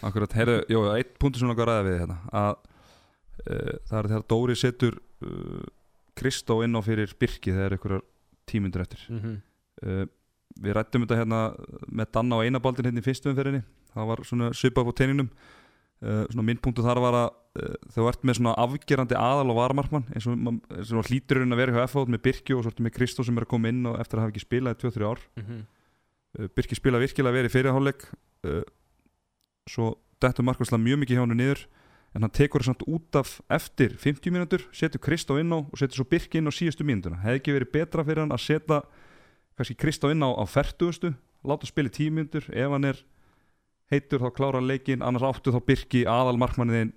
Akkurat, 0.03 0.33
heyrðu, 0.35 0.57
jú, 0.69 0.81
eitt 0.97 1.13
punktur 1.19 1.39
sem 1.39 1.47
langar 1.47 1.67
að 1.67 1.77
ræða 1.79 1.87
við 1.87 1.99
hérna 2.01 2.17
að 2.33 2.55
uh, 3.49 3.73
það 3.89 3.97
er 3.99 4.07
þegar 4.11 4.27
Dóri 4.27 4.55
setur 4.59 4.97
uh, 5.23 5.63
Kristó 6.15 6.59
inn 6.63 6.75
á 6.77 6.81
fyrir 6.85 7.13
Birki 7.17 7.51
þegar 7.55 7.73
einhverjar 7.77 8.03
tímundur 8.49 8.83
eftir. 8.83 9.05
Mm 9.09 9.19
-hmm. 9.19 9.39
uh, 9.87 10.05
Við 10.61 10.75
rættum 10.77 11.01
þetta 11.01 11.17
hérna 11.17 11.55
með 11.89 12.11
Danna 12.13 12.37
og 12.37 12.45
Einabaldin 12.45 12.85
hérna 12.85 13.01
í 13.01 13.05
fyrstu 13.05 13.31
umferðinni. 13.31 13.63
Það 13.93 14.09
var 14.09 14.19
svona 14.23 14.51
svipað 14.53 14.89
á 14.89 14.93
teiningnum 14.93 15.29
uh, 16.03 16.25
svona 16.29 16.45
minn 16.45 16.59
punktu 16.61 16.85
þar 16.85 17.01
var 17.03 17.17
að 17.17 17.29
uh, 17.63 17.75
þú 17.95 18.07
ert 18.11 18.25
með 18.27 18.37
svona 18.39 18.55
afgerandi 18.61 19.17
aðal 19.17 19.53
og 19.53 19.59
varmarkmann 19.59 20.05
eins 20.13 20.27
og, 20.29 20.37
eins 20.77 20.93
og 20.93 21.09
hlýturinn 21.09 21.55
að 21.55 21.61
vera 21.63 21.75
hjá 21.75 21.87
FH 21.87 22.05
með 22.13 22.23
Birki 22.27 22.55
og 22.55 22.63
svo 22.63 22.73
ertu 22.73 22.85
með 22.85 22.95
Kristó 22.97 23.25
sem 23.25 23.37
er 23.37 23.47
að 23.47 23.53
koma 23.55 23.71
inn 23.73 23.85
og 23.89 23.99
eftir 24.01 24.19
að 24.19 24.25
hafa 24.25 24.33
ekki 24.33 24.45
spilað 24.45 24.77
í 24.77 24.81
2-3 24.83 25.09
ár. 25.09 25.23
Uh, 25.39 26.47
Birki 26.55 26.77
spila 26.77 27.01
virkilega 27.01 27.39
verið 27.39 27.55
fyrir 27.55 27.75
hálfleik. 27.75 28.07
Uh, 28.45 28.63
svo 29.69 29.93
dettur 30.21 30.45
Markvæsla 30.47 30.77
mjög 30.81 31.03
mikið 31.03 31.17
hjá 31.17 31.23
hann 31.25 31.37
niður 31.37 31.65
en 32.13 32.25
hann 32.25 32.33
tekur 32.33 32.61
það 32.61 32.69
samt 32.71 32.85
út 32.85 33.17
af 33.17 33.37
eftir 33.53 33.95
50 33.97 34.33
mínútur, 34.33 34.65
setur 34.75 35.01
Kristó 35.01 35.39
inn 35.41 35.53
á 35.53 35.57
og 35.65 35.77
setur 35.79 36.01
svo 36.01 36.07
Birki 36.09 36.39
inn 36.39 36.49
á 36.49 36.53
síðustu 36.53 36.85
mínútuna. 36.85 37.21
Hefði 37.23 37.41
ekki 37.41 37.55
verið 37.55 37.71
betra 37.73 38.05
fyrir 38.05 38.23
hann 38.23 38.35
að 38.35 38.43
setja 38.45 38.81
kannski 39.57 39.77
Kristó 39.81 40.11
inn 40.13 40.21
á, 40.21 40.29
á 40.29 40.45
40 40.45 41.15
láta 41.43 41.69
spila 41.69 41.89
í 41.89 41.95
10 41.97 42.13
mínútur. 42.13 42.49
Ef 42.53 42.75
hann 42.75 42.89
er 42.91 42.99
heitur 43.93 44.21
þá 44.21 44.29
klára 44.37 44.61
hann 44.61 44.69
leikinn 44.69 45.05
annars 45.05 45.25
áttu 45.25 45.53
þá 45.53 45.61
Birki 45.65 46.03
aðal 46.09 46.37
markmanniðin 46.41 46.93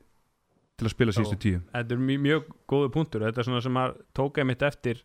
til 0.77 0.89
að 0.89 0.93
spila 0.93 1.15
síðustu 1.17 1.39
10 1.41 1.65
Þetta 1.73 1.97
er 1.97 2.03
mjög, 2.11 2.21
mjög 2.27 2.53
góðu 2.69 2.93
punktur. 2.93 3.25
Þetta 3.25 3.41
er 3.41 3.49
svona 3.49 3.65
sem 3.65 3.81
að 3.81 3.97
tóka 4.17 4.45
mitt 4.45 4.67
eftir 4.69 5.01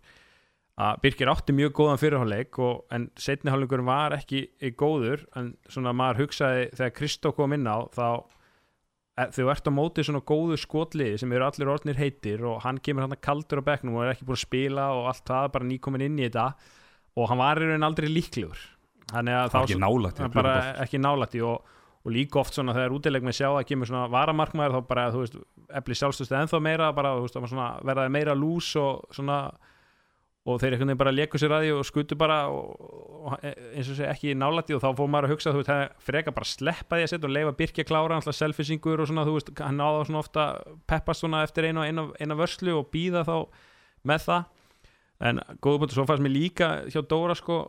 að 0.82 1.01
Birkir 1.05 1.32
átti 1.32 1.55
mjög 1.55 1.74
góðan 1.78 1.99
fyrirháleik 2.01 2.59
og, 2.64 2.84
en 2.91 3.07
setniháleikurinn 3.20 3.88
var 3.88 4.16
ekki 4.16 4.43
góður 4.80 5.24
en 5.39 5.53
svona 5.72 5.95
maður 5.95 6.26
hugsaði 6.26 6.70
þegar 6.76 6.95
Kristó 6.99 7.34
kom 7.36 7.55
inn 7.55 7.68
á 7.68 7.88
þá 7.95 8.07
e, 9.18 9.28
þau 9.36 9.49
ert 9.53 9.68
á 9.68 9.72
móti 9.74 10.05
svona 10.05 10.24
góðu 10.24 10.57
skotliði 10.62 11.20
sem 11.22 11.34
eru 11.36 11.47
allir 11.47 11.72
orðnir 11.74 11.99
heitir 11.99 12.45
og 12.47 12.62
hann 12.66 12.80
kemur 12.84 13.07
hann 13.07 13.18
kaldur 13.24 13.64
á 13.64 13.68
bekknum 13.72 13.97
og 13.97 14.05
er 14.05 14.14
ekki 14.14 14.28
búin 14.28 14.39
að 14.39 14.45
spila 14.45 14.91
og 14.97 15.09
allt 15.12 15.26
það 15.28 15.49
bara 15.55 15.70
nýkomin 15.72 16.05
inn 16.07 16.20
í 16.22 16.28
þetta. 16.28 16.47
Og 17.20 17.28
hann 17.28 17.41
var 17.41 17.59
í 17.59 17.68
raun 17.68 17.88
aldrei 17.88 18.07
líklegur. 18.07 18.59
Þannig 19.12 19.38
að 19.38 19.53
það 19.55 19.74
er 20.24 20.36
bara 20.36 20.55
ekki 20.86 21.01
nálægt 21.01 21.36
í 21.36 21.41
og, 21.43 21.66
og 22.05 22.14
líka 22.16 22.39
oft 22.39 22.55
svona 22.55 22.76
þegar 22.78 22.95
útileg 22.95 23.26
með 23.26 23.38
sjá 23.41 23.49
að 23.49 23.66
kemur 23.68 23.89
svona 23.89 24.05
varamarkmaður 24.14 24.78
þá 24.78 24.88
bara 24.88 25.09
þú 25.12 25.26
veist 25.26 25.36
efli 25.82 25.97
sjálfstöðstu 25.99 26.38
ennþá 26.38 26.62
meira 26.64 26.93
bara 26.95 27.18
þú 27.18 27.26
veist 27.26 27.36
það 27.36 27.43
var 27.43 27.51
svona 27.51 27.68
verðaði 27.89 28.14
meira 28.16 28.38
lús 28.38 28.72
og 28.80 29.03
svona 29.16 29.41
og 30.41 30.57
þeir 30.57 30.73
einhvern 30.73 30.89
veginn 30.89 30.99
bara 31.03 31.13
leku 31.13 31.37
sér 31.37 31.53
að 31.53 31.65
því 31.65 31.73
og 31.77 31.83
skutu 31.85 32.17
bara 32.17 32.37
og, 32.49 32.85
og 33.27 33.43
eins 33.45 33.89
og 33.91 33.97
sé 33.99 34.07
ekki 34.09 34.33
nálægt 34.33 34.71
í 34.71 34.77
og 34.77 34.81
þá 34.81 34.89
fór 34.97 35.11
maður 35.13 35.27
að 35.27 35.33
hugsa 35.35 35.53
þú 35.53 35.61
veist 35.61 35.69
það 35.69 35.83
freka 36.07 36.33
bara 36.33 36.49
sleppa 36.49 36.97
því 36.97 37.05
að 37.05 37.11
setja 37.11 37.29
og 37.29 37.35
leifa 37.35 37.53
Birkja 37.59 37.85
klára 37.85 38.17
alltaf 38.17 38.37
selfisingur 38.39 39.03
og 39.03 39.11
svona 39.11 39.25
þú 39.27 39.35
veist 39.37 39.51
hann 39.61 39.77
náða 39.77 40.07
svona 40.07 40.23
ofta 40.23 40.45
peppast 40.89 41.21
svona 41.21 41.43
eftir 41.45 41.69
eina, 41.69 41.85
eina, 41.85 42.07
eina 42.17 42.39
vörslu 42.39 42.73
og 42.79 42.89
býða 42.93 43.21
þá 43.27 43.35
með 44.09 44.25
það. 44.25 44.47
En 45.29 45.43
góðu 45.61 45.83
punktur 45.83 45.99
svo 45.99 46.07
fannst 46.09 46.25
mér 46.25 46.33
líka 46.33 46.71
hjá 46.89 47.03
Dóra 47.05 47.37
sko 47.37 47.59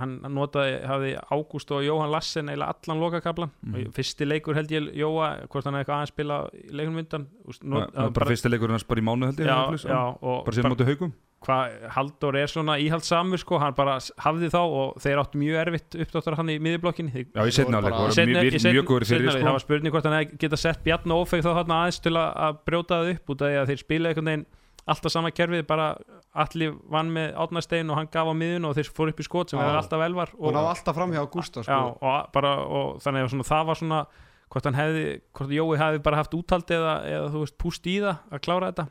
hann 0.00 0.16
notaði, 0.34 0.74
hafði 0.88 1.12
Ágúst 1.34 1.72
og 1.74 1.84
Jóhann 1.86 2.12
Lassen 2.12 2.50
eiginlega 2.50 2.74
allan 2.74 3.02
lokakablan 3.04 3.52
og 3.74 3.94
fyrsti 3.96 4.28
leikur 4.28 4.58
held 4.58 4.74
ég 4.74 4.90
Jóa 4.98 5.30
hvort 5.46 5.68
hann 5.68 5.78
hefði 5.78 5.84
eitthvað 5.84 5.96
aðeins 5.98 6.14
spila 6.14 6.40
í 6.56 6.66
leikunum 6.72 7.00
vindan 7.02 7.28
Það 7.48 8.02
var 8.02 8.12
bara 8.18 8.30
fyrsti 8.32 8.52
leikurinn 8.52 8.78
hans 8.78 8.88
bara 8.88 9.02
í 9.02 9.08
mánu 9.08 9.30
held 9.30 9.42
ég 9.42 9.48
já, 9.50 9.56
eflaust, 9.64 9.88
já, 9.88 10.02
bara 10.22 10.58
síðan 10.58 10.74
móti 10.74 10.88
haugum 10.88 11.16
hvað 11.44 11.74
Halldór 11.94 12.36
er 12.40 12.50
svona 12.50 12.74
íhaldsamur 12.82 13.38
sko, 13.38 13.58
hann 13.62 13.74
bara 13.78 13.98
hafði 14.24 14.48
þá 14.50 14.58
og 14.58 14.96
þeir 15.02 15.20
áttu 15.22 15.38
mjög 15.38 15.60
erfitt 15.62 15.96
uppdáttur 16.02 16.36
hann 16.38 16.50
í 16.50 16.56
miðjublokkinni 16.62 17.12
Já, 17.28 17.28
bara- 17.38 18.10
seinni 18.10 18.34
hálfleik, 18.34 18.58
sko. 18.58 19.44
það 19.44 19.54
var 19.54 19.62
spurning 19.62 19.94
hvort 19.94 20.08
hann 20.10 20.32
geta 20.34 20.58
sett 20.58 20.82
Bjarn 20.82 21.14
og 21.14 21.22
Ófeig 21.22 21.44
þá 21.46 21.52
aðeins 21.62 22.00
til 22.02 22.14
að, 22.18 22.30
að 22.48 22.58
brjóta 22.66 22.98
það 22.98 23.12
upp 23.14 23.34
út 23.34 23.44
af 23.44 23.52
því 23.52 23.60
að 23.60 23.70
þeir 23.70 23.82
spila 23.84 24.10
einhvern 24.10 24.32
veginn 24.32 24.46
alltaf 24.88 25.12
sama 25.12 25.32
kerfið, 25.34 25.64
bara 25.68 25.90
allir 26.38 26.76
vann 26.90 27.10
með 27.12 27.34
átnæstein 27.42 27.90
og 27.92 27.98
hann 27.98 28.10
gaf 28.12 28.30
á 28.30 28.34
miðun 28.36 28.68
og 28.68 28.76
þeir 28.78 28.90
fór 28.96 29.12
upp 29.12 29.20
í 29.20 29.26
skot 29.26 29.52
sem 29.52 29.60
Já. 29.60 29.66
er 29.66 29.80
alltaf 29.80 30.04
elvar 30.04 30.32
og 30.38 30.54
ná 30.54 30.60
alltaf 30.62 30.96
fram 30.96 31.12
hjá 31.14 31.22
já, 31.22 31.42
sko. 31.52 31.80
og, 31.98 32.30
bara, 32.34 32.54
og 32.64 33.02
þannig 33.04 33.28
að 33.28 33.44
það 33.48 33.68
var 33.68 33.80
svona 33.80 34.00
hvort 34.48 34.70
hefði, 34.78 35.04
hvort 35.36 35.52
Jói 35.52 35.80
hefði 35.80 36.04
bara 36.06 36.22
haft 36.22 36.36
úthaldi 36.36 36.78
eða, 36.78 36.94
eða 37.08 37.28
þú 37.34 37.44
veist 37.44 37.58
púst 37.60 37.88
í 37.90 37.98
það 38.00 38.32
að 38.32 38.42
klára 38.46 38.70
þetta 38.72 38.88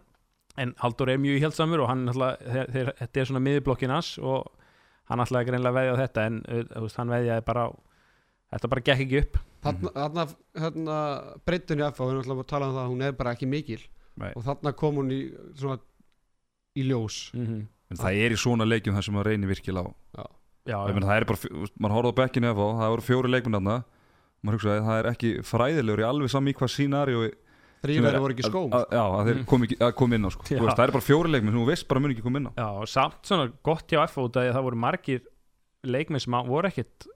en 0.58 0.74
Halldór 0.82 1.14
er 1.14 1.20
mjög 1.22 1.40
íhjaldsamur 1.40 1.84
og 1.84 1.92
hann 1.92 2.08
alltaf, 2.14 2.46
þetta 3.02 3.22
er 3.22 3.30
svona 3.30 3.44
miðurblokkin 3.46 3.94
hans 3.94 4.16
og 4.22 4.48
hann 5.10 5.24
alltaf 5.24 5.46
greinlega 5.48 5.78
veðja 5.78 5.98
á 5.98 6.02
þetta 6.04 6.26
en 6.30 6.40
uh, 6.46 6.64
veist, 6.86 7.00
hann 7.02 7.14
veðjaði 7.14 7.46
bara 7.48 7.68
þetta 8.54 8.72
bara 8.74 8.86
gekk 8.90 9.06
ekki 9.06 9.22
upp 9.24 9.40
þarna, 9.66 10.26
þarna 10.58 10.98
breytun 11.48 11.82
í 11.82 11.88
FH 11.90 12.02
við 12.02 12.14
erum 12.14 12.24
alltaf 12.24 12.44
að 12.44 12.52
tala 12.54 12.70
um 12.70 12.76
það 12.78 12.84
að 12.84 12.92
hún 12.94 13.06
er 13.08 13.18
bara 13.18 13.34
ekki 13.36 13.50
mikil 13.50 13.82
Nei. 14.18 14.32
og 14.36 14.44
þarna 14.44 14.74
kom 14.76 14.96
hún 15.02 15.12
í 15.14 15.22
svona 15.56 15.80
í 16.78 16.84
ljós 16.90 17.32
mm 17.34 17.46
-hmm. 17.48 17.66
En 17.90 17.98
það 17.98 18.18
er 18.26 18.32
í 18.36 18.38
svona 18.38 18.66
leikjum 18.68 18.96
það 18.98 19.04
sem 19.06 19.14
maður 19.16 19.30
reynir 19.32 19.48
virkilega 19.48 19.88
á 19.88 19.94
já, 20.18 20.26
Ég 20.68 20.90
já. 20.90 20.94
meina, 20.94 21.08
það 21.08 21.18
er 21.22 21.26
bara, 21.26 21.40
maður 21.80 21.96
horfði 21.96 22.12
á 22.12 22.20
bekkinu 22.22 22.48
ef 22.52 22.58
það 22.58 22.90
voru 22.92 23.02
fjóri 23.02 23.30
leikminn 23.32 23.56
þarna 23.58 23.84
maður 24.44 24.58
hugsaði 24.58 24.82
það 24.88 25.00
er 25.00 25.08
ekki 25.12 25.30
fræðilegur 25.44 26.00
í 26.04 26.08
alveg 26.10 26.30
sami 26.30 26.52
í 26.52 26.58
hvað 26.58 26.72
sínari 26.76 27.14
þrýverði 27.84 28.20
voru 28.20 28.34
ekki 28.34 28.44
skóm 28.50 28.70
já, 28.72 29.04
að 29.08 29.26
þeir 29.28 29.38
Mm. 29.38 29.46
kom, 29.46 29.64
ekki, 29.64 29.78
að 29.80 29.94
kom 29.96 30.14
inn 30.14 30.26
á 30.26 30.30
sko. 30.34 30.44
Já. 30.44 30.58
Þú 30.60 30.66
veist, 30.66 30.78
það 30.78 30.88
er 30.88 30.92
bara 30.92 31.08
fjóri 31.08 31.30
leikminn 31.32 31.52
sem 31.54 31.62
þú 31.62 31.68
veist 31.70 31.88
bara 31.88 32.00
mun 32.02 32.12
ekki 32.12 32.22
koma 32.24 32.38
inn 32.40 32.48
á 32.50 32.54
já, 32.58 32.86
samt 32.86 33.22
svona 33.24 33.52
gott 33.64 33.88
hjá 33.88 34.04
F 34.04 34.18
út 34.18 34.36
af 34.36 34.44
því 34.44 34.50
að 34.50 34.56
það 34.58 34.64
voru 34.68 34.76
margir 34.76 35.22
leikmið 35.86 36.20
sem 36.22 36.34
að- 36.34 36.48
voru 36.48 36.68
ekkit 36.68 37.08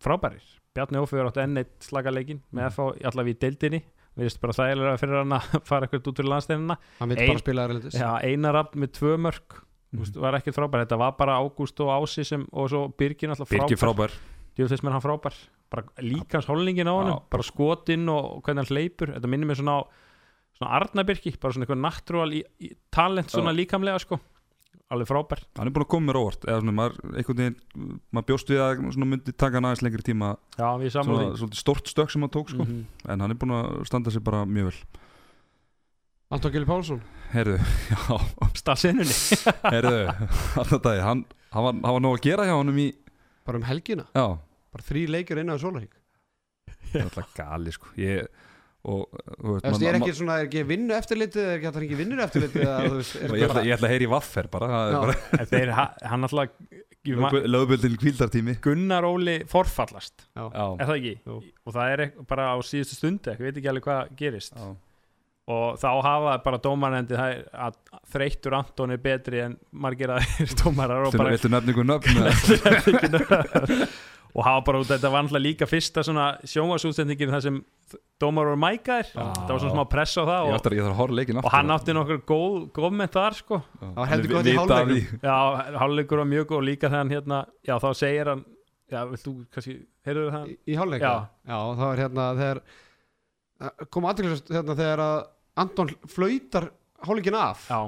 frábærir 0.00 0.42
Bjarni 0.74 0.98
Ófegur 0.98 1.28
átti 1.30 1.40
enn 1.44 1.56
eitt 1.60 1.78
slagaleikin 1.80 2.40
með 2.52 2.66
F 2.72 2.78
allavega 2.80 3.30
í 3.30 3.38
deildinni 3.38 3.82
við 4.14 4.28
veist 4.28 4.40
bara 4.42 4.56
þægilega 4.56 5.00
fyrir 5.00 5.20
hann 5.20 5.36
að 5.36 5.48
fara 5.70 5.86
eitthvað 5.88 6.10
út 6.10 6.20
fyrir 6.20 6.30
landsteinina 6.32 6.76
hann 7.00 7.14
Ein- 7.14 7.32
bara 7.32 7.42
spila 7.42 7.66
erlendis. 7.68 7.96
Já, 7.98 8.10
einar 8.22 8.60
afn 8.62 8.84
með 8.84 8.92
tvö 9.00 9.16
mörg 9.26 9.58
mm. 9.94 10.14
Var 10.24 10.38
ekkert 10.40 10.58
frábær, 10.58 10.84
þetta 10.84 11.00
var 11.00 11.16
bara 11.18 11.40
Ágúst 11.42 11.82
og 11.84 11.92
Ási 11.96 12.24
sem, 12.26 12.46
og 12.52 12.70
svo 12.72 12.86
Birgin 12.98 13.34
alltaf 13.34 13.50
frábær, 13.50 13.78
frábær. 13.78 14.16
Jú, 14.54 14.66
þess 14.70 14.82
með 14.86 14.94
hann 14.96 15.02
frábær. 15.02 15.36
Bara 15.70 15.86
líkans 16.02 16.46
holningin 16.50 16.90
á 16.90 16.94
hann 16.94 17.12
bara 17.30 17.46
skotinn 17.46 18.06
og 18.10 18.42
hvernig 18.46 18.62
hann 18.64 18.74
hleypur. 18.74 19.14
Þetta 19.16 19.30
minnir 19.30 19.50
mér 19.50 19.58
svona 19.58 19.78
á 19.78 19.82
svona 20.54 20.76
Arnabirki, 20.78 21.34
bara 21.42 21.54
svona 21.54 21.66
eitthvað 21.66 22.36
í 22.62 22.70
talent 22.94 23.32
svona 23.34 23.50
Já. 23.54 23.58
líkamlega 23.58 24.02
sko 24.02 24.20
alveg 24.94 25.08
frábær. 25.10 25.42
Hann 25.58 25.70
er 25.70 25.74
búin 25.74 25.84
að 25.84 25.90
koma 25.94 26.08
mér 26.08 26.18
óvart 26.20 26.46
eða 26.48 26.60
svona, 26.62 26.74
maður, 26.78 26.98
einhvern 27.12 27.40
veginn, 27.42 27.56
maður 28.14 28.28
bjóst 28.30 28.52
við 28.52 28.62
að 28.64 28.82
svona 28.96 29.08
myndi 29.10 29.34
taka 29.34 29.58
hann 29.58 29.68
aðeins 29.68 29.84
lengri 29.84 30.06
tíma. 30.06 30.30
Já, 30.56 30.68
við 30.80 30.92
svona, 30.94 31.26
svolítið 31.40 31.60
stort 31.60 31.90
stök 31.92 32.14
sem 32.14 32.24
hann 32.26 32.34
tók 32.34 32.52
sko. 32.54 32.66
mm 32.68 32.84
en 33.14 33.20
hann 33.20 33.34
er 33.34 33.38
búin 33.38 33.52
að 33.52 33.82
standa 33.88 34.10
sig 34.14 34.24
bara 34.24 34.44
mjög 34.48 34.70
vel. 34.70 35.00
Anton 36.34 36.54
Gili 36.54 36.66
Pálsson? 36.66 37.02
Herðu, 37.34 37.58
já, 37.92 37.98
Stafsinnunni 38.56 39.14
herðu 39.74 39.98
Alltaf 40.56 40.80
dagi, 40.82 41.02
hann, 41.04 41.24
hann, 41.52 41.66
var, 41.66 41.74
hann 41.74 41.96
var 41.98 42.02
nóg 42.02 42.16
að 42.16 42.24
gera 42.24 42.46
hjá 42.48 42.54
honum 42.56 42.80
í 42.80 42.88
bara 43.44 43.60
um 43.60 43.66
helgina? 43.68 44.06
Já, 44.16 44.38
bara 44.72 44.86
þrý 44.88 45.04
leikir 45.12 45.42
inn 45.42 45.52
á 45.52 45.60
sólarík 45.60 45.92
það 46.94 47.00
er 47.00 47.08
alltaf 47.08 47.34
gali 47.36 47.74
sko. 47.74 47.90
Ég, 47.98 48.28
og, 48.84 49.04
þú 49.40 49.54
veist, 49.54 49.64
Þú 49.64 49.70
man- 49.72 49.84
ég 49.84 49.88
er 49.90 49.98
ekki 50.00 50.14
svona, 50.18 50.38
er 50.42 50.48
ekki 50.48 50.64
vinnu 50.68 50.96
eftirlitið 50.98 51.44
er 51.48 51.54
ekki 51.56 51.68
hægt 51.68 51.78
að 51.80 52.88
þú 52.88 52.96
veist, 52.98 53.14
er 53.16 53.34
ég, 53.34 53.44
ætla, 53.44 53.54
bara, 53.54 53.64
ég 53.64 53.76
ætla 53.78 53.88
að 53.88 53.94
heyri 53.96 54.08
vaffer 54.12 54.48
bara, 54.52 54.68
er 54.84 54.98
bara 55.06 55.46
Þeir, 55.54 55.72
ha- 55.78 55.92
hann 56.12 56.28
alltaf 56.28 56.48
lögböldin 57.04 57.98
kvildartími 58.00 58.54
Gunnar 58.64 59.04
Óli 59.04 59.38
forfallast 59.48 60.24
já, 60.32 60.44
er 60.48 60.86
það 60.88 60.94
ekki? 60.96 61.14
Jú. 61.28 61.34
og 61.68 61.74
það 61.76 61.92
er 61.96 62.02
bara 62.30 62.46
á 62.52 62.56
síðustu 62.64 62.96
stundu 62.96 63.34
ég 63.34 63.42
veit 63.44 63.58
ekki 63.60 63.68
alveg 63.72 63.84
hvað 63.88 64.14
gerist 64.16 64.54
já. 64.56 64.70
og 65.52 65.76
þá 65.82 65.88
hafa 66.06 66.36
bara 66.46 66.60
dómarendi 66.64 67.12
það 67.18 67.34
er 67.34 67.42
að 67.66 67.76
þreyttur 68.14 68.56
Anton 68.56 68.94
er 68.96 69.02
betri 69.04 69.42
en 69.44 69.58
margir 69.72 70.14
aðeir 70.16 70.54
dómarar 70.62 71.04
og 71.04 71.12
Viltu 71.12 71.20
bara 71.20 71.34
viltu 71.36 71.52
nefningu 71.52 71.84
nöfn 71.84 72.16
eða? 72.24 73.88
og 74.34 74.42
hafa 74.46 74.64
bara 74.66 74.80
út 74.82 74.88
þetta 74.90 75.10
var 75.14 75.22
alltaf 75.24 75.42
líka 75.44 75.66
fyrsta 75.70 76.02
svona 76.06 76.24
sjónvarsútsendingin 76.50 77.30
þar 77.34 77.42
sem 77.44 77.58
dómar 78.20 78.48
voru 78.48 78.58
mækaðir 78.58 79.10
Já. 79.12 79.22
það 79.36 79.52
var 79.52 79.60
svona 79.62 79.74
smá 79.76 79.84
press 79.92 80.16
á 80.18 80.22
það 80.24 80.48
Ég 80.48 80.54
og, 80.54 80.56
ætla 80.58 80.74
ég 80.74 80.82
þarf 80.86 80.94
að 80.94 80.98
horfa 81.02 81.18
leikin 81.20 81.38
og 81.42 81.48
hann 81.54 81.74
átti 81.74 81.94
nokkur 81.94 82.20
góð 82.32 82.56
komment 82.74 83.14
þar 83.14 83.36
sko. 83.38 83.60
Það 83.80 83.94
var 84.00 84.10
heldur 84.10 84.34
gott 84.34 84.48
í 84.50 84.56
hálfleiknum. 84.58 85.20
já, 85.22 85.36
hálfleikur 85.84 86.22
var 86.24 86.30
mjög 86.32 86.48
góð 86.50 86.58
og 86.58 86.66
líka 86.70 86.88
þegar 86.90 87.02
hann 87.04 87.14
hérna 87.14 87.38
já 87.68 87.74
þá 87.84 87.88
segir 88.00 88.30
hann 88.32 88.44
já, 88.90 88.98
vilt 89.12 89.24
þú 89.28 89.34
kannski, 89.54 89.76
heyrðu 90.08 90.26
það? 90.34 90.48
Í, 90.50 90.56
í 90.66 90.78
hálfleika 90.80 91.12
Já. 91.14 91.28
já, 91.52 91.58
það 91.78 91.84
var 91.86 92.02
hérna 92.02 92.26
þegar 92.40 92.62
eh, 93.60 93.86
kom 93.94 94.08
aðeinslega 94.10 94.58
hérna 94.58 94.78
þegar 94.82 95.04
að 95.08 95.16
Anton 95.62 95.90
flautar 96.10 96.70
hálfleikin 97.06 97.36
af. 97.38 97.68
Já, 97.70 97.80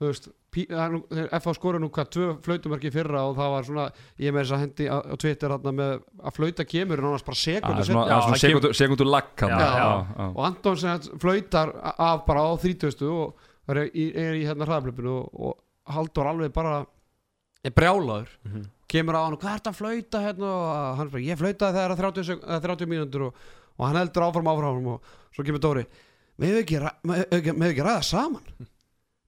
þú 0.00 0.08
veist, 0.08 0.30
Er 0.50 1.28
FH 1.38 1.52
skoru 1.54 1.78
nú 1.78 1.88
hvað 1.94 2.08
tvö 2.16 2.28
flautumörki 2.42 2.90
fyrra 2.90 3.20
og 3.28 3.36
það 3.38 3.50
var 3.54 3.66
svona 3.68 3.84
ég 4.18 4.32
með 4.34 4.40
þess 4.42 4.54
að 4.56 4.62
hendi 4.64 4.88
á, 4.90 4.96
Twitter 5.22 5.52
þarna 5.54 5.72
með 5.78 5.92
að 6.26 6.34
flauta 6.40 6.64
kemur 6.66 7.02
nánast 7.04 7.26
bara 7.28 7.38
Það 7.38 8.40
sekundu 8.80 9.06
lag 9.06 9.28
Já, 9.38 9.70
já. 10.18 10.26
og 10.34 10.40
Anton 10.48 10.76
sem 10.82 10.90
sagt 10.96 11.22
flautar 11.22 11.72
af 11.94 12.24
bara 12.26 12.42
á 12.42 12.50
30 12.58 13.06
og 13.14 13.46
er 13.70 13.82
í, 13.94 14.08
er 14.18 14.34
í 14.40 14.42
hérna 14.48 14.66
hraðablöpunu 14.66 15.14
og, 15.20 15.30
og 15.50 15.94
Haldur 15.94 16.26
alveg 16.32 16.52
bara 16.54 16.80
er 17.64 17.70
brjálaður. 17.76 18.28
Mhm. 18.46 18.66
kemur 18.90 19.14
á 19.14 19.22
hann 19.22 19.34
og 19.36 19.40
hvað 19.42 19.52
er 19.54 19.58
þetta 19.60 19.70
að 19.70 19.78
flauta 19.78 20.20
hérna? 20.24 20.50
Og 20.50 20.96
hann 20.98 21.10
bara 21.14 21.22
ég 21.22 21.38
flautaði 21.38 21.76
þegar 21.78 21.92
að 21.94 22.00
30, 22.02 22.24
sek- 22.26 22.42
eða 22.42 22.60
30 22.66 22.90
mínútur 22.90 23.26
og, 23.28 23.34
og 23.78 23.86
hann 23.86 23.98
heldur 24.02 24.26
áfram 24.26 24.50
áfram 24.50 24.86
og 24.96 25.10
svo 25.30 25.44
kemur 25.46 25.62
Dóri 25.62 25.84
með 26.40 26.46
við 26.48 26.56
við 26.56 26.60
ekki, 27.38 27.54
ekki 27.70 27.84
ræða 27.86 28.02
saman 28.02 28.42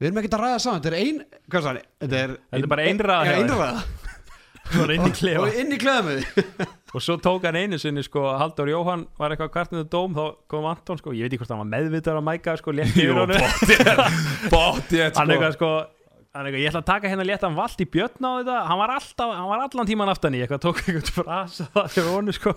við 0.02 0.08
erum 0.10 0.20
ekkert 0.22 0.36
að 0.38 0.44
ræða 0.44 0.60
saman 0.66 0.82
þetta 0.82 0.92
er 0.92 1.00
ein, 1.00 1.20
hvað 1.52 1.66
sagði, 1.68 1.82
þetta 2.02 2.22
er 2.26 2.32
Þetta 2.36 2.62
er 2.66 2.70
bara 2.74 2.86
einræða 2.90 3.22
í 3.22 5.08
klefa. 5.16 5.42
og 5.46 5.56
inn 5.62 5.72
í 5.74 5.78
kleða 5.82 6.02
með 6.06 6.20
því 6.22 6.44
og 6.94 7.02
svo 7.06 7.16
tók 7.24 7.46
hann 7.48 7.56
einu 7.58 7.78
sinni 7.80 8.02
sko 8.06 8.22
Haldur 8.38 8.68
Jóhann 8.70 9.06
var 9.18 9.32
eitthvað 9.34 9.50
kvartinu 9.56 9.82
dóm 9.90 10.14
þá 10.16 10.22
kom 10.52 10.68
Anton 10.70 11.00
sko, 11.00 11.14
ég 11.16 11.26
veit 11.26 11.32
ekki 11.34 11.42
hvort 11.42 11.54
hann 11.54 11.62
var 11.64 11.70
meðvitar 11.72 12.18
að 12.20 12.26
mæka 12.28 12.54
sko, 12.60 12.74
létt 12.76 12.94
Jú, 13.00 13.16
yfir 13.16 14.02
Bóttið 14.52 15.02
hann 15.18 15.32
eitthvað 15.34 15.56
sko 15.56 15.70
hann 16.32 16.48
eitthvað, 16.48 16.62
ég 16.62 16.70
ætla 16.70 16.80
að 16.82 16.88
taka 16.88 17.10
hérna 17.12 17.26
léttan 17.28 17.56
vald 17.58 17.82
í 17.84 17.86
björn 17.92 18.24
á 18.24 18.30
þetta. 18.38 18.58
Hann 18.70 18.78
var 18.80 18.92
alltaf, 18.94 19.32
hann 19.36 19.50
var 19.50 19.64
allan 19.66 19.88
tíman 19.90 20.12
aftan 20.12 20.36
í 20.38 20.40
eitthvað 20.44 20.62
tók 20.64 20.78
eitthvað 20.86 21.10
frasa 21.18 21.66
það 21.74 21.90
fyrir 21.96 22.12
honu 22.14 22.36
sko 22.36 22.54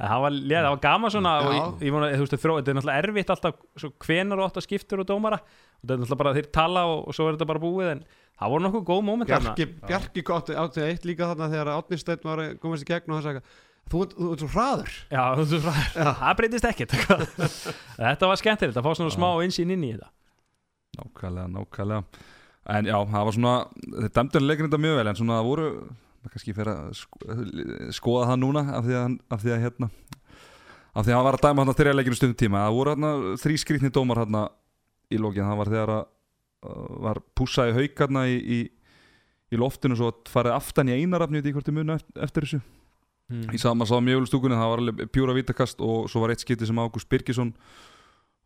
það 0.00 0.22
var, 0.24 0.36
það 0.48 0.68
var 0.70 0.80
gaman 0.86 1.12
svona 1.14 1.32
og 1.42 1.52
ég, 1.52 1.66
ég 1.88 1.92
vona, 1.94 2.08
þú 2.16 2.24
veist, 2.24 2.34
þetta 2.36 2.72
er 2.72 2.76
náttúrulega 2.78 3.02
erfitt 3.04 3.32
alltaf 3.34 3.58
svo 3.82 3.90
hvenar 4.06 4.40
og 4.42 4.56
að 4.56 4.64
skiptur 4.66 5.02
og 5.04 5.08
dómara. 5.10 5.38
Og 5.42 5.82
þetta 5.82 5.94
er 5.94 6.02
náttúrulega 6.02 6.22
bara 6.22 6.34
þeir 6.38 6.48
tala 6.56 6.84
og, 6.90 7.02
og 7.10 7.16
svo 7.16 7.28
er 7.28 7.36
þetta 7.36 7.48
bara 7.52 7.62
búið 7.62 7.90
en 7.96 8.00
það 8.40 8.54
voru 8.54 8.64
nokkuð 8.66 8.86
góð 8.92 9.02
moment 9.06 9.30
þarna. 9.30 9.52
Bjarki, 9.58 9.86
Bjarki 9.90 10.24
átti, 10.38 10.56
átti 10.64 10.84
eitt 10.86 11.04
líka 11.06 11.28
þarna 11.32 11.50
þegar 11.52 11.72
Átni 11.76 11.98
Steinn 12.00 12.24
var 12.26 12.42
að 12.42 12.56
komast 12.62 12.86
í 12.86 12.90
gegn 12.90 13.12
og 13.12 13.20
það 13.20 13.28
sagði 13.28 13.44
þú, 13.92 14.02
ert- 14.06 14.16
þú 14.18 14.32
ert 14.32 14.42
svo 14.44 14.50
hraður. 14.56 14.92
Já, 15.12 15.22
þú 15.36 15.46
veist, 15.52 15.68
það- 15.92 16.20
það 16.22 16.36
breytist 16.40 16.68
ekkert. 16.72 16.96
Þetta 18.02 18.30
var 18.32 18.40
skemmtilegt 18.40 18.78
að 18.80 18.86
fá 18.88 18.92
svona 18.98 19.14
smá 19.14 19.28
insýn 19.46 19.74
inn 19.76 19.84
í 19.86 19.92
þetta. 19.94 20.10
Nákvæmlega, 20.98 21.48
nákvæmlega. 21.58 22.24
En 22.72 22.86
já, 22.86 22.94
það 23.10 23.24
var 23.26 23.34
svona 23.34 23.52
Þeir 23.82 24.10
dæmdur 24.14 24.44
leikinn 24.46 24.68
þetta 24.68 24.78
mjög 24.84 24.98
vel 25.00 25.08
En 25.10 25.16
svona 25.18 25.38
það 25.40 25.46
voru 25.48 25.64
maður 26.22 26.34
kannski 26.36 26.54
fyrir 26.56 26.72
að 26.72 26.92
sko, 26.98 27.38
skoða 27.98 28.28
það 28.30 28.42
núna 28.42 28.64
af 28.78 28.86
því 28.86 28.98
að, 28.98 29.16
af 29.34 29.42
því 29.42 29.54
að 29.54 29.64
hérna 29.66 29.88
af 30.92 31.06
því 31.06 31.12
að 31.12 31.16
hann 31.16 31.26
var 31.26 31.38
að 31.38 31.46
dæma 31.46 31.62
hann 31.62 31.72
að 31.72 31.78
þrjá 31.80 31.94
leikinu 31.96 32.18
stundum 32.18 32.38
tíma. 32.42 32.66
Það 32.66 32.76
voru 32.76 32.92
hérna 32.92 33.12
þrý 33.40 33.56
skrýtni 33.62 33.90
dómar 33.94 34.20
hérna 34.22 34.42
í 35.12 35.20
lókin, 35.20 35.48
það 35.48 35.60
var 35.60 35.72
þegar 35.72 35.94
að 35.94 36.04
uh, 36.68 36.90
var 37.06 37.22
pússa 37.38 37.66
í 37.68 37.74
hauk 37.76 38.04
hérna 38.04 38.26
í, 38.28 38.36
í, 38.36 38.60
í 39.52 39.60
loftinu 39.60 39.96
svo 39.98 40.12
farið 40.28 40.56
aftan 40.58 40.92
í 40.92 40.98
einarafni, 41.00 41.40
ég 41.40 41.44
veit 41.44 41.50
ekki 41.50 41.58
hvort 41.58 41.72
ég 41.72 41.78
muni 41.78 41.96
eftir, 41.96 42.22
eftir 42.28 42.46
þessu. 42.48 42.62
Mm. 43.32 43.48
í 43.54 43.58
sama 43.60 43.86
sá 43.88 43.94
mjögulstúkunni, 44.02 44.58
það 44.58 44.70
var 44.72 44.80
alveg 44.82 45.10
pjúra 45.14 45.34
vítakast 45.36 45.80
og 45.80 46.08
svo 46.10 46.20
var 46.20 46.34
eitt 46.34 46.42
skipti 46.42 46.66
sem 46.68 46.80
Ágúst 46.82 47.08
Birgisson 47.08 47.52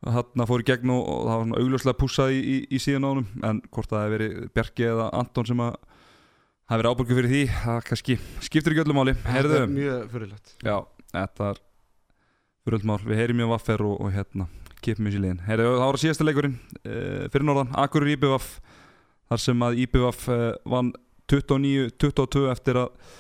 hann 0.04 0.46
fór 0.46 0.62
í 0.62 0.66
gegn 0.68 0.92
og, 0.92 1.00
og 1.10 1.22
það 1.26 1.40
var 1.40 1.62
augljóslega 1.62 1.98
pússað 1.98 2.34
í, 2.36 2.40
í, 2.44 2.56
í 2.76 2.80
síðan 2.82 3.08
ánum 3.08 3.46
en 3.48 3.62
hvort 3.72 3.90
það 3.90 4.04
hefði 4.04 4.14
verið 4.16 4.50
Bjarki 4.54 4.86
eða 4.90 5.08
Anton 5.16 5.48
sem 5.48 5.62
að 5.64 5.78
hafi 6.66 6.80
verið 6.80 6.92
ábyrgu 6.92 7.16
fyrir 7.18 7.30
því 7.30 7.42
það 7.52 7.80
kannski 7.86 8.16
skiptir 8.42 8.74
ekki 8.74 8.82
öllum 8.82 8.98
máli. 9.00 9.14
Þetta 9.22 9.58
er 9.60 9.68
mjög 9.70 10.06
fyrirlegt 10.12 10.54
já, 10.66 10.76
þetta 11.12 11.50
er 11.50 11.60
fyrir 12.66 12.78
öllum 12.80 12.90
mál, 12.90 13.04
við 13.06 13.20
heyrim 13.20 13.40
mjög 13.40 13.52
vaffer 13.54 13.84
og, 13.86 14.00
og 14.02 14.14
hérna, 14.14 14.48
kipum 14.82 15.06
þessi 15.06 15.22
liðin. 15.22 15.44
Heyrðu, 15.46 15.68
það 15.76 15.90
var 15.92 16.00
síðasta 16.02 16.26
leikurinn 16.26 16.58
uh, 16.58 17.22
fyrir 17.30 17.46
norðan, 17.46 17.72
Akurur 17.82 18.12
Íbjöfaf 18.16 18.50
þar 19.30 19.44
sem 19.44 19.64
að 19.68 19.80
Íbjöfaf 19.84 20.26
uh, 20.34 20.44
vann 20.74 20.92
29-22 21.30 22.44
eftir 22.52 22.82
að 22.82 23.14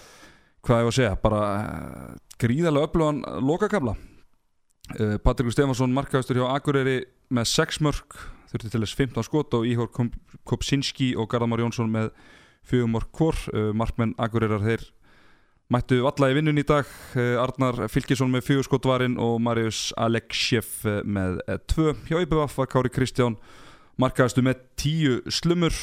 hvað 0.66 0.82
ég 0.82 0.88
var 0.88 0.92
að 0.92 0.98
segja, 0.98 1.16
bara 1.22 1.42
uh, 1.54 2.12
gríðarlega 2.42 2.90
öflugan 2.90 3.24
lokakabla 3.46 3.96
Patrikur 5.24 5.50
Stefansson 5.50 5.90
markaðustur 5.90 6.38
hjá 6.38 6.44
Akureyri 6.52 7.00
með 7.34 7.48
6 7.50 7.80
mörg 7.82 8.18
þurfti 8.52 8.70
til 8.70 8.82
þess 8.84 8.98
15 8.98 9.26
skot 9.26 9.56
og 9.58 9.64
Íhor 9.66 9.90
Kopsinski 10.46 11.08
og 11.18 11.26
Garðamár 11.32 11.64
Jónsson 11.64 11.90
með 11.90 12.12
4 12.70 12.88
mörg 12.90 13.10
hvor, 13.14 13.36
uh, 13.54 13.72
markmenn 13.76 14.14
Akureyrar 14.18 14.64
þeir 14.64 14.86
mættu 15.72 15.98
valla 16.04 16.30
í 16.30 16.36
vinnun 16.38 16.60
í 16.60 16.64
dag. 16.66 16.88
Uh, 17.14 17.36
Arnar 17.42 17.86
Fylkisson 17.92 18.32
með 18.32 18.46
4 18.48 18.66
skot 18.66 18.88
varinn 18.88 19.18
og 19.22 19.38
Marius 19.42 19.90
Aleksjev 19.98 20.72
uh, 20.86 20.98
með 21.02 21.40
2 21.72 21.94
hjá 22.10 22.18
IBVF 22.22 22.58
var 22.60 22.70
Kári 22.72 22.92
Kristján 22.94 23.38
markaðustu 24.02 24.44
með 24.46 24.64
10 24.82 25.30
slumur. 25.38 25.76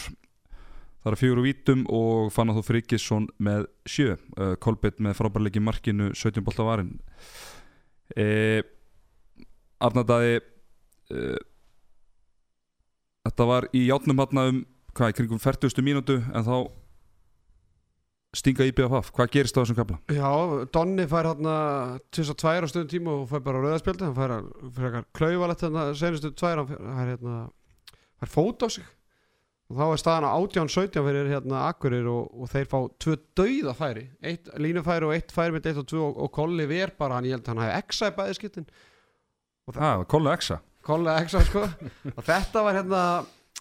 Það 1.04 1.12
er 1.12 1.20
fjögur 1.20 1.42
úr 1.42 1.48
vítum 1.50 1.88
og 1.92 2.30
Fannar 2.32 2.56
Þó 2.56 2.68
Frikisson 2.70 3.26
með 3.44 3.66
sjö. 3.90 4.14
Kolbett 4.64 5.02
með 5.04 5.18
frábærleiki 5.18 5.60
markinu 5.60 6.14
17 6.16 6.46
bolta 6.46 6.64
varinn. 6.64 6.94
E, 8.16 8.62
Arnardæði 9.84 10.38
e, 11.12 11.26
Þetta 13.24 13.46
var 13.48 13.68
í 13.72 13.86
játnum 13.88 14.20
hann 14.20 14.40
um 14.42 14.58
hvað, 14.98 15.12
í 15.12 15.18
kringum 15.18 15.42
40. 15.42 15.84
mínútu 15.86 16.20
en 16.22 16.48
þá 16.48 16.56
stinga 18.34 18.66
IBFF, 18.66 19.12
hvað 19.14 19.32
gerist 19.36 19.58
á 19.58 19.62
þessum 19.62 19.78
kapla? 19.78 20.00
Já, 20.10 20.30
Donni 20.74 21.06
fær 21.10 21.30
hérna 21.30 21.58
til 22.10 22.24
þess 22.24 22.34
að 22.34 22.40
tværa 22.42 22.70
stundum 22.72 22.90
tíma 22.90 23.14
og 23.20 23.28
fær 23.30 23.44
bara 23.46 23.62
rauðarspjaldi 23.62 24.08
hann 24.08 24.18
fær, 24.18 24.34
fær 24.78 24.98
klauvalett 25.14 25.66
hérna 25.66 25.86
senustu 25.98 26.34
tværa, 26.34 26.66
hann 26.66 26.98
fær 26.98 27.12
hérna 27.14 27.36
fær 28.24 28.34
fót 28.34 28.66
á 28.66 28.68
sig. 28.74 28.88
Og 29.72 29.78
þá 29.80 29.84
er 29.86 30.02
staðan 30.02 30.26
á 30.28 30.32
18-17 30.34 31.06
fyrir 31.06 31.30
hérna 31.32 31.62
Akkurir 31.70 32.10
og, 32.10 32.34
og 32.36 32.50
þeir 32.52 32.66
fá 32.70 32.80
tvö 33.02 33.16
dauða 33.38 33.76
færi. 33.78 34.04
Eitt 34.26 34.50
línufæri 34.62 35.08
og 35.08 35.14
eitt 35.16 35.32
færi 35.34 35.56
með 35.56 35.70
1 35.72 35.80
og 35.82 35.88
2 35.94 36.02
og, 36.02 36.18
og 36.26 36.34
Kolli 36.36 36.66
ver 36.70 36.92
bara, 36.98 37.18
hann 37.18 37.30
ég 37.30 37.38
held 37.38 37.46
að 37.48 37.54
hann 37.54 37.64
hafi 37.64 37.78
exa 37.80 38.10
í 38.12 38.18
bæði 38.18 38.36
skiptin. 38.38 38.68
Það, 39.72 40.04
Kollu 40.12 40.34
Exa. 40.34 40.60
Kolli 40.84 41.14
exa 41.16 41.40
sko. 41.48 41.64
Og 42.18 42.26
þetta 42.28 42.64
var 42.66 42.76
hérna, 42.76 43.02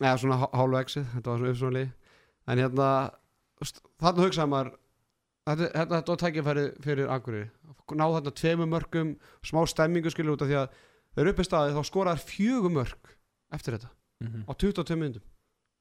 eða 0.01 0.18
svona 0.18 0.38
há- 0.40 0.53
hálfu 0.57 0.78
exið, 0.80 1.05
þetta 1.16 1.30
var 1.30 1.38
svona 1.43 1.53
uppsvonli 1.53 1.84
en 2.49 2.59
hérna, 2.59 2.88
þarna 4.01 4.24
hugsaði 4.26 4.49
maður 4.53 4.70
þetta, 5.47 5.66
þetta, 5.72 5.95
þetta 5.97 6.12
var 6.14 6.22
tækifæri 6.22 6.64
fyrir 6.82 7.11
Akureyri. 7.12 7.51
Ná 7.93 8.07
þarna 8.09 8.32
tveimu 8.40 8.66
mörgum 8.72 9.11
smá 9.45 9.61
stemmingu 9.68 10.11
skilur 10.11 10.36
út 10.36 10.43
af 10.43 10.49
því 10.49 10.57
að 10.62 10.68
þau 11.12 11.20
eru 11.22 11.30
upp 11.34 11.43
í 11.43 11.45
staði 11.45 11.74
þá 11.76 11.82
skoraðar 11.90 12.22
fjögur 12.24 12.72
mörg 12.72 13.12
eftir 13.53 13.76
þetta 13.76 13.90
Mhm. 14.22 14.45
á 14.49 14.53
22 14.55 14.97
minnum 14.97 15.22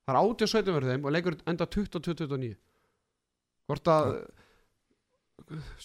það 0.02 0.12
er 0.12 0.20
80-17 0.20 0.74
verið 0.76 0.90
þeim 0.92 1.06
og 1.06 1.12
leikur 1.14 1.36
enda 1.48 1.66
22-29 1.70 2.56
hvort 3.70 3.86
að 3.88 4.08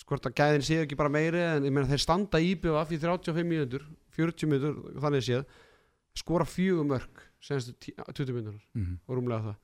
hvort 0.07 0.27
að 0.29 0.35
gæðin 0.41 0.65
séu 0.67 0.83
ekki 0.85 0.97
bara 0.99 1.11
meiri 1.13 1.41
en 1.43 1.65
ég 1.67 1.73
meina 1.75 1.89
þeir 1.91 2.03
standa 2.03 2.39
í 2.43 2.55
BVF 2.59 2.93
í 2.97 2.99
35 3.03 3.47
mínútur 3.49 3.85
40 4.17 4.49
mínútur 4.51 5.01
þannig 5.03 5.25
séð 5.27 5.45
skora 6.17 6.47
fjögur 6.49 6.87
mörg 6.89 7.26
senstu 7.47 7.95
20 8.03 8.35
mínútur 8.35 8.63
mm. 8.75 9.01
og 9.07 9.19
rúmlega 9.19 9.51
það 9.51 9.63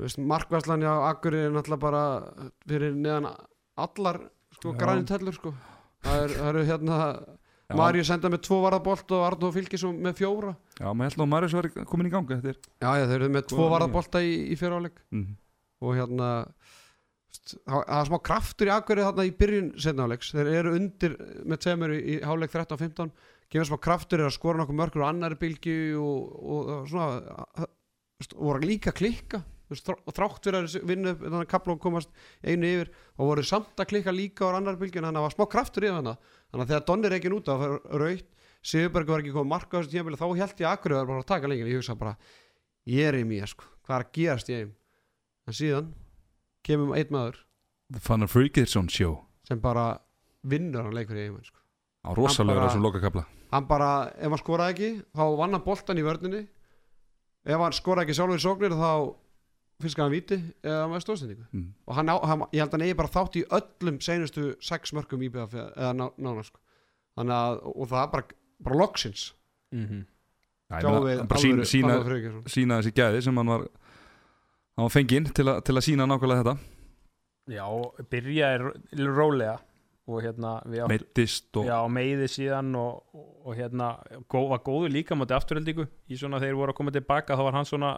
Þú 0.00 0.06
veist, 0.06 0.20
markværslan 0.32 0.84
hjá 0.84 0.92
Akkurir 1.10 1.46
er 1.46 1.50
náttúrulega 1.52 1.82
bara 1.82 2.02
fyrir 2.64 2.94
neðan 2.96 3.26
allar 3.80 4.22
sko, 4.56 4.72
Já. 4.72 4.78
grænum 4.80 5.06
tellur 5.10 5.36
sko. 5.36 5.52
það, 6.06 6.22
er, 6.24 6.34
eru 6.48 6.64
hérna 6.70 6.98
Já. 7.70 7.76
Maríu 7.78 8.04
senda 8.06 8.30
með 8.32 8.46
tvo 8.48 8.62
varðabolt 8.64 9.12
og 9.14 9.26
Arnó 9.26 9.52
Fylkisson 9.54 9.98
með 10.02 10.22
fjóra 10.22 10.54
Já, 10.80 10.88
maður 10.88 11.10
held 11.10 11.24
að 11.24 11.30
Marius 11.34 11.56
var 11.58 11.68
komin 11.86 12.08
í 12.08 12.14
er 12.16 12.56
já, 12.56 12.90
já, 12.96 13.04
þeir 13.04 13.18
eru 13.20 13.28
með 13.36 13.44
tvo 13.52 13.60
Góða 13.60 13.74
varðabolta 13.76 14.22
í, 14.24 14.32
í 14.50 14.56
fjóraáleik 14.58 14.96
mm. 15.12 15.26
og 15.84 15.98
hérna 15.98 16.30
það 17.60 17.92
er 18.00 18.08
smá 18.08 18.18
kraftur 18.26 18.70
í 18.70 18.74
Akkurir 18.74 19.06
þarna 19.06 19.28
í 19.28 19.34
byrjun 19.38 19.70
setnáleiks, 19.78 20.32
þeir 20.34 20.50
eru 20.54 20.74
undir 20.78 21.14
með 21.44 21.62
tveimur 21.66 21.94
í, 21.94 22.00
í 22.00 22.18
háleik 22.24 22.56
13-15 22.56 23.12
gefur 23.50 23.68
smá 23.70 23.80
kraftur 23.82 24.24
að 24.24 24.34
skora 24.36 24.60
nokkuð 24.60 24.78
mörgur 24.80 25.04
og 25.04 25.10
annari 25.10 25.38
bylgju 25.40 25.78
og, 26.00 26.34
og, 26.40 26.74
og 26.74 26.90
svona 26.90 27.68
voru 28.36 28.62
líka 28.64 28.94
klikka 28.94 29.42
og 29.70 30.10
þrátt 30.14 30.46
fyrir 30.46 30.58
að 30.66 30.86
vinna 30.86 31.12
upp 31.14 31.22
þannig 31.22 31.44
að 31.44 31.50
kapla 31.52 31.74
og 31.76 31.82
komast 31.82 32.10
einu 32.42 32.66
yfir 32.66 32.90
og 33.16 33.30
voru 33.30 33.44
samt 33.46 33.78
að 33.78 33.92
klikka 33.92 34.14
líka 34.14 34.50
á 34.50 34.58
annari 34.58 34.80
bylgju 34.80 34.98
þannig 34.98 35.12
að 35.12 35.18
það 35.20 35.26
var 35.26 35.34
smá 35.36 35.46
kraftur 35.54 35.86
í 35.86 35.92
hana 35.94 36.14
þannig 36.50 36.64
að 36.64 36.72
þegar 36.72 36.86
Donni 36.88 37.08
er 37.08 37.16
ekki 37.18 37.32
út 37.36 37.50
af 37.52 37.64
raut 38.02 38.36
Sigurberg 38.60 39.08
var 39.08 39.22
ekki 39.22 39.32
komið 39.32 39.52
marka 39.54 39.78
á 39.78 39.80
þessu 39.80 39.92
tímabili 39.94 40.20
þá 40.20 40.26
held 40.26 40.58
ég 40.60 40.66
að 40.66 40.74
Akkurir 40.74 40.98
var 40.98 41.06
bara 41.08 41.22
að 41.22 41.30
taka 41.30 41.48
lengið 41.48 41.70
ég 41.70 41.80
hugsa 41.80 41.96
bara, 41.96 42.16
ég 42.90 43.08
er 43.08 43.16
í 43.16 43.22
mér 43.24 43.48
sko. 43.48 43.64
hvað 43.86 43.96
er 43.96 44.04
að 44.04 44.12
gerast 44.18 44.50
eim 44.52 44.74
en 45.48 45.56
síðan 45.56 45.88
kemur 46.66 46.98
einn 46.98 47.14
maður 47.14 47.40
The 47.90 48.02
Fannar 48.04 48.28
Frikisson 48.28 48.90
show 48.92 49.16
sem 49.48 49.62
bara 49.62 49.94
vinnur 50.44 50.84
hann 50.84 50.98
leikur 50.98 51.16
í 51.16 51.28
eigum 51.30 51.44
sko. 51.46 51.56
á 52.04 52.10
rosalega 52.18 52.66
þessum 52.68 52.84
lokakabla 52.84 53.24
hann 53.50 53.66
bara, 53.70 53.90
ef 54.16 54.28
hann 54.30 54.40
skoraði 54.42 54.74
ekki 54.74 54.90
þá 55.16 55.24
vann 55.40 55.56
hann 55.56 55.64
boltan 55.66 55.98
í 55.98 56.04
vörninni 56.06 56.44
ef 57.46 57.58
hann 57.64 57.72
skoraði 57.76 58.06
ekki 58.08 58.18
sjálfur 58.20 58.38
í 58.40 58.44
sóknir 58.44 58.76
þá 58.78 58.90
fiskar 59.80 60.04
hann 60.06 60.12
víti 60.12 60.36
eða 60.62 60.86
með 60.92 61.04
stóðsendingu 61.06 61.46
mm. 61.50 61.68
og 61.88 61.94
hann, 61.96 62.10
hann, 62.12 62.44
ég 62.52 62.60
held 62.60 62.68
að 62.68 62.76
hann 62.78 62.86
eigi 62.86 62.98
bara 63.00 63.12
þátt 63.14 63.38
í 63.40 63.44
öllum 63.58 64.00
seinustu 64.04 64.50
sex 64.60 64.92
mörgum 64.96 65.22
í 65.24 65.30
BF 65.32 65.54
eða 65.56 65.92
ná, 65.96 66.06
nána 66.20 66.44
sko. 66.44 66.60
þannig 67.16 67.36
að, 67.38 67.60
og 67.74 67.88
það 67.90 68.02
er 68.06 68.10
bara, 68.16 68.40
bara 68.68 68.80
loksins 68.84 69.28
Mhm. 69.70 70.00
Hann 70.70 71.26
bara 71.30 71.38
sína, 71.38 71.62
sína, 71.66 71.94
sína 72.50 72.76
þessi 72.80 72.90
gæði 72.94 73.20
sem 73.22 73.36
hann 73.38 73.46
var 73.46 73.60
hann 73.68 74.82
var 74.86 74.90
fenginn 74.90 75.28
til, 75.34 75.44
að- 75.46 75.60
til 75.62 75.74
að 75.78 75.84
sína 75.86 76.06
nákvæmlega 76.10 76.42
þetta 76.42 76.58
Já, 77.54 77.66
byrjaði 78.10 79.06
rólega 79.06 79.54
og 80.10 80.24
hérna 80.24 80.56
meittist 80.90 81.56
og 81.60 81.68
Já, 81.68 81.76
meiði 81.92 82.28
síðan 82.30 82.74
og, 82.78 83.02
og, 83.14 83.28
og 83.46 83.58
hérna 83.58 83.92
gó, 84.30 84.44
var 84.50 84.62
góður 84.66 84.94
líka 84.94 85.18
mátti 85.18 85.36
afturheldingu 85.36 85.86
í 86.10 86.18
svona 86.20 86.40
þeir 86.42 86.58
voru 86.58 86.74
að 86.74 86.80
koma 86.80 86.94
tilbaka 86.94 87.38
þá 87.38 87.44
var 87.46 87.58
hann 87.58 87.68
svona 87.68 87.92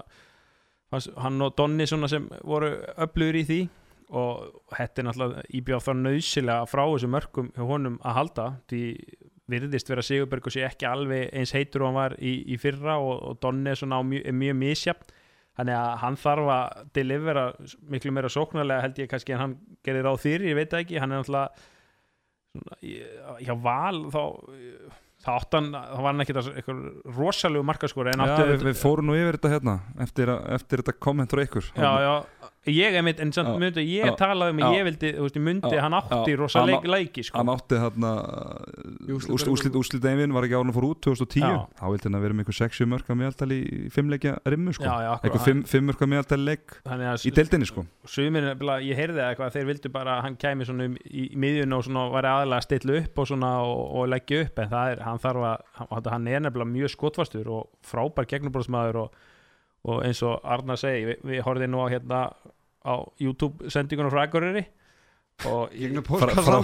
hans, 0.93 1.09
hann 1.17 1.45
og 1.45 1.57
Donni 1.59 1.89
svona 1.89 2.11
sem 2.11 2.29
voru 2.45 2.75
öflugur 2.97 3.41
í 3.41 3.47
því 3.49 3.61
og 4.13 4.77
er 4.77 5.07
náttúrulega 5.07 5.43
íbjáð 5.57 5.85
þá 5.87 5.93
nöðsilega 5.97 6.69
frá 6.69 6.83
þessum 6.85 7.15
mörgum 7.17 7.53
honum 7.57 8.01
að 8.05 8.19
halda 8.19 8.49
því 8.69 8.83
virðist 9.53 9.91
vera 9.91 10.05
Sigurberg 10.05 10.47
og 10.47 10.55
sé 10.55 10.65
ekki 10.67 10.87
alveg 10.89 11.33
eins 11.35 11.53
heitur 11.57 11.85
og 11.85 11.91
hann 11.91 11.99
var 11.99 12.15
í, 12.21 12.35
í 12.53 12.59
fyrra 12.61 12.99
og, 13.03 13.17
og 13.31 13.41
Donni 13.43 13.73
er 13.73 13.81
svona 13.81 14.01
mjög, 14.07 14.29
mjög 14.39 14.59
misjafn. 14.61 15.19
Þannig 15.59 15.77
að 15.77 15.91
hann 16.01 16.17
þarf 16.17 16.51
að 16.55 16.77
delivera 16.97 17.43
miklu 17.93 18.13
meira 18.17 18.31
sóknarlega 18.33 18.85
held 18.87 19.01
ég 19.03 19.11
kannski 19.11 19.35
en 19.35 19.43
hann 19.43 19.57
gerir 19.85 20.09
á 20.09 20.15
þýr, 20.17 20.47
ég 20.49 20.57
veit 20.57 20.77
ekki. 20.79 21.01
Hann 21.03 21.13
er 21.13 21.21
náttúrulega 21.21 21.67
hjá 22.83 23.55
val 23.63 24.05
þá 24.13 24.23
þá 25.23 25.31
átt 25.37 25.57
hann, 25.57 25.71
þá 25.73 25.99
var 26.03 26.09
hann 26.11 26.25
ekkit 26.25 26.39
eitthvað 26.43 26.81
rosalegu 27.17 27.67
markaskóri 27.67 28.15
Já, 28.17 28.35
við, 28.49 28.65
við 28.67 28.79
fórum 28.81 29.11
nú 29.11 29.17
yfir 29.19 29.39
þetta 29.39 29.53
hérna 29.53 29.75
eftir, 30.03 30.33
eftir 30.57 30.83
þetta 30.83 30.95
komment 30.99 31.35
frá 31.35 31.45
ykkur. 31.45 31.69
Já, 31.79 31.91
já, 32.03 32.15
ég 32.71 32.95
er 32.95 33.03
mitt 33.03 33.21
en 33.23 33.33
samt 33.35 33.49
Já, 33.51 33.59
myndi, 33.59 33.83
ég 33.83 34.07
já, 34.07 34.15
talaði 34.19 34.55
um 34.55 34.61
að 34.63 34.77
ég 34.77 34.85
vildi, 34.87 35.09
þú 35.17 35.25
veist, 35.27 35.39
ég 35.39 35.45
myndi 35.47 35.79
hann 35.83 35.97
átti 35.99 36.35
já, 36.35 36.39
rosaleg 36.39 36.77
hann 36.79 36.87
á- 36.87 36.95
leiki 36.95 37.25
sko. 37.27 37.39
hann 37.41 37.51
átti 37.51 37.81
þarna 37.83 38.13
úrslit, 39.17 39.79
úrslitæfin 39.81 40.35
var 40.37 40.47
ekki 40.47 40.59
ánum 40.61 40.75
fór 40.77 40.87
út 40.93 41.01
2010 41.03 41.43
Já. 41.43 41.59
þá 41.81 41.85
vildi 41.91 42.07
hann 42.07 42.19
að 42.19 42.25
vera 42.27 42.37
með 42.39 42.45
einhver 42.45 42.59
60 42.61 42.91
mörka 42.93 43.17
meðaldal 43.19 43.51
í 43.57 43.61
fimmleikja 43.91 44.35
rimmu 44.47 44.75
sko. 44.77 44.87
Einhver 44.87 45.43
5 45.43 45.65
fimm 45.73 45.91
mörka 45.91 46.07
meðaldal 46.07 46.41
að 46.47 47.27
í 47.27 47.35
deildinni 47.35 47.67
sko. 47.67 47.85
Sumir, 48.07 48.49
ég 48.87 48.99
heyrði 48.99 49.25
eitthvað 49.27 49.57
þeir 49.57 49.69
vildu 49.73 49.93
bara 49.95 50.19
að 50.19 50.25
hann 50.29 50.39
kæmi 50.39 50.69
svona 50.69 50.87
um, 50.91 50.97
í, 51.03 51.27
í 51.33 51.41
miðjun 51.43 51.77
og 51.77 51.85
svona 51.87 52.07
væri 52.15 52.31
aðalega 52.31 52.61
að 52.63 52.67
stilla 52.69 52.99
upp 53.03 53.19
og 53.23 53.31
svona 53.33 53.53
og, 53.67 53.83
og 53.99 54.09
leggja 54.13 54.45
upp 54.47 54.63
en 54.63 54.73
það 54.73 54.95
er, 54.95 55.05
hann 55.09 55.23
þarf 55.23 55.47
að, 55.51 55.67
hann, 55.81 56.09
hann 56.15 56.31
er 56.31 56.45
nefnilega 56.47 56.73
mjög 56.77 56.95
skotfastur 56.95 57.53
og 57.53 57.69
frábær 57.87 58.29
gegnubróðsmaður 58.31 59.01
og, 59.05 59.21
og 59.89 60.05
eins 60.07 60.23
og 60.27 60.39
Arnar 60.47 60.79
segi, 60.81 61.09
við, 61.11 61.25
við 61.27 61.43
horfðum 61.47 61.75
nú 61.75 61.83
á 61.83 61.93
hérna 61.93 62.23
á 62.83 62.95
YouTube 63.23 63.71
sendingunum 63.71 64.13
frá 64.13 64.27
Akureyri 64.27 64.65
og 65.49 65.73
ég, 65.75 65.95
podcast. 66.07 66.39
Frá, 66.47 66.59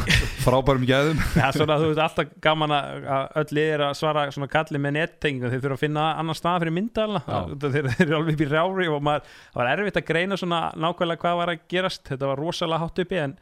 frábærum 0.45 0.85
gæðum. 0.87 1.21
Er 1.41 1.57
svona, 1.57 1.79
þú 1.81 1.91
veist, 1.91 2.01
alltaf 2.05 2.33
gaman 2.45 2.75
að 2.77 3.07
að 3.15 3.29
öll 3.41 3.61
er 3.63 3.85
að 3.89 3.95
svara 3.99 4.25
svona 4.35 4.49
kalli 4.53 4.81
með 4.83 4.95
nettengingum, 4.99 5.51
þeir 5.51 5.63
þurfa 5.65 5.79
að 5.79 5.83
finna 5.83 6.07
annan 6.21 6.39
stað 6.39 6.63
fyrir 6.63 6.77
myndalna, 6.77 7.23
þeir, 7.65 7.89
þeir 7.89 8.05
eru 8.07 8.19
alveg 8.21 8.37
upp 8.37 8.45
í 8.45 8.49
rjári 8.53 8.89
og 8.93 9.07
maður, 9.09 9.33
það 9.55 9.63
var 9.63 9.73
erfitt 9.73 10.01
að 10.01 10.09
greina 10.13 10.39
svona 10.39 10.61
nákvæmlega 10.79 11.25
hvað 11.25 11.39
var 11.41 11.55
að 11.55 11.65
gerast, 11.75 12.05
þetta 12.07 12.31
var 12.31 12.43
rosalega 12.45 12.83
hátt 12.85 13.03
uppi 13.03 13.21
en, 13.25 13.37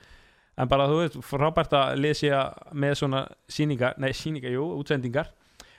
en 0.56 0.70
bara 0.72 0.88
þú 0.92 1.00
veist, 1.02 1.18
frábært 1.26 1.76
að 1.76 1.98
lesa 2.00 2.44
með 2.72 2.96
svona 3.02 3.24
síningar, 3.58 3.98
nei 4.00 4.12
síningar, 4.16 4.54
jú, 4.56 4.70
útsendingar. 4.80 5.34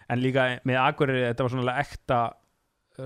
En 0.07 0.21
líka 0.21 0.51
með 0.67 0.77
Akureyri, 0.85 1.25
þetta 1.31 1.47
var 1.47 1.55
svona 1.55 1.79
ekta 1.81 2.19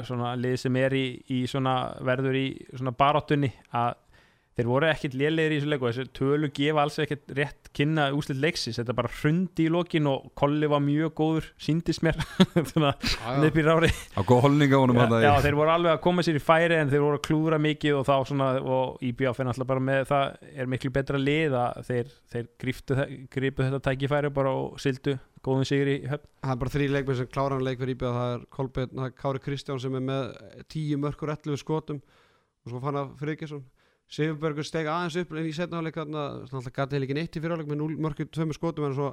svona 0.08 0.36
lið 0.39 0.56
sem 0.66 0.76
er 0.80 0.94
í, 0.96 1.06
í 1.36 1.42
svona 1.52 1.76
verður 2.08 2.38
í 2.39 2.46
svona 2.78 2.94
baráttunni 2.96 3.52
að 3.76 3.98
þeir 4.52 4.68
voru 4.68 4.88
ekkit 4.92 5.14
lélegir 5.16 5.54
í 5.56 5.58
þessu 5.62 5.70
leiku 5.72 5.88
þessu 5.88 6.04
tölu 6.18 6.48
gefa 6.54 6.82
alls 6.84 6.98
ekkit 7.00 7.32
rétt 7.38 7.70
kynna 7.78 8.10
úslit 8.14 8.39
leiksis, 8.44 8.76
þetta 8.82 8.94
bara 8.98 9.12
hrundi 9.22 9.64
í 9.70 9.72
lokin 9.72 10.10
og 10.12 10.26
Kolli 10.38 10.68
var 10.70 10.82
mjög 10.84 11.14
góður 11.16 11.48
síndist 11.64 12.04
mér. 12.04 12.20
Þannig 12.74 13.48
að 13.48 13.60
í 13.62 13.64
rári 13.64 13.92
á 14.12 14.22
góð 14.28 14.42
holninga 14.50 14.82
honum 14.84 15.00
já, 15.00 15.06
þarna 15.06 15.22
já, 15.24 15.30
í- 15.32 15.46
þeir 15.48 15.58
voru 15.62 15.74
alveg 15.78 15.94
að 15.96 16.02
koma 16.04 16.26
sér 16.28 16.39
í 16.42 16.44
færi 16.44 16.78
en 16.82 16.92
þeir 16.92 17.06
voru 17.06 17.20
að 17.22 17.24
klúðra 17.30 17.62
mikið 17.64 17.98
og 18.02 18.06
þá 18.12 18.14
svona 18.28 18.50
og 18.60 19.08
IBF 19.08 19.39
er 19.39 19.50
náttúrulega 19.50 19.72
bara 19.72 19.86
með 19.88 20.04
það 20.12 20.52
er 20.52 20.72
miklu 20.76 20.94
betra 21.00 21.24
lið 21.24 21.58
að 21.64 21.82
þeir, 21.88 22.14
þeir 22.36 22.52
gripu 22.68 23.64
þetta 23.70 23.82
tækifæri 23.88 24.34
bara 24.36 24.52
og 24.60 24.76
sildu 24.84 25.16
góðum 25.46 25.66
höfn. 25.66 26.30
Það 26.42 26.54
er 26.54 26.60
bara 26.62 26.74
þrý 26.76 26.88
leikmenn 26.92 27.20
sem 27.20 27.30
klára 27.32 27.58
hann 27.58 27.66
leik 27.66 27.80
fyrir 27.82 27.96
íbjöð 27.96 28.18
það 28.18 28.34
er 28.34 28.48
Kolbeinn, 28.56 28.96
það 28.98 29.08
er 29.08 29.14
Kári 29.18 29.44
Kristján 29.44 29.82
sem 29.82 29.96
er 29.98 30.04
með 30.06 30.34
10 30.74 31.02
mörkur 31.02 31.34
11 31.34 31.62
skotum 31.62 32.02
og 32.02 32.74
svo 32.74 32.82
fann 32.84 33.00
að 33.02 33.14
Friðgjesson 33.22 33.64
Sigurbergur 34.12 34.68
steg 34.68 34.89
aðeins 34.92 35.16
upp 35.22 35.30
en 35.32 35.48
í 35.48 35.54
setnaháleik 35.56 35.96
þannig 35.96 36.58
að 36.60 36.72
gæti 36.76 36.98
heil 36.98 37.06
ekki 37.06 37.16
neitt 37.16 37.38
í 37.38 37.42
fyrirháleik 37.42 37.70
með 37.70 37.80
0 37.80 38.02
mörkur 38.06 38.28
2 38.28 38.58
skotum 38.58 38.89
en 38.89 38.98
svo 38.98 39.12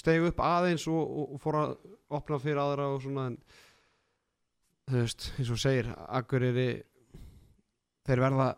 steg 0.00 0.24
upp 0.24 0.40
aðeins 0.40 0.86
og, 0.88 1.00
og, 1.02 1.34
og 1.34 1.42
fór 1.42 1.58
að 1.60 1.74
opna 2.16 2.38
fyrir 2.40 2.62
aðra 2.62 2.88
og 2.94 3.02
svona 3.04 3.26
en 3.30 3.36
þú 4.88 5.02
veist, 5.02 5.28
eins 5.36 5.52
og 5.52 5.60
segir 5.60 5.90
Akureyri 6.08 6.68
þeir 8.08 8.24
verða 8.24 8.48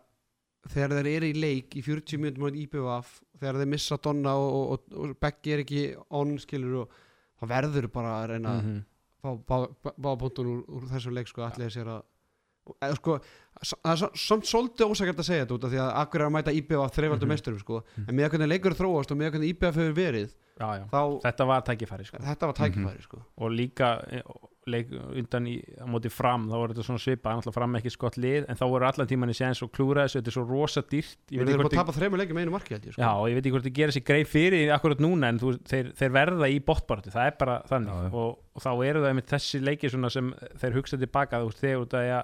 þegar 0.71 0.95
þeir 0.97 1.09
eru 1.17 1.29
í 1.33 1.41
leik 1.43 1.75
í 1.75 1.83
40 1.83 2.21
minnum 2.23 2.47
á 2.47 2.49
IBVF 2.63 3.15
þegar 3.41 3.59
þeir 3.59 3.71
missa 3.73 3.99
Donna 3.99 4.37
og, 4.39 4.53
og, 4.61 4.85
og, 4.95 5.15
Beggi 5.19 5.55
er 5.55 5.63
ekki 5.65 5.83
onskilur 6.21 6.85
og 6.85 7.01
þá 7.43 7.49
verður 7.51 7.87
bara 7.91 8.13
að 8.23 8.27
reyna 8.33 8.53
Mhm. 8.61 8.83
að 9.23 9.43
fá 9.47 9.55
bá- 9.83 9.95
báða 9.99 10.19
punktun 10.19 10.47
úr, 10.53 10.63
úr 10.67 10.83
þessu 10.91 11.11
leik 11.13 11.27
sko, 11.27 11.41
allir 11.43 11.69
sér 11.71 11.87
að 11.87 12.95
sko, 12.95 13.19
það 13.61 13.91
er 13.93 14.17
samt 14.23 14.47
svolítið 14.49 14.91
ósækjart 14.93 15.19
að 15.23 15.27
segja 15.29 15.45
þetta 15.45 15.57
út 15.59 15.67
af 15.67 15.73
því 15.73 15.81
að 15.83 15.91
akkur 16.03 16.21
er 16.21 16.27
að 16.27 16.35
mæta 16.37 16.55
IBF 16.57 16.95
þreifaldur 16.97 17.27
Mhm. 17.27 17.33
meisturum 17.35 17.59
sko, 17.59 17.83
en 18.07 18.15
með 18.15 18.29
hvernig 18.33 18.49
leikur 18.53 18.73
þróast 18.79 19.11
og 19.11 19.17
með 19.21 19.31
hvernig 19.35 19.49
IBF 19.53 19.75
hefur 19.75 19.93
verið 19.99 20.31
já, 20.59 20.67
já. 20.79 20.85
þá 20.89 21.21
þetta 21.27 21.45
var 21.47 21.61
tækifæri 21.61 22.05
sko. 22.09 22.17
þetta 22.17 22.49
var 22.49 22.53
tækifæri 22.59 23.01
sko. 23.03 23.21
og 23.37 23.51
líka 23.51 23.91
eh, 24.11 24.21
leik 24.65 24.91
undan 24.95 25.43
í, 25.47 25.57
á 25.75 25.83
móti 25.91 26.07
fram 26.09 26.45
þá 26.47 26.53
voru 26.55 26.71
þetta 26.73 26.83
svona 26.87 27.01
svipa, 27.03 27.33
náttúrulega 27.35 27.53
fram 27.57 27.73
ekki 27.75 27.91
skott 27.91 28.15
lið 28.15 28.45
en 28.47 28.55
þá 28.55 28.63
voru 28.71 28.85
allan 28.87 29.07
tíman 29.09 29.29
í 29.29 29.35
séns 29.35 29.59
og 29.61 29.71
klúra 29.75 30.05
þessu 30.07 30.21
þetta 30.21 30.31
er 30.31 30.35
svo 30.37 30.45
rosa 30.47 30.81
dýrt 30.87 31.17
ég 31.31 31.39
þeir 31.41 31.45
veit 31.45 31.53
eru 31.53 31.63
hvort 31.65 31.73
að 31.73 31.81
tapa 31.83 31.95
þreimur 31.97 32.17
leikjum 32.21 32.37
með 32.39 32.45
einu 32.47 32.53
marki 32.55 32.73
held 32.77 32.85
ég 32.87 32.93
sko. 32.95 33.01
Já, 33.03 33.11
og 33.11 33.27
ég 33.27 33.35
veit 33.35 33.43
ekki 33.43 33.51
hvort 33.57 33.67
þið 33.67 33.75
gerir 33.75 33.91
sér 33.97 34.05
greið 34.07 34.27
fyrir 34.31 34.71
akkurat 34.71 35.03
núna 35.03 35.27
en 35.33 35.39
þú, 35.43 35.51
þeir, 35.67 35.91
þeir 35.99 36.11
verða 36.15 36.47
í 36.47 36.59
botbartu, 36.63 37.11
það 37.11 37.27
er 37.27 37.35
bara 37.43 37.57
þannig 37.67 37.91
Já. 37.91 38.13
Og, 38.13 38.39
og 38.55 38.61
þá 38.63 38.71
eru 38.87 39.03
það 39.03 39.15
með 39.19 39.27
þessi 39.33 39.61
leiki 39.67 39.91
svona 39.91 40.09
sem 40.15 40.31
þeir 40.63 40.77
hugsa 40.79 40.97
tilbaka 41.03 41.43
þú 41.43 41.51
veist 41.51 41.59
þegar 41.59 42.23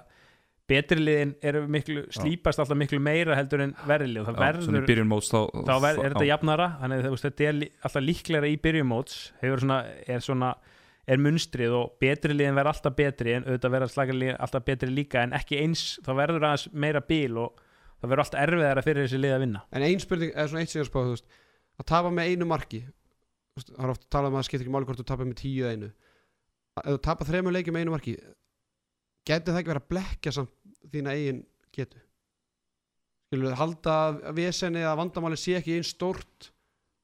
betri 0.70 1.02
liðin 1.02 1.32
eru 1.46 1.62
miklu, 1.70 2.04
slípast 2.14 2.60
alltaf 2.62 2.78
miklu 2.78 3.00
meira 3.02 3.36
heldur 3.38 3.64
en 3.64 3.72
verri 3.88 4.08
lið. 4.10 4.22
Og 4.22 4.28
það 4.28 4.42
verður 4.44 4.86
byrjun 4.88 5.08
móts 5.10 5.30
þá, 5.32 5.40
þá 5.66 5.72
ver, 5.84 6.02
er 6.02 6.14
þetta 6.14 6.28
jafnara. 6.28 6.68
Þannig 6.82 7.08
að 7.08 7.16
þetta 7.24 7.48
er 7.48 7.62
alltaf 7.88 8.04
líklega 8.04 8.50
í 8.50 8.58
byrjumóts 8.66 9.16
hefur 9.42 9.64
svona, 9.64 9.80
er 10.06 10.24
svona 10.24 10.52
er 11.10 11.18
munstrið 11.18 11.74
og 11.74 11.96
betri 12.02 12.36
liðin 12.36 12.58
verða 12.58 12.74
alltaf 12.76 12.94
betri 12.98 13.34
en 13.34 13.48
auðvitað 13.48 13.74
verða 13.74 13.90
slaka 13.90 14.14
liðin 14.14 14.38
alltaf 14.46 14.66
betri 14.68 14.90
líka 14.94 15.24
en 15.24 15.34
ekki 15.34 15.58
eins, 15.58 15.84
þá 16.06 16.12
verður 16.20 16.46
aðeins 16.46 16.66
meira 16.84 17.02
bíl 17.02 17.40
og 17.40 17.58
það 17.98 18.12
verður 18.12 18.24
alltaf 18.24 18.44
erfiðara 18.44 18.84
fyrir 18.86 19.06
þessi 19.08 19.20
lið 19.20 19.34
að 19.34 19.42
vinna. 19.46 19.62
En 19.74 19.86
ein 19.88 20.02
spurning, 20.02 20.30
eða 20.36 20.52
svona 20.52 20.62
eitt 20.62 20.74
síðan 20.74 20.86
spáð 20.86 21.10
veist, 21.16 21.40
að 21.80 21.88
tapa 21.90 22.12
með 22.14 22.30
einu 22.30 22.46
marki 22.50 22.84
það 23.60 23.82
er 23.82 23.92
oft 23.94 24.06
talað 24.12 24.30
um 24.30 24.36
að 24.36 24.44
það 24.44 24.48
skiptir 24.48 24.66
ekki 24.66 24.74
máli 24.76 24.88
hvort 24.88 25.00
þú 25.00 25.08
tapa 25.08 25.26
með 25.26 25.40
tíu 25.40 25.64
eða 25.64 25.74
einu. 25.74 25.90
Ef 26.80 26.92
þú 26.94 27.00
tapa 27.08 27.26
þreimur 27.28 27.56
leikjum 27.56 27.76
með 27.76 27.84
einu 27.84 27.94
marki 27.96 28.14
getur 29.28 29.52
það 29.52 29.60
ekki 29.60 29.72
verið 29.72 29.82
að 29.82 29.90
blekja 29.92 30.32
samt 30.36 30.52
þína 30.92 31.16
eigin 31.16 31.42
getu. 31.76 31.98
Skilur 33.30 33.50
við 33.52 33.58
halda 33.60 33.98
að 34.30 34.32
vesenni 34.40 34.80
að 34.86 34.96
vandamáli 35.04 35.38
sé 35.38 35.58
ekki 35.60 35.76
einn 35.78 35.86
stórt. 35.86 36.50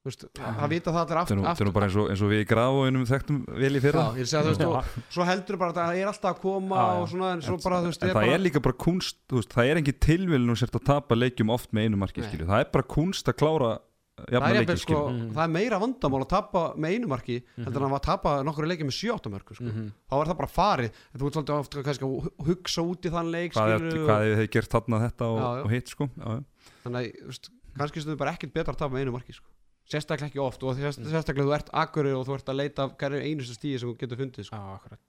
Það 0.07 0.69
vita 0.71 0.91
það 0.95 1.01
allir 1.01 1.11
er 1.11 1.17
nú- 1.17 1.19
aftur, 1.19 1.39
þetta 1.43 1.63
er 1.63 1.67
nú 1.67 1.71
bara 1.75 1.85
eins 1.89 1.95
og, 1.99 2.05
eins 2.13 2.21
og 2.23 2.29
við 2.31 2.39
í 2.39 2.47
graf 2.47 2.75
og 2.77 2.85
einum 2.87 3.03
þekktum 3.09 3.39
vel 3.59 3.71
í 3.75 3.81
fyrra. 3.83 4.03
Já, 4.15 4.39
þú 4.39 4.51
veist, 4.53 4.61
og 4.63 5.11
svo 5.11 5.25
heldur 5.27 5.57
bara 5.59 5.71
að 5.73 5.79
það 5.81 5.97
er 5.99 6.07
alltaf 6.07 6.29
að 6.31 6.39
koma 6.45 6.77
Já, 6.79 7.07
svona, 7.11 7.31
en 7.35 7.41
svo 7.43 7.57
En- 7.57 7.63
bara, 7.65 7.81
veist, 7.83 8.03
en 8.03 8.07
er 8.07 8.13
það 8.13 8.19
bara 8.21 8.37
er 8.37 8.39
líka 8.45 8.61
bara 8.63 8.77
kunst 8.85 9.17
veist, 9.35 9.51
það 9.51 9.67
er 9.73 9.81
engin 9.81 9.99
tilvílun 10.07 10.49
og 10.55 10.57
sért 10.61 10.79
að 10.79 10.85
tapa 10.87 11.15
leikjum 11.19 11.51
oft 11.51 11.73
með 11.75 11.83
einu 11.89 11.97
marki 11.99 12.21
það 12.23 12.59
er 12.61 12.71
bara 12.71 12.87
kunst 12.87 13.27
að 13.27 13.35
klára 13.35 13.67
það 13.73 13.81
jafna 14.17 14.49
er, 14.49 14.55
leiki 14.57 14.65
jafnvel, 14.65 14.79
sko, 14.81 14.99
skilju. 15.07 15.31
það 15.37 15.43
er 15.43 15.51
meira 15.53 15.79
vandamál 15.79 16.21
að 16.23 16.29
tapa 16.33 16.61
með 16.75 16.93
einu 16.95 17.07
marki 17.11 17.35
Mhm. 17.43 17.65
heldur 17.67 17.83
en 17.85 17.91
að 17.97 18.01
tapa 18.07 18.31
nokkru 18.43 18.65
leikið 18.71 18.87
með 18.89 18.97
7-8 18.97 19.29
mörku 19.33 19.55
sko. 19.55 19.63
Mhm. 19.69 19.91
þá 20.09 20.15
er 20.21 20.25
það 20.31 20.37
bara 20.37 20.51
farið 20.57 20.89
en 21.13 21.19
þú 21.21 21.27
ert 21.27 21.33
svolítið 21.37 21.59
ofta 21.59 21.83
kannski 21.83 22.05
að 22.07 22.21
hu- 22.23 22.45
hugsa 22.47 22.81
út 22.81 23.01
í 23.05 23.09
þann 23.13 23.31
leik 23.31 23.53
hvað, 23.53 23.69
er, 23.75 23.79
hefur 23.79 24.37
þeir 24.41 24.49
gert 24.57 24.69
þarna 24.73 24.97
þetta 25.05 25.25
og, 25.27 25.37
Já, 25.37 25.47
já. 25.57 25.63
og 25.63 25.69
hitt 25.71 25.87
sko 25.87 26.09
já, 26.17 26.43
þannig 26.83 26.97
að 26.97 27.25
veist, 27.27 27.49
kannski 27.77 28.01
stundur 28.01 28.17
bara 28.17 28.31
ekkert 28.33 28.53
betra 28.53 28.73
að 28.73 28.77
tapa 28.77 28.93
með 28.95 29.01
einu 29.05 29.11
marki 29.13 29.33
sko. 29.37 29.45
sérstaklega 29.87 30.27
ekki 30.33 30.41
oft 30.43 30.63
og 30.63 30.75
Mm. 30.75 30.91
sérstaklega 31.13 31.45
þú 31.47 31.53
ert 31.55 31.69
akkurir 31.71 32.17
og 32.17 32.25
þú 32.27 32.33
ert 32.35 32.45
að 32.49 32.55
leita 32.57 32.83
af 32.83 32.97
hverju 32.97 33.21
einustu 33.23 33.53
stíði 33.55 33.79
sem 33.79 33.89
þú 33.93 33.97
getur 34.01 34.17
fundið 34.17 34.43
sko. 34.45 34.55
Já, 34.57 34.79
akkurat 34.81 34.99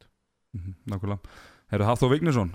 Mhm, 0.55 0.75
nákvæmlega 0.89 1.19
Herru 1.73 1.89
Hafþór 1.89 2.15
Vignesson 2.15 2.53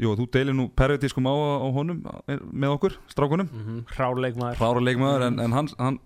Jú, 0.00 0.14
þú 0.18 0.26
deilir 0.34 0.56
nú 0.56 0.68
pervitískum 0.74 1.28
á, 1.30 1.34
á 1.34 1.68
honum 1.70 2.02
er- 2.26 2.42
með 2.50 2.74
okkur, 2.76 2.96
strákunum. 3.08 3.48
Mm 3.48 3.64
-hmm. 3.64 3.84
Hráleikmaður 3.94 4.56
Klára 4.58 4.80
leikmaður 4.80 5.26
en, 5.28 5.38
en 5.40 5.52
hann, 5.52 5.68
hann 5.78 5.98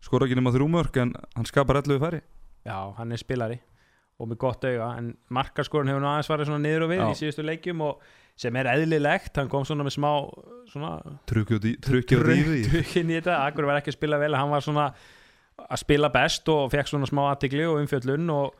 skora 0.00 0.26
ekki 0.26 0.34
nema 0.34 0.50
þrjú 0.50 0.68
mörg 0.68 0.96
en 0.96 1.14
hann 1.36 1.46
skapar 1.46 1.76
11 1.76 1.98
færi. 1.98 2.20
Já, 2.66 2.94
hann 2.96 3.12
er 3.12 3.16
spilari 3.16 3.60
og 4.18 4.28
með 4.28 4.36
gott 4.36 4.64
auga 4.64 4.96
en 4.98 5.12
markaskorun 5.30 5.88
hefur 5.88 6.00
nú 6.00 6.10
aðeins 6.10 6.30
farið 6.30 6.46
svona 6.46 6.64
niður 6.64 6.82
og 6.82 6.90
við 6.90 6.98
Já. 6.98 7.10
í 7.10 7.18
síðustu 7.20 7.44
leikjum 7.46 7.80
og 7.80 8.00
sem 8.38 8.56
er 8.56 8.66
eðlilegt, 8.66 9.36
hann 9.36 9.48
kom 9.48 9.64
svona 9.64 9.84
með 9.86 9.94
smá 9.98 10.10
svona 10.70 10.90
Trukkið 11.26 11.58
á 11.58 11.60
dýfi 11.62 12.64
trukkin 12.70 13.10
í 13.10 13.20
þetta, 13.20 13.46
Akkur 13.46 13.66
var 13.66 13.78
ekki 13.80 13.92
að 13.94 13.98
spila 13.98 14.18
vel 14.18 14.34
hann 14.34 14.50
var 14.50 14.60
svona 14.60 14.88
að 15.58 15.78
spila 15.82 16.10
best 16.14 16.48
og 16.48 16.70
fekk 16.70 16.90
svona 16.90 17.06
smá 17.06 17.22
aðtigli 17.32 17.64
og 17.66 17.80
umfjöllun 17.82 18.30
og, 18.30 18.54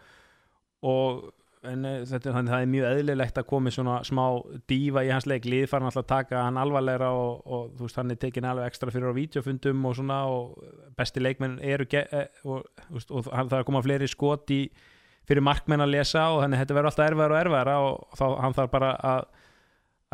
og 0.82 1.28
en 1.66 1.86
uh, 1.86 1.94
þetta, 2.06 2.32
þannig, 2.34 2.52
það 2.52 2.64
er 2.64 2.70
mjög 2.72 2.86
eðlilegt 2.88 3.38
að 3.40 3.46
komi 3.50 3.72
svona 3.74 3.96
smá 4.06 4.22
dífa 4.70 5.02
í 5.06 5.10
hans 5.12 5.26
leik. 5.30 5.48
Lið 5.48 5.64
farin 5.70 5.88
alltaf 5.88 6.06
taka 6.08 6.44
hann 6.44 6.60
alvarlegra 6.60 7.10
og, 7.16 7.40
og 7.46 7.72
þú 7.78 7.88
veist 7.88 7.98
hann 8.00 8.14
er 8.14 8.20
tekin 8.22 8.46
alveg 8.48 8.70
ekstra 8.70 8.94
fyrir 8.94 9.10
á 9.10 9.18
vídeofundum 9.18 9.88
og 9.88 9.96
svona 9.98 10.20
og 10.30 10.62
besti 10.98 11.22
leikmenn 11.22 11.58
eru 11.64 11.88
eh, 11.98 12.28
og, 12.44 12.68
veist, 12.94 13.10
og 13.10 13.28
hann 13.32 13.50
það 13.50 13.58
er 13.58 13.64
að 13.64 13.68
koma 13.70 13.84
fleiri 13.84 14.10
skot 14.10 14.54
í 14.54 14.62
fyrir 15.28 15.44
markmenn 15.44 15.84
að 15.84 15.94
lesa 15.96 16.24
og 16.32 16.42
þannig 16.44 16.62
þetta 16.62 16.78
verður 16.78 16.90
alltaf 16.92 17.10
erfæðar 17.10 17.34
og 17.34 17.40
erfæðara 17.42 17.78
og 17.84 18.18
þá 18.20 18.26
hann 18.44 18.58
þarf 18.58 18.74
bara 18.74 18.90
að, 19.10 19.24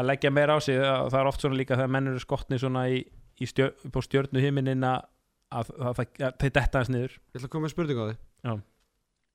að 0.00 0.08
leggja 0.10 0.34
meira 0.34 0.58
á 0.58 0.60
sig. 0.64 0.80
Það 0.82 1.18
er 1.20 1.30
oft 1.30 1.44
svona 1.44 1.60
líka 1.60 1.78
þegar 1.78 1.96
menn 1.96 2.12
eru 2.12 2.22
skotni 2.22 2.60
svona 2.60 2.86
í, 2.90 3.02
í 3.38 3.50
stjör, 3.50 3.74
på 3.94 4.02
stjörnu 4.04 4.42
himinin 4.42 4.86
að, 4.88 5.10
að, 5.54 5.74
að, 5.78 5.90
að, 5.92 6.22
að 6.30 6.38
þeir 6.42 6.54
detta 6.58 6.82
hans 6.82 6.94
niður. 6.94 7.18
Ég 7.30 7.38
ætla 7.38 7.50
að 7.50 7.52
koma 7.54 7.68
með 7.68 7.76
spurningu 7.76 8.06
á 8.06 8.08
því. 8.10 8.16
Já. 8.44 8.54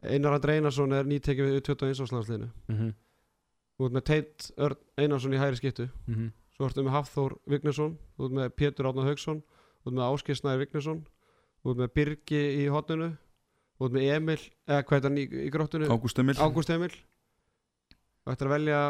Einar 0.04 0.38
Andri 0.38 0.56
Einarsson 0.58 0.96
er 0.96 1.08
nýtekið 1.08 1.50
við 1.50 1.62
21 1.62 2.04
áslagsliðinu 2.06 2.50
mm 2.50 2.76
-hmm. 2.76 2.92
Þú 3.78 3.86
ert 3.86 3.96
með 3.96 4.06
Teit 4.10 4.52
Örn 4.58 4.78
Einarsson 4.98 5.34
í 5.34 5.42
hægri 5.42 5.58
skiptu 5.58 5.90
Mm 6.08 6.32
Svo 6.60 6.68
ertu 6.68 6.84
með 6.84 6.92
Hafþór 6.92 7.38
Vignesson 7.48 7.98
Þú 8.18 8.26
ert 8.26 8.34
með 8.36 8.50
Pétur 8.56 8.86
Átna 8.86 9.04
Haugsson 9.08 9.44
Þú 9.84 9.86
ert 9.88 9.96
með 9.96 10.08
Áskir 10.08 10.36
Snæður 10.36 10.60
Vignesson 10.60 11.06
Þú 11.64 11.70
ert 11.70 11.78
með 11.80 11.94
Birgi 11.94 12.42
í 12.64 12.68
hotninu 12.68 13.18
Þú 13.78 13.86
ert 13.86 13.94
með 13.94 14.10
Emil 14.16 14.42
Eða 14.68 14.84
hvað 14.84 14.98
er 14.98 15.04
hann 15.08 15.18
í, 15.18 15.24
í 15.24 15.50
gróttinu? 15.50 15.88
Ágúst 15.88 16.20
Emil. 16.20 16.36
Ágúst 16.36 16.70
Emil. 16.70 16.92
Þú 18.24 18.32
ættir 18.32 18.48
að 18.48 18.56
velja 18.58 18.82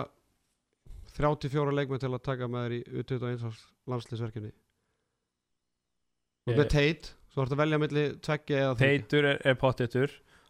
34 1.14 1.76
leikmenn 1.78 2.00
til 2.00 2.10
að 2.10 2.24
taka 2.26 2.48
með 2.48 2.66
þér 2.66 2.74
í 2.74 2.82
U21 3.04 3.62
landsliðsverkefni. 3.86 4.52
Þú 6.46 6.52
ert 6.52 6.58
með 6.58 6.70
Teit 6.74 7.16
Svo 7.30 7.44
ertu 7.46 7.54
að 7.54 7.62
velja 7.62 7.80
milli 7.82 8.04
tveggja 8.26 8.62
eða 8.64 8.78
þriggja. 8.80 8.90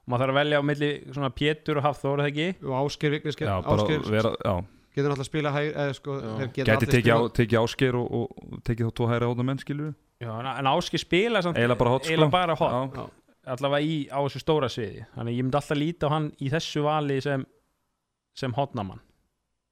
Maður 0.10 0.23
þarf 0.26 0.34
að 0.34 0.40
velja 0.40 0.60
á 0.60 0.64
milli 0.65 0.90
svona 1.14 1.30
Pétur 1.38 1.80
og 1.80 1.86
Hafþór 1.86 2.14
er 2.18 2.23
það 2.26 2.30
ekki? 2.34 2.48
Og 2.65 2.76
Ásker 2.80 3.14
Vignes 3.14 3.38
Já, 3.40 3.49
bara 3.61 3.76
Ásker 3.84 4.06
vera, 4.10 4.31
já, 4.41 4.53
getur 4.95 5.11
náttúrulega 5.11 5.26
að 5.26 5.30
spila 5.30 5.52
hægri 5.53 5.73
eða 5.84 5.95
sko 5.99 6.15
allir 6.18 6.94
tekið, 7.36 7.57
ásker 7.61 7.98
og, 7.99 8.07
og 8.19 8.61
tekið 8.65 8.90
þá 8.90 8.95
tvo 8.99 9.10
hæra 9.11 9.30
átta 9.30 9.45
menn 9.45 9.61
skilur 9.61 9.91
Já, 10.19 10.31
en- 10.41 10.72
Áski 10.73 10.99
spila 10.99 11.44
samt 11.45 11.60
Eiginlega 11.61 11.80
bara 11.80 11.94
hot, 11.94 12.03
sko. 12.07 12.11
eiginlega 12.14 12.34
bara 12.34 12.56
hot. 12.60 12.73
Já. 12.73 13.03
Já. 13.03 13.53
allavega 13.53 13.86
í 13.86 13.94
á 14.11 14.19
þessu 14.26 14.41
stóra 14.44 14.68
sviði. 14.69 15.06
Þannig 15.15 15.38
ég 15.38 15.45
myndi 15.45 15.57
alltaf 15.61 15.77
líta 15.80 16.10
á 16.10 16.14
hann 16.14 16.26
í 16.44 16.49
þessu 16.52 16.84
vali 16.86 17.22
sem, 17.23 17.45
sem 18.38 18.53
hotnamann 18.57 18.99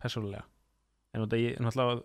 persónulega. 0.01 0.45
En 1.13 1.25
þetta 1.25 1.39
ég, 1.41 1.57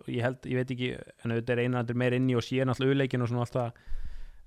ég 0.09 0.25
held, 0.25 0.45
ég 0.49 0.59
veit 0.59 0.73
ekki 0.75 0.89
en 1.23 1.33
þetta 1.37 1.53
er 1.55 1.61
einandur 1.63 1.97
meir 2.01 2.13
inni 2.17 2.35
og 2.35 2.43
sé 2.45 2.65
náttúrulega 2.65 2.97
uleikin 2.97 3.21
og 3.23 3.29
svona 3.31 3.45
alltaf 3.45 3.73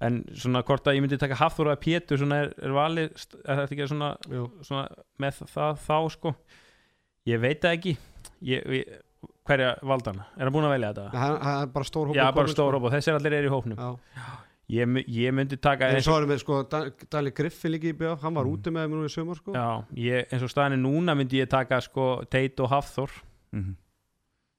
en 0.01 0.25
svona 0.37 0.61
hvort 0.63 0.85
að 0.87 0.97
ég 0.99 1.03
myndi 1.07 1.19
taka 1.19 1.35
Hafþór 1.41 1.71
eða 1.73 1.81
Pétur 1.81 2.19
svona 2.21 2.43
er, 2.45 2.51
er 2.63 2.71
valið, 2.77 3.11
er 3.47 3.61
þetta 3.63 3.75
ekki 3.77 3.87
svona, 3.89 4.11
svona 4.63 4.89
með 5.23 5.39
það 5.49 5.79
þá 5.87 5.97
sko 6.17 6.35
ég 7.27 7.41
veit 7.41 7.61
það 7.65 7.77
ekki 7.79 7.95
ég, 8.45 8.67
ég, 8.77 8.99
hverja 9.47 9.71
valdana, 9.83 10.27
er 10.37 10.45
hann 10.45 10.53
búin 10.53 10.67
að 10.69 10.75
velja 10.77 10.91
þetta? 10.93 11.07
Hann 11.17 11.39
hann 11.47 11.63
er 11.63 11.71
bara 11.73 11.85
stór 11.89 12.11
hópur 12.11 12.21
Já, 12.21 12.27
bara 12.37 12.53
stór 12.53 12.69
sko. 12.71 12.77
hóp 12.81 12.89
og 12.91 12.93
þessir 12.97 13.17
allir 13.17 13.33
eru 13.39 13.49
í 13.49 13.55
hópnum 13.55 13.81
Já. 13.81 14.27
ég, 14.77 14.97
ég 15.17 15.33
myndi 15.39 15.57
taka 15.63 15.89
En 15.89 15.97
eins 15.97 16.05
svo 16.05 16.19
erum 16.21 16.31
við 16.35 16.43
sko 16.45 16.61
Dan- 16.71 16.93
Dali 17.11 17.31
Griffin 17.33 17.73
líka 17.73 17.89
í 17.89 17.97
BF 17.97 18.21
Hann 18.27 18.35
var 18.35 18.45
Mm. 18.45 18.53
úti 18.53 18.71
með 18.75 18.89
mér 18.91 19.01
nú 19.01 19.07
í 19.09 19.15
sumar 19.17 19.37
sko 19.41 19.55
Já, 19.57 19.85
ég, 19.97 20.27
eins 20.31 20.43
og 20.43 20.51
staðan 20.53 20.77
er 20.77 20.83
núna 20.85 21.15
myndi 21.17 21.41
ég 21.41 21.49
taka 21.49 21.81
sko 21.81 22.25
Teit 22.29 22.61
og 22.61 22.69
Hafþór 22.71 23.11
Mhm. 23.53 23.75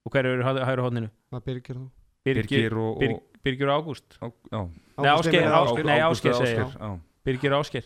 og 0.08 0.12
hver 0.12 0.26
eru 0.26 0.44
hæ- 0.44 0.66
hægri 0.66 0.82
hóðninu? 0.82 1.10
Það 1.32 1.44
byrgir 1.46 1.76
þá 1.78 1.90
Birgir, 2.28 2.44
Birgir 2.48 2.74
og, 2.78 2.98
og 3.04 3.22
Birgir 3.44 3.70
og 3.70 3.84
Ágúst. 3.84 4.18
Nei, 4.22 5.12
Ágúst 5.12 5.28
Ásgeir, 5.28 5.44
Emil. 5.44 5.54
Ásgeir, 5.54 5.68
Ásgeir. 5.68 5.86
nei, 5.86 6.00
Ágúst 6.00 6.26
Ásgeir 6.26 6.34
og 6.34 6.42
segir 6.42 6.64
Ásgeir, 6.64 6.82
já. 6.82 7.00
Birgir 7.28 7.54
og 7.54 7.64
Ásker 7.66 7.86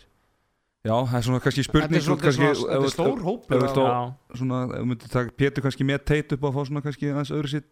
já, 0.82 0.95
það 1.06 1.18
er 1.18 1.26
svona 1.28 1.41
kannski 1.44 1.61
Þetta 1.61 1.69
spurning 1.69 1.99
er 1.99 2.06
svolítið 2.06 2.28
kannski, 2.28 2.48
svona 2.57 2.72
Þetta 2.72 2.88
er 2.88 2.94
stór 2.95 3.91
Já, 3.91 4.38
svona, 4.40 4.60
ef 4.65 4.82
þú 4.82 4.88
myndir 4.90 5.11
taka 5.14 5.36
Pétur 5.41 5.65
kannski 5.65 5.88
með 5.88 6.03
teit 6.11 6.36
upp 6.36 6.41
á 6.41 6.48
að 6.49 6.56
fá 6.57 6.61
svona 6.69 6.84
kannski 6.86 7.11
aðeins 7.11 7.34
öðru 7.36 7.52
sitt 7.52 7.68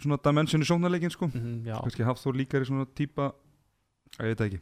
svona 0.00 0.18
dimension 0.24 0.64
í 0.64 0.66
sóknarleikin 0.68 1.12
sko. 1.14 1.28
Mhm, 1.30 1.68
kannski 1.70 2.06
Hafþór 2.06 2.38
líkari 2.38 2.66
svona 2.66 2.86
típa 2.90 3.30
ég 4.18 4.30
veit 4.32 4.38
það 4.40 4.48
ekki. 4.48 4.60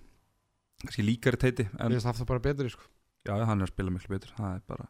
Kannski 0.83 1.07
líkari 1.07 1.41
teiti 1.41 1.69
það 1.73 2.27
bara 2.29 2.45
betri 2.45 2.71
sko. 2.71 2.85
Já, 3.23 3.39
já, 3.39 3.45
hann 3.47 3.61
er 3.63 3.69
að 3.69 3.73
spila 3.73 3.91
miklu 3.95 4.13
betur 4.17 4.33
það 4.37 4.55
er 4.57 4.63
bara 4.67 4.89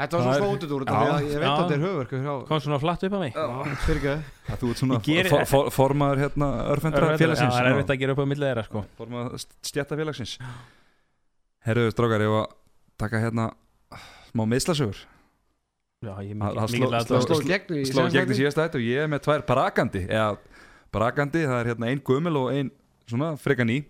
Þetta 0.00 0.18
var 0.18 0.24
Það 0.24 0.32
svo 0.32 0.32
er- 0.32 0.40
smá 0.42 0.48
út 0.52 0.62
úr 0.66 0.82
þetta 0.82 0.98
Ég 1.22 1.38
veit 1.38 1.48
að 1.48 1.58
þetta 1.60 1.74
er 1.76 1.82
höfverk 1.84 2.48
kom 2.48 2.60
svona 2.64 2.78
flatt 2.82 3.02
upp 3.06 3.12
á 3.12 3.20
mig. 3.22 3.32
Þú 3.32 4.70
ert 4.72 4.80
svona 4.80 4.98
for, 5.28 5.44
for, 5.46 5.70
formaður 5.70 6.22
hérna 6.24 6.48
örfendra 6.72 7.12
félagsins. 7.20 7.54
Það 7.54 7.66
er 7.66 7.70
erfitt 7.72 7.92
að 7.94 8.00
gera 8.02 8.16
upp 8.16 8.22
á 8.22 8.26
millið 8.32 8.48
þeirra 8.48 8.64
sko. 8.66 8.84
Formaður 8.98 9.44
stjætta 9.68 9.98
félagsins. 10.00 10.34
Herruðu 11.66 11.94
strákar, 11.94 12.24
ég 12.24 12.32
var 12.34 12.46
að 12.48 12.54
taka 13.04 13.22
hérna 13.22 13.50
smá 14.32 14.42
meðslasögur 14.48 15.04
sló- 16.02 17.46
gegn 17.46 18.32
í 18.32 18.38
síðasta 18.40 18.66
og 18.74 18.82
ég 18.82 19.04
er 19.04 19.10
með 19.12 19.22
tvær 19.26 19.44
brakandi. 19.46 20.02
Eða 20.08 20.38
brakandi, 20.92 21.44
það 21.46 21.60
er 21.60 21.70
hérna 21.72 21.90
ein 21.92 22.02
gömul 22.02 22.36
og 22.40 22.50
ein 22.52 22.72
svona 23.06 23.36
freka 23.38 23.62
ný. 23.66 23.84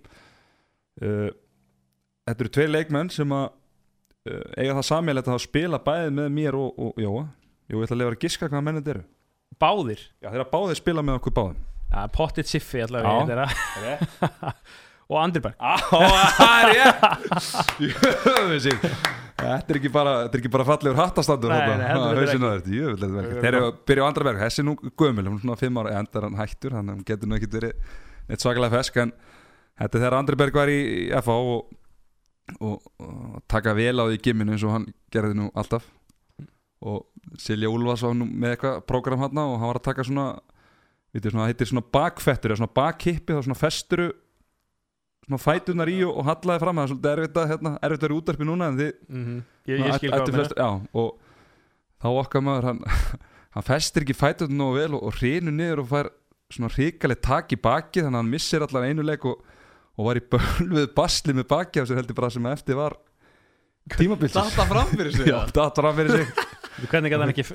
Uh, 1.01 1.31
þetta 2.29 2.45
eru 2.45 2.53
tveir 2.53 2.73
leikmenn 2.75 3.11
sem 3.11 3.33
að 3.33 3.49
eiga 4.29 4.77
það 4.79 4.87
sammeilegt 4.87 5.31
að 5.33 5.43
spila 5.43 5.81
bæðið 5.83 6.15
með 6.19 6.31
mér 6.37 6.59
og, 6.59 6.79
og 6.79 7.03
Jóa? 7.03 7.25
Jú, 7.71 7.79
ég 7.79 7.87
ætla 7.87 7.97
að 7.97 8.01
lefa 8.03 8.15
að 8.15 8.23
giska 8.23 8.49
hvaða 8.49 8.65
menn 8.67 8.79
þetta 8.81 8.95
eru. 8.95 9.05
Báðir? 9.63 10.07
Já, 10.23 10.29
þeir 10.31 10.45
að 10.45 10.53
báðið 10.53 10.79
spila 10.79 11.05
með 11.07 11.19
okkur 11.21 11.37
báðum. 11.39 11.61
Já, 11.93 12.01
pottit 12.15 12.49
siffi 12.49 12.83
allavega 12.85 13.27
þeirra. 13.29 14.53
Og 15.13 15.19
Andriberg. 15.21 15.59
Það 15.59 16.63
er 16.63 16.71
ég 16.79 16.89
Þetta 19.43 19.75
er 19.75 19.79
ekki 19.81 19.91
bara, 19.93 20.13
ekki 20.29 20.51
bara 20.53 20.65
fallegur 20.69 20.99
hattastandur 21.01 21.53
ekki. 21.53 22.79
Þeir 23.43 23.49
eru 23.51 23.67
að 23.67 23.79
byrja 23.91 24.07
á 24.07 24.09
andra 24.09 24.27
berg 24.29 24.43
Þessi 24.45 24.65
nú 24.67 24.77
gömul, 24.79 25.27
hún 25.27 25.39
er 25.41 25.43
svona 25.43 25.59
fimm 25.59 25.81
ára 25.83 25.97
Endar 25.99 26.29
hann 26.29 26.39
hættur, 26.39 26.77
hann 26.79 27.03
getur 27.09 27.31
nú 27.31 27.37
ekkit 27.39 27.57
verið 27.59 27.95
Neitt 28.29 28.45
svakalega 28.45 28.77
fesk 28.79 29.01
En 29.03 29.13
þetta 29.81 29.99
er 29.99 30.05
þegar 30.05 30.19
Andri 30.21 30.39
Berg 30.39 30.59
var 30.61 30.73
í 30.73 30.81
FH 31.19 31.37
og, 31.57 31.73
og, 32.61 32.81
og 33.03 33.43
taka 33.51 33.75
vel 33.77 33.97
á 34.03 34.05
því 34.09 34.21
gimminu 34.25 34.55
eins 34.55 34.65
og 34.67 34.75
hann 34.77 34.89
gerði 35.15 35.39
nú 35.39 35.51
alltaf. 35.55 35.87
Og 36.83 37.05
Silja 37.39 37.71
Úlfars 37.71 38.03
var 38.03 38.17
nú 38.19 38.27
með 38.27 38.57
eitthvað 38.57 38.81
prógram 38.89 39.23
hann 39.23 39.39
og 39.39 39.59
hann 39.61 39.71
var 39.71 39.79
að 39.79 39.87
taka 39.91 40.07
svona 40.07 40.27
það 41.13 41.49
heitir 41.51 41.69
svona 41.69 41.85
bakfettur 41.93 42.53
eða 42.53 42.63
svona 42.63 42.75
bakhippi, 42.75 43.35
þá 43.37 43.45
svona 43.47 43.61
festuru 43.61 44.07
svona 45.27 45.39
fætunar 45.39 45.91
í 45.93 45.99
og, 46.07 46.17
og 46.19 46.27
hallaði 46.27 46.63
fram. 46.65 46.81
Það 46.81 46.85
er 46.85 46.93
svolítið 46.93 47.13
erfitt 47.13 47.37
að, 47.39 47.51
hérna, 47.53 47.73
erfitt 47.79 48.01
að 48.03 48.09
vera 48.09 48.19
útarpi 48.19 48.49
núna 48.49 48.71
en 48.71 48.81
þið 48.81 48.93
Mhm. 49.09 49.37
Ég, 49.63 49.77
ég 49.77 49.85
Svona 49.85 49.99
skil 49.99 50.11
hvað 50.11 50.23
ættu 50.23 50.33
það 50.57 50.81
og 50.99 51.11
þá 52.03 52.09
okkar 52.25 52.43
maður 52.43 52.65
hann, 52.71 52.81
hann 53.55 53.67
festir 53.69 54.03
ekki 54.03 54.19
fætunar 54.19 54.57
nógu 54.59 54.81
vel 54.81 54.97
og, 54.97 55.03
og 55.07 55.21
hrinu 55.21 55.55
niður 55.55 55.85
og 55.85 55.91
fær 55.93 56.11
svona 56.53 56.73
hrikaleg 56.75 57.21
tak 57.23 57.53
í 57.55 57.61
baki 57.63 58.03
þannig 58.03 58.17
að 58.19 58.23
hann 58.25 58.33
missir 58.33 58.65
allan 58.67 58.89
einu 58.89 59.07
leik 59.07 59.25
og, 59.31 59.39
og 59.99 60.07
var 60.09 60.21
í 60.21 60.25
bölvuð 60.33 60.87
basli 60.97 61.35
með 61.37 61.49
baki 61.53 61.83
á 61.83 61.85
sér 61.89 61.99
heldur 62.01 62.17
bara 62.19 62.31
sem 62.33 62.47
eftir 62.53 62.79
var 62.79 62.95
tímabilsins 63.97 64.53
Data 64.55 64.67
fram 64.71 64.93
fyrir 64.93 65.13
sig 65.17 65.27
Já, 65.29 65.41
datar 65.53 65.89
hann 65.91 65.97
fyrir 65.99 66.13
sig. 66.23 66.47
Hvernig 66.89 67.13
gæti 67.13 67.21
hann 67.25 67.33
ekki 67.35 67.47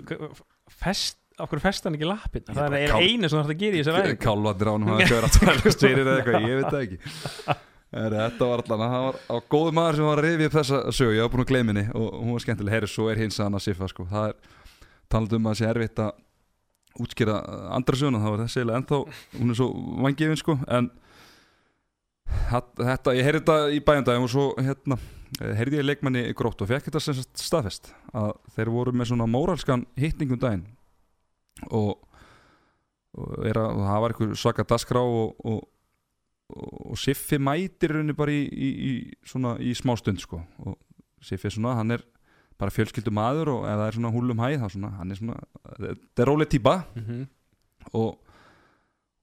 fest 0.81 1.17
Okkur 1.37 1.61
fest 1.61 1.85
hann 1.85 1.93
ekki 1.93 2.07
lappin 2.09 2.45
Það 2.49 2.75
er 2.79 2.91
kál- 2.91 3.03
einu 3.05 3.29
sem 3.29 3.37
það 3.39 3.51
að 3.53 3.59
gera 3.61 3.77
í 3.77 3.81
þessar 3.83 3.97
ræðing 4.01 4.19
Kálvandir 4.23 4.69
ánum 4.73 4.93
að 4.95 5.03
köra 5.11 5.27
tvælust 5.35 5.83
fyrir 5.85 6.01
eða 6.03 6.15
eitthvað, 6.21 6.47
ég 6.49 6.57
veit 6.57 6.71
það 6.73 6.85
ekki. 6.87 7.57
Er, 7.97 8.15
Þetta 8.17 8.47
var 8.49 8.63
allan, 8.65 8.81
það 8.83 9.03
var 9.05 9.19
á 9.31 9.35
góðu 9.53 9.73
maður 9.77 9.95
sem 9.99 10.07
var 10.09 10.19
að 10.21 10.25
rifja 10.27 10.47
upp 10.49 10.55
þessa 10.57 10.79
sögu, 10.97 11.13
ég 11.15 11.21
var 11.23 11.29
búin 11.35 11.43
að 11.45 11.51
gleyma 11.53 11.71
henni 11.75 11.83
og 11.95 12.07
hún 12.17 12.33
var 12.35 12.43
skemmtileg, 12.43 12.73
herri, 12.73 12.89
svo 12.91 13.05
er 13.13 13.21
hins 13.21 13.37
að 13.39 13.45
hann 13.47 13.59
að 13.61 13.63
siffa 13.67 13.87
sko. 13.93 14.07
það 14.09 14.25
er 14.27 14.35
talað 15.13 15.35
um 15.37 15.45
að 15.47 15.53
það 15.53 15.61
sé 15.61 15.69
erfitt 15.71 16.01
að 16.03 17.05
útskýra 17.05 17.37
andra 17.77 17.99
söguna, 18.01 18.23
það 18.25 18.33
var 18.33 18.43
þessi 18.43 18.59
eiginlega 18.59 18.81
ennþá, 18.81 18.99
hún 19.37 19.53
er 19.53 19.59
svo 19.61 19.69
vangifin 20.07 20.41
sko, 20.41 20.57
en 20.67 20.89
þetta, 22.27 23.13
ég 23.17 23.27
heyrði 23.27 23.41
þetta 23.43 23.57
í 23.75 23.79
bæjandagum 23.87 24.25
og 24.27 24.31
svo 24.33 24.45
hérna, 24.59 24.97
heyrði 25.39 25.79
ég 25.81 25.85
leikmanni 25.87 26.23
grótt 26.37 26.61
og 26.63 26.69
fekk 26.71 26.89
þetta 26.89 27.01
sem 27.03 27.21
staðfest 27.37 27.91
að 28.15 28.33
þeir 28.55 28.71
voru 28.73 28.93
með 28.95 29.11
svona 29.11 29.27
móralskan 29.29 29.85
hittningum 29.99 30.39
daginn 30.41 30.65
og, 31.71 31.95
og, 33.17 33.31
er 33.47 33.59
að, 33.61 33.81
það 33.87 34.03
var 34.03 34.13
eitthvað 34.15 34.35
svaka 34.43 34.65
dasgrá 34.67 35.01
og, 35.03 35.33
og, 35.47 35.63
og 36.91 36.99
Siffi 37.01 37.39
mætir 37.43 37.95
rauninni 37.95 38.15
bara 38.17 38.31
í, 38.35 38.43
í, 38.47 38.69
í, 38.89 38.93
svona, 39.27 39.55
í 39.59 39.73
smá 39.77 39.95
stund 39.99 40.21
sko. 40.23 40.39
og 40.63 40.77
Siffi 41.25 41.49
er 41.49 41.55
svona, 41.57 41.75
hann 41.79 41.95
er 41.97 42.05
bara 42.57 42.73
fjölskyldu 42.73 43.11
maður 43.13 43.51
og 43.55 43.65
ef 43.69 43.75
það 43.77 43.87
er 43.87 43.97
svona 43.99 44.13
húlum 44.15 44.39
hæð 44.41 44.63
hann 44.63 45.11
er 45.13 45.19
svona, 45.19 45.41
þetta 45.77 46.23
er 46.23 46.31
róleg 46.31 46.49
típa 46.53 46.77
Mhm. 46.97 47.27
og, 47.93 48.15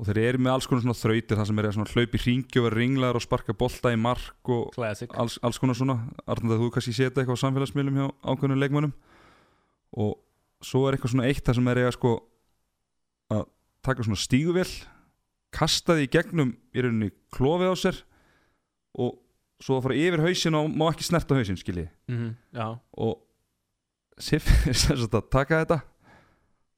og 0.04 0.10
þeir 0.10 0.20
eru 0.20 0.40
með 0.44 0.52
alls 0.52 0.66
konar 0.68 0.82
svona 0.84 0.98
þrautir 0.98 1.38
það 1.38 1.46
sem 1.48 1.60
er 1.60 1.68
að 1.70 1.92
hlaupi 1.94 2.18
hringi 2.20 2.60
og 2.60 2.66
vera 2.66 2.76
ringlaður 2.76 3.18
og 3.18 3.24
sparka 3.24 3.54
bolta 3.56 3.92
í 3.94 3.96
mark 3.96 4.50
og 4.52 4.76
alls, 4.76 5.38
alls 5.40 5.60
konar 5.62 5.78
svona. 5.78 5.96
Arnald 6.28 6.58
að 6.58 6.60
þú 6.60 6.68
kannski 6.74 6.92
setja 6.92 7.22
eitthvað 7.22 7.38
á 7.40 7.44
samfélagsmiðlum 7.44 8.00
hjá 8.00 8.06
ákveðnum 8.20 8.60
leikmönnum? 8.60 8.92
Og 9.96 10.12
svo 10.64 10.82
er 10.84 10.98
eitthvað 10.98 11.14
svona 11.14 11.28
eitt 11.30 11.40
það 11.46 11.56
sem 11.56 11.70
er 11.72 11.80
eiga 11.80 11.94
sko 11.96 12.12
að 13.32 13.46
taka 13.88 14.04
svona 14.04 14.20
stíguvél 14.20 14.68
kasta 15.54 15.96
því 15.96 16.10
gegnum 16.12 16.52
í 16.74 16.84
rauninni 16.84 17.10
klofið 17.32 17.72
á 17.72 17.76
sér 17.80 18.02
og 19.00 19.16
svo 19.64 19.78
að 19.78 19.86
fara 19.86 19.98
yfir 20.02 20.24
hausin 20.26 20.58
og 20.58 20.68
má 20.68 20.90
ekki 20.90 21.08
snerta 21.08 21.38
hausin 21.38 21.56
skilji. 21.56 21.88
Mhm, 22.12 22.34
Já. 22.52 22.76
Og 23.00 23.22
er 24.20 24.44
sem 24.76 25.00
sagt 25.00 25.16
að 25.16 25.30
taka 25.32 25.64
þetta 25.64 25.80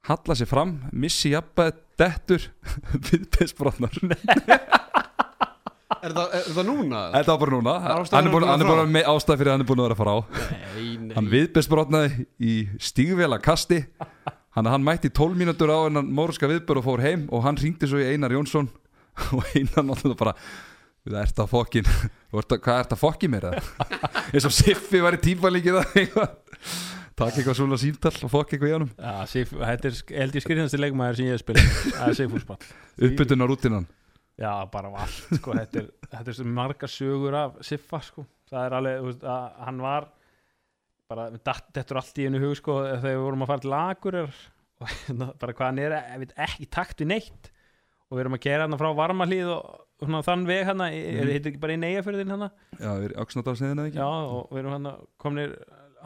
halla 0.07 0.37
sér 0.39 0.51
fram, 0.51 0.77
missi 0.93 1.33
jafnbæð 1.35 1.79
dettur 1.99 2.49
viðbeinsbrotnar 3.09 3.97
Er 6.07 6.13
það, 6.15 6.33
er 6.39 6.49
það 6.55 6.67
núna? 6.69 7.01
Þetta 7.15 7.33
var 7.33 7.41
bara 7.41 7.57
núna? 7.57 7.73
Hann 7.83 8.29
er 8.29 8.29
er 8.29 8.69
búin 8.69 8.93
með 8.95 9.09
ástæð 9.11 9.41
fyrir 9.41 9.51
að 9.51 9.55
hann 9.57 9.65
er 9.65 9.69
búin 9.71 9.81
að 9.81 9.87
vera 9.87 9.97
að 9.97 10.01
fara 10.01 10.13
á. 10.15 10.19
Nei, 10.77 10.89
nei. 11.03 11.15
Hann 11.17 11.31
viðbeinsbrotnaði 11.33 12.27
í 12.47 12.55
stígvela 12.83 13.39
kasti 13.43 13.81
Hann, 14.57 14.69
hann 14.73 14.85
mætti 14.87 15.11
12 15.13 15.37
mínútur 15.37 15.69
á 15.69 15.79
en 15.89 15.99
hann 16.01 16.13
móruska 16.17 16.49
viðbör 16.49 16.81
og 16.81 16.87
fór 16.87 17.03
heim 17.05 17.27
og 17.35 17.43
hann 17.45 17.59
ringdi 17.61 17.89
svo 17.91 17.99
í 18.01 18.07
Einar 18.09 18.33
Jónsson. 18.33 18.71
Og 19.37 19.45
Einar 19.57 19.85
náttúrulega 19.85 20.21
bara 20.21 20.37
Það 21.07 21.19
ert 21.23 21.41
að 21.43 21.51
fokkin 21.53 21.91
Hvað 22.35 22.73
ert 22.81 22.95
að 22.97 23.01
fokki 23.01 23.29
mér 23.31 23.47
það? 23.47 23.69
eins 24.33 24.47
og 24.49 24.55
Siffi 24.55 25.01
var 25.05 25.17
í 25.17 25.21
tífalíkið 25.23 25.79
Takk 27.17 27.39
eitthvað 27.41 27.57
svona 27.57 27.79
síntal 27.81 28.13
og 28.27 28.33
fokk 28.33 28.51
eitthvað 28.57 28.73
í 28.77 29.27
Sif, 29.31 29.53
þetta 29.57 29.89
er 29.89 30.01
held 30.21 30.35
ég 30.37 30.45
skriðnasti 30.45 30.81
leikmaður 30.83 31.17
sem 31.21 31.29
ég 31.31 31.37
hef 31.39 31.45
spilað 31.45 31.71
Það 31.87 32.11
er 32.11 32.19
Sigfúsball 32.19 32.67
Uppbytun 33.09 33.41
á 33.41 33.47
rútinan 33.49 33.87
Já, 34.37 34.51
bara 34.69 34.91
á 34.93 35.01
allt, 35.01 35.31
sko, 35.39 35.55
þetta 35.57 35.81
er, 35.81 35.87
þetta 36.13 36.29
er 36.29 36.37
svo 36.37 36.45
margar 36.59 36.91
sögur 36.93 37.37
af 37.41 37.55
Siffa, 37.65 38.03
sko. 38.05 38.27
Það 38.53 38.67
er 38.67 38.75
alveg, 38.77 38.99
veist, 39.07 39.23
hann 39.65 39.79
var 39.81 40.11
bara, 41.09 41.25
þetta 41.39 41.81
er 41.95 42.01
allt 42.03 42.21
í 42.21 42.27
einu 42.29 42.43
hug, 42.43 42.53
sko 42.59 42.75
þegar 42.85 43.07
við 43.17 43.23
vorum 43.25 43.47
að 43.47 43.51
fara 43.55 43.65
til 43.65 43.73
lagur 43.73 44.19
og 44.27 44.93
hérna, 44.93 45.31
bara 45.41 45.55
hvað 45.57 45.71
hann 45.71 45.81
er, 45.87 45.97
ekki 46.45 46.69
takt 46.77 47.01
við 47.01 47.09
neitt. 47.15 47.49
Og 48.11 48.19
við 48.19 48.27
erum 48.27 48.37
að 48.37 48.45
gera 48.45 48.67
hann 48.69 48.77
frá 48.79 48.91
varmahlíð 49.01 49.49
og, 49.57 49.81
og 49.97 50.05
svona, 50.05 50.21
þann 50.29 50.45
veg 50.53 50.69
hann 50.69 50.85
er 50.85 50.99
Mhm. 51.17 51.33
þetta 51.33 51.51
ekki 51.55 51.63
bara 51.65 51.79
í 51.79 51.81
neyjafjörðin 51.87 52.35
hann 52.37 52.45
Já, 52.77 52.91
við 52.93 53.09
erum 53.09 53.25
auksnadalsniðina 53.25 53.89
ekki? 53.89 54.03
Já, 54.05 54.11
og 54.37 54.53
við 54.53 54.61
erum 54.67 54.77
hann 54.77 54.93
komnir 55.25 55.57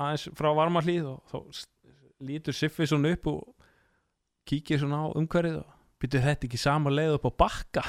aðeins 0.01 0.29
frá 0.39 0.51
varmahlíð 0.57 1.11
og 1.13 1.21
þá 1.31 1.67
lítur 2.31 2.57
Siffi 2.57 2.89
svona 2.89 3.13
upp 3.15 3.29
og 3.31 3.41
kíkir 4.49 4.81
svona 4.81 5.05
á 5.05 5.07
umhverfið 5.17 5.61
og 5.61 5.77
byrjuð 6.01 6.27
þetta 6.27 6.49
ekki 6.49 6.61
sama 6.61 6.93
leið 6.93 7.19
upp 7.19 7.29
á 7.29 7.33
bakka? 7.45 7.85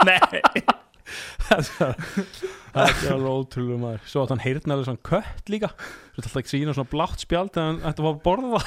Nei. 0.08 0.62
Þetta 1.50 1.90
þetta 2.70 3.08
er 3.08 3.14
alveg 3.16 3.32
ótrúlega 3.32 3.80
maður. 3.80 4.06
Svo 4.06 4.22
að 4.22 4.34
hann 4.34 4.44
heyrðna 4.44 4.76
alveg 4.76 4.88
svona 4.90 5.04
kött 5.10 5.52
líka. 5.52 5.72
Svo 6.14 6.24
þetta 6.24 6.42
ekki 6.42 6.54
sína 6.54 6.76
svona 6.76 6.92
blátt 6.92 7.24
spjald 7.24 7.58
en 7.58 7.68
hann 7.70 7.82
ætti 7.90 8.04
að 8.04 8.06
fá 8.06 8.12
að 8.12 8.22
borða 8.28 8.62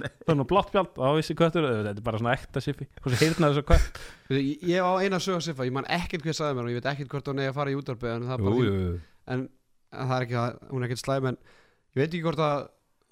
Þannig 0.00 0.44
að 0.46 0.48
blátt 0.54 0.70
spjald, 0.72 0.92
þá 0.96 1.08
vissi 1.18 1.36
köttur 1.36 1.68
Þetta 1.68 1.92
er 1.92 2.06
bara 2.06 2.22
svona 2.22 2.34
ekta 2.38 2.64
Siffi. 2.64 2.88
Svo 3.02 3.14
heyrðna 3.20 3.50
þessu 3.50 3.66
kött. 3.68 4.02
Ég, 4.32 4.50
ég 4.70 4.86
á 4.86 4.90
eina 5.02 5.20
sög 5.22 5.42
siffa, 5.44 5.66
ég 5.68 5.74
man 5.76 5.88
ekkert 5.90 6.24
hver 6.24 6.38
sagði 6.38 6.56
mér 6.56 6.68
og 6.68 6.72
ég 6.72 6.80
veit 6.80 6.92
ekkert 6.94 7.12
hvort 7.12 7.32
hún 7.32 7.42
eigi 7.42 7.52
að 7.52 7.58
fara 7.58 7.74
í 7.74 7.80
það 7.84 8.36
er 8.38 8.46
jú 8.46 8.70
en, 8.70 8.94
en 9.34 9.48
það 9.90 10.16
er 10.16 10.26
ekki 10.26 10.38
að, 10.40 10.58
hún 10.70 10.82
er 10.82 10.88
ekkert 10.88 11.02
slæm 11.04 11.30
en 11.30 11.38
ég 11.40 12.02
veit 12.02 12.10
ekki 12.10 12.24
hvort 12.26 12.44
að 12.44 12.66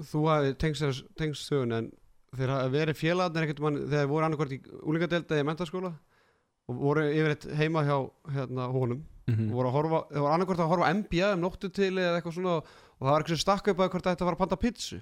þú 0.08 0.24
hafi 0.30 0.54
tengst, 0.62 1.46
sögun 1.48 1.74
en 1.74 1.88
þeir 2.38 2.52
hafa 2.54 2.72
verið 2.72 2.98
félagarnir 2.98 3.46
ekkert 3.46 3.62
mann 3.64 3.78
þegar 3.80 4.04
þeir 4.04 4.10
voru 4.12 4.26
annarkvort 4.26 4.54
í 4.54 4.58
úlingadeld 4.84 5.32
eða 5.32 5.42
í 5.42 5.48
mentaskóla 5.48 5.92
og 6.68 6.82
voru 6.82 7.06
yfirleitt 7.08 7.46
heima 7.58 7.84
hjá 7.86 7.96
hérna 8.34 8.68
honum. 8.72 9.06
Mhm. 9.28 9.50
og 9.50 9.56
voru 9.58 9.68
að 9.68 9.74
horfa, 9.76 9.98
þeir 10.08 10.22
voru 10.22 10.32
annarkvort 10.34 10.60
að 10.64 10.70
horfa 10.72 10.92
NBA 10.94 11.32
um 11.34 11.40
nóttu 11.42 11.68
til 11.72 11.92
eða 11.98 12.16
eitthvað 12.16 12.36
svona 12.36 12.54
og 12.58 13.02
það 13.02 13.10
var 13.10 13.22
eitthvað 13.22 13.34
sem 13.34 13.42
stakk 13.42 13.68
upp 13.68 13.80
að 13.80 13.90
hvort 13.92 14.06
það 14.06 14.14
ætti 14.14 14.24
að 14.24 14.38
panta 14.38 14.56
pizzu. 14.56 15.00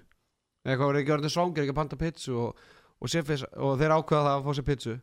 Eða 0.64 0.72
eitthvað 0.72 0.88
voru 0.90 1.00
ekki 1.00 1.14
orðin 1.14 1.34
svangir 1.34 1.62
ekki 1.62 1.74
að 1.74 1.80
panta 1.80 1.98
pizzu 2.00 2.34
og, 2.42 2.64
og, 2.98 3.06
og 3.06 3.78
þeir 3.78 3.94
ákveða 3.94 4.24
það 4.26 4.32
að 4.32 4.46
fá 4.46 4.52
sér 4.58 4.66
pizzu. 4.66 4.96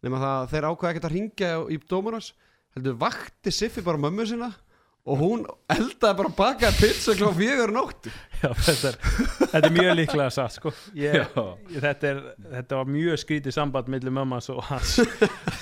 Nema 0.00 0.20
það 0.22 0.36
að 0.38 0.48
þeir 0.54 0.68
ákveða 0.70 0.90
ekkert 0.94 1.08
að 1.10 1.14
ringja 1.16 1.50
í 1.68 1.78
Dominos 1.90 2.32
heldur 2.76 2.96
vakti 3.00 3.52
Siffi 3.52 3.84
bara 3.84 4.00
mömmu 4.00 4.26
sinna 4.26 4.48
og 5.10 5.18
hún 5.18 5.40
eldaði 5.74 6.16
bara 6.20 6.30
bakaði 6.38 6.78
pizza 6.84 7.14
klá 7.18 7.30
fjögur 7.34 7.72
nóttu 7.74 8.12
Já, 8.40 8.48
þetta 8.56 8.90
er, 8.90 8.96
þetta 9.50 9.60
er 9.60 9.74
mjög 9.74 9.90
líklega 9.98 10.32
satt 10.32 10.54
sko. 10.56 10.70
ég, 10.96 11.34
þetta, 11.74 12.08
er, 12.08 12.20
þetta 12.54 12.78
var 12.78 12.90
mjög 12.94 13.18
skrítið 13.20 13.52
samband 13.52 13.90
millir 13.92 14.14
mömmas 14.16 14.48
og 14.54 14.62
hans. 14.70 14.94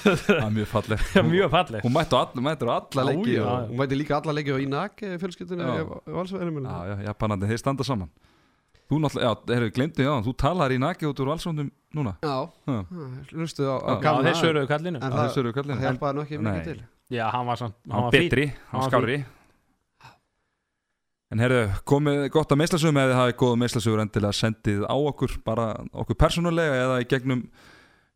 Það 0.05 0.31
er 0.37 0.53
mjög 0.55 0.69
falleg 0.71 1.03
Já, 1.17 1.23
mjög 1.27 1.51
fallegt. 1.57 1.87
Hún 1.87 1.95
mætti 1.97 2.15
á 2.15 2.19
alla, 2.21 2.45
mætti 2.47 2.69
á 2.69 2.73
alla 2.77 3.07
leiki 3.11 3.39
hún 3.43 3.81
veitir 3.83 3.99
líka 3.99 4.19
alla 4.21 4.35
leiki 4.37 4.55
á 4.55 4.85
fjölskyldinu 5.25 5.71
valsverðinu 6.07 6.63
Já, 6.69 6.77
já, 6.93 6.97
Japanandi, 7.09 7.49
þeir 7.51 7.63
standa 7.65 7.87
saman. 7.89 8.13
Þú 8.89 9.01
náttúrulega, 9.03 9.33
já, 9.33 9.41
þeir 9.49 9.59
eru 9.59 9.73
glemdi, 9.77 10.05
já, 10.07 10.13
þú 10.25 10.35
talar 10.41 10.73
í 10.73 10.79
naki 10.81 11.09
út 11.09 11.19
úr 11.21 11.33
valsvöndum 11.35 11.73
núna? 11.99 12.15
Já, 12.25 12.37
hlustuðu 13.35 13.75
á, 13.75 13.77
á 13.85 14.13
þeir 14.23 14.39
söruðu 14.39 14.71
kallinu. 14.71 15.03
En 15.03 15.19
Það 15.19 15.83
hjálpaði 15.83 16.39
Nei. 16.39 16.39
mikið 16.47 16.71
til. 16.71 16.79
Já, 17.09 17.27
hann 17.33 17.49
var, 17.49 17.61
Hann 17.61 17.75
hann 17.89 18.11
betri, 18.13 18.47
hann 18.71 18.81
Hann 18.81 18.87
var 18.87 18.93
skári 18.93 19.19
En 21.29 21.43
herru, 21.43 21.59
komið 21.85 22.23
gott 22.33 22.53
að 22.55 22.61
meðslasögum 22.63 22.99
eða 23.03 23.11
þið 23.11 23.19
hafið 23.21 23.35
góða 23.43 23.59
meðslasögur 23.63 24.01
endilega 24.01 24.37
sendið 24.39 24.85
á 24.89 24.97
okkur 24.97 25.35
bara 25.45 25.67
okkur 25.93 26.17
persónulega 26.17 26.79
eða 26.87 27.01
í 27.03 27.09
gegnum 27.11 27.43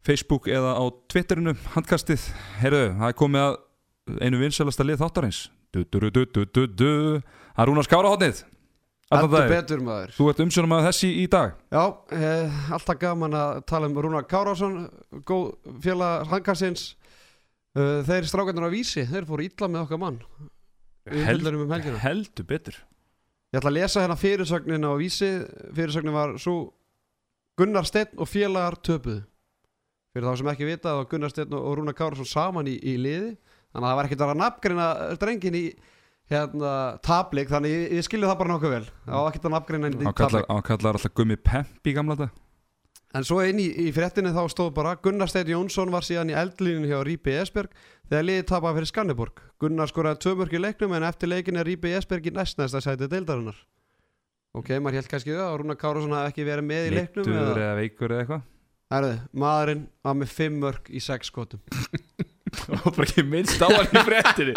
Facebook 0.03 0.49
eða 0.49 0.73
á 0.81 0.85
Twitterinu 1.13 1.53
handkastið, 1.75 2.25
herru, 2.63 2.87
það 2.97 3.11
er 3.13 3.19
komið 3.21 3.45
að 3.45 3.59
einu 4.25 4.41
vinsælasta 4.41 4.87
lið 4.89 5.03
þáttarins. 5.05 5.43
Það 5.73 7.63
er 7.63 7.69
Rúnar 7.69 7.85
Skárahotnið 7.87 8.43
Heldur 9.13 9.43
daginn. 9.43 9.53
betur 9.53 9.81
maður. 9.85 10.13
Þú 10.17 10.29
ert 10.31 10.41
umsjónum 10.41 10.73
að 10.73 10.87
þessi 10.89 11.09
í 11.21 11.25
dag. 11.29 11.51
Já, 11.73 11.83
eh, 12.17 12.61
alltaf 12.73 12.99
gaman 13.01 13.37
að 13.37 13.59
tala 13.69 13.91
um 13.91 13.99
Rúnar 14.01 14.25
Kárásson 14.29 14.79
góð 15.29 15.51
félag 15.85 16.31
hangarsins 16.31 16.95
uh, 17.77 18.01
Þeir 18.09 18.29
strákarnir 18.31 18.65
á 18.65 18.73
vísi 18.73 19.05
þeir 19.05 19.29
fóru 19.29 19.45
illa 19.45 19.69
með 19.69 19.85
okkar 19.85 20.01
mann. 20.01 20.19
Við 21.05 21.27
Held- 21.29 21.45
fylgum 21.45 21.67
um 21.67 22.01
Heldur 22.01 22.49
betur 22.49 22.81
Ég 23.53 23.61
ætla 23.61 23.69
að 23.69 23.77
lesa 23.77 24.01
hérna 24.01 24.17
fyrirsögnin 24.17 24.89
á 24.89 24.93
vísi. 24.97 25.29
Fyrirsögnin 25.77 26.17
var 26.17 26.31
svo 26.41 26.73
Gunnar 27.61 27.85
Steinn 27.85 28.17
og 28.17 28.31
félagar 28.31 28.79
töpuðu. 28.81 29.21
Fyrir 30.13 30.29
þá 30.29 30.39
sem 30.41 30.53
ekki 30.53 30.69
vita 30.69 30.93
þá 30.93 31.01
var 31.03 31.09
Gunnar 31.11 31.33
Steinn 31.33 31.57
og 31.59 31.75
Rúnar 31.77 31.97
Kárásson 31.97 32.29
saman 32.29 32.71
í, 32.73 32.79
í 32.81 32.97
liði. 32.97 33.35
Þannig 33.73 33.85
að 33.85 33.91
það 33.91 33.99
var 33.99 34.09
ekkert 34.09 34.23
að 34.25 34.31
vera 34.33 34.41
nafngreina 34.41 34.87
drengin 35.21 35.59
í 35.59 35.67
hérna 36.33 36.73
tablik 37.05 37.53
Þannig 37.53 37.73
ég, 37.73 37.85
ég 37.99 38.07
skilju 38.07 38.29
það 38.31 38.41
bara 38.41 38.53
nokkuð 38.55 38.75
vel. 38.77 38.87
Það 39.05 39.19
var 39.19 39.31
ekkert 39.33 39.49
að 39.49 39.55
nafngreina 39.57 39.93
í 39.93 40.01
Hann 40.01 40.17
kallar, 40.67 40.97
alltaf 40.97 41.15
gummi 41.17 41.37
pemp 41.37 41.93
í 41.93 41.97
gamla 41.97 42.17
dag 42.25 42.41
En 43.13 43.27
svo 43.29 43.43
inn 43.45 43.61
í, 43.61 43.67
í 43.69 43.91
fréttinni 43.93 44.33
þá 44.33 44.47
stóð 44.49 44.71
bara 44.77 44.95
Gunnar 45.05 45.29
Steinn 45.29 45.51
Jónsson 45.53 45.93
var 45.93 46.07
síðan 46.07 46.33
í 46.33 46.37
eldlínu 46.39 46.89
hjá 46.89 47.03
Rípi 47.05 47.35
Esberg 47.37 47.75
þegar 48.09 48.25
liðið 48.29 48.47
tapaði 48.49 48.79
fyrir 48.79 48.91
Skanneborg. 48.93 49.43
Gunnar 49.61 49.91
skoraði 49.91 50.23
tvö 50.25 50.35
mörk 50.41 50.57
í 50.57 50.63
leiknum 50.63 50.97
en 50.97 51.07
eftir 51.09 51.33
leikin 51.33 51.61
er 51.61 51.69
Rípi 51.69 51.93
Esberg 51.97 52.31
í 52.31 52.35
næstnæsta 52.37 52.81
sæti 52.85 53.11
deildarinnar. 53.13 53.59
Ok, 54.57 54.75
maður 54.79 55.01
held 55.01 55.13
kannski 55.13 55.33
það 55.33 55.47
að 55.49 55.59
Rúnar 55.61 55.81
Kárásson 55.81 56.17
hafi 56.17 56.33
ekki 56.33 56.49
verið 56.49 56.69
með 56.69 56.89
í 56.89 56.97
leiknum. 56.97 57.29
Mittur 57.29 57.63
Eða... 57.63 57.77
veikur 57.81 58.13
eða 58.13 58.25
eitthvað 58.25 58.49
Herðu, 58.93 59.13
maðurinn 59.41 59.85
var 60.05 60.17
með 60.21 60.33
fimm 60.37 60.59
mörk 60.61 60.91
í 60.93 61.01
sex 61.01 61.31
skotum. 61.33 61.63
og 62.85 62.93
bara 62.93 63.07
ekki 63.07 63.25
minnst 63.27 63.63
á 63.65 63.69
hann 63.71 63.89
í 63.89 64.05
fréttinni 64.07 64.55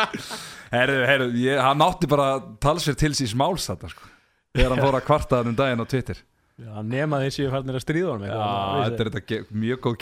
herru, 0.73 0.97
herru, 1.07 1.27
ég, 1.39 1.59
hann 1.61 1.83
átti 1.85 2.09
bara 2.11 2.27
að 2.35 2.47
tala 2.63 2.83
sér 2.83 2.97
til 2.99 3.13
síns 3.17 3.35
máls 3.37 3.67
þetta 3.69 3.91
sko 3.91 4.09
þegar 4.55 4.73
hann 4.73 4.83
fór 4.83 4.97
að 4.99 5.05
kvarta 5.07 5.39
hann 5.39 5.51
um 5.51 5.57
daginn 5.57 5.83
á 5.83 5.87
Twitter 5.87 6.19
Já, 6.55 6.71
nema 6.87 7.17
þessi 7.19 7.49
farnir 7.51 7.75
að 7.75 7.83
stríða 7.83 8.11
honum 8.13 8.29
Já, 8.29 8.35
eitthvað, 8.85 9.09
þetta 9.11 9.35
er 9.35 9.47
mjög 9.63 9.79
góð 9.83 9.95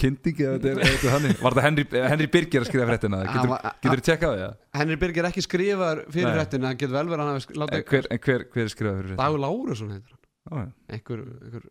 er 0.69 0.81
þannig 1.01 1.39
Var 1.41 1.55
þetta 1.55 1.63
Henry, 1.65 1.85
Henry 2.11 2.27
Birgir 2.35 2.61
að 2.61 2.67
skrifa 2.69 2.85
fréttina? 2.91 3.21
Getur, 3.25 3.53
þú 3.87 4.05
tjekkað 4.05 4.35
það? 4.43 4.59
Henry 4.77 4.97
Birgir 5.01 5.27
ekki 5.31 5.43
skrifaður 5.47 6.03
fyrir 6.13 6.41
hann 6.69 6.77
getur 6.83 6.93
vel 6.93 7.05
verið 7.09 7.23
að 7.23 7.31
hann 7.31 7.63
látið 7.63 7.87
hver, 7.89 8.09
en 8.13 8.21
hver, 8.27 8.45
hver 8.53 8.67
er 8.67 8.73
skrifað 8.75 8.99
fyrir 8.99 9.09
fréttina? 9.09 9.23
Dagur 9.23 9.41
Lárusson 9.41 9.95
heitir 9.95 10.13
hann. 10.13 10.69
Einhver, 10.93 11.25
einhver. 11.47 11.65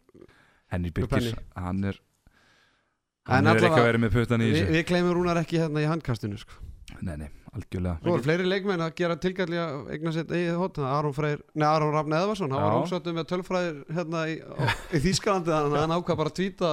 Henry. 0.73 0.95
Birgir, 0.99 1.39
hann 1.63 1.87
er 1.93 2.03
En 3.23 3.47
Hann 3.47 3.53
er 3.53 3.63
ekki 3.69 3.79
að 3.79 3.87
vera 3.87 4.03
með 4.03 4.15
puttan 4.17 4.43
í 4.43 4.51
þessu 4.51 4.73
við 4.75 4.85
gleymum 4.89 5.15
Rúnar 5.15 5.39
ekki 5.45 5.61
hérna 5.63 5.85
í 5.85 5.87
handkastinu, 5.87 6.41
sko. 6.43 6.57
Nei, 7.07 7.15
nei, 7.21 7.29
algjörlega. 7.53 7.99
Svo 8.03 8.17
er 8.17 8.25
fleiri 8.25 8.47
leikmenn 8.49 8.81
að 8.87 8.95
gera 9.03 9.17
tilgætli 9.21 9.59
að 9.61 9.93
eigna 9.95 10.13
sitt 10.17 10.31
eigið 10.33 10.59
hótt 10.61 10.79
Aron, 10.89 11.15
Freyr, 11.17 11.41
nei, 11.55 11.67
Aron 11.69 11.93
Rafn 11.95 12.17
Eðvarsson. 12.17 12.53
Hann 12.55 12.65
var 12.65 12.83
ósáttu 12.87 13.15
með 13.17 13.27
tölfræðir 13.33 13.81
hérna 13.99 14.23
í, 14.33 14.37
í 14.97 15.01
Þýskalandi 15.05 15.53
þannig 15.53 15.77
að 15.79 15.85
hann 15.87 15.97
ákvað 15.99 16.21
bara 16.23 16.33
að 16.33 16.39
tvíta 16.41 16.71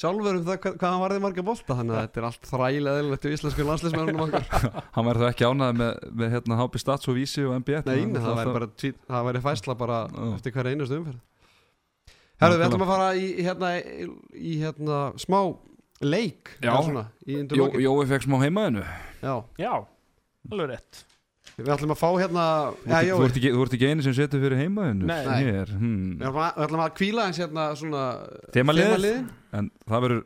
sjálfur 0.00 0.38
um 0.38 0.44
það 0.46 0.58
hvað, 0.62 0.76
hvað 0.80 0.92
hann 0.94 1.02
varði 1.02 1.22
marga 1.26 1.44
bolta. 1.44 1.76
Þannig 1.80 1.96
að 1.96 2.04
þetta 2.06 2.20
er 2.22 2.26
allt 2.30 2.46
þrælega 2.52 3.00
eðlilegt 3.02 3.26
í 3.26 3.32
íslensku 3.36 3.66
landslismennunum 3.68 4.22
okkar. 4.28 4.46
Hann 4.94 5.08
væri 5.10 5.20
þá 5.20 5.26
ekki 5.32 5.48
ánægð 5.50 5.74
með, 5.82 5.98
með 6.22 6.30
hérna, 6.36 6.60
HB 6.62 6.80
Stats 6.80 7.10
og 7.10 7.18
Vísi 7.18 7.42
og 7.44 7.56
MBF 7.58 7.90
Nei, 7.90 7.98
Hann 7.98 8.14
það 8.14 8.22
ætlaði 8.22 8.38
væri 8.38 8.46
að- 8.48 8.56
bara 8.60 8.70
tvít, 8.80 9.02
það 9.10 9.26
væri 9.28 9.42
fæsla 9.44 9.76
bara 9.82 9.98
Já. 10.14 10.22
eftir 10.38 10.54
hverja 10.56 10.72
einustu 10.78 10.96
umferð. 11.02 11.20
Herðu, 12.40 12.56
við 12.62 12.66
ætlum 12.70 12.84
að 12.86 12.92
fara 12.94 13.08
í, 13.20 13.26
hérna, 13.44 13.70
í, 13.76 14.06
í 14.40 14.54
hérna, 14.62 15.00
smá 15.20 15.40
leik 16.00 16.54
lokin. 16.64 17.82
Jói 17.84 18.06
fekk 18.08 18.24
smá 18.24 18.38
heimaðinu 18.40 18.86
Já, 19.20 19.34
Já, 19.60 19.72
alveg 20.50 20.68
rétt. 20.74 21.04
Við 21.60 21.70
ætlum 21.74 21.92
að 21.92 21.98
fá 22.00 22.08
hérna 22.20 22.42
Þú, 22.84 23.16
ert- 23.26 23.36
ekki, 23.36 23.50
ekki 23.76 23.88
eini 23.90 24.04
sem 24.06 24.14
setur 24.16 24.40
fyrir 24.40 24.60
heimaðinu 24.60 25.08
Nei. 25.08 25.24
Hmm. 25.68 26.18
við 26.20 26.26
ætlum 26.28 26.38
að, 26.40 26.52
við 26.56 26.66
ætlum 26.66 26.82
að 26.84 26.92
kvíla 27.00 27.24
eins 27.28 27.40
hérna 27.42 27.64
svona 27.80 28.04
þemaliðin. 28.54 29.26
En 29.58 29.70
það 29.90 30.04
verður 30.06 30.22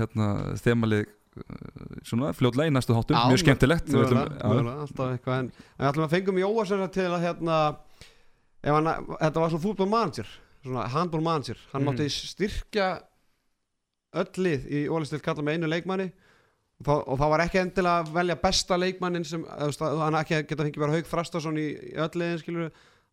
hérna, 0.00 0.26
þemalið 0.64 1.04
uh, 1.04 1.62
svona 2.08 2.32
fljótlega 2.36 2.68
í 2.68 2.74
næstu 2.74 2.96
þáttum, 2.96 3.16
Já, 3.16 3.28
mjög 3.30 3.42
skemmtilegt. 3.44 3.88
Já, 3.94 4.00
mögulega, 4.02 4.74
alltaf 4.84 5.12
eitthvað. 5.14 5.38
En, 5.44 5.50
en 5.54 5.84
við 5.84 5.90
ætlum 5.92 6.08
að 6.08 6.14
fengum 6.16 6.42
Jóa 6.42 6.66
sem 6.68 6.82
sagt 6.82 6.96
til 6.98 7.08
að 7.14 7.24
hérna 7.28 7.58
ef 8.58 8.74
hann, 8.74 8.90
þetta 9.22 9.44
var 9.44 9.52
svona 9.54 9.64
fútbol 9.68 9.90
manager 9.92 10.32
svona 10.66 10.88
handball 10.92 11.22
manager. 11.22 11.60
Hann 11.72 11.84
Mhm. 11.84 11.92
mátti 11.94 12.08
styrkja 12.10 12.88
öll 14.18 14.32
lið 14.42 14.66
í 14.72 14.80
ólistilt 14.90 15.22
kalla 15.22 15.44
með 15.46 15.54
einu 15.60 15.68
leikmanni 15.70 16.08
og 16.86 17.16
það, 17.18 17.30
var 17.32 17.42
ekki 17.42 17.58
endilega 17.62 18.02
að 18.04 18.12
velja 18.14 18.36
besta 18.42 18.76
leikmannin 18.78 19.24
sem, 19.26 19.42
að- 19.50 19.98
hann 19.98 20.14
ekki 20.20 20.36
að 20.38 20.44
geta 20.52 20.62
fengið 20.68 20.84
bara 20.84 20.92
Haug 20.94 21.08
Þrastason 21.10 21.58
í, 21.58 21.66
í 21.90 21.96
öll 21.98 22.12
liðin 22.22 22.38
skilur 22.44 22.68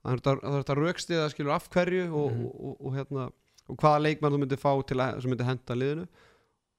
það 0.05 0.13
er 0.13 0.61
þetta 0.61 0.75
raukstiða 0.77 1.29
skilur 1.33 1.55
af 1.55 1.69
hverju 1.73 2.03
og, 2.13 2.31
Mhm. 2.31 2.45
og, 2.45 2.53
og, 2.61 2.75
og, 2.85 2.93
hérna, 2.99 3.23
og 3.69 3.77
hvaða 3.81 4.03
leikmann 4.05 4.35
þú 4.35 4.41
myndi 4.43 4.59
fá 4.61 4.71
til 4.85 4.97
að, 5.01 5.21
sem 5.21 5.31
myndi 5.33 5.47
henda 5.47 5.75
liðinu. 5.81 6.05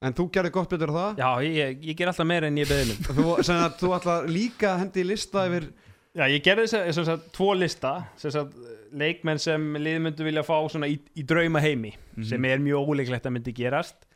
En 0.06 0.12
þú 0.14 0.26
gerði 0.30 0.50
gott 0.52 0.68
betur 0.70 0.92
það. 0.92 1.16
Já, 1.18 1.30
ég, 1.42 1.82
ég 1.82 1.96
ger 1.96 2.06
alltaf 2.12 2.26
meira 2.28 2.46
en 2.46 2.56
ég 2.60 2.68
minn 2.70 3.02
þú, 3.02 3.42
sem 3.42 3.56
að 3.56 3.78
þú 3.80 3.90
ætla 3.96 4.16
líka 4.30 4.74
að 4.74 4.78
hendi 4.84 5.00
í 5.02 5.06
lista 5.10 5.46
yfir 5.48 5.72
Já, 6.16 6.24
ég 6.32 6.40
gerði 6.44 6.62
þess 6.64 6.76
að, 6.78 6.86
þess 6.96 7.10
að 7.12 7.24
tvo 7.36 7.46
lista 7.58 7.90
sem 8.16 8.30
sagt, 8.32 8.52
leikmenn 8.96 9.38
sem 9.42 9.64
liðið 9.76 10.00
myndu 10.06 10.24
vilja 10.24 10.44
fá 10.46 10.54
svona 10.72 10.86
í, 10.88 10.94
í 11.12 11.22
drauma 11.28 11.60
heimi 11.60 11.90
sem 12.24 12.44
er 12.48 12.62
mjög 12.64 12.88
óleiklegt 12.94 13.26
að 13.28 13.34
myndi 13.36 13.52
gerast 13.52 14.06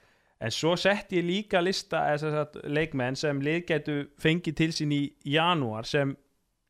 en 0.41 0.51
svo 0.57 0.73
sett 0.81 1.11
ég 1.13 1.27
líka 1.27 1.61
lista 1.63 2.07
þess 2.15 2.25
að 2.45 2.61
leikmenn 2.73 3.17
sem 3.21 3.41
lið 3.45 3.63
getu 3.69 4.01
fengið 4.23 4.57
til 4.63 4.71
sín 4.73 4.93
í 4.97 5.03
janúar 5.29 5.85
sem 5.87 6.15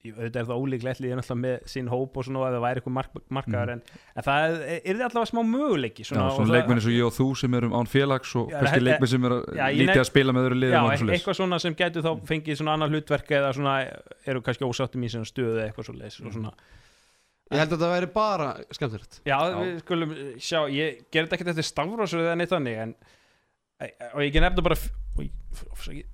ég- 0.03 0.17
auðvitað 0.17 0.41
er 0.41 0.47
það 0.49 0.61
ólíklegt 0.65 1.01
liðið 1.05 1.13
er 1.13 1.19
náttúrulega 1.21 1.45
með 1.45 1.69
sín 1.71 1.89
hóp 1.93 2.17
og 2.17 2.25
svona 2.25 2.47
það 2.51 2.63
væri 2.65 2.81
eitthvað 2.81 2.95
mark, 2.97 3.19
markaður 3.37 3.73
en, 3.75 3.83
en 4.17 4.25
það 4.27 4.55
er, 4.57 4.81
er 4.81 5.03
allavega 5.05 5.29
smá 5.31 5.41
möguleiki 5.45 6.03
Já, 6.03 6.09
svona, 6.09 6.25
og 6.31 6.37
svona 6.39 6.49
það- 6.49 6.57
leikmenn 6.57 6.81
eins 6.81 6.89
og 6.89 6.95
ég 6.97 7.05
og 7.07 7.15
þú 7.19 7.27
sem 7.43 7.55
erum 7.61 7.77
án 7.77 7.91
félags 7.93 8.33
og 8.41 8.51
Já, 8.51 8.57
kannski 8.65 8.81
leikmenn 8.87 9.13
sem 9.13 9.29
eru 9.29 9.39
Já, 9.55 9.65
ég 9.69 9.77
lítið 9.83 9.93
nef- 9.93 10.03
að 10.03 10.11
spila 10.11 10.33
með 10.39 10.49
öðru 10.49 10.59
liðum 10.65 10.91
Já, 10.91 11.15
eitthvað 11.21 11.39
svona 11.43 11.61
sem 11.61 11.75
getur 11.85 12.07
þá 12.09 12.13
fengið 12.33 12.57
svona 12.63 12.75
annar 12.79 12.91
hlutverk 12.95 13.31
eða 13.39 13.53
svona 13.61 13.77
eru 14.27 14.41
kannski 14.49 14.65
ósáttum 14.73 15.05
í 15.05 15.13
svona 15.13 15.29
stöðu 15.31 15.55
eða 15.61 15.69
eitthvað 15.69 15.91
svo 15.91 15.95
leis 16.01 16.19
og 16.25 16.33
svona. 16.33 16.53
Ég 17.51 17.59
held 17.59 17.73
að 17.73 17.79
þetta 17.81 17.89
væri 17.91 18.09
bara 18.15 18.49
skemmtilegt. 18.71 19.17
Já, 19.27 19.37
við 19.59 19.79
skulum 19.83 20.13
sjá, 20.39 20.61
ég 20.71 21.01
ger 21.11 21.25
þetta 21.27 21.35
ekkert 21.37 21.49
eftir 21.51 21.67
stafrósur 21.67 22.21
eða 22.23 22.37
neitt 22.39 22.53
þannig 22.55 22.77
en 22.79 22.93
og 23.81 24.21
ég 24.25 24.35
nefna 24.43 24.63
bara 24.65 24.77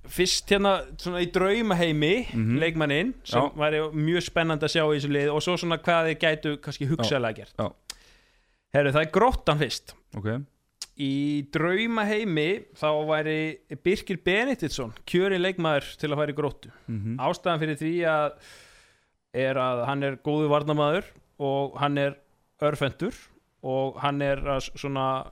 fyrst 0.07 0.49
hérna 0.51 0.73
svona 0.99 1.21
í 1.23 1.29
draumaheimi 1.31 2.13
Mhm. 2.33 2.57
leikmanninn 2.61 3.13
sem 3.23 3.41
Já. 3.41 3.51
væri 3.55 3.81
mjög 3.93 4.23
spennandi 4.29 4.65
að 4.65 4.73
sjá 4.75 4.83
í 4.87 4.97
þessu 4.99 5.11
lið 5.11 5.31
og 5.33 5.41
svo 5.43 5.57
svona 5.57 5.77
hvað 5.77 6.07
þið 6.11 6.19
gætu 6.23 6.57
kannski 6.61 6.87
hugsaðlega 6.87 7.35
gert 7.35 7.53
Já. 7.59 7.71
Herru, 8.73 8.91
það 8.91 9.01
er 9.05 9.11
gróttan 9.11 9.59
fyrst 9.59 9.93
Ok, 10.17 10.41
Í 10.97 11.45
draumaheimi 11.53 12.65
þá 12.73 12.87
væri 13.05 13.57
Birkir 13.83 14.17
Benediktsson 14.25 14.93
kjöri 15.05 15.37
leikmaður 15.37 15.91
til 15.99 16.09
að 16.09 16.17
færi 16.23 16.33
gróttu 16.33 16.71
mhm, 16.87 17.17
ástæðan 17.19 17.59
fyrir 17.61 17.77
því 17.77 17.91
að 18.09 18.31
er 19.33 19.55
að 19.61 19.85
hann 19.85 20.03
er 20.03 20.15
góðu 20.25 20.47
varnamaður 20.49 21.05
og 21.39 21.77
hann 21.77 21.97
er 22.01 22.15
örfendur 22.61 23.13
og 23.61 23.99
hann 24.01 24.21
er 24.25 24.37
svona 24.75 25.27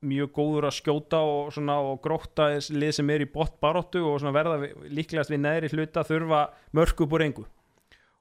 mjög 0.00 0.32
góður 0.36 0.66
að 0.70 0.76
skjóta 0.78 1.20
og, 1.26 1.50
svona, 1.54 1.76
og 1.84 2.00
gróta 2.04 2.48
lið 2.72 2.92
sem 2.96 3.10
er 3.12 3.24
í 3.24 3.30
botbaróttu 3.30 4.02
og 4.08 4.24
verða 4.32 4.70
líklegast 4.88 5.32
við 5.32 5.42
neðri 5.44 5.72
hluta 5.74 6.04
þurfa 6.08 6.44
mörk 6.76 7.02
upp 7.04 7.16
úr 7.16 7.24
engu. 7.26 7.46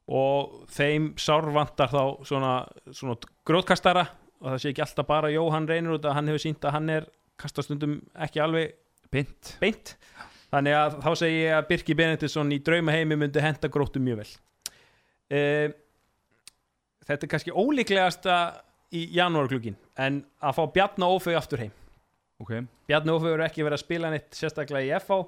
Og 0.09 0.65
þeim 0.73 1.13
sárvantar 1.21 1.91
þá 1.91 2.03
svona, 2.25 2.53
svona 2.91 3.15
grótkastara 3.47 4.07
og 4.39 4.53
það 4.53 4.61
sé 4.63 4.73
ekki 4.73 4.83
alltaf 4.83 5.07
bara 5.07 5.31
Jóhann 5.31 5.67
reynir 5.69 5.95
út 5.97 6.07
að 6.07 6.15
hann 6.17 6.31
hefur 6.31 6.43
sínt 6.43 6.65
að 6.65 6.75
hann 6.75 6.93
er 6.95 7.09
kastastundum 7.39 7.99
ekki 8.19 8.41
alveg 8.43 8.75
beint. 9.13 9.55
beint. 9.61 9.95
Þannig 10.49 10.75
að 10.75 10.95
þá 11.03 11.11
segi 11.21 11.41
ég 11.43 11.55
að 11.55 11.67
Birki 11.69 11.95
Benediktsson 11.97 12.55
í 12.55 12.61
draumaheimi 12.65 13.17
myndi 13.19 13.43
henda 13.43 13.69
gróttu 13.71 14.01
mjög 14.01 14.23
vel. 14.23 14.31
Uh, 15.29 15.67
þetta 17.05 17.25
er 17.25 17.31
kannski 17.35 17.53
ólíklegasta 17.53 18.39
í 18.95 19.05
janúarklukkin 19.15 19.77
en 20.01 20.21
að 20.41 20.57
fá 20.57 20.63
Bjarna 20.75 21.09
Ófeg 21.13 21.37
aftur 21.37 21.63
heim. 21.63 21.73
Ok, 22.39 22.53
Bjarni 22.89 23.13
Ófeg 23.13 23.33
verður 23.33 23.45
ekki 23.49 23.65
verið 23.65 23.77
að 23.77 23.83
spila 23.83 24.11
neitt 24.13 24.37
sérstaklega 24.37 24.87
í 24.87 24.93
FH 24.99 25.19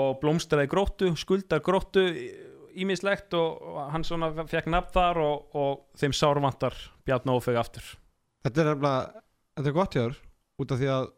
og 0.00 0.20
blómstraði 0.22 0.70
gróttu, 0.70 1.10
skuldar 1.18 1.62
gróttu 1.66 2.06
ímislegt 2.80 3.34
og 3.34 3.80
hann 3.90 4.06
svona 4.06 4.30
fekk 4.46 4.70
nafn 4.70 4.92
þar 4.94 5.20
og, 5.24 5.56
og 5.58 6.00
þeim 6.00 6.14
sárvantar 6.16 6.76
Bjarni 7.06 7.34
Ófeg 7.34 7.58
aftur. 7.60 7.86
Þetta 8.46 8.62
er 8.62 8.70
nefnilega, 8.72 9.22
þetta 9.58 9.72
er 9.72 9.76
gott 9.76 9.96
hjá 9.96 10.02
þér 10.04 10.18
út 10.60 10.74
af 10.74 10.80
því 10.80 10.90
að 10.94 11.08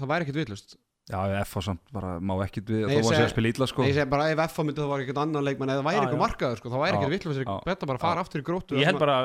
það 0.00 0.12
væri 0.12 0.26
ekkert 0.26 0.40
vitlust 0.42 0.76
já, 1.10 1.20
F 1.44 1.56
á 1.58 1.60
samt 1.64 1.92
bara 1.94 2.16
má 2.22 2.34
ekkit 2.44 2.70
við 2.70 2.84
Nei, 2.86 2.96
ég 2.98 3.06
þó 3.06 3.14
að 3.16 3.32
spila 3.32 3.50
illa 3.50 3.68
sko. 3.68 3.84
Nei, 3.84 3.90
ég 3.90 3.98
segi 3.98 4.10
bara 4.12 4.28
ef 4.32 4.42
F 4.46 4.60
myndi 4.62 4.80
það 4.80 4.92
var 4.92 5.04
ekkert 5.04 5.22
annan 5.22 5.46
leikmann 5.46 5.72
eða 5.72 5.82
það 5.82 5.88
væri 5.88 6.02
eitthvað 6.04 6.22
markaður 6.24 6.60
sko, 6.60 6.72
þá 6.72 6.78
væri 6.82 6.92
Já, 6.92 6.98
ekkert 6.98 7.14
vitlust 7.16 7.70
þetta 7.70 7.88
bara 7.90 8.02
fara 8.02 8.24
aftur 8.24 8.42
í 8.42 8.46
gróttu 8.46 8.78
ég 8.78 8.90
held 8.90 9.00
bara 9.02 9.16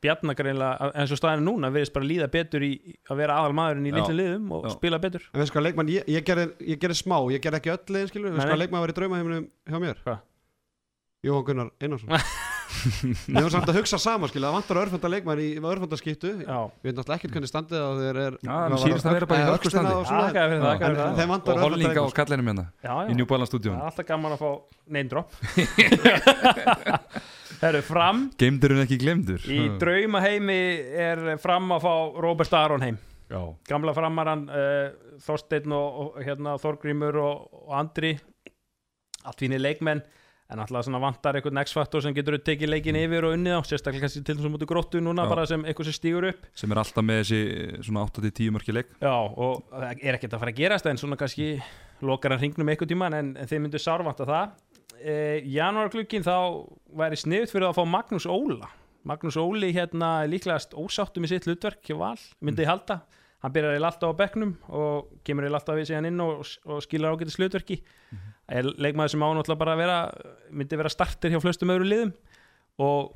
Bjarni 0.00 0.32
greinlega 0.32 0.90
eins 0.96 1.10
og 1.12 1.18
staðinu 1.20 1.44
núna 1.44 1.68
verðist 1.74 1.92
bara 1.92 2.06
líða 2.08 2.28
betur 2.32 2.62
í 2.64 2.70
að 3.10 3.18
vera 3.20 3.34
aðal 3.36 3.56
maðurinn 3.58 3.88
í 3.88 3.92
Já. 3.92 3.96
litlu 3.98 4.14
liðum 4.16 4.46
og 4.56 4.62
Já. 4.64 4.72
spila 4.78 5.00
betur. 5.02 5.26
En 5.28 5.42
veist 5.42 5.52
hvað 5.52 5.66
leikmann, 5.66 5.90
ég, 5.92 6.06
ég, 6.08 6.24
gerði, 6.24 6.46
ég 6.72 6.80
gerði 6.80 6.96
smá, 7.02 7.18
ég 7.34 7.42
gerði 7.44 7.58
ekki 7.60 7.74
öll 7.74 7.96
leiðin 7.96 8.12
skilur, 8.12 8.32
veist 8.36 8.48
hvað 8.48 8.62
leikmann 8.62 8.84
var 8.86 8.92
í 8.92 8.96
draumaheiminum 8.96 9.44
hjá 9.68 9.78
mér? 9.82 10.00
Hvað? 10.06 10.22
Jóhann 11.28 11.44
Gunnar 11.50 11.68
Einarsson. 11.84 12.08
Við 12.70 13.34
höfum 13.34 13.50
samt 13.52 13.68
að 13.68 13.76
hugsa 13.80 13.98
saman 14.00 14.30
skilur, 14.30 14.46
það 14.46 14.56
vantar 14.56 14.78
örfenda 14.84 15.08
leikmann 15.10 15.40
í 15.42 15.48
örfendaskiptu 15.58 16.30
Við 16.38 16.46
veitum 16.46 17.00
náttúrulega 17.00 17.18
ekkert 17.18 17.34
hvernig 17.34 17.50
standið 17.50 17.82
á 17.82 17.90
þeir 17.98 18.16
er 18.22 18.36
sýnist 18.84 19.08
að 19.10 19.16
vera 19.18 19.26
bara 19.26 19.42
í 19.42 19.44
öxlina 19.56 19.90
og 21.50 21.58
holninga 21.66 21.98
á 21.98 22.14
kallinum 22.14 22.46
hérna 22.46 22.64
Það 27.60 27.68
er 27.68 27.76
að 27.76 27.80
Herru, 27.82 27.86
fram. 27.90 28.20
Geimdur 28.40 28.72
en 28.72 28.82
ekki 28.86 28.96
glemdur 29.02 29.42
Í 29.52 29.58
draumaheimi 29.80 30.60
er 30.96 31.20
fram 31.42 31.74
að 31.76 31.82
fá 31.84 31.94
Robert 32.24 32.54
Aron 32.56 32.86
heim. 32.86 32.96
Já, 33.30 33.42
Gamla 33.68 33.92
framaran 33.94 34.46
uh, 34.48 35.18
Þorsteinn 35.22 35.74
og, 35.76 35.98
og 36.00 36.22
hérna, 36.24 36.56
Þorgrímur 36.58 37.20
og, 37.20 37.60
og 37.66 37.76
Andri. 37.76 38.14
Allt 39.28 39.44
fínir 39.44 39.60
leikmenn 39.60 40.00
En 40.50 40.58
alltaf 40.58 40.82
svona 40.82 40.98
vantar 40.98 41.36
einhvern 41.38 41.60
X-faktor 41.62 42.02
sem 42.02 42.14
getur 42.16 42.34
tekið 42.42 42.72
leikin 42.72 42.96
yfir 42.98 43.28
og 43.28 43.36
unnið 43.36 43.54
á 43.54 43.62
Sérstaklega 43.62 44.02
kannski 44.02 44.22
til 44.26 44.34
þess 44.34 44.48
að 44.48 44.54
mútu 44.56 44.66
gróttu 44.66 45.02
núna 45.02 45.22
Já. 45.22 45.30
bara 45.30 45.44
sem 45.46 45.62
eitthvað 45.62 45.86
sem 45.86 45.94
stígur 45.94 46.26
upp. 46.32 46.48
Sem 46.58 46.74
er 46.74 46.80
alltaf 46.82 47.06
með 47.06 47.20
þessi 47.20 47.84
svona 47.86 48.02
8-10 48.08 48.56
mörki 48.56 48.74
leik. 48.74 48.90
Já, 48.98 49.14
og 49.14 49.70
er 49.92 50.16
ekkert 50.16 50.34
að 50.34 50.42
fara 50.42 50.50
að 50.50 50.58
gerast 50.58 50.90
en 50.90 50.98
svona 50.98 51.20
kannski 51.20 51.52
lokar 52.02 52.34
hann 52.34 52.42
hringnum 52.42 52.72
eitthvað 52.72 52.90
tíman 52.90 53.14
en, 53.20 53.30
en 53.38 53.50
þeir 53.52 53.62
myndu 53.62 53.78
sárvanta 53.78 54.26
það 54.26 54.58
e, 55.00 55.14
Janúarklukkin 55.50 56.24
þá 56.26 56.36
væri 57.00 57.18
sniðut 57.20 57.52
fyrir 57.52 57.68
að 57.70 57.78
fá 57.80 57.84
Magnús 57.88 58.26
Óla. 58.30 58.70
Magnús 59.08 59.38
Óli 59.40 59.72
hérna 59.76 60.26
líklegast 60.28 60.76
ósáttum 60.76 61.24
í 61.24 61.30
sitt 61.32 61.48
hlutverk 61.48 61.80
hjá 61.86 61.96
Val, 61.98 62.18
myndi 62.44 62.66
ég 62.66 62.70
halda. 62.70 63.00
Hann 63.40 63.54
byrjar 63.54 63.78
eða 63.78 63.88
alltaf 63.88 64.12
á 64.12 64.20
bekknum 64.20 64.50
og 64.68 65.14
kemur 65.24 65.46
eða 65.48 65.62
alltaf 65.62 65.78
við 65.78 65.86
sig 65.88 65.96
hann 65.96 66.10
inn 66.10 66.20
og, 66.20 66.42
og 66.68 66.82
skilar 66.84 67.16
ágætis 67.16 67.38
hlutverki. 67.40 67.78
Er 68.50 68.68
leikmaður 68.68 69.14
sem 69.14 69.24
ánáttúrulega 69.24 69.62
bara 69.62 69.78
vera 69.80 70.00
myndi 70.52 70.76
vera 70.76 70.92
starter 70.92 71.32
hjá 71.32 71.40
flestum 71.40 71.72
öðru 71.72 71.88
liðum. 71.88 72.12
Og 72.84 73.14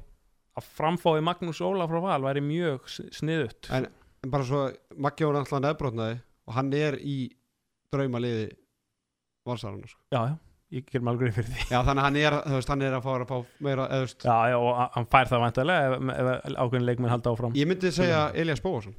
að 0.56 0.70
framfái 0.78 1.20
Magnús 1.27 1.61
Óla 1.65 1.85
frá 1.90 2.01
Val 2.01 2.23
væri 2.24 2.40
mjög 2.44 2.89
sniðut 2.89 3.69
En 3.74 3.90
en 4.24 4.32
bara 4.32 4.47
svo, 4.48 4.66
Maggi 4.97 5.27
var 5.28 5.40
alltaf 5.40 5.62
nefnbrotnaði 5.62 6.19
og 6.48 6.56
hann 6.56 6.73
er 6.77 6.97
í 7.01 7.16
draumaliði 7.93 8.48
valsarana 9.44 9.89
sko. 9.89 10.01
Já, 10.15 10.20
já, 10.31 10.35
ég 10.75 10.87
ger 10.91 11.03
maður 11.07 11.21
greið 11.25 11.37
fyrir 11.39 11.51
því. 11.55 11.65
Já, 11.71 11.79
þannig 11.87 12.03
að 12.03 12.07
hann 12.09 12.19
er, 12.21 12.37
veist, 12.55 12.71
hann 12.75 12.83
er 12.89 12.97
að 12.99 13.05
fara 13.07 13.27
að 13.27 13.33
fá 13.33 13.65
meira, 13.69 13.89
veist, 14.03 14.25
Já, 14.27 14.37
já, 14.53 14.57
og 14.59 14.79
hann 14.99 15.09
fær 15.15 15.31
það 15.33 15.43
vantarlega 15.47 15.89
ef, 15.89 16.13
ef 16.15 16.57
ákveðin 16.65 16.87
leikmenn 16.91 17.13
halda 17.15 17.33
áfram. 17.35 17.55
Ég 17.59 17.69
myndi 17.71 17.93
segja 17.95 18.23
Elias 18.35 18.63
Bóasson. 18.65 18.97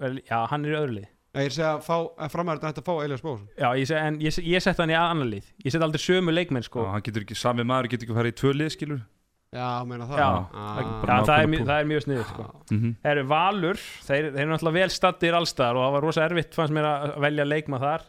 Vel, 0.00 0.20
Já, 0.30 0.38
hann 0.50 0.64
er 0.64 0.72
í 0.74 0.78
öðru 0.80 0.94
lið. 1.00 1.08
Ég 1.30 1.46
er 1.46 1.52
að 1.52 1.54
segja 1.54 1.72
að, 1.78 2.30
framæður 2.32 2.62
þetta 2.64 2.82
að 2.82 2.88
fá 2.88 2.94
Elias 3.04 3.22
Bóasson. 3.22 3.48
Já, 3.60 3.68
ég, 3.78 3.86
seg, 3.90 4.00
en 4.08 4.16
ég, 4.24 4.38
ég 4.50 4.64
sett 4.64 4.80
hann 4.82 4.90
í 4.90 4.96
annan 4.98 5.28
lið. 5.30 5.50
Ég 5.66 5.74
sett 5.74 5.84
aldrei 5.86 6.02
sömu 6.02 6.32
leikmenn, 6.34 6.64
sko. 6.66 6.86
Já, 6.88 6.92
hann 6.96 7.04
getur 7.06 7.26
ekki, 7.26 7.36
sami 7.38 7.66
maður 7.68 7.90
getur 7.92 8.08
ekki 8.08 8.14
að 8.16 8.20
fara 8.22 8.32
í 8.32 8.36
tvö 8.40 8.52
lið 8.56 8.72
skilur. 8.74 9.02
Já, 9.50 9.68
meina 9.86 10.06
það. 10.06 10.18
Já, 10.22 10.26
Ah. 10.54 10.80
Já, 10.80 11.14
það, 11.26 11.36
er, 11.42 11.48
mjög- 11.50 11.66
það 11.68 11.80
er 11.82 11.86
mjög 11.90 12.02
sniðið, 12.06 12.26
sko. 12.30 12.42
Já. 12.46 12.74
mm 12.76 12.92
Það 13.02 13.10
eru 13.12 13.24
Valur, 13.34 13.80
þeir, 14.08 14.26
þeir 14.30 14.42
eru 14.44 14.50
náttúrulega 14.54 14.78
vel 14.80 14.92
stattir 14.94 15.34
allstar 15.38 15.74
og 15.78 15.82
það 15.86 15.94
var 15.96 16.04
rosa 16.06 16.24
erfitt 16.28 16.54
fannst 16.54 16.74
mér 16.76 16.86
að 16.90 17.14
velja 17.26 17.46
leikma 17.50 17.80
þar 17.82 18.04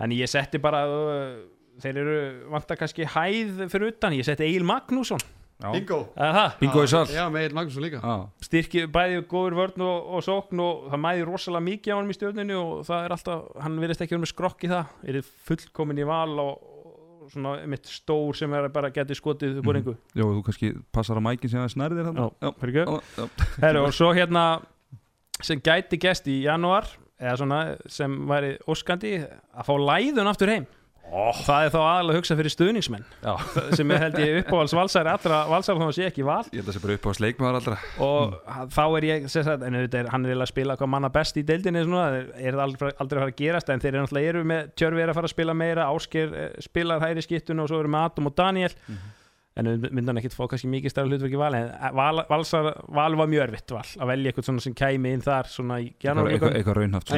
Þannig 0.00 0.22
ég 0.24 0.30
setti 0.32 0.58
bara 0.62 0.80
þeir 1.80 1.98
eru 2.02 2.16
vantar 2.52 2.76
kannski 2.80 3.04
hæð 3.08 3.66
fyrir 3.72 3.92
utan, 3.94 4.16
ég 4.16 4.24
setti 4.26 4.46
Egil 4.48 4.64
Magnússon. 4.68 5.20
Já, 5.60 5.68
Bingo. 5.74 5.96
Það, 6.16 6.54
Bingo 6.60 6.82
í 6.86 6.88
sal. 6.88 7.02
Já, 7.12 7.26
með 7.28 7.42
Egil 7.44 7.56
Magnússon 7.58 7.84
líka. 7.84 8.00
Já, 8.00 8.14
styrki 8.46 8.86
bæði 8.88 9.18
góður 9.28 9.56
vörn 9.58 9.82
og, 9.84 10.06
og 10.16 10.22
sókn 10.24 10.62
og 10.64 10.86
það 10.88 11.02
mæði 11.04 11.26
rosalega 11.28 11.66
mikið 11.66 11.92
á 11.92 11.96
hann 12.00 12.08
í 12.12 12.16
stjórninu 12.16 12.56
og 12.62 12.72
það 12.88 13.04
er 13.04 13.14
alltaf, 13.16 13.42
hann 13.60 13.76
virðist 13.82 14.04
ekki 14.06 14.16
verið 14.16 14.24
með 14.24 14.32
skrokk 14.32 14.64
í 14.64 14.70
það, 14.72 14.94
er 15.12 15.18
fullkomin 15.50 16.00
í 16.00 16.06
val 16.08 16.32
og, 16.46 16.64
og 16.80 17.28
svona 17.34 17.52
mitt 17.68 17.92
stór 17.92 18.40
sem 18.40 18.56
er 18.56 18.70
bara 18.72 18.88
getið 18.96 19.20
skotið 19.20 19.60
upp 19.60 19.68
úr 19.68 19.76
Mhm. 19.76 19.82
engu. 19.84 19.96
Jó, 20.16 20.24
þú 20.32 20.42
kannski 20.48 20.72
passar 20.96 21.20
á 21.20 21.22
mækin 21.28 21.52
sem 21.52 21.60
það 21.60 21.74
snærðir 21.76 22.08
hann 22.08 22.16
Já, 22.16 22.26
já, 22.40 22.50
fyrir 22.56 22.80
já, 22.80 23.00
já. 23.20 23.28
Herru, 23.60 23.84
og 23.84 23.92
svo 24.00 24.08
hérna 24.16 24.46
sem 25.44 25.60
gæti 25.60 26.00
gest 26.00 26.24
í 26.26 26.40
janúar 26.48 26.88
eða 27.20 27.38
svona 27.40 27.62
sem 27.90 28.20
væri 28.30 28.56
óskandi 28.70 29.16
að 29.20 29.66
fá 29.68 29.74
læðun 29.78 30.30
aftur 30.32 30.52
heim. 30.54 30.68
Oh. 31.10 31.34
það 31.42 31.64
er 31.64 31.72
þá 31.74 31.78
aðalega 31.80 32.14
að 32.14 32.18
hugsa 32.20 32.34
fyrir 32.38 32.52
stuðningsmenn. 32.54 33.06
Já. 33.24 33.32
sem 33.78 33.90
er 33.90 34.02
held 34.04 34.18
ég 34.22 34.36
uppáhalds 34.44 34.74
valsari 34.78 35.10
allra 35.10 35.40
valsari 35.50 35.82
þá 35.82 35.96
sé 35.96 36.06
ekki 36.06 36.26
val. 36.26 36.44
Ég 36.54 36.60
held 36.60 36.68
að 36.68 36.70
það 36.70 36.76
sé 36.76 36.82
bara 36.84 36.96
upp 36.98 37.08
á 37.10 37.12
sleikmaður 37.18 37.58
allra. 37.58 37.78
Og 38.06 38.36
þá 38.76 38.82
er 38.84 39.06
ég 39.08 39.26
sem 39.32 39.46
sagt, 39.48 39.64
en 39.66 39.78
auðvitað 39.80 40.04
er 40.04 40.10
hann 40.14 40.28
er 40.28 40.36
að 40.36 40.50
spila 40.52 40.76
hvað 40.78 40.92
manna 40.94 41.10
best 41.16 41.40
í 41.40 41.44
deildinni 41.48 41.82
svona, 41.88 42.22
er 42.38 42.54
það 42.54 42.64
aldrei, 42.68 42.92
aldrei 42.92 43.18
að 43.18 43.24
fara 43.24 43.34
að 43.34 43.40
gerast 43.42 43.72
en 43.74 43.82
þeir 43.82 43.90
eru 43.92 44.04
náttúrulega 44.04 44.34
eru 44.34 44.44
með 44.52 44.70
Tjörfi 44.78 45.02
er 45.02 45.10
að 45.10 45.18
fara 45.18 45.30
að 45.30 45.34
spila 45.34 45.56
meira 45.64 45.88
Ásker 45.90 46.36
eh, 46.44 46.52
spilar 46.62 47.02
hæri 47.02 47.26
skittun 47.26 47.64
og 47.64 47.72
svo 47.72 47.82
eru 47.82 47.90
með 47.90 48.06
Adam 48.06 48.30
og 48.30 48.36
Daniel 48.38 48.76
en 49.60 49.68
myndum 49.86 50.10
hann 50.12 50.20
ekkert 50.22 50.36
fá 50.36 50.44
kannski 50.50 50.70
mikið 50.72 50.94
stærra 50.94 51.10
hlutverki 51.10 51.40
val 51.40 51.56
en 51.58 51.68
eh, 51.70 51.92
val, 51.96 52.22
valsar, 52.30 52.70
val 52.96 53.16
var 53.20 53.30
mjög 53.30 53.44
erfitt 53.46 53.74
val 53.76 53.84
að 53.84 54.12
velja 54.12 54.32
eitthvað 54.32 54.48
svona 54.48 54.64
sem 54.64 54.76
kæmi 54.80 55.12
inn 55.16 55.24
þar 55.24 55.50
svona 55.52 55.78
í 55.84 55.90
janúarleikum 56.04 56.54
eitthvað 56.54 56.80
raunhaft 56.80 57.14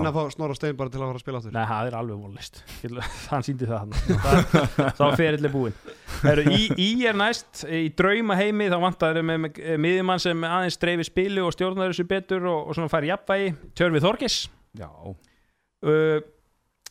En 0.00 0.08
að 0.10 0.16
fá 0.16 0.34
Snorra 0.34 0.56
Stein 0.58 0.76
bara 0.78 0.92
til 0.92 1.00
að 1.00 1.06
fara 1.08 1.20
að 1.20 1.24
spila 1.24 1.40
áttur 1.40 1.54
Nei, 1.56 1.62
það 1.70 1.90
er 1.90 1.98
alveg 2.00 2.24
volist 2.24 2.62
hann 3.32 3.46
síndi 3.46 3.68
það 3.70 3.84
hann 3.84 4.94
þá 4.96 5.04
er 5.06 5.16
ferilli 5.18 5.50
búinn. 5.52 5.76
Heru, 6.20 6.44
í, 6.52 6.66
í 6.80 6.88
er 7.08 7.16
næst, 7.18 7.64
í 7.66 7.88
drauma 7.96 8.36
heimi 8.38 8.68
þá 8.70 8.76
vantar 8.82 9.16
þeir 9.16 9.26
með, 9.26 9.42
með 9.44 9.80
miðjumann 9.86 10.22
sem 10.22 10.46
aðeins 10.46 10.78
dreifi 10.82 11.06
spilu 11.08 11.46
og 11.46 11.54
stjórnar 11.56 11.92
þessu 11.92 12.06
betur 12.10 12.48
og, 12.50 12.70
og 12.70 12.76
svona 12.76 12.92
fær 12.92 13.08
jafnvægi, 13.08 13.54
Tjörfi 13.78 14.02
Þorgis 14.04 14.38
Já, 14.78 14.90
uh, 14.90 16.20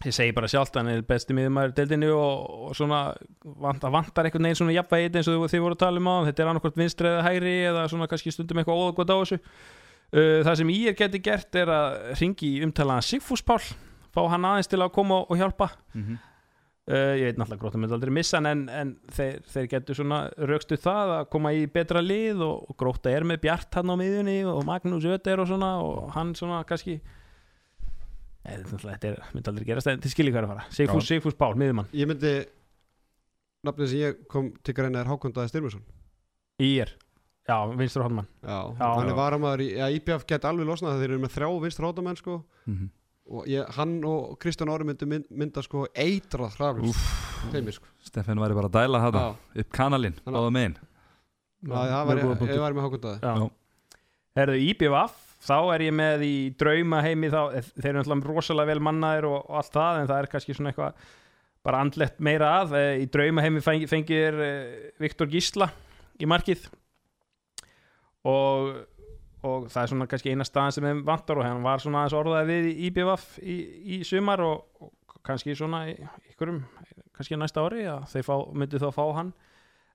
ég 0.08 0.16
segi 0.16 0.36
bara 0.36 0.48
sjálft 0.48 0.78
hann 0.80 0.88
er 0.92 1.02
besti 1.08 1.36
miðjumæður 1.36 1.74
deildinu 1.76 2.14
og, 2.16 2.54
og 2.70 2.78
svona 2.78 3.02
vantar, 3.44 3.92
vantar 3.92 4.30
einhvern 4.30 4.48
veginn 4.48 4.60
svona 4.62 4.76
jafnvægi 4.78 5.12
eins 5.12 5.30
og 5.32 5.44
þið 5.52 5.66
voru 5.66 5.76
að 5.76 5.84
tala 5.84 6.00
um 6.00 6.08
á 6.08 6.16
þetta 6.30 6.44
er 6.44 6.52
annarkvort 6.54 6.80
vinstri 6.80 7.12
eða 7.12 7.26
hægri 7.26 7.56
eða 7.68 7.84
svona 7.92 8.08
kannski 8.12 8.34
stundum 8.34 8.62
eitthvað 8.62 8.86
óðgótt 8.86 9.12
á 9.12 9.18
þessu. 9.18 9.42
Uh, 10.10 10.40
það 10.48 10.56
sem 10.62 10.72
ég 10.74 10.98
geti 10.98 11.22
gert 11.22 11.60
er 11.60 11.70
að 11.74 12.00
ringi 12.22 12.56
umtalaðan 12.66 13.06
Sigfús 13.06 13.44
Pál 13.46 13.60
fá 14.10 14.24
hann 14.32 14.48
aðeins 14.48 14.72
til 14.72 14.80
að 14.82 14.96
koma 14.96 15.22
og 15.26 15.38
hjálpa. 15.38 15.70
Mhm. 15.94 16.26
Uh, 16.90 17.14
ég 17.20 17.28
veit 17.28 17.38
náttúrulega 17.38 17.62
gróttum 17.62 17.84
myndi 17.84 17.94
aldrei 17.94 18.10
missa 18.16 18.40
en, 18.40 18.64
en 18.74 18.96
þeir, 19.14 19.44
þeir 19.46 19.68
getur 19.76 19.98
svona 20.00 20.24
raukstu 20.50 20.80
það 20.82 21.12
að 21.20 21.28
koma 21.36 21.52
í 21.54 21.68
betra 21.70 22.02
lið 22.02 22.42
og, 22.42 22.64
og 22.72 22.78
gróta 22.80 23.12
er 23.14 23.28
með 23.30 23.44
Bjart 23.44 23.78
hann 23.78 23.94
á 23.94 23.96
miðjunni 24.00 24.40
og 24.50 24.64
Magnús 24.66 25.06
Öder 25.06 25.44
og 25.44 25.52
svona 25.52 25.76
og 25.86 26.08
hann 26.16 26.32
svona 26.40 26.64
kannski 26.66 26.96
þetta 28.50 29.10
er, 29.14 29.20
myndi 29.36 29.52
aldrei 29.52 29.68
gerast 29.70 29.88
en 29.92 30.02
þið 30.04 30.14
skiljið 30.16 30.34
hvað 30.36 30.42
er 30.44 30.48
að 30.48 30.54
fara. 30.54 30.66
Sigfús. 30.76 31.08
Sigfús 31.10 31.38
Pál, 31.40 31.54
miðjumann. 31.60 31.90
Ég 31.98 32.10
myndi 32.10 32.34
Nafnið 33.68 33.90
sem 33.92 34.00
ég 34.00 34.20
kom 34.32 34.46
til 34.64 34.74
greina 34.78 35.02
er 35.04 35.10
Hákondaði 35.12 35.52
Styrmursson 35.52 35.82
í 36.64 36.70
er, 36.80 36.94
já, 37.48 37.58
vinstur 37.76 38.04
hóttmann 38.06 38.28
Já, 38.40 38.56
Já. 38.72 38.88
hann 38.96 39.08
Já. 39.08 39.12
er 39.12 39.18
varamæður 39.18 39.64
í 39.66 39.68
Já, 39.76 39.86
IBF 39.98 40.24
get 40.28 40.46
alveg 40.48 40.68
losnað 40.70 40.94
þegar 40.96 41.02
þeir 41.04 41.12
eru 41.14 41.20
með 41.26 41.34
þrjá 41.36 41.50
vinstur 41.66 41.88
hóttamenn 41.90 42.20
sko. 42.20 42.38
Mhm. 42.68 42.88
og 43.30 43.46
ég, 43.52 43.68
hann 43.76 43.92
og 44.10 44.40
Kristján 44.42 44.72
Ári 44.74 44.88
myndi 44.88 45.06
mynd, 45.06 45.28
mynda 45.30 45.62
sko 45.62 45.84
eitrað 45.94 46.56
hraflis 46.58 46.98
þeimir 47.52 47.76
sko. 47.76 47.86
Stefán 48.02 48.40
væri 48.42 48.56
bara 48.58 48.72
að 48.72 48.78
dæla 48.80 49.02
þetta 49.06 49.26
upp 49.64 49.70
kanalinn, 49.76 50.16
báða 50.26 50.50
megin. 50.56 50.78
Já, 51.68 51.76
það 51.76 52.06
var 52.08 52.18
ég, 52.18 52.42
ég 52.56 52.60
var 52.64 52.74
með 52.74 52.88
Hákondaði 52.88 53.20
Já. 53.22 53.36
Já. 53.44 53.50
Herðu 54.40 54.58
IBVF, 54.72 55.29
þá 55.40 55.57
er 55.76 55.86
ég 55.88 55.95
með 55.95 56.26
í 56.28 56.36
drauma 56.60 56.99
heimi 57.06 57.32
þá, 57.32 57.40
eh, 57.56 57.72
þeir 57.80 57.91
eru 57.94 58.02
náttúrulega 58.02 58.34
rosalega 58.34 58.74
vel 58.74 58.84
mannaðir 58.84 59.30
og, 59.30 59.40
og 59.48 59.61
allt 59.61 59.74
það 59.76 60.02
en 60.02 60.11
það 60.11 60.22
er 60.22 60.30
kannski 60.34 60.56
svona 60.57 60.74
eitthvað 60.74 61.10
bara 61.66 61.82
andlegt 61.84 62.22
meira 62.24 62.52
að 62.61 62.76
Eh, 62.80 62.94
í 63.03 63.07
drauma 63.11 63.44
heimi 63.44 63.64
fengi, 63.64 63.88
fengir 63.90 64.38
uh, 64.40 64.91
Viktor 65.02 65.30
Gísla 65.32 65.70
í 66.20 66.28
markið. 66.30 66.68
Og, 68.28 68.72
og 69.48 69.68
það 69.72 69.82
er 69.82 69.91
svona 69.94 70.07
kannski 70.11 70.34
eina 70.34 70.48
staðan 70.48 70.76
sem 70.76 70.88
þeim 70.90 71.03
vantar 71.07 71.40
og 71.40 71.48
hann 71.48 71.64
var 71.64 71.80
svona 71.84 72.03
aðeins 72.03 72.18
orðaði 72.20 72.49
við 72.49 72.70
í 72.70 72.90
IBVF 72.90 73.28
í, 73.40 73.57
í 73.95 73.99
sumar 74.07 74.44
og, 74.44 74.66
og 74.84 75.22
kannski 75.24 75.56
svona 75.56 75.86
ykkurum, 75.88 76.66
kannski 77.16 77.40
næsta 77.40 77.64
ári 77.64 77.88
að 77.88 78.10
þeir 78.11 78.28
fá, 78.28 78.36
myndu 78.52 78.84
þá 78.84 78.90
fá 78.95 79.06
hann. 79.22 79.32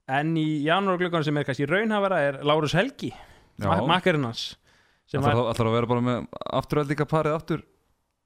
En 0.08 0.32
í 0.40 0.48
janúarglöggan 0.64 1.24
sem 1.24 1.36
er 1.40 1.48
kannski 1.48 1.68
raunhafara 1.68 2.20
er 2.24 2.42
Lárus 2.44 2.76
Helgi 2.76 3.12
makkarinn 3.60 4.26
hans 4.26 4.54
Það 5.12 5.40
ætlar 5.50 5.68
að 5.70 5.76
vera 5.76 5.90
bara 5.90 6.04
með 6.04 6.26
afturöldinga 6.60 7.06
parið 7.10 7.38
aftur? 7.38 7.64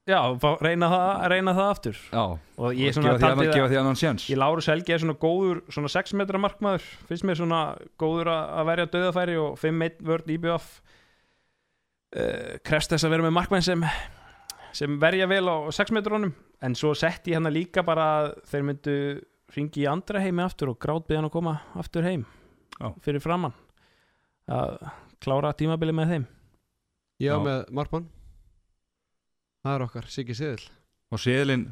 Já, 0.08 0.20
reyna, 0.64 0.88
það, 0.88 1.08
reyna 1.28 1.52
það 1.52 1.66
aftur. 1.68 1.96
Já, 2.08 2.22
og 2.56 2.78
ég 2.78 2.88
og 2.88 2.94
svona 2.96 3.10
gefa 3.12 3.28
því, 3.28 3.42
það 3.42 3.58
gefa 3.58 3.68
því 3.68 3.78
annan 3.82 3.98
sjans 4.00 4.28
ég 4.30 4.38
Lárus 4.40 4.68
Helgi 4.70 4.94
er 4.94 5.02
svona 5.02 5.16
góður 5.20 5.58
svona 5.74 5.90
6 5.92 6.14
metra 6.16 6.40
markmaður, 6.40 6.86
finnst 7.10 7.26
mér 7.28 7.40
svona 7.42 7.58
góður 8.00 8.30
að 8.32 8.54
að 8.54 8.70
verja 8.70 8.86
döðafæri 8.94 9.34
og 9.42 9.58
5-1 9.60 9.98
vörd 10.08 10.30
IBF 10.32 10.70
uh, 12.16 12.54
krefst 12.64 12.94
þess 12.94 13.04
að 13.04 13.12
vera 13.16 13.26
með 13.26 13.36
markmenn 13.36 13.66
sem 13.66 13.84
sem 14.78 14.96
verja 15.00 15.28
vel 15.28 15.44
á 15.44 15.56
6 15.76 15.92
metrónum 15.96 16.32
en 16.64 16.78
svo 16.78 16.94
setti 16.96 17.34
ég 17.34 17.40
hann 17.42 17.52
líka 17.52 17.84
bara 17.84 18.08
að 18.22 18.30
þeir 18.48 18.66
myndu 18.70 18.96
ringi 19.56 19.84
í 19.84 19.88
andra 19.90 20.24
heimi 20.24 20.44
aftur 20.44 20.72
og 20.72 20.80
grátbyði 20.82 21.20
hann 21.20 21.28
að 21.28 21.36
koma 21.36 21.54
aftur 21.78 22.06
heim 22.06 22.24
Já. 22.78 22.92
fyrir 23.04 23.22
framann 23.24 23.56
að 24.48 24.78
klára 25.20 25.52
tímabili 25.56 25.92
með 25.92 26.12
þeim 26.14 26.26
Var 27.18 27.26
Já. 27.26 27.34
með 27.42 27.60
Markmann 27.74 28.08
Það 29.66 29.74
er 29.74 29.84
okkar, 29.88 30.08
Siggi 30.12 30.36
Siðil 30.38 30.64
Og 31.12 31.22
séðlinn 31.22 31.68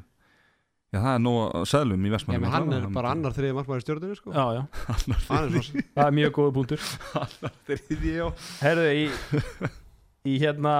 Já, 0.95 1.01
það 1.03 1.13
er 1.13 1.23
nóg 1.23 1.39
að 1.45 1.65
seðlum 1.71 2.05
í 2.07 2.11
Já, 2.11 2.15
Vestmann 2.15 2.43
menn 2.43 2.53
hann 2.55 2.75
er 2.77 2.85
bara 2.95 3.11
annar 3.15 3.35
þriði 3.35 3.57
markmaður 3.57 3.81
í 3.81 3.85
stjórninu 3.85 4.17
sko. 4.17 4.35
Já, 4.37 4.45
já, 4.55 4.61
Hann 4.87 5.17
er 5.17 5.65
svo 5.67 5.83
það 5.83 6.05
er 6.05 6.15
mjög 6.15 6.37
góða 6.37 6.53
punktur. 6.55 6.85
Þriði, 7.67 8.13
já. 8.15 8.29
Herðu, 8.63 8.93
í, 8.95 9.41
í 10.33 10.37
hérna 10.45 10.77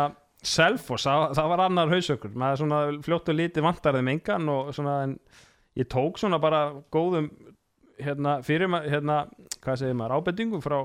Selfoss, 0.47 1.09
það, 1.09 1.25
það 1.41 1.51
var 1.51 1.65
annar 1.65 1.91
hausökur 1.91 2.39
maður 2.39 2.63
svona 2.63 2.81
fljótt 3.03 3.33
og 3.33 3.39
lítið 3.41 3.67
vantar 3.67 3.99
þeim 3.99 4.13
engan 4.15 4.53
og 4.53 4.71
svona, 4.77 4.97
en 5.09 5.17
ég 5.81 5.91
tók 5.91 6.21
svona 6.23 6.39
bara 6.43 6.61
góðum 6.95 7.27
hérna, 7.99 8.37
fyrir 8.47 8.71
maður, 8.71 8.93
hérna, 8.95 9.17
hvað 9.65 9.81
segir 9.83 9.99
maður 9.99 10.21
ábendingum 10.21 10.63
frá 10.63 10.77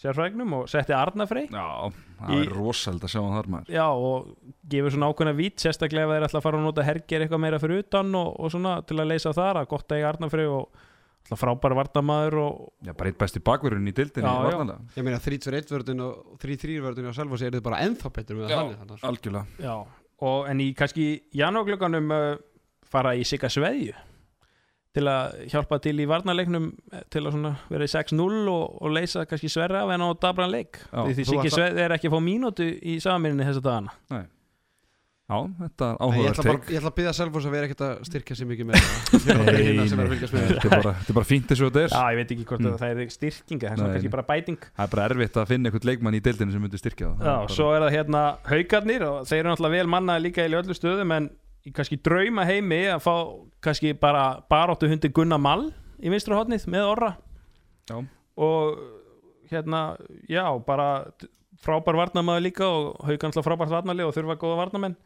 sérfræðingnum 0.00 0.56
og 0.62 0.68
setti 0.72 0.96
Arna 0.96 1.28
Frey. 1.28 1.50
Já, 1.52 1.92
það 2.30 2.40
er 2.44 2.52
rosald 2.56 3.04
að 3.06 3.12
sjá 3.14 3.20
hann 3.24 3.36
þar 3.38 3.48
maður 3.54 3.74
Já, 3.76 3.86
og 3.90 4.32
gefur 4.74 4.94
svona 4.96 5.10
ákveðna 5.12 5.34
vít 5.38 5.62
sérstaklega 5.64 6.06
ef 6.08 6.14
þeir 6.14 6.26
ætla 6.28 6.40
að 6.40 6.46
fara 6.48 6.58
að 6.60 6.66
nota 6.68 6.86
herger 6.88 7.24
eitthvað 7.26 7.42
meira 7.44 7.60
fyrir 7.62 7.82
utan 7.84 8.14
og, 8.20 8.32
og 8.40 8.50
svona 8.54 8.74
til 8.88 8.98
að 9.00 9.10
leysa 9.12 9.32
þar 9.36 9.60
að 9.62 9.70
gott 9.74 9.90
að 9.94 9.98
eiga 10.02 10.10
Arna 10.14 10.30
Frey 10.32 10.46
og 10.50 10.80
alltaf 11.24 11.40
frábæri 11.40 11.76
varnamaður 11.78 12.34
og 12.44 12.56
Já, 12.84 12.92
bara 12.92 13.08
eitt 13.12 13.18
besti 13.22 13.40
bakverðin 13.40 13.88
í 13.88 13.94
dildinni 13.96 14.28
Já, 14.28 14.34
já. 14.34 14.48
varnarlega. 14.50 14.96
Ég 14.98 15.06
meina 15.06 15.20
3-2-1 15.24 15.70
vördin 15.72 16.02
og 16.04 16.34
3-3 16.42 16.74
vördin 16.84 17.08
á 17.08 17.12
Selfossi 17.16 17.46
er 17.48 17.54
þið 17.56 17.62
bara 17.64 17.78
ennþá 17.86 18.10
betur 18.18 18.36
með 18.42 18.50
Já. 18.52 18.58
þannig 18.58 18.80
þannig 18.82 18.98
að- 18.98 19.06
Algjörlega 19.08 19.64
Já, 19.64 19.76
og 20.28 20.50
en 20.52 20.60
í 20.60 20.66
kannski 20.76 21.06
janúarglögganum 21.40 22.12
uh, 22.12 22.34
fara 22.92 23.14
í 23.16 23.24
sigga 23.24 23.48
sveðju 23.48 23.94
til 24.94 25.08
að 25.10 25.32
hjálpa 25.50 25.80
til 25.82 25.96
í 25.98 26.06
varnarleiknum 26.06 26.68
eh, 26.92 27.02
til 27.10 27.24
að 27.26 27.40
vera 27.72 27.88
í 27.88 27.90
6-0 27.90 28.28
og, 28.52 28.76
og 28.80 28.94
leysa 28.94 29.24
kannski 29.26 29.50
sverra 29.50 29.82
af 29.84 29.90
en 29.96 30.06
á 30.06 30.08
dabran 30.22 30.52
leik. 30.54 30.78
Já, 30.92 31.00
því 31.08 31.16
því 31.18 31.24
sveðju 31.50 31.82
er 31.88 31.96
ekki 31.98 32.08
að 32.10 32.14
fá 32.14 32.22
mínútu 32.22 32.68
í 32.78 33.00
samirinni 33.02 33.48
þessa 33.48 33.64
dagana. 33.64 33.96
Já, 35.24 35.38
þetta 35.56 35.86
er 35.88 36.10
Nei, 36.12 36.18
Ég 36.20 36.26
ætla 36.34 36.42
bara 36.44 36.58
teik 36.60 36.66
ég 36.74 36.78
ætla 36.82 36.90
að 36.90 36.96
byggja 36.98 37.12
Selfoss 37.16 37.46
að 37.48 37.54
vera 37.56 37.64
ekkert 37.70 37.82
að 37.86 37.92
styrkja 38.04 38.34
sér 38.36 38.48
mikið 38.50 38.66
með 38.68 38.82
það. 38.84 39.46
Er 39.54 39.70
að 39.80 39.94
Þetta 39.94 40.66
er 40.68 40.74
bara, 40.74 40.92
þetta 40.98 41.14
er 41.14 41.16
bara 41.16 41.28
fínt 41.30 41.46
þessu 41.48 41.64
þetta 41.70 41.80
er. 41.86 41.94
Já, 41.94 42.02
ég 42.12 42.18
veit 42.20 42.34
ekki 42.34 42.44
hvort 42.50 42.64
Mm. 42.64 42.74
það 42.82 43.00
er 43.00 43.14
styrkinga 43.14 43.70
það 43.70 43.72
er 43.72 43.80
Nei, 43.80 43.94
kannski 43.94 44.10
nei. 44.10 44.14
bara 44.18 44.26
bæting. 44.28 44.58
Það 44.76 44.84
er 44.84 44.92
bara 44.94 45.06
erfitt 45.08 45.38
að 45.40 45.48
finna 45.54 45.70
einhvern 45.72 45.88
leikmann 45.88 46.18
í 46.18 46.20
dildinni 46.28 46.52
sem 46.58 46.62
myndi 46.66 46.80
styrkja 46.82 47.08
það. 47.08 47.16
Já, 47.16 47.24
Það 47.24 47.40
bara- 47.40 47.56
svo 47.56 47.70
er 47.72 47.86
það 47.86 47.96
hérna 47.96 48.22
haugarnir 48.52 49.06
og 49.08 49.16
þeir 49.32 49.40
eru 49.40 49.48
náttúrulega 49.54 49.78
vel 49.80 49.90
mannaði 49.96 50.24
líka 50.28 50.44
í 50.44 50.58
öllu 50.60 50.76
stöðum 50.76 51.16
en 51.16 51.30
í 51.64 51.72
kannski 51.72 51.96
drauma 52.04 52.44
heimi 52.48 52.82
að 52.92 53.02
fá 53.04 53.14
kannski 53.64 53.94
bara 53.96 54.24
baráttu 54.50 54.88
hundi 54.90 55.10
Gunnar 55.14 55.40
Mall 55.40 55.70
í 56.04 56.12
vinstra 56.12 56.36
hotnið 56.36 56.66
með 56.72 56.88
orra 56.90 57.10
Já. 57.88 57.96
og 58.36 58.82
hérna, 59.50 59.96
já, 60.28 60.44
bara 60.66 60.88
frábær 61.64 61.96
varnamaður 61.96 62.44
líka 62.44 62.66
og 62.68 62.98
haugar 63.04 63.30
náttúrulega 63.30 63.46
frábært 63.48 63.72
varnarlið 63.72 64.08
og 64.08 64.16
þurfa 64.16 64.38
góða 64.40 64.60
varnamenn 64.60 64.96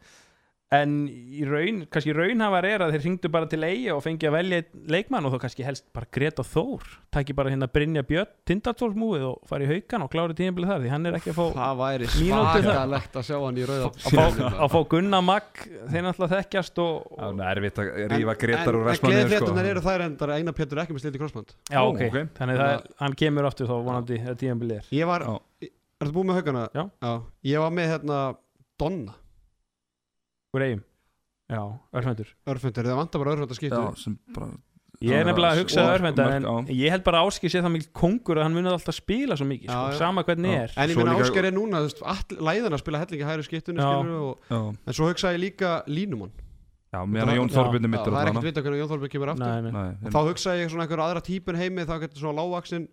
en 0.69 0.91
í 1.09 1.41
raun, 1.49 1.79
kannski 1.89 2.13
raunhafar 2.13 2.65
er 2.69 2.83
að 2.85 2.91
þeir 2.93 3.01
hringdu 3.07 3.29
bara 3.33 3.47
til 3.49 3.63
eigi 3.65 3.87
og 3.89 4.03
fengi 4.05 4.27
að 4.29 4.35
velja 4.35 4.57
einn 4.61 4.83
leikmann 4.93 5.25
og 5.25 5.33
þá 5.33 5.39
kannski 5.41 5.65
helst 5.65 5.87
bara 5.95 6.05
Greta 6.13 6.43
Þór. 6.45 6.83
Taki 7.09 7.33
bara 7.37 7.49
hérna 7.49 7.65
Brynja 7.73 8.03
Björn 8.05 8.29
Tindastólsmúið 8.45 9.23
og 9.31 9.39
fari 9.49 9.65
í 9.65 9.69
haugan 9.71 10.05
og 10.05 10.11
klári 10.13 10.35
tímabilið 10.37 10.69
þar 10.69 10.83
því 10.83 10.91
hann 10.93 11.09
er 11.09 11.17
ekki 11.17 11.31
að 11.33 11.39
fá 11.39 11.45
Það 11.55 11.79
væri 11.79 12.09
svakalegt 12.13 13.17
að 13.17 13.25
sjá 13.29 13.37
hann 13.41 13.57
í 13.57 13.65
rauða 13.65 13.87
að 13.89 14.19
fá, 14.19 14.51
að 14.67 14.75
fá 14.75 14.79
Gunnar 14.93 15.25
Magg 15.25 15.63
þeir 15.65 16.05
náttúrulega 16.05 16.43
þekkjast 16.43 16.81
og, 16.85 17.07
og 17.17 17.23
það 17.39 17.41
er 17.49 17.61
erfitt 17.63 17.81
að 17.81 17.89
rífa 18.13 18.35
Gretar 18.43 18.77
úr 18.77 18.83
En 18.83 18.89
Vestmanni 18.91 19.23
gleðfléttunar 19.23 19.69
eru 19.71 19.83
þær 19.89 20.05
endar 20.05 20.35
að 20.35 20.53
Pétur 20.59 20.79
er 20.79 20.83
ekki 20.83 20.95
með 20.95 21.03
sliti 21.05 21.19
krossband. 21.21 21.51
Já, 21.71 21.79
ok, 21.85 22.01
ok. 22.09 22.17
þannig 22.35 22.61
er- 22.65 22.85
hann 22.99 23.15
kemur 23.15 23.47
aftur 23.47 23.69
þá 23.69 23.75
vonandi 23.85 24.17
að 24.19 24.37
tíðanbilið 24.41 24.81
er. 24.81 24.87
Ég 24.97 25.07
var, 25.07 25.23
Já. 25.23 25.69
ertu 26.01 26.15
búið 26.15 26.27
með 26.29 26.39
haugana? 26.39 26.63
Já. 26.75 27.13
Ég 27.47 27.63
var 27.63 27.75
með 27.77 27.91
hérna 27.93 28.19
Donna 28.81 29.15
úr 30.55 30.65
eigum, 30.65 30.81
já, 31.49 31.61
örfendur 31.93 32.33
Örfundur, 32.49 32.83
það 32.89 32.99
vantar 33.03 33.21
bara 33.23 33.35
örfund 33.35 33.53
að 33.53 33.59
skipta 33.61 33.83
Já, 33.83 33.95
sem 34.03 34.17
bara 34.35 34.47
ég 34.99 35.13
er 35.15 35.21
Já, 35.23 35.27
nefnilega 35.29 35.53
að 35.55 35.59
hugsa 35.63 35.81
og- 35.85 35.93
örfendar 35.95 36.31
en 36.35 36.43
já. 36.43 36.55
ég 36.75 36.89
held 36.91 37.03
bara 37.05 37.21
að 37.21 37.27
Áskil 37.29 37.49
sé 37.53 37.61
það 37.63 37.71
mikil 37.77 37.91
kongur 37.93 38.35
að 38.39 38.43
hann 38.43 38.55
munið 38.57 38.73
alltaf 38.75 38.95
spila 38.97 39.37
svo 39.39 39.45
mikið, 39.47 39.69
Já, 39.69 39.77
sko, 39.79 39.93
já. 39.93 39.97
sama 40.01 40.23
hvernig 40.27 40.51
Já. 40.51 40.63
er 40.63 40.69
En 40.75 40.89
ég 40.89 40.93
Svo 40.93 41.03
meina 41.05 41.13
líka- 41.15 41.29
Ásker 41.29 41.45
er 41.45 41.51
núna, 41.55 41.79
þú 41.79 41.87
veist, 41.87 42.01
all, 42.03 42.37
læðan 42.49 42.73
að 42.75 42.81
spila 42.83 42.99
hellingi 42.99 43.25
hægri 43.29 43.43
skiptunni 43.47 43.79
Já. 43.79 43.89
skilur 43.95 44.21
og, 44.29 44.37
Já, 44.49 44.59
En 44.87 44.93
svo 44.93 45.05
hugsaði 45.13 45.35
ég 45.37 45.43
líka 45.45 45.83
Línumann 45.87 46.31
Já, 46.91 47.05
meðan 47.05 47.35
Jón 47.37 47.49
Þorbjörn 47.53 47.85
er 47.85 47.87
Já, 47.87 47.93
mittur 47.93 48.11
það 48.11 48.21
er 48.25 48.31
ekkert 48.33 48.47
vita 48.49 48.61
hvernig 48.65 48.79
Jón 48.81 48.89
Þorbjörn 48.89 49.13
kemur 49.13 49.29
aftur 49.29 49.45
Nei, 49.45 49.61
nei. 49.61 49.71
Nei, 49.71 49.91
og 50.03 50.11
þá 50.11 50.19
hugsa 50.27 50.49
ég 50.57 50.69
svona 50.73 50.83
einhver 50.89 51.03
aðra 51.05 51.21
típun 51.21 51.55
heimi 51.55 51.85
þá 51.85 51.95
getur 52.01 52.17
svona 52.19 52.37
lágvaksin 52.41 52.87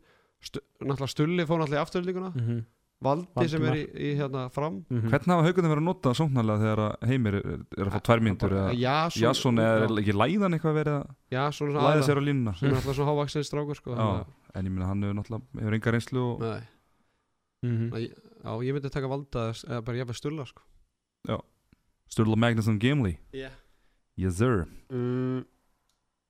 stu, 0.45 0.61
náttúrulega 0.85 1.09
Stulli 1.17 1.47
fór 1.49 1.59
náttúrulega 1.65 1.81
í 1.81 1.85
afturlíkuna 1.87 2.31
Mhm, 2.37 2.65
Valdi 3.05 3.45
sem 3.53 3.65
er 3.69 3.75
í, 3.77 3.81
í 3.93 4.11
hérna 4.17 4.47
fram. 4.51 4.79
Mhm. 4.89 5.11
Hvernig 5.13 5.33
hafa 5.35 5.45
haugunum 5.45 5.71
verið 5.75 5.83
að 5.83 5.89
nota 5.91 6.13
sóknarlega 6.17 6.63
þegar 6.63 6.81
að 6.87 7.09
heimir 7.11 7.35
er, 7.37 7.49
er 7.77 7.85
að 7.91 7.93
fá 7.93 8.01
tvær 8.09 8.23
myndur 8.25 8.55
eða 8.57 8.71
Jason, 8.81 9.23
Jason 9.23 9.59
er 9.61 9.85
ekki 10.01 10.15
læðan 10.17 10.57
eitthvað 10.57 10.79
verið 10.79 10.97
að 10.97 11.75
læða 11.77 12.07
sér 12.09 12.17
á 12.17 12.23
línuna? 12.25 12.55
sem 12.57 12.69
er 12.71 12.75
náttúrulega 12.79 12.97
svona 12.97 13.11
hávaksin 13.13 13.45
strákur 13.45 13.77
sko, 13.77 13.91
Já, 13.93 14.01
að- 14.01 14.27
en 14.57 14.65
ég 14.65 14.73
minna 14.73 14.87
hann 14.89 15.03
hefur 15.05 15.19
náttúrulega 15.21 15.61
hefur 15.61 15.75
enga 15.77 15.93
reynslu 15.93 16.23
og 16.25 16.41
Nei, 16.41 16.63
Mhm. 17.67 17.91
Nei, 17.93 18.09
Já, 18.47 18.51
ég 18.65 18.73
myndi 18.75 18.91
taka 18.91 19.09
valda 19.09 19.51
eða 19.53 19.85
bara 19.85 19.97
jafnveg 19.99 20.17
Stulla 20.17 20.47
sko. 20.47 20.63
Sturla 22.09 22.37
Magnusson 22.37 22.79
Gimli. 22.79 23.19
Yeah. 23.33 23.51
Yes 24.17 24.37
sir. 24.39 24.67
Uh, 24.91 25.43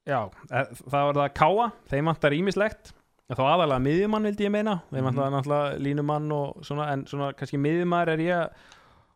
Já, 0.06 0.30
eh, 0.51 0.64
það 0.88 1.12
var 1.12 1.14
það 1.14 1.34
Káa 1.34 1.72
þeim 1.90 2.05
vantar 2.09 2.32
ímislegt 2.32 2.93
þá 3.35 3.43
aðalega 3.43 3.82
miðjumann 3.82 4.23
vildi 4.28 4.44
ég 4.47 4.53
meina. 4.55 4.82
Þeim 4.93 5.03
Mhm. 5.03 5.07
vantar 5.09 5.32
náttúrulega 5.35 5.78
línumann 5.82 6.32
og 6.32 6.62
svona 6.62 6.93
en 6.93 7.05
svona 7.05 7.32
kannski 7.35 7.59
miðjumann 7.59 8.09
er 8.09 8.19
ég 8.19 8.36
að 8.36 8.51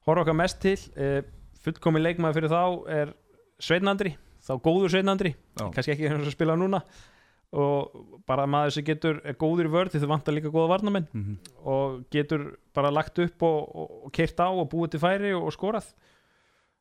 horfa 0.06 0.24
okkar 0.24 0.36
mest 0.36 0.60
til. 0.60 0.76
Uh, 0.96 1.22
fullkomin 1.62 2.02
leikmaður 2.02 2.34
fyrir 2.34 2.50
þá 2.50 2.88
er 2.88 3.14
Sveinandri, 3.60 4.16
þá 4.42 4.52
góður 4.64 4.88
Sveinandri 4.90 5.34
Já. 5.58 5.70
kannski 5.70 5.92
ekki 5.92 6.08
eins 6.08 6.26
og 6.26 6.32
spila 6.32 6.56
núna. 6.56 6.82
Og 7.52 7.90
bara 8.26 8.46
maður 8.46 8.70
sem 8.72 8.84
getur 8.84 9.20
er 9.24 9.34
góður 9.34 9.66
í 9.66 9.70
vörð 9.74 9.90
því 9.90 10.00
þau 10.00 10.08
vantar 10.08 10.34
líka 10.34 10.50
góða 10.54 10.68
varnamenn 10.68 11.08
mm 11.12 11.22
-hmm. 11.24 11.66
og 11.66 12.04
getur 12.10 12.56
bara 12.72 12.90
lagt 12.90 13.18
upp 13.18 13.42
og, 13.42 13.76
og, 13.76 14.04
og 14.06 14.12
keirt 14.12 14.38
á 14.38 14.46
og 14.48 14.70
búið 14.70 14.90
til 14.90 15.00
færi 15.00 15.34
og, 15.34 15.44
og 15.46 15.52
skorað. 15.52 15.92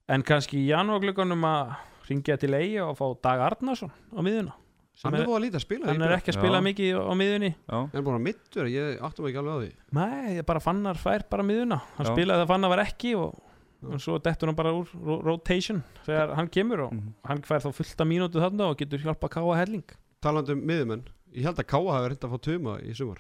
En 0.07 0.21
kannski 0.23 0.57
í 0.57 0.67
janúarglöggunum 0.69 1.43
að 1.43 1.75
ringja 2.09 2.37
til 2.37 2.53
eigi 2.53 2.79
og 2.81 2.97
fá 2.97 3.21
Dag 3.21 3.39
Arnarsson 3.39 3.91
á 4.13 4.21
miðuna 4.21 4.53
sem 4.53 4.68
Hann 5.03 5.13
er 5.15 5.21
er, 5.21 5.27
búið 5.27 5.37
að 5.37 5.43
líta 5.45 5.55
að 5.59 5.63
spila 5.63 5.85
hann 5.87 5.95
er 6.01 6.07
bara- 6.09 6.17
ekki 6.19 6.31
að 6.33 6.37
spila 6.39 6.57
Já. 6.59 6.63
mikið 6.67 6.97
á 6.99 7.13
miðunni 7.15 7.49
Já, 7.55 7.75
Hann 7.79 7.95
er 7.95 8.01
búin 8.03 8.17
að 8.19 8.25
mittur, 8.27 8.65
ég 8.67 8.99
áttum 8.99 9.27
ekki 9.29 9.37
alveg 9.39 9.53
á 9.55 9.59
því. 9.63 9.69
Nei, 9.95 10.35
ég 10.39 10.45
bara 10.45 10.59
fannar 10.59 10.95
fær 10.99 11.23
bara 11.29 11.43
miðuna 11.43 11.77
hann 11.95 12.05
Já. 12.05 12.11
spilaði 12.11 12.43
það 12.43 12.47
fannar 12.51 12.69
var 12.69 12.79
ekki 12.83 13.13
og, 13.15 13.39
og 13.87 13.99
svo 14.01 14.17
dettur 14.19 14.47
hann 14.51 14.55
bara 14.59 14.73
úr 14.75 14.87
ro 15.05 15.21
rotation 15.21 15.83
þegar 16.05 16.35
hann 16.35 16.49
kemur 16.49 16.79
og 16.87 16.91
Mhm. 16.93 17.13
hann 17.25 17.41
fær 17.41 17.59
þá 17.63 17.71
fullt 17.73 18.01
af 18.01 18.07
mínútu 18.07 18.41
þarna 18.43 18.69
og 18.71 18.77
getur 18.77 18.99
hjálpa 18.99 19.29
að 19.29 19.35
káa 19.39 19.55
helling. 19.55 19.83
Talandi 20.21 20.51
um 20.51 20.61
miðumenn 20.67 21.03
Ég 21.31 21.43
held 21.45 21.57
að 21.61 21.67
Káa 21.69 21.91
hafi 21.93 22.09
reynda 22.09 22.25
að 22.27 22.31
fá 22.33 22.41
tuma 22.41 22.79
í 22.81 22.91
sumar. 22.97 23.19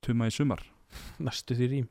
Tuma 0.00 0.26
í 0.26 0.30
sumar. 0.32 0.60
Næstu 1.18 1.52
því 1.58 1.68
rým 1.68 1.88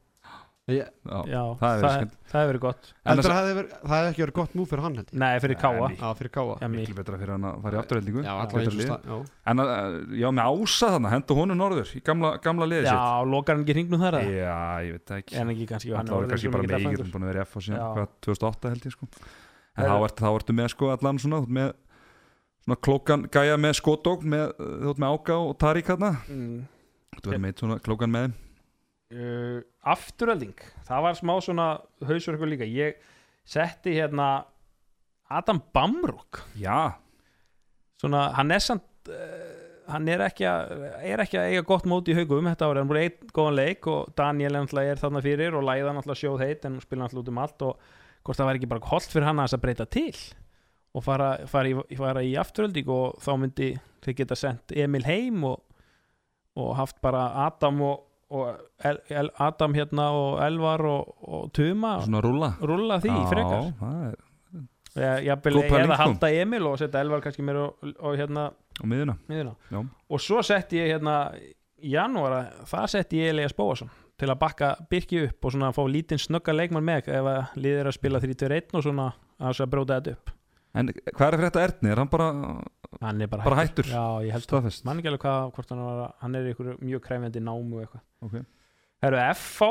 Já, 0.63 0.85
Já, 1.27 1.39
það 1.59 1.73
hefur 1.73 1.87
hefur 2.31 2.49
verið 2.53 2.61
gott. 2.63 2.85
En 3.03 3.19
það 3.19 3.33
að 3.35 3.47
hefði 3.83 4.11
ekki 4.13 4.21
verið 4.23 4.35
gott 4.37 4.53
múf 4.55 4.69
fyrir 4.71 4.83
hann 4.85 4.93
held 4.95 5.09
ég. 5.11 5.17
Nei, 5.19 5.31
fyrir 5.43 5.57
káa 5.59 5.89
Já, 5.91 6.05
fyrir 6.15 6.31
Káa 6.37 6.53
miklu 6.71 6.95
betra 6.95 7.17
fyrir 7.19 7.33
hann 7.33 7.47
að 7.49 7.57
fara 7.65 7.75
í 7.75 7.79
afturheldingu. 7.81 8.21
Já, 8.23 8.31
alltaf 8.37 8.61
eins 8.61 8.69
og 8.71 8.77
stað 8.79 9.09
Já, 9.11 9.17
En 9.51 9.63
að, 9.63 9.97
já, 10.21 10.27
með 10.37 10.53
ása 10.63 10.89
þannig, 10.93 11.11
henda 11.17 11.37
honum 11.41 11.59
norður 11.59 11.91
í 11.91 12.01
gamla, 12.07 12.31
gamla 12.47 12.69
liðið 12.71 12.87
Já, 12.87 12.95
lokar 13.33 13.57
hann 13.57 13.65
ekki 13.65 13.75
hringnum 13.75 14.05
þar 14.05 14.17
sitt 14.21 14.21
eða? 14.21 14.31
Já, 14.39 14.55
ég 14.87 14.95
veit 14.95 15.05
það 15.11 15.19
ekki. 15.25 15.35
En 15.43 15.51
ekki 15.51 15.67
kannski 15.73 15.91
Það 15.91 15.99
hann 15.99 16.13
var 16.15 16.29
kannski 16.31 16.53
bara 16.55 16.63
F-fæðingur. 16.63 16.95
Ígir 17.03 17.11
búin 17.11 17.27
að 17.27 17.31
vera 17.33 17.43
í 17.43 17.47
F 17.49 17.53
á 17.53 17.59
síðan, 17.67 17.81
Já. 17.83 17.87
hvað, 17.97 18.13
2008 18.23 18.71
held 18.71 18.87
ég 18.87 18.95
sko. 18.95 19.09
En 19.73 19.83
þá 19.83 19.95
er- 19.97 20.05
ertu, 20.07 20.23
þá 20.23 20.31
ertu 20.39 20.55
með 20.63 20.71
sko 20.77 20.93
allan 20.95 21.19
svona, 21.19 21.41
ert 21.43 21.73
svona 22.63 22.79
klókan 22.87 23.27
gæja 23.35 23.59
með 23.59 23.75
með, 24.23 24.55
þú 24.55 24.93
ert 24.95 25.03
með 25.03 25.17
Áka 25.19 25.35
og 25.43 25.57
Tarík 25.59 25.91
hérna 25.91 26.13
Mm. 26.31 26.63
Þú 27.19 27.27
verður 27.29 27.41
með 27.43 27.51
eitt 27.51 27.59
svona 27.59 27.79
klókan 27.83 28.13
með 28.15 28.31
uh, 29.13 29.59
afturölding 29.93 30.57
það 30.87 31.05
var 31.07 31.19
smá 31.19 31.33
svona 31.43 31.67
eitthvað 32.03 32.49
líka. 32.51 32.67
Ég 32.67 32.99
setti 33.45 33.95
hérna 33.97 34.45
Adam 35.33 35.61
Bamrúk 35.73 36.43
Já, 36.59 36.99
svona 38.01 38.29
hann 38.37 38.53
er 38.53 38.63
samt 38.63 39.11
uh, 39.11 39.63
hann 39.91 40.07
er 40.07 40.23
ekki, 40.27 40.45
að, 40.47 40.85
er 41.03 41.23
ekki 41.23 41.39
að 41.39 41.49
eiga 41.51 41.65
gott 41.67 41.87
móti 41.89 42.13
í 42.13 42.17
haugum 42.17 42.47
þetta 42.47 42.69
var 42.69 42.79
hann 42.79 42.91
búið 42.91 43.07
einn 43.07 43.33
góðan 43.35 43.57
leik 43.59 43.89
og 43.91 44.13
Daniel 44.17 44.61
er 44.61 45.01
þarna 45.01 45.23
fyrir 45.23 45.57
og 45.57 45.65
læða 45.67 45.95
náttúrulega 45.95 46.21
sjóð 46.21 46.45
heit 46.45 46.67
en 46.67 46.79
spila 46.83 47.03
náttúrulega 47.03 47.25
út 47.25 47.33
um 47.33 47.43
allt 47.43 47.65
og 47.67 47.91
hvort 48.23 48.39
það 48.39 48.49
var 48.49 48.59
ekki 48.59 48.71
bara 48.71 48.91
holdt 48.93 49.11
fyrir 49.11 49.27
hann 49.27 49.41
að 49.41 49.49
þess 49.49 49.57
að 49.57 49.63
breyta 49.65 49.89
til 49.91 50.15
og 50.93 51.03
fara, 51.03 51.29
fara, 51.49 51.69
í, 51.69 51.97
fara 51.97 52.23
í 52.23 52.33
afturölding 52.39 52.89
og 52.93 53.19
þá 53.23 53.31
myndi 53.41 53.69
þau 54.03 54.13
geta 54.19 54.37
sendt 54.37 54.75
Emil 54.77 55.03
heim 55.07 55.43
og, 55.49 55.59
og 56.59 56.75
haft 56.77 57.01
bara 57.03 57.25
Adam 57.47 57.81
og, 57.89 58.03
og 58.33 58.59
El, 58.89 58.97
El, 59.13 59.29
Adam 59.45 59.73
hérna 59.77 60.09
og 60.17 60.39
Elvar 60.45 60.81
og, 60.89 61.13
og 61.27 61.49
Tuma 61.55 61.95
og 62.59 62.67
rulla 62.73 62.97
því 63.03 63.13
frekar. 63.31 63.59
Já, 63.63 63.73
það 63.81 64.05
er 64.09 64.21
Ég- 64.93 65.39
Góð 65.41 65.69
pæling, 65.71 65.87
eða 65.87 65.95
halda 65.97 66.29
Emil 66.37 66.67
og 66.69 66.75
setja 66.77 67.01
Elvar 67.01 67.21
kannski 67.25 67.41
mér 67.45 67.57
og, 67.63 67.87
og 67.97 68.17
hérna 68.19 68.43
á 68.53 68.83
miðuna 68.85 69.15
miðuna 69.29 69.55
Já. 69.73 69.79
og 70.09 70.21
svo 70.21 70.43
setti 70.45 70.77
ég 70.77 70.91
hérna 70.93 71.15
í 71.81 71.93
janúar 71.95 72.35
að 72.37 72.61
það 72.69 72.85
setti 72.93 73.21
ég 73.23 73.31
Elias 73.33 73.55
Bóasson 73.57 73.89
til 74.21 74.29
að 74.29 74.37
bakka 74.43 74.69
Birki 74.91 75.23
upp 75.27 75.45
og 75.49 75.55
svona 75.55 75.71
fá 75.73 75.81
lítinn 75.89 76.21
snögga 76.21 76.53
leikmann 76.53 76.85
með 76.85 77.09
ef 77.09 77.25
að 77.31 77.57
liðir 77.57 77.89
að 77.89 77.97
spila 77.97 78.21
3-2-1 78.21 78.77
og 78.77 78.85
svona 78.85 79.07
að 79.41 79.71
bróta 79.73 79.97
þetta 79.97 80.13
upp 80.17 80.33
En 80.73 80.87
hvað 80.89 81.27
er 81.27 81.37
frétta 81.43 81.61
Erni? 81.67 81.89
Er 81.93 81.99
hann 82.01 82.09
bara 82.09 82.27
hann 83.01 83.21
er 83.21 83.27
bara, 83.29 83.43
Bara 83.45 83.59
hættur? 83.61 83.85
já 83.85 84.03
ég 84.25 84.31
held 84.33 84.41
það 84.41 84.47
staðfest? 84.49 84.85
mann 84.87 84.99
ekki 85.01 85.11
alveg 85.11 85.21
hvað, 85.25 85.51
hvort 85.53 85.69
hann 85.73 85.81
var 85.85 85.99
að- 86.07 86.13
hann 86.23 86.35
er 86.39 86.47
ykkur 86.53 86.69
mjög 86.81 87.01
kræfjandi 87.07 87.41
námu 87.45 87.81
eitthvað 87.83 88.01
Ok. 88.25 88.37
Það 89.03 89.09
eru 89.11 89.19
FH 89.35 89.67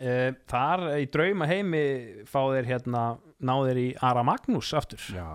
uh, 0.00 0.30
Þar 0.50 0.84
í 1.00 1.06
drauma 1.12 1.46
heimi 1.50 1.82
fá 2.30 2.40
þeir 2.54 2.68
hérna 2.70 3.02
náðir 3.40 3.80
í 3.82 3.88
Ara 4.02 4.22
Magnús 4.26 4.72
aftur 4.78 5.02
Já, 5.14 5.28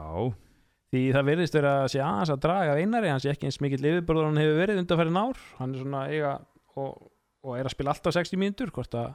því 0.93 1.03
það 1.15 1.27
virðist 1.31 1.57
vera 1.59 1.73
að 1.83 1.91
sé 1.95 2.01
aðeins 2.05 2.33
að 2.35 2.43
draga 2.45 2.75
einari, 2.79 3.11
hann 3.13 3.23
sé 3.23 3.31
ekki 3.33 3.49
eins 3.49 3.61
mikið 3.63 3.83
liðbörður 3.85 4.29
hann 4.29 4.41
hefur 4.41 4.59
verið 4.63 4.81
undanfærin 4.83 5.21
ár 5.21 5.39
hann 5.59 5.75
er 5.75 5.83
svona 5.83 6.03
eiga 6.11 6.33
og, 6.75 7.07
og 7.45 7.55
er 7.59 7.67
að 7.69 7.75
spila 7.75 7.93
alltaf 7.95 8.15
60 8.17 8.41
mínútur 8.41 8.71
hvort 8.75 8.95
að, 8.99 9.13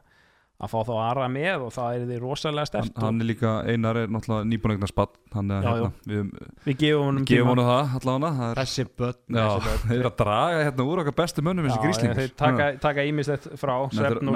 að 0.60 0.68
fá 0.74 0.78
þá 0.84 0.92
Ara 1.00 1.26
með 1.32 1.62
og 1.66 1.70
það 1.72 1.94
er 1.96 2.02
því 2.10 2.16
rosalega 2.20 2.60
hann, 2.60 2.68
stert 2.70 2.98
hann 3.00 3.20
er 3.22 3.28
líka 3.30 3.52
Einar 3.70 3.96
er 4.02 4.10
náttúrulega 4.12 4.48
nýbúin 4.50 4.74
að 4.84 4.90
spatt 4.92 5.14
hann 5.34 5.50
er 5.56 5.64
Já, 5.64 5.70
hérna 5.70 5.90
Við 6.10 6.32
við 6.66 6.76
gefum 6.82 7.06
honum 7.08 7.24
gefum 7.30 7.40
tíma. 7.40 7.50
honum 7.54 7.70
það 7.70 7.94
allavega 8.00 8.32
það 8.40 8.50
er, 8.50 8.60
Þessi 8.60 8.84
börn 9.00 9.38
þeir 9.88 9.96
eru 9.98 10.10
að 10.10 10.16
draga 10.20 10.62
hérna 10.66 10.86
úr 10.92 11.02
okkar 11.04 11.16
bestu 11.22 11.44
mönnum 11.46 11.68
þessi 11.70 11.80
gríslingur 11.86 12.20
þeir 12.20 12.34
taka, 12.44 12.68
taka 12.84 13.06
ímislegt 13.10 13.48
frá 13.60 13.74
Menn 13.80 13.96
svefn 13.96 14.32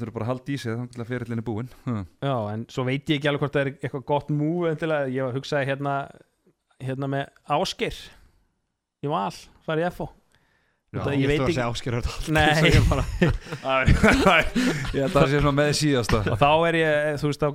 þurfa- 0.00 0.14
bara 0.16 0.24
að 0.26 0.30
halda 0.32 0.52
í 0.52 0.58
sig 0.64 0.72
þannig 0.76 1.02
að 1.04 1.10
fyrirlinni 1.12 1.44
er 1.44 1.48
búinn. 1.50 1.68
Hm. 1.84 2.02
Já, 2.24 2.34
en 2.54 2.66
svo 2.72 2.84
veit 2.88 3.12
ég 3.12 3.18
ekki 3.20 3.28
alveg 3.30 3.44
hvort 3.44 3.56
það 3.58 3.66
er 3.66 3.72
eitthvað 3.76 4.06
gott 4.14 4.30
move 4.32 4.70
endilega, 4.72 5.12
ég 5.12 5.36
hugsaði 5.36 5.68
hérna 5.70 5.96
hérna 6.80 7.08
með 7.08 7.28
Áskir 7.56 7.96
í 9.04 9.08
val, 9.12 9.32
það 9.66 9.76
er 9.76 9.82
í 9.84 9.90
FO 9.96 10.08
Já, 10.94 11.00
Þetta- 11.02 11.14
ég 11.18 11.26
veit 11.28 11.40
ekki 11.42 11.54
Ég 14.94 15.04
að 15.06 15.14
það 15.16 15.28
sé 15.32 15.40
svona 15.40 15.52
með 15.58 15.70
síðasta. 15.80 16.20
Og 16.32 16.38
þá 16.40 16.50
er 16.68 16.78
ég 16.78 17.18
þú 17.20 17.30
veist, 17.30 17.42
þá, 17.42 17.48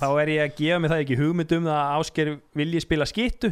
þá 0.00 0.08
er 0.22 0.30
ég 0.32 0.42
að 0.44 0.52
gefa 0.60 0.78
mig 0.84 0.92
það 0.92 1.02
ekki 1.04 1.18
hugmynd 1.20 1.54
um 1.58 1.66
það 1.66 1.80
að 1.80 1.94
Ásker 2.00 2.30
vilji 2.60 2.82
spila 2.84 3.08
skittu 3.10 3.50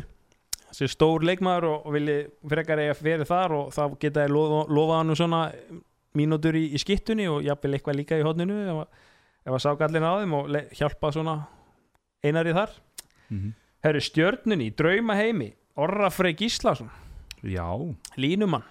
þessi 0.74 0.88
stór 0.90 1.22
leikmaður 1.26 1.66
og, 1.70 1.88
vilji 1.94 2.16
frekar 2.50 2.80
eiga 2.82 2.94
fyrir 2.98 3.26
þar 3.28 3.52
og 3.58 3.68
þá 3.74 3.82
geta 4.02 4.24
ég 4.24 4.32
lofa, 4.34 4.62
lofa 4.74 4.96
hann 5.02 5.14
svona 5.18 5.42
mínútur 6.18 6.56
í, 6.58 6.64
í 6.74 6.80
skittunni 6.82 7.26
og 7.30 7.44
jafnvel 7.46 7.76
eitthvað 7.76 7.98
líka 8.00 8.18
í 8.18 8.24
hodninu 8.26 8.56
ef, 8.64 8.80
að- 8.82 9.04
ef 9.50 9.54
að 9.58 9.62
sákallin 9.66 10.06
á 10.08 10.12
þeim 10.22 10.34
og 10.40 10.48
le- 10.54 10.64
hjálpa 10.74 11.12
svona 11.14 11.36
einari 12.24 12.54
þar. 12.56 12.70
Mhm. 13.30 13.52
Herru 13.84 14.00
stjörnunni, 14.00 14.70
drauma 14.78 15.14
heimi 15.18 15.50
Orra 15.76 16.08
Frey 16.10 16.32
Gíslason, 16.38 16.88
Já, 17.44 17.66
línumann 18.16 18.62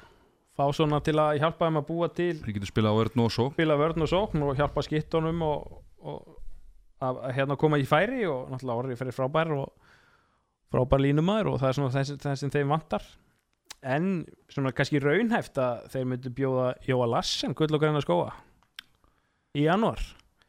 fá 0.58 0.68
svona 0.76 1.02
til 1.04 1.16
að 1.22 1.40
hjálpa 1.42 1.68
þeim 1.68 1.82
að 1.82 1.88
búa 1.90 2.10
til 2.14 2.34
við 2.44 2.58
getum 2.58 2.70
spilað 2.70 2.94
á 2.94 3.02
örn 3.04 3.24
og 3.26 3.34
svo 3.34 3.50
spila 3.56 3.78
vörn 3.80 4.06
og 4.06 4.12
sókn 4.12 4.46
og 4.46 4.58
hjálpa 4.60 4.86
skittunum 4.86 5.42
og, 5.48 5.82
og 6.06 6.20
að, 7.02 7.20
að 7.28 7.36
hérna 7.40 7.60
koma 7.60 7.82
í 7.82 7.88
færi 7.90 8.24
og 8.30 8.52
náttúrulega 8.52 8.84
orðið 8.84 9.02
fyrir 9.02 9.18
frábær 9.18 9.54
og 9.58 9.92
frábær 10.74 11.04
línumæður 11.04 11.54
og 11.54 11.62
það 11.62 11.70
er 11.70 11.78
svona 11.80 11.94
þess, 11.98 12.18
þess 12.22 12.44
sem 12.46 12.54
þeim 12.54 12.74
vantar. 12.74 13.06
En 13.84 14.10
svona 14.52 14.72
kannski 14.76 15.02
raunhæft 15.04 15.58
að 15.60 15.88
þeir 15.92 16.06
myndu 16.08 16.32
bjóða 16.38 16.68
Jóa 16.88 17.08
Lassen, 17.18 17.56
gull 17.58 17.74
og 17.76 17.82
græna 17.82 18.02
skóa 18.04 18.30
í 19.54 19.66
januar 19.66 20.00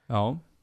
Já, 0.08 0.20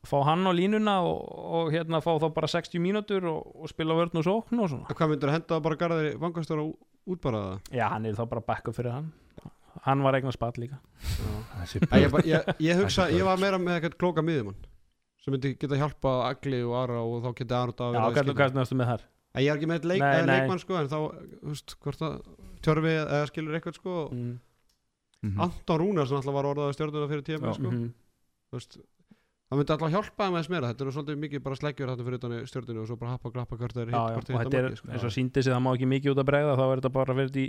fá 0.07 0.15
hann 0.25 0.47
á 0.47 0.51
línuna 0.55 0.95
og, 1.03 1.19
og 1.57 1.73
hérna 1.73 1.99
fá 2.01 2.13
þá 2.21 2.29
bara 2.33 2.49
60 2.49 2.81
mínútur 2.81 3.27
og, 3.29 3.49
og 3.59 3.73
spila 3.73 3.97
vörn 3.97 4.21
og 4.21 4.25
sókn 4.25 4.61
og 4.63 4.71
svona. 4.71 4.87
Hvað 4.93 5.11
myndur 5.11 5.33
að 5.33 5.37
henda 5.39 5.59
bara 5.65 5.79
garðari 5.81 6.13
vangastóra 6.21 6.63
út 6.63 7.21
bara 7.25 7.41
það? 7.43 7.73
já, 7.75 7.85
hann 7.91 8.07
er 8.07 8.17
þá 8.17 8.23
bara 8.31 8.45
backup 8.45 8.77
fyrir 8.77 8.95
hann 8.95 9.11
hann 9.85 10.03
var 10.05 10.17
eignar 10.17 10.35
spatt 10.35 10.59
líka. 10.61 10.79
Ég, 11.97 12.13
ég, 12.25 12.51
ég 12.59 12.81
hugsa, 12.81 13.07
ég 13.13 13.25
var 13.27 13.39
meira 13.41 13.59
með 13.61 13.77
eitthvað 13.79 13.97
klóka 14.01 14.25
miðjumann 14.25 14.59
sem 15.21 15.33
myndi 15.35 15.53
geta 15.61 15.77
hjálpa 15.77 16.11
Agli 16.31 16.63
og 16.65 16.75
Ara 16.79 17.01
og 17.05 17.19
þá 17.21 17.33
geti 17.37 17.53
Ara 17.53 17.73
já, 17.77 17.99
að 18.01 18.15
hvað 18.15 18.31
hvað 18.33 18.55
næstu 18.57 18.77
með 18.79 18.93
þar? 18.93 19.03
Ég 19.39 19.47
er 19.47 19.59
ekki 19.59 19.67
með 19.69 19.85
leik, 19.87 20.01
Nei, 20.01 20.23
nei, 20.25 20.31
leikmann 20.31 20.59
sko 20.59 20.77
en 20.79 20.89
þá, 20.91 20.97
þú 21.39 21.51
veist, 21.53 21.75
hvort 21.85 22.01
að 22.03 22.15
tjörfi 22.65 22.95
eða 22.97 23.27
skilur 23.29 23.57
eitthvað 23.59 23.77
sko. 23.77 23.97
Mm. 24.11 24.31
Mhm. 25.21 25.43
Anton 25.45 25.77
Rúnar 25.77 26.09
sem 26.09 26.17
alltaf 26.17 26.33
var 26.33 26.47
orðaði 26.49 26.75
stjórnuna 26.75 27.07
fyrir 27.11 27.27
tíma 27.27 27.51
Já. 27.51 27.57
sko. 27.59 27.69
mm 27.69 27.91
veist, 28.51 28.77
það 29.47 29.59
myndi 29.59 29.73
alltaf 29.75 29.91
hjálpa 29.93 30.25
þeim 30.25 30.35
aðeins 30.35 30.49
meira. 30.51 30.71
Þetta 30.71 30.83
eru 30.85 30.93
svolítið 30.95 31.19
mikið 31.21 31.43
bara 31.45 31.59
sleggjur 31.59 31.91
þetta 31.91 32.07
fyrir 32.07 32.47
stjórninu 32.49 32.81
og 32.81 32.89
svo 32.89 32.97
bara 32.99 33.13
happa 33.13 33.29
og 33.29 33.35
glappa 33.37 33.59
hvort 33.61 33.75
það 33.77 33.83
er 33.85 33.93
já, 33.93 34.01
hitt 34.01 34.01
já, 34.01 34.01
og 34.01 34.17
er 34.17 34.49
þetta 34.49 34.59
er 34.59 34.67
hitt 34.71 34.91
eins 34.91 35.05
og 35.07 35.13
síndi 35.15 35.43
sig 35.45 35.53
það 35.53 35.63
má 35.63 35.71
ekki 35.75 35.87
mikið 35.93 36.11
út 36.15 36.21
að 36.23 36.29
bregða 36.31 36.57
þá 36.59 36.63
er 36.65 36.81
þetta 36.81 36.93
bara 36.97 37.15
verið 37.21 37.39
í 37.39 37.45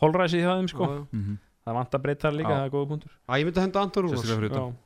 holræsi 0.00 0.40
hjá 0.40 0.52
þeim 0.54 0.70
sko. 0.72 0.88
Mhm. 1.12 1.36
Það 1.68 1.78
vant 1.78 1.96
að 1.98 2.04
breyta 2.04 2.32
líka, 2.34 2.50
Já. 2.50 2.58
það 2.58 2.66
er 2.66 2.74
góða 2.74 2.90
punktur. 2.92 3.14
Æ, 3.28 3.32
ég 3.38 3.48
myndi 3.48 3.64
henda 3.64 3.84
Anton 3.84 4.06
Rúnars. 4.06 4.28
Já. 4.28 4.42
utan. 4.48 4.76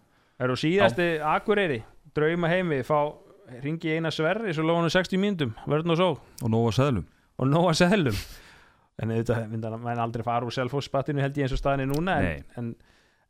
Eru 0.43 0.57
síðasti 0.59 1.09
Akureyri 1.33 1.83
drauma 2.17 2.51
heimi, 2.51 2.83
fá 2.87 2.99
ringi 3.63 3.97
eina 3.97 4.11
sverri 4.13 4.55
svo 4.55 4.65
lóðanum 4.67 4.93
60 4.93 5.21
mínútum, 5.21 5.53
verðn 5.69 5.93
og 5.95 5.99
svo 6.01 6.09
Og 6.43 6.51
nóga 6.53 6.73
seðlum. 6.77 7.05
Og 7.41 7.49
nóga 7.51 7.75
seðlum. 7.77 8.17
En 9.03 9.13
þetta 9.13 9.43
myndi 9.51 9.71
menn 9.83 10.01
aldrei 10.03 10.25
fara 10.27 10.47
úr 10.47 10.55
selfhóspattinu 10.55 11.23
held 11.23 11.39
ég 11.39 11.47
eins 11.47 11.55
og 11.57 11.61
staðinni 11.61 11.89
núna 11.91 12.19
en, 12.23 12.45
en, 12.61 12.69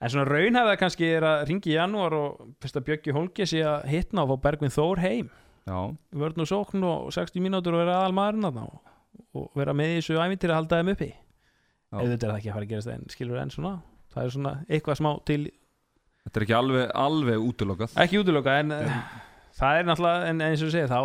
en 0.02 0.12
svona 0.12 0.26
raunhæða 0.28 0.74
kannski 0.80 1.06
er 1.16 1.26
að 1.26 1.44
ringi 1.50 1.72
í 1.72 1.76
janúar 1.76 2.16
og 2.18 2.40
fyrst 2.62 2.80
að 2.80 2.88
Bjöggi 2.90 3.14
Holgi 3.16 3.46
sé 3.48 3.62
að 3.66 3.86
hitna 3.92 4.24
og 4.26 4.34
fá 4.34 4.48
Bergvin 4.48 4.74
Þór 4.74 5.02
heim. 5.04 5.30
Já, 5.62 5.78
vörn 6.18 6.42
og 6.42 6.48
sókn 6.50 6.82
og 6.82 7.12
60 7.14 7.44
mínútur 7.44 7.76
og 7.76 7.84
vera 7.84 8.00
aðal 8.00 8.16
maðurinn 8.18 8.48
þarna 8.48 8.64
og, 8.66 8.80
og 9.38 9.50
vera 9.54 9.74
með 9.78 9.92
í 9.92 9.98
þessu 10.00 10.18
æfintir 10.18 10.50
að 10.50 10.58
halda 10.58 10.80
þeim 10.80 10.92
uppi. 10.96 11.10
Já. 11.12 11.20
Auðvitað 11.92 12.26
er 12.26 12.32
það 12.32 12.38
ekki 12.38 12.50
að 12.50 12.56
fara 12.56 12.66
að 12.66 12.72
gerast 12.72 12.92
en 12.92 13.06
skilur 13.12 13.40
en 13.42 13.52
svona 13.52 13.72
það 14.12 14.24
er 14.24 14.34
svona 14.36 14.52
eitthvað 14.68 15.00
smá 15.00 15.10
til 15.28 15.40
þetta 16.22 16.38
er 16.38 16.46
ekki 16.46 16.56
alveg, 16.58 16.84
alveg 17.04 17.46
útilokað. 17.48 17.96
Ekki 18.04 18.20
útlöka 18.22 18.58
en 18.62 18.76
uh, 18.76 19.00
það 19.58 19.80
er 19.80 19.88
náttúrulega 19.88 20.30
en 20.30 20.44
eins 20.48 20.62
og 20.62 20.68
þú 20.68 20.74
segir 20.76 20.92
þá 20.92 21.00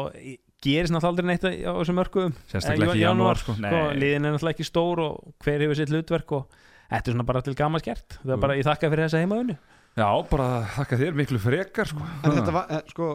gerist 0.67 0.93
náttúrulega 0.93 1.13
aldrei 1.13 1.29
neitt 1.31 1.47
á 1.47 1.71
þessum 1.79 1.99
mörkuðum. 2.01 2.37
Sérstaklega 2.51 2.93
ekki 2.93 3.01
í 3.01 3.05
janúar 3.05 3.41
sko. 3.41 3.57
sko, 3.57 3.81
liðin 3.97 4.27
er 4.27 4.35
náttúrulega 4.35 4.57
ekki 4.57 4.67
stór 4.67 5.03
og 5.03 5.33
hver 5.43 5.63
hefur 5.65 5.79
sitt 5.79 5.93
hlutverk 5.93 6.35
og 6.37 6.59
þetta 6.87 7.03
er 7.03 7.15
svona 7.15 7.27
bara 7.27 7.43
til 7.45 7.55
gaman 7.57 7.83
skert 7.83 8.19
það 8.21 8.35
er 8.35 8.43
bara 8.43 8.57
ég 8.57 8.67
þakka 8.67 8.91
fyrir 8.93 9.07
þessa 9.07 9.23
heimaunni 9.23 9.57
Já, 9.97 10.09
bara 10.29 10.47
þakka 10.75 10.99
þér 11.01 11.15
miklu 11.17 11.39
frekar 11.41 11.89
sko. 11.89 12.05
en 12.21 12.35
þetta 12.35 12.53
var, 12.53 12.67
eh, 12.69 12.83
sko 12.93 13.07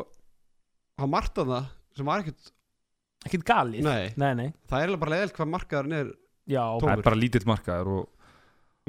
að 0.99 1.13
það 1.39 1.71
sem 1.97 2.09
var 2.09 2.25
ekkert 2.25 2.51
ekkert 3.23 3.45
galið. 3.47 3.87
Nei, 3.87 4.13
nei, 4.19 4.33
nei. 4.35 4.49
það 4.67 4.83
er 4.83 4.97
bara 4.99 5.15
leiðilt 5.15 5.37
hvað 5.37 5.53
markaðurinn 5.53 5.99
er 6.01 6.09
Já, 6.49 6.63
Það 6.83 6.97
er 6.99 7.03
bara 7.07 7.17
lítill 7.21 7.47
markaður 7.47 7.87
og 7.99 8.09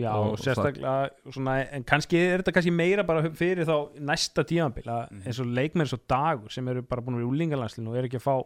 já 0.02 0.10
og- 0.16 0.32
og 0.34 0.40
sérstaklega 0.42 1.10
svona, 1.32 1.68
en 1.72 1.84
kannski 1.84 2.18
er 2.18 2.42
þetta 2.42 2.54
kannski 2.56 2.72
meira 2.74 3.04
bara 3.06 3.22
fyrir 3.30 3.66
þá 3.66 3.94
næsta 4.02 4.44
tíðanbíl 4.44 4.86
Mhm. 4.88 5.22
eins 5.28 5.40
og 5.40 5.46
leikmenn 5.54 5.86
svo 5.88 6.00
dagur 6.10 6.50
sem 6.52 6.68
eru 6.68 6.82
bara 6.82 7.02
búin 7.02 7.14
að 7.16 7.22
vera 7.22 7.28
í 7.28 7.32
úlingalandslinu 7.32 7.90
og 7.90 7.96
eru 7.98 8.08
ekki 8.08 8.18
að 8.18 8.26
fá 8.26 8.44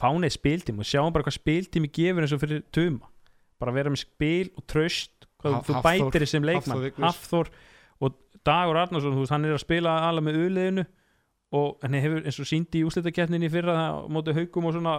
fá 0.00 0.12
neitt 0.18 0.32
spiltími 0.36 0.80
og 0.80 0.84
sjáum 0.88 1.12
bara 1.12 1.24
hvað 1.24 1.38
spiltími 1.40 1.88
gefur 1.92 2.20
eins 2.22 2.32
og 2.32 2.40
fyrir 2.40 2.62
tuma 2.72 3.06
bara 3.58 3.72
vera 3.72 3.90
með 3.90 3.98
spil 4.04 4.50
og 4.56 4.66
tröst 4.66 5.10
hvað 5.42 5.52
Ha- 5.54 5.60
þú 5.62 5.74
Hafþór- 5.74 6.10
bætir 6.10 6.20
þessum 6.24 6.44
leikmann. 6.44 6.92
Hafþór 7.00 7.48
og 8.02 8.14
Dagur 8.44 8.76
Arnarsson 8.76 9.16
veist, 9.16 9.30
hann 9.30 9.44
er 9.44 9.54
að 9.54 9.60
spila 9.60 10.00
alveg 10.00 10.24
með 10.24 10.36
uliðinu 10.46 10.86
og 11.52 11.76
hann 11.82 11.92
hefur 11.94 12.22
eins 12.24 12.38
og 12.40 12.46
síndi 12.46 12.80
í 12.80 12.84
úslitakeppninni 12.84 13.48
í 13.48 13.50
fyrra 13.50 13.72
það 13.72 13.88
á 13.92 14.08
móti 14.08 14.32
haugum 14.34 14.66
og 14.66 14.74
svona 14.74 14.94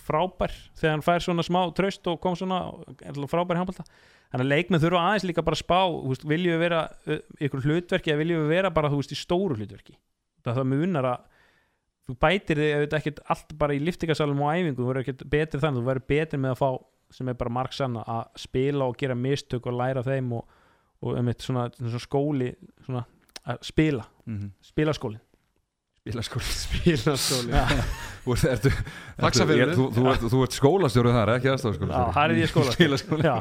frábær 0.00 0.52
þegar 0.76 0.94
hann 0.94 1.04
fær 1.06 1.24
svona 1.24 1.44
smá 1.46 1.60
tröst 1.76 2.06
og 2.10 2.20
kom 2.22 2.36
svona 2.38 2.60
er 3.00 3.18
frábær 3.30 3.58
í 3.58 3.62
handbolta. 3.62 3.86
Þannig 4.32 4.44
að 4.44 4.52
leikmenn 4.52 4.82
þurfa 4.82 5.04
aðeins 5.06 5.26
líka 5.28 5.44
bara 5.46 5.56
að 5.56 5.62
spá 5.62 6.26
viljum 6.26 6.56
við 6.56 6.62
vera 6.64 6.82
ykkur 7.46 7.64
hlutverki 7.64 8.12
eða 8.12 8.22
viljum 8.22 8.44
við 8.44 8.54
vera 8.56 8.72
bara 8.74 8.90
þú 8.90 9.00
veist 9.00 9.14
í 9.14 9.18
stóru 9.20 9.56
hlutverki? 9.58 9.96
Það 10.44 10.60
það 10.60 10.70
munar 10.72 11.08
að 11.12 11.24
þú 12.06 12.16
bætir 12.22 12.60
þig 12.60 12.74
auðvitað 12.74 12.98
ekkert 13.00 13.22
allt 13.34 13.56
bara 13.58 13.74
í 13.74 13.82
liftingasalum 13.82 14.42
og 14.42 14.52
æfingu, 14.52 14.78
þú 14.78 14.90
verður 14.90 15.04
ekkert 15.04 15.24
betri 15.30 15.62
þannig 15.62 15.82
þú 15.82 15.88
verður 15.90 16.08
betri 16.12 16.40
með 16.42 16.54
að 16.54 16.60
fá 16.60 16.70
sem 17.16 17.30
er 17.30 17.38
bara 17.38 17.54
marksanna 17.54 18.02
að 18.10 18.40
spila 18.42 18.88
og 18.90 18.98
gera 18.98 19.18
mistök 19.18 19.66
og 19.70 19.78
læra 19.78 20.02
þeim 20.06 20.32
og, 20.38 20.56
og 21.02 21.18
um 21.20 21.30
svona, 21.38 21.68
svona 21.78 22.02
skóli 22.02 22.50
svona, 22.84 23.04
að 23.46 23.62
spila, 23.66 24.06
mm 24.26 24.38
-hmm. 24.38 24.50
spilaskólin 24.62 25.25
Spilaskóli 26.06 26.46
spilaskóli 26.46 27.62
Þú 28.26 28.34
ert, 28.34 28.44
ertu, 28.50 28.70
Faxafirðinu. 29.18 29.66
ertu, 29.66 29.78
þú, 29.78 29.86
þú, 29.96 30.04
ert, 30.12 30.24
þú 30.32 30.42
ert 30.46 30.56
skólastjórið 30.56 31.16
þar, 31.18 31.32
ekki 31.36 31.50
aðstofskóli 31.52 31.94
Já, 31.96 32.02
er 32.30 32.34
ég 32.40 32.50
skóla 32.52 32.74
Spilaskóli 32.76 33.26
Já, 33.26 33.36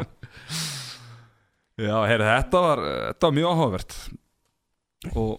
Já, 1.75 1.95
heyrðu, 2.07 2.27
þetta 2.29 2.61
var, 2.63 2.81
þetta 2.87 3.27
var 3.27 3.33
mjög 3.35 3.49
áhugavert. 3.51 3.95
Og 5.11 5.33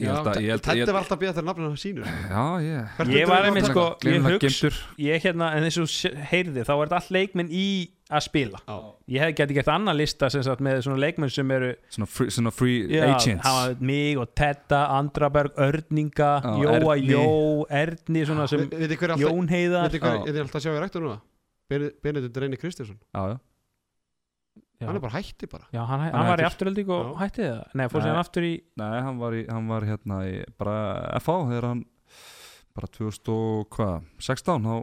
ég 0.00 0.08
held 0.10 0.28
að 0.30 0.38
ég 0.40 0.54
held, 0.54 0.62
Þetta 0.64 0.76
ég, 0.80 0.88
var 0.90 1.02
alltaf 1.02 1.20
þegar 1.36 1.46
nafninu 1.46 1.78
sínur 1.78 2.08
Já, 2.08 2.44
ég 2.64 2.94
Hvert 2.96 3.10
Ég 3.12 3.18
viltu 3.20 3.30
var 3.30 3.48
einmitt 3.50 3.68
sko, 3.68 3.84
ég 4.08 4.28
geymdur. 4.42 4.78
ég 5.06 5.26
hérna, 5.28 5.50
en 5.54 5.68
eins 5.68 5.78
og 5.82 5.92
heyrði 6.32 6.64
þá 6.66 6.72
er 6.74 6.80
þetta 6.88 6.98
allt 7.02 7.12
leikmenn 7.14 7.52
í 7.54 7.66
að 8.18 8.24
spila. 8.26 8.60
Já. 8.68 8.76
ég 9.14 9.20
hef 9.24 9.34
geti 9.40 9.56
gert 9.58 9.68
annan 9.74 9.96
lista 9.98 10.28
sem 10.32 10.42
sagt 10.46 10.62
með 10.64 10.80
svona 10.86 11.00
leikmenn 11.02 11.30
sem 11.34 11.50
eru 11.56 11.72
Svona 11.92 12.08
free, 12.10 12.30
svona 12.34 12.52
free 12.54 12.84
já, 12.88 13.04
agents. 13.10 13.44
hafa 13.44 13.76
mig 13.80 14.18
og 14.20 14.32
Tedda, 14.34 14.82
Andraberg, 14.98 15.52
Örninga 15.58 16.30
Já, 16.44 16.52
Jóa 16.64 16.96
Erni. 16.96 17.12
Jó, 17.12 17.24
Erni 17.70 18.26
svona 18.26 18.46
sem 18.50 18.66
hver 18.68 18.84
er 18.90 19.16
alltaf 19.16 19.24
Jón 19.24 19.48
Heiðar. 19.50 19.90
Já. 19.98 20.12
er 20.30 20.40
alltaf 20.44 20.60
að 20.60 20.66
sjá 20.68 20.72
í 20.74 20.80
rektur 20.84 21.04
núna? 21.04 21.20
Benedikt 22.04 22.36
Reyni 22.36 22.56
Kristjánsson. 22.60 22.98
Já, 23.14 23.34
já. 23.34 23.38
Já, 24.80 24.88
Hann 24.88 24.96
er 24.98 25.00
bara 25.00 25.14
hætti 25.14 25.46
bara. 25.48 25.64
Já, 25.72 25.84
hann, 25.86 26.00
Hann 26.00 26.12
hann 26.18 26.26
var 26.28 26.40
í 26.42 26.46
afturölding 26.48 26.88
og 26.90 27.04
Já. 27.06 27.18
hætti 27.22 27.42
það. 27.46 27.60
Nei, 27.78 27.84
fór 27.88 28.02
sér 28.04 28.18
aftur 28.18 28.42
í 28.44 28.54
Nei, 28.76 29.00
hann 29.06 29.18
var, 29.22 29.32
í, 29.38 29.44
hann 29.48 29.68
var 29.70 29.86
hérna 29.86 30.18
í 30.26 30.34
bara 30.58 30.74
FH 31.20 31.36
þegar 31.48 31.66
hann 31.70 31.84
bara 32.74 32.90
2000 32.90 33.30
og 33.32 33.68
hvað, 33.70 34.02
16 34.18 34.66
þá 34.66 34.74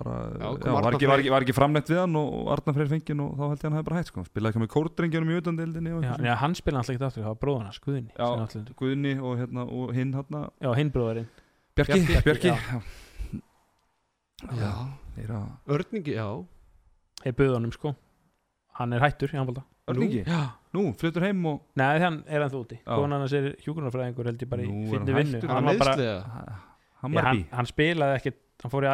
bara, 0.00 0.16
Já, 0.36 0.48
já, 0.60 0.72
var, 0.76 0.88
ekki, 0.92 1.08
var, 1.10 1.22
ekki, 1.22 1.30
var 1.32 1.44
ekki 1.46 1.54
framnett 1.56 1.88
við 1.92 2.00
hann 2.02 2.16
og, 2.20 2.28
og 2.40 2.50
Arnar 2.56 2.76
Freyr 2.76 2.90
fengið 2.90 3.22
og 3.24 3.30
þá 3.38 3.44
held 3.46 3.56
ég 3.56 3.66
hann 3.68 3.76
hefði 3.78 3.88
bara 3.88 4.00
hætt 4.02 4.10
sko. 4.12 4.24
spilaði 4.28 4.52
ekki 4.52 4.62
með 4.64 4.70
kórdrengjunum 4.74 5.32
í 5.32 5.38
utandildinni 5.40 5.92
og 5.96 6.02
já, 6.04 6.10
eitthvað 6.10 6.28
já, 6.28 6.34
hann 6.42 6.56
spila 6.58 6.82
alltaf 6.82 6.94
ekki 6.96 7.06
aftur, 7.08 7.24
það 7.24 7.32
var 7.32 7.40
bróðan 7.46 7.66
hans, 7.70 7.80
Guðni. 7.86 8.74
Guðni 8.82 9.14
og, 9.20 9.32
hérna, 9.40 9.64
og 9.78 9.94
hinn 9.96 10.12
hérna 10.18 10.42
já, 10.60 10.70
hinn 10.80 10.92
bróðarinn 10.94 11.30
Bjarki, 11.76 12.00
Bjarki, 12.08 12.24
Bjarki, 12.24 12.48
já. 12.48 12.80
já. 14.56 15.40
Örningi, 15.68 16.12
já. 16.16 16.26
Hei 17.24 17.32
böðunum 17.36 17.72
sko. 17.74 17.94
Hann 18.76 18.92
er 18.92 19.00
hættur 19.04 19.32
í 19.32 19.36
handbólta 19.40 19.64
Örningi, 19.88 20.22
já. 20.26 20.40
Nú, 20.76 20.90
flyttur 21.00 21.24
heim 21.24 21.44
og 21.48 21.62
Nei, 21.78 21.96
þann 22.02 22.18
er 22.28 22.42
hann 22.44 22.52
þú 22.52 22.62
úti. 22.64 22.78
Konan 22.84 23.22
hans 23.24 23.32
er 23.36 23.46
hjúgrunarfræðingur 23.64 24.28
held 24.28 24.42
ég 24.44 24.50
bara 24.50 24.64
í 24.64 24.68
Nú 24.72 24.90
er 24.92 24.98
hann 25.00 25.12
vinnu. 25.16 25.38
Hættur. 25.38 25.52
hann, 25.52 25.56
Hann 25.56 25.68
var 25.70 25.78
bara, 25.80 25.94
meðsliða 25.96 26.56
hann 27.00 27.12
ég, 27.12 27.16
var 27.20 27.28
hann, 27.28 27.36
bí 27.40 27.56
hann 27.60 27.68
spilaði 27.70 28.18
ekkit 28.20 28.38
Hann 28.64 28.72
fór 28.72 28.86
í 28.88 28.90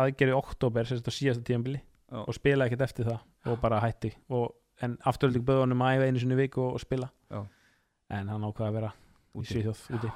að- 0.00 0.08
aðgerð 0.14 0.32
í 0.34 0.38
oktober 0.40 0.88
Sérst 0.90 1.08
á 1.08 1.12
síðasta 1.12 1.44
tíðanbili 1.50 1.80
Já. 2.10 2.24
Og 2.26 2.34
spilaði 2.34 2.72
ekkit 2.72 2.84
eftir 2.88 3.06
það 3.10 3.52
Og 3.52 3.60
bara 3.62 3.80
hætti 3.84 4.10
og, 4.34 4.50
En 4.82 4.96
afturölding 5.04 5.44
böði 5.44 5.60
honum 5.66 5.82
að 5.84 5.98
æfa 5.98 6.06
einu 6.08 6.20
sinni 6.22 6.34
í 6.38 6.40
viku 6.40 6.62
og, 6.64 6.74
og 6.78 6.82
spila 6.82 7.10
Já. 7.30 7.42
En 8.10 8.28
hann 8.32 8.46
ákvaði 8.48 8.68
að 8.70 8.76
vera 8.80 8.90
í 8.96 9.38
Úti. 9.38 9.52
Svíþjóð 9.54 9.82
úti 9.98 10.08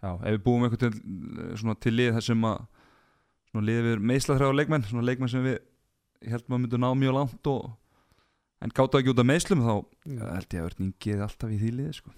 Já, 0.00 0.10
ef 0.14 0.30
við 0.36 0.42
búum 0.44 0.62
eitthvað 0.64 0.84
til, 0.84 1.00
svona, 1.60 1.74
til 1.82 1.92
lið 1.96 2.14
þessum 2.20 2.44
að 2.48 2.60
svona 3.50 3.66
liðið 3.66 3.88
við 3.88 4.04
meðslaþræða 4.12 4.56
leikmenn 4.60 4.84
svona 4.88 5.02
leikmenn 5.08 5.32
sem 5.32 5.42
við 5.44 5.56
ég 5.58 6.30
held 6.36 6.46
maður 6.48 6.62
myndu 6.62 6.78
ná 6.80 6.86
mjög 7.00 7.16
langt 7.18 7.50
og 7.50 7.66
en 8.64 8.72
gáta 8.76 9.00
ekki 9.00 9.12
út 9.12 9.20
af 9.24 9.28
meðslum 9.28 9.64
þá 9.66 9.72
ja, 9.74 10.30
held 10.36 10.54
ég 10.54 10.62
að 10.62 10.68
verða 10.68 10.84
nýngið 10.86 11.24
alltaf 11.26 11.52
í 11.52 11.58
því 11.60 11.72
liði 11.80 11.96
sko. 11.98 12.14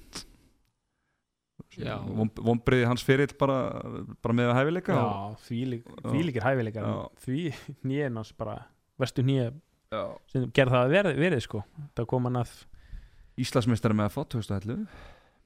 Já. 1.78 1.94
Vombriði 2.42 2.88
hans 2.90 3.04
fyrir 3.06 3.32
bara, 3.40 3.56
bara 4.24 4.36
með 4.36 4.52
hæfileika 4.58 4.96
og, 4.98 5.06
Já, 5.08 5.46
því, 5.46 5.60
lík, 5.70 5.88
því 6.04 6.26
líkir 6.28 6.46
hæfileikar 6.46 6.88
Já. 6.88 6.98
Því 7.24 7.38
nýjan 7.88 8.20
hans 8.20 8.34
bara 8.36 8.58
Verstu 9.00 9.24
nýja 9.26 9.48
já. 9.92 10.02
sem 10.32 10.44
gerði 10.52 10.76
það 10.76 10.84
að 10.84 10.94
verið, 10.98 11.18
verið 11.24 11.42
sko 11.46 11.64
Það 11.96 12.08
kom 12.12 12.28
hann 12.28 12.42
að 12.42 12.54
Íslandsmeistari 13.42 13.96
með 13.96 14.10
að 14.10 14.14
fá 14.16 14.22
2011 14.36 14.86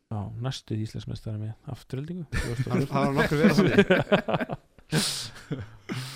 Já, 0.06 0.20
næstu 0.38 0.76
íslensmestari 0.78 1.40
með 1.40 1.72
afturöldingu 1.72 2.26
Það 2.62 2.84
það 2.92 3.00
var 3.02 3.12
nokkur 3.16 3.38
verið 3.42 3.64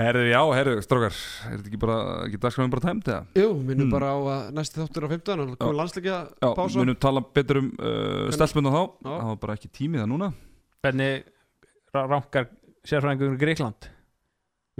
Herðu, 0.00 0.22
já, 0.30 0.40
herðu, 0.56 0.74
strókar 0.84 1.12
er 1.12 1.56
þetta 1.58 1.68
ekki 1.68 1.78
bara, 1.82 1.96
ekki 2.24 2.38
dagskráðum 2.40 2.70
bara 2.72 2.84
tæmt 2.86 3.08
eða? 3.10 3.20
Jú, 3.36 3.48
minnum 3.60 3.88
Mm. 3.88 3.92
bara 3.92 4.12
á 4.14 4.18
að 4.20 4.52
næsti 4.56 4.80
þáttur 4.80 5.04
á 5.04 5.08
15 5.12 5.42
og 5.44 5.50
komið 5.60 5.76
landsleikja 5.80 6.18
Já, 6.40 6.48
pása 6.56 6.78
munum 6.80 6.96
tala 7.04 7.20
betur 7.36 7.60
um 7.60 7.68
uh, 7.76 8.30
stelpunum 8.32 8.72
þá, 8.72 8.82
Já. 9.04 9.10
það 9.12 9.26
var 9.30 9.40
bara 9.44 9.56
ekki 9.58 9.70
tímið 9.76 10.00
það 10.04 10.10
núna 10.14 10.30
Hvernig 10.80 11.24
rankar 11.92 12.48
sérfræðingur 12.88 13.34
í 13.36 13.40
Greikland? 13.42 13.90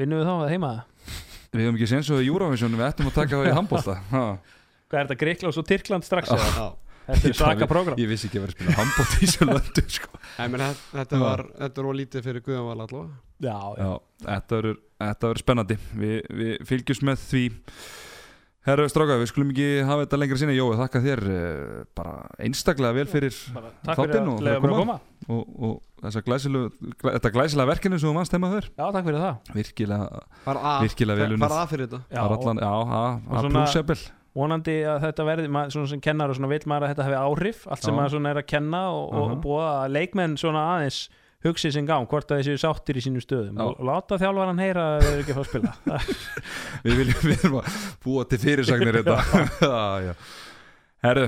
Vinnum 0.00 0.22
við 0.22 0.30
þá 0.30 0.34
eða 0.38 0.50
heima 0.54 0.70
það? 0.72 1.18
Við 1.50 1.64
höfum 1.66 1.76
ekki 1.80 1.90
séns 1.90 2.10
og 2.14 2.22
í 2.22 2.28
Eurovision, 2.30 2.76
við 2.78 2.86
ættum 2.88 3.10
að 3.10 3.18
taka 3.20 3.40
það 3.42 3.50
í 3.50 3.56
handbólta 3.58 3.96
Hvað 4.10 5.00
er 5.00 5.04
þetta 5.10 5.18
Greikland 5.20 5.50
og 5.50 5.56
svo 5.58 5.66
Tyrkland 5.66 6.06
strax? 6.06 6.30
Já. 6.30 6.38
eða? 6.38 6.54
Já, 6.56 6.89
Þetta 7.06 7.24
er 7.26 7.32
Ég 7.32 7.38
svaka 7.40 7.66
program 7.66 7.96
Ég 7.98 8.06
vissi 8.10 8.28
ekki 8.28 8.38
að 8.38 8.44
vera 8.44 8.52
að 8.52 8.58
spila 8.58 8.76
handbótt 8.80 9.14
í 9.16 9.24
þessu 9.26 9.48
löndu 9.48 9.84
sko. 9.90 10.20
Þetta- 10.36 11.18
var 11.24 11.40
þetta 11.58 11.86
var 11.86 11.96
lítið 12.00 12.26
fyrir 12.28 12.44
Guðanval 12.46 12.76
allavega. 12.84 13.16
Já, 13.40 13.56
já, 13.56 13.80
Já, 13.80 13.90
þetta 14.28 14.60
verður 14.60 14.76
þetta 15.00 15.30
verður 15.32 15.42
spennandi. 15.46 15.78
Vi, 15.96 16.12
Við 16.42 16.68
fylgjumst 16.68 17.06
með 17.08 17.26
því. 17.30 17.44
Herru 18.68 18.84
Stráka, 18.92 19.14
við 19.16 19.30
skulum 19.30 19.50
ekki 19.54 19.68
hafa 19.88 20.02
þetta 20.04 20.18
lengra 20.20 20.36
sinni. 20.36 20.52
Jói, 20.58 20.74
þakka 20.76 21.00
þér 21.00 21.22
uh, 21.32 21.84
bara 21.96 22.10
einstaklega 22.44 22.92
vel 22.98 23.06
fyrir 23.08 23.32
Þáttinn 23.32 24.28
og 24.28 24.42
fyrir 24.42 24.58
að 24.58 24.66
að 24.68 24.74
koma. 24.76 24.96
og, 25.32 25.54
og 25.64 26.04
þessa 26.04 26.22
glæsilegu, 26.26 26.90
glæ, 27.00 27.14
þetta 27.16 27.32
glæsilega 27.38 27.70
verkinu 27.72 27.98
sem 28.02 28.10
þú 28.10 28.14
vannst 28.20 28.36
heima 28.36 28.50
þér 28.52 28.68
Já, 28.68 28.84
takk 28.92 29.08
fyrir 29.08 29.24
það. 29.24 29.54
Virkilega, 29.56 30.20
virkilega 30.84 31.22
vel 31.24 31.30
unnið. 31.32 31.46
farað 31.48 31.62
að 31.64 31.72
fyrir 31.72 31.88
þetta. 31.88 32.02
Já, 32.04 32.20
Það 32.20 32.26
er 32.28 32.36
og, 32.36 32.44
allan, 32.44 32.60
já, 32.60 32.72
það 32.92 33.08
og 33.16 33.40
svona- 33.40 33.54
plúsjabel 33.56 34.00
vonandi 34.36 34.76
að 34.86 35.00
þetta 35.06 35.26
verði 35.26 35.50
maður, 35.50 35.72
svona 35.74 35.90
sem 35.90 36.02
kennar 36.04 36.30
og 36.30 36.38
svona 36.38 36.50
vil 36.52 36.60
maður 36.70 36.86
að 36.86 36.92
þetta 36.92 37.06
hefði 37.08 37.22
áhrif 37.24 37.64
allt 37.66 37.86
sem 37.86 37.92
Já. 37.92 37.96
maður 37.98 38.14
svona 38.14 38.34
er 38.34 38.40
að 38.40 38.50
kenna 38.52 38.82
og, 38.94 39.08
og 39.10 39.24
Aha. 39.24 39.38
búa 39.46 39.64
að 39.80 39.96
leikmenn 39.96 40.36
svona 40.40 40.66
aðeins 40.76 41.00
hugsi 41.44 41.70
sinn 41.72 41.88
gang, 41.88 42.06
hvort 42.08 42.30
að 42.30 42.42
þessi 42.42 42.60
sáttir 42.60 43.00
í 43.00 43.04
sínum 43.04 43.24
stöðum 43.24 43.56
Já. 43.58 43.64
og 43.64 43.80
láta 43.88 44.20
þjálfaran 44.20 44.60
heyra 44.60 44.84
að 44.92 45.06
þau 45.06 45.10
eru 45.10 45.24
ekki 45.24 45.34
að 45.34 45.40
fá 45.40 45.42
að 45.42 45.50
spila 45.50 45.98
Við 46.84 47.00
viljum, 47.00 47.24
við 47.24 47.34
erum 47.38 47.58
að 47.62 47.80
búa 48.04 48.26
til 48.28 48.40
fyrirsagnir 48.44 48.98
þetta 49.00 49.18
já. 50.06 50.12
Herru, 51.00 51.26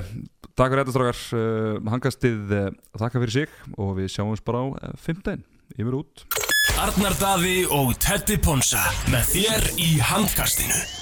takk 0.53 0.75
fyrir 0.75 0.83
þetta 0.83 0.97
strákar 0.99 1.23
uh, 1.41 1.93
Hangastið 1.95 2.57
uh, 2.59 2.67
þakka 3.01 3.25
fyrir 3.25 3.37
sig 3.41 3.61
og 3.75 3.95
við 3.99 4.13
sjáumst 4.13 4.47
bara 4.47 4.63
á 4.63 4.67
uh, 4.69 4.97
fimmtæn 5.01 5.47
Yfir 5.79 6.03
út 6.03 6.27
Arnar 6.83 7.17
Daði 7.17 7.63
og 7.73 7.95
Teddy 8.03 8.37
Ponsa 8.43 8.85
með 9.13 9.33
þér 9.33 9.71
í 9.81 9.95
handkastinu 10.13 11.02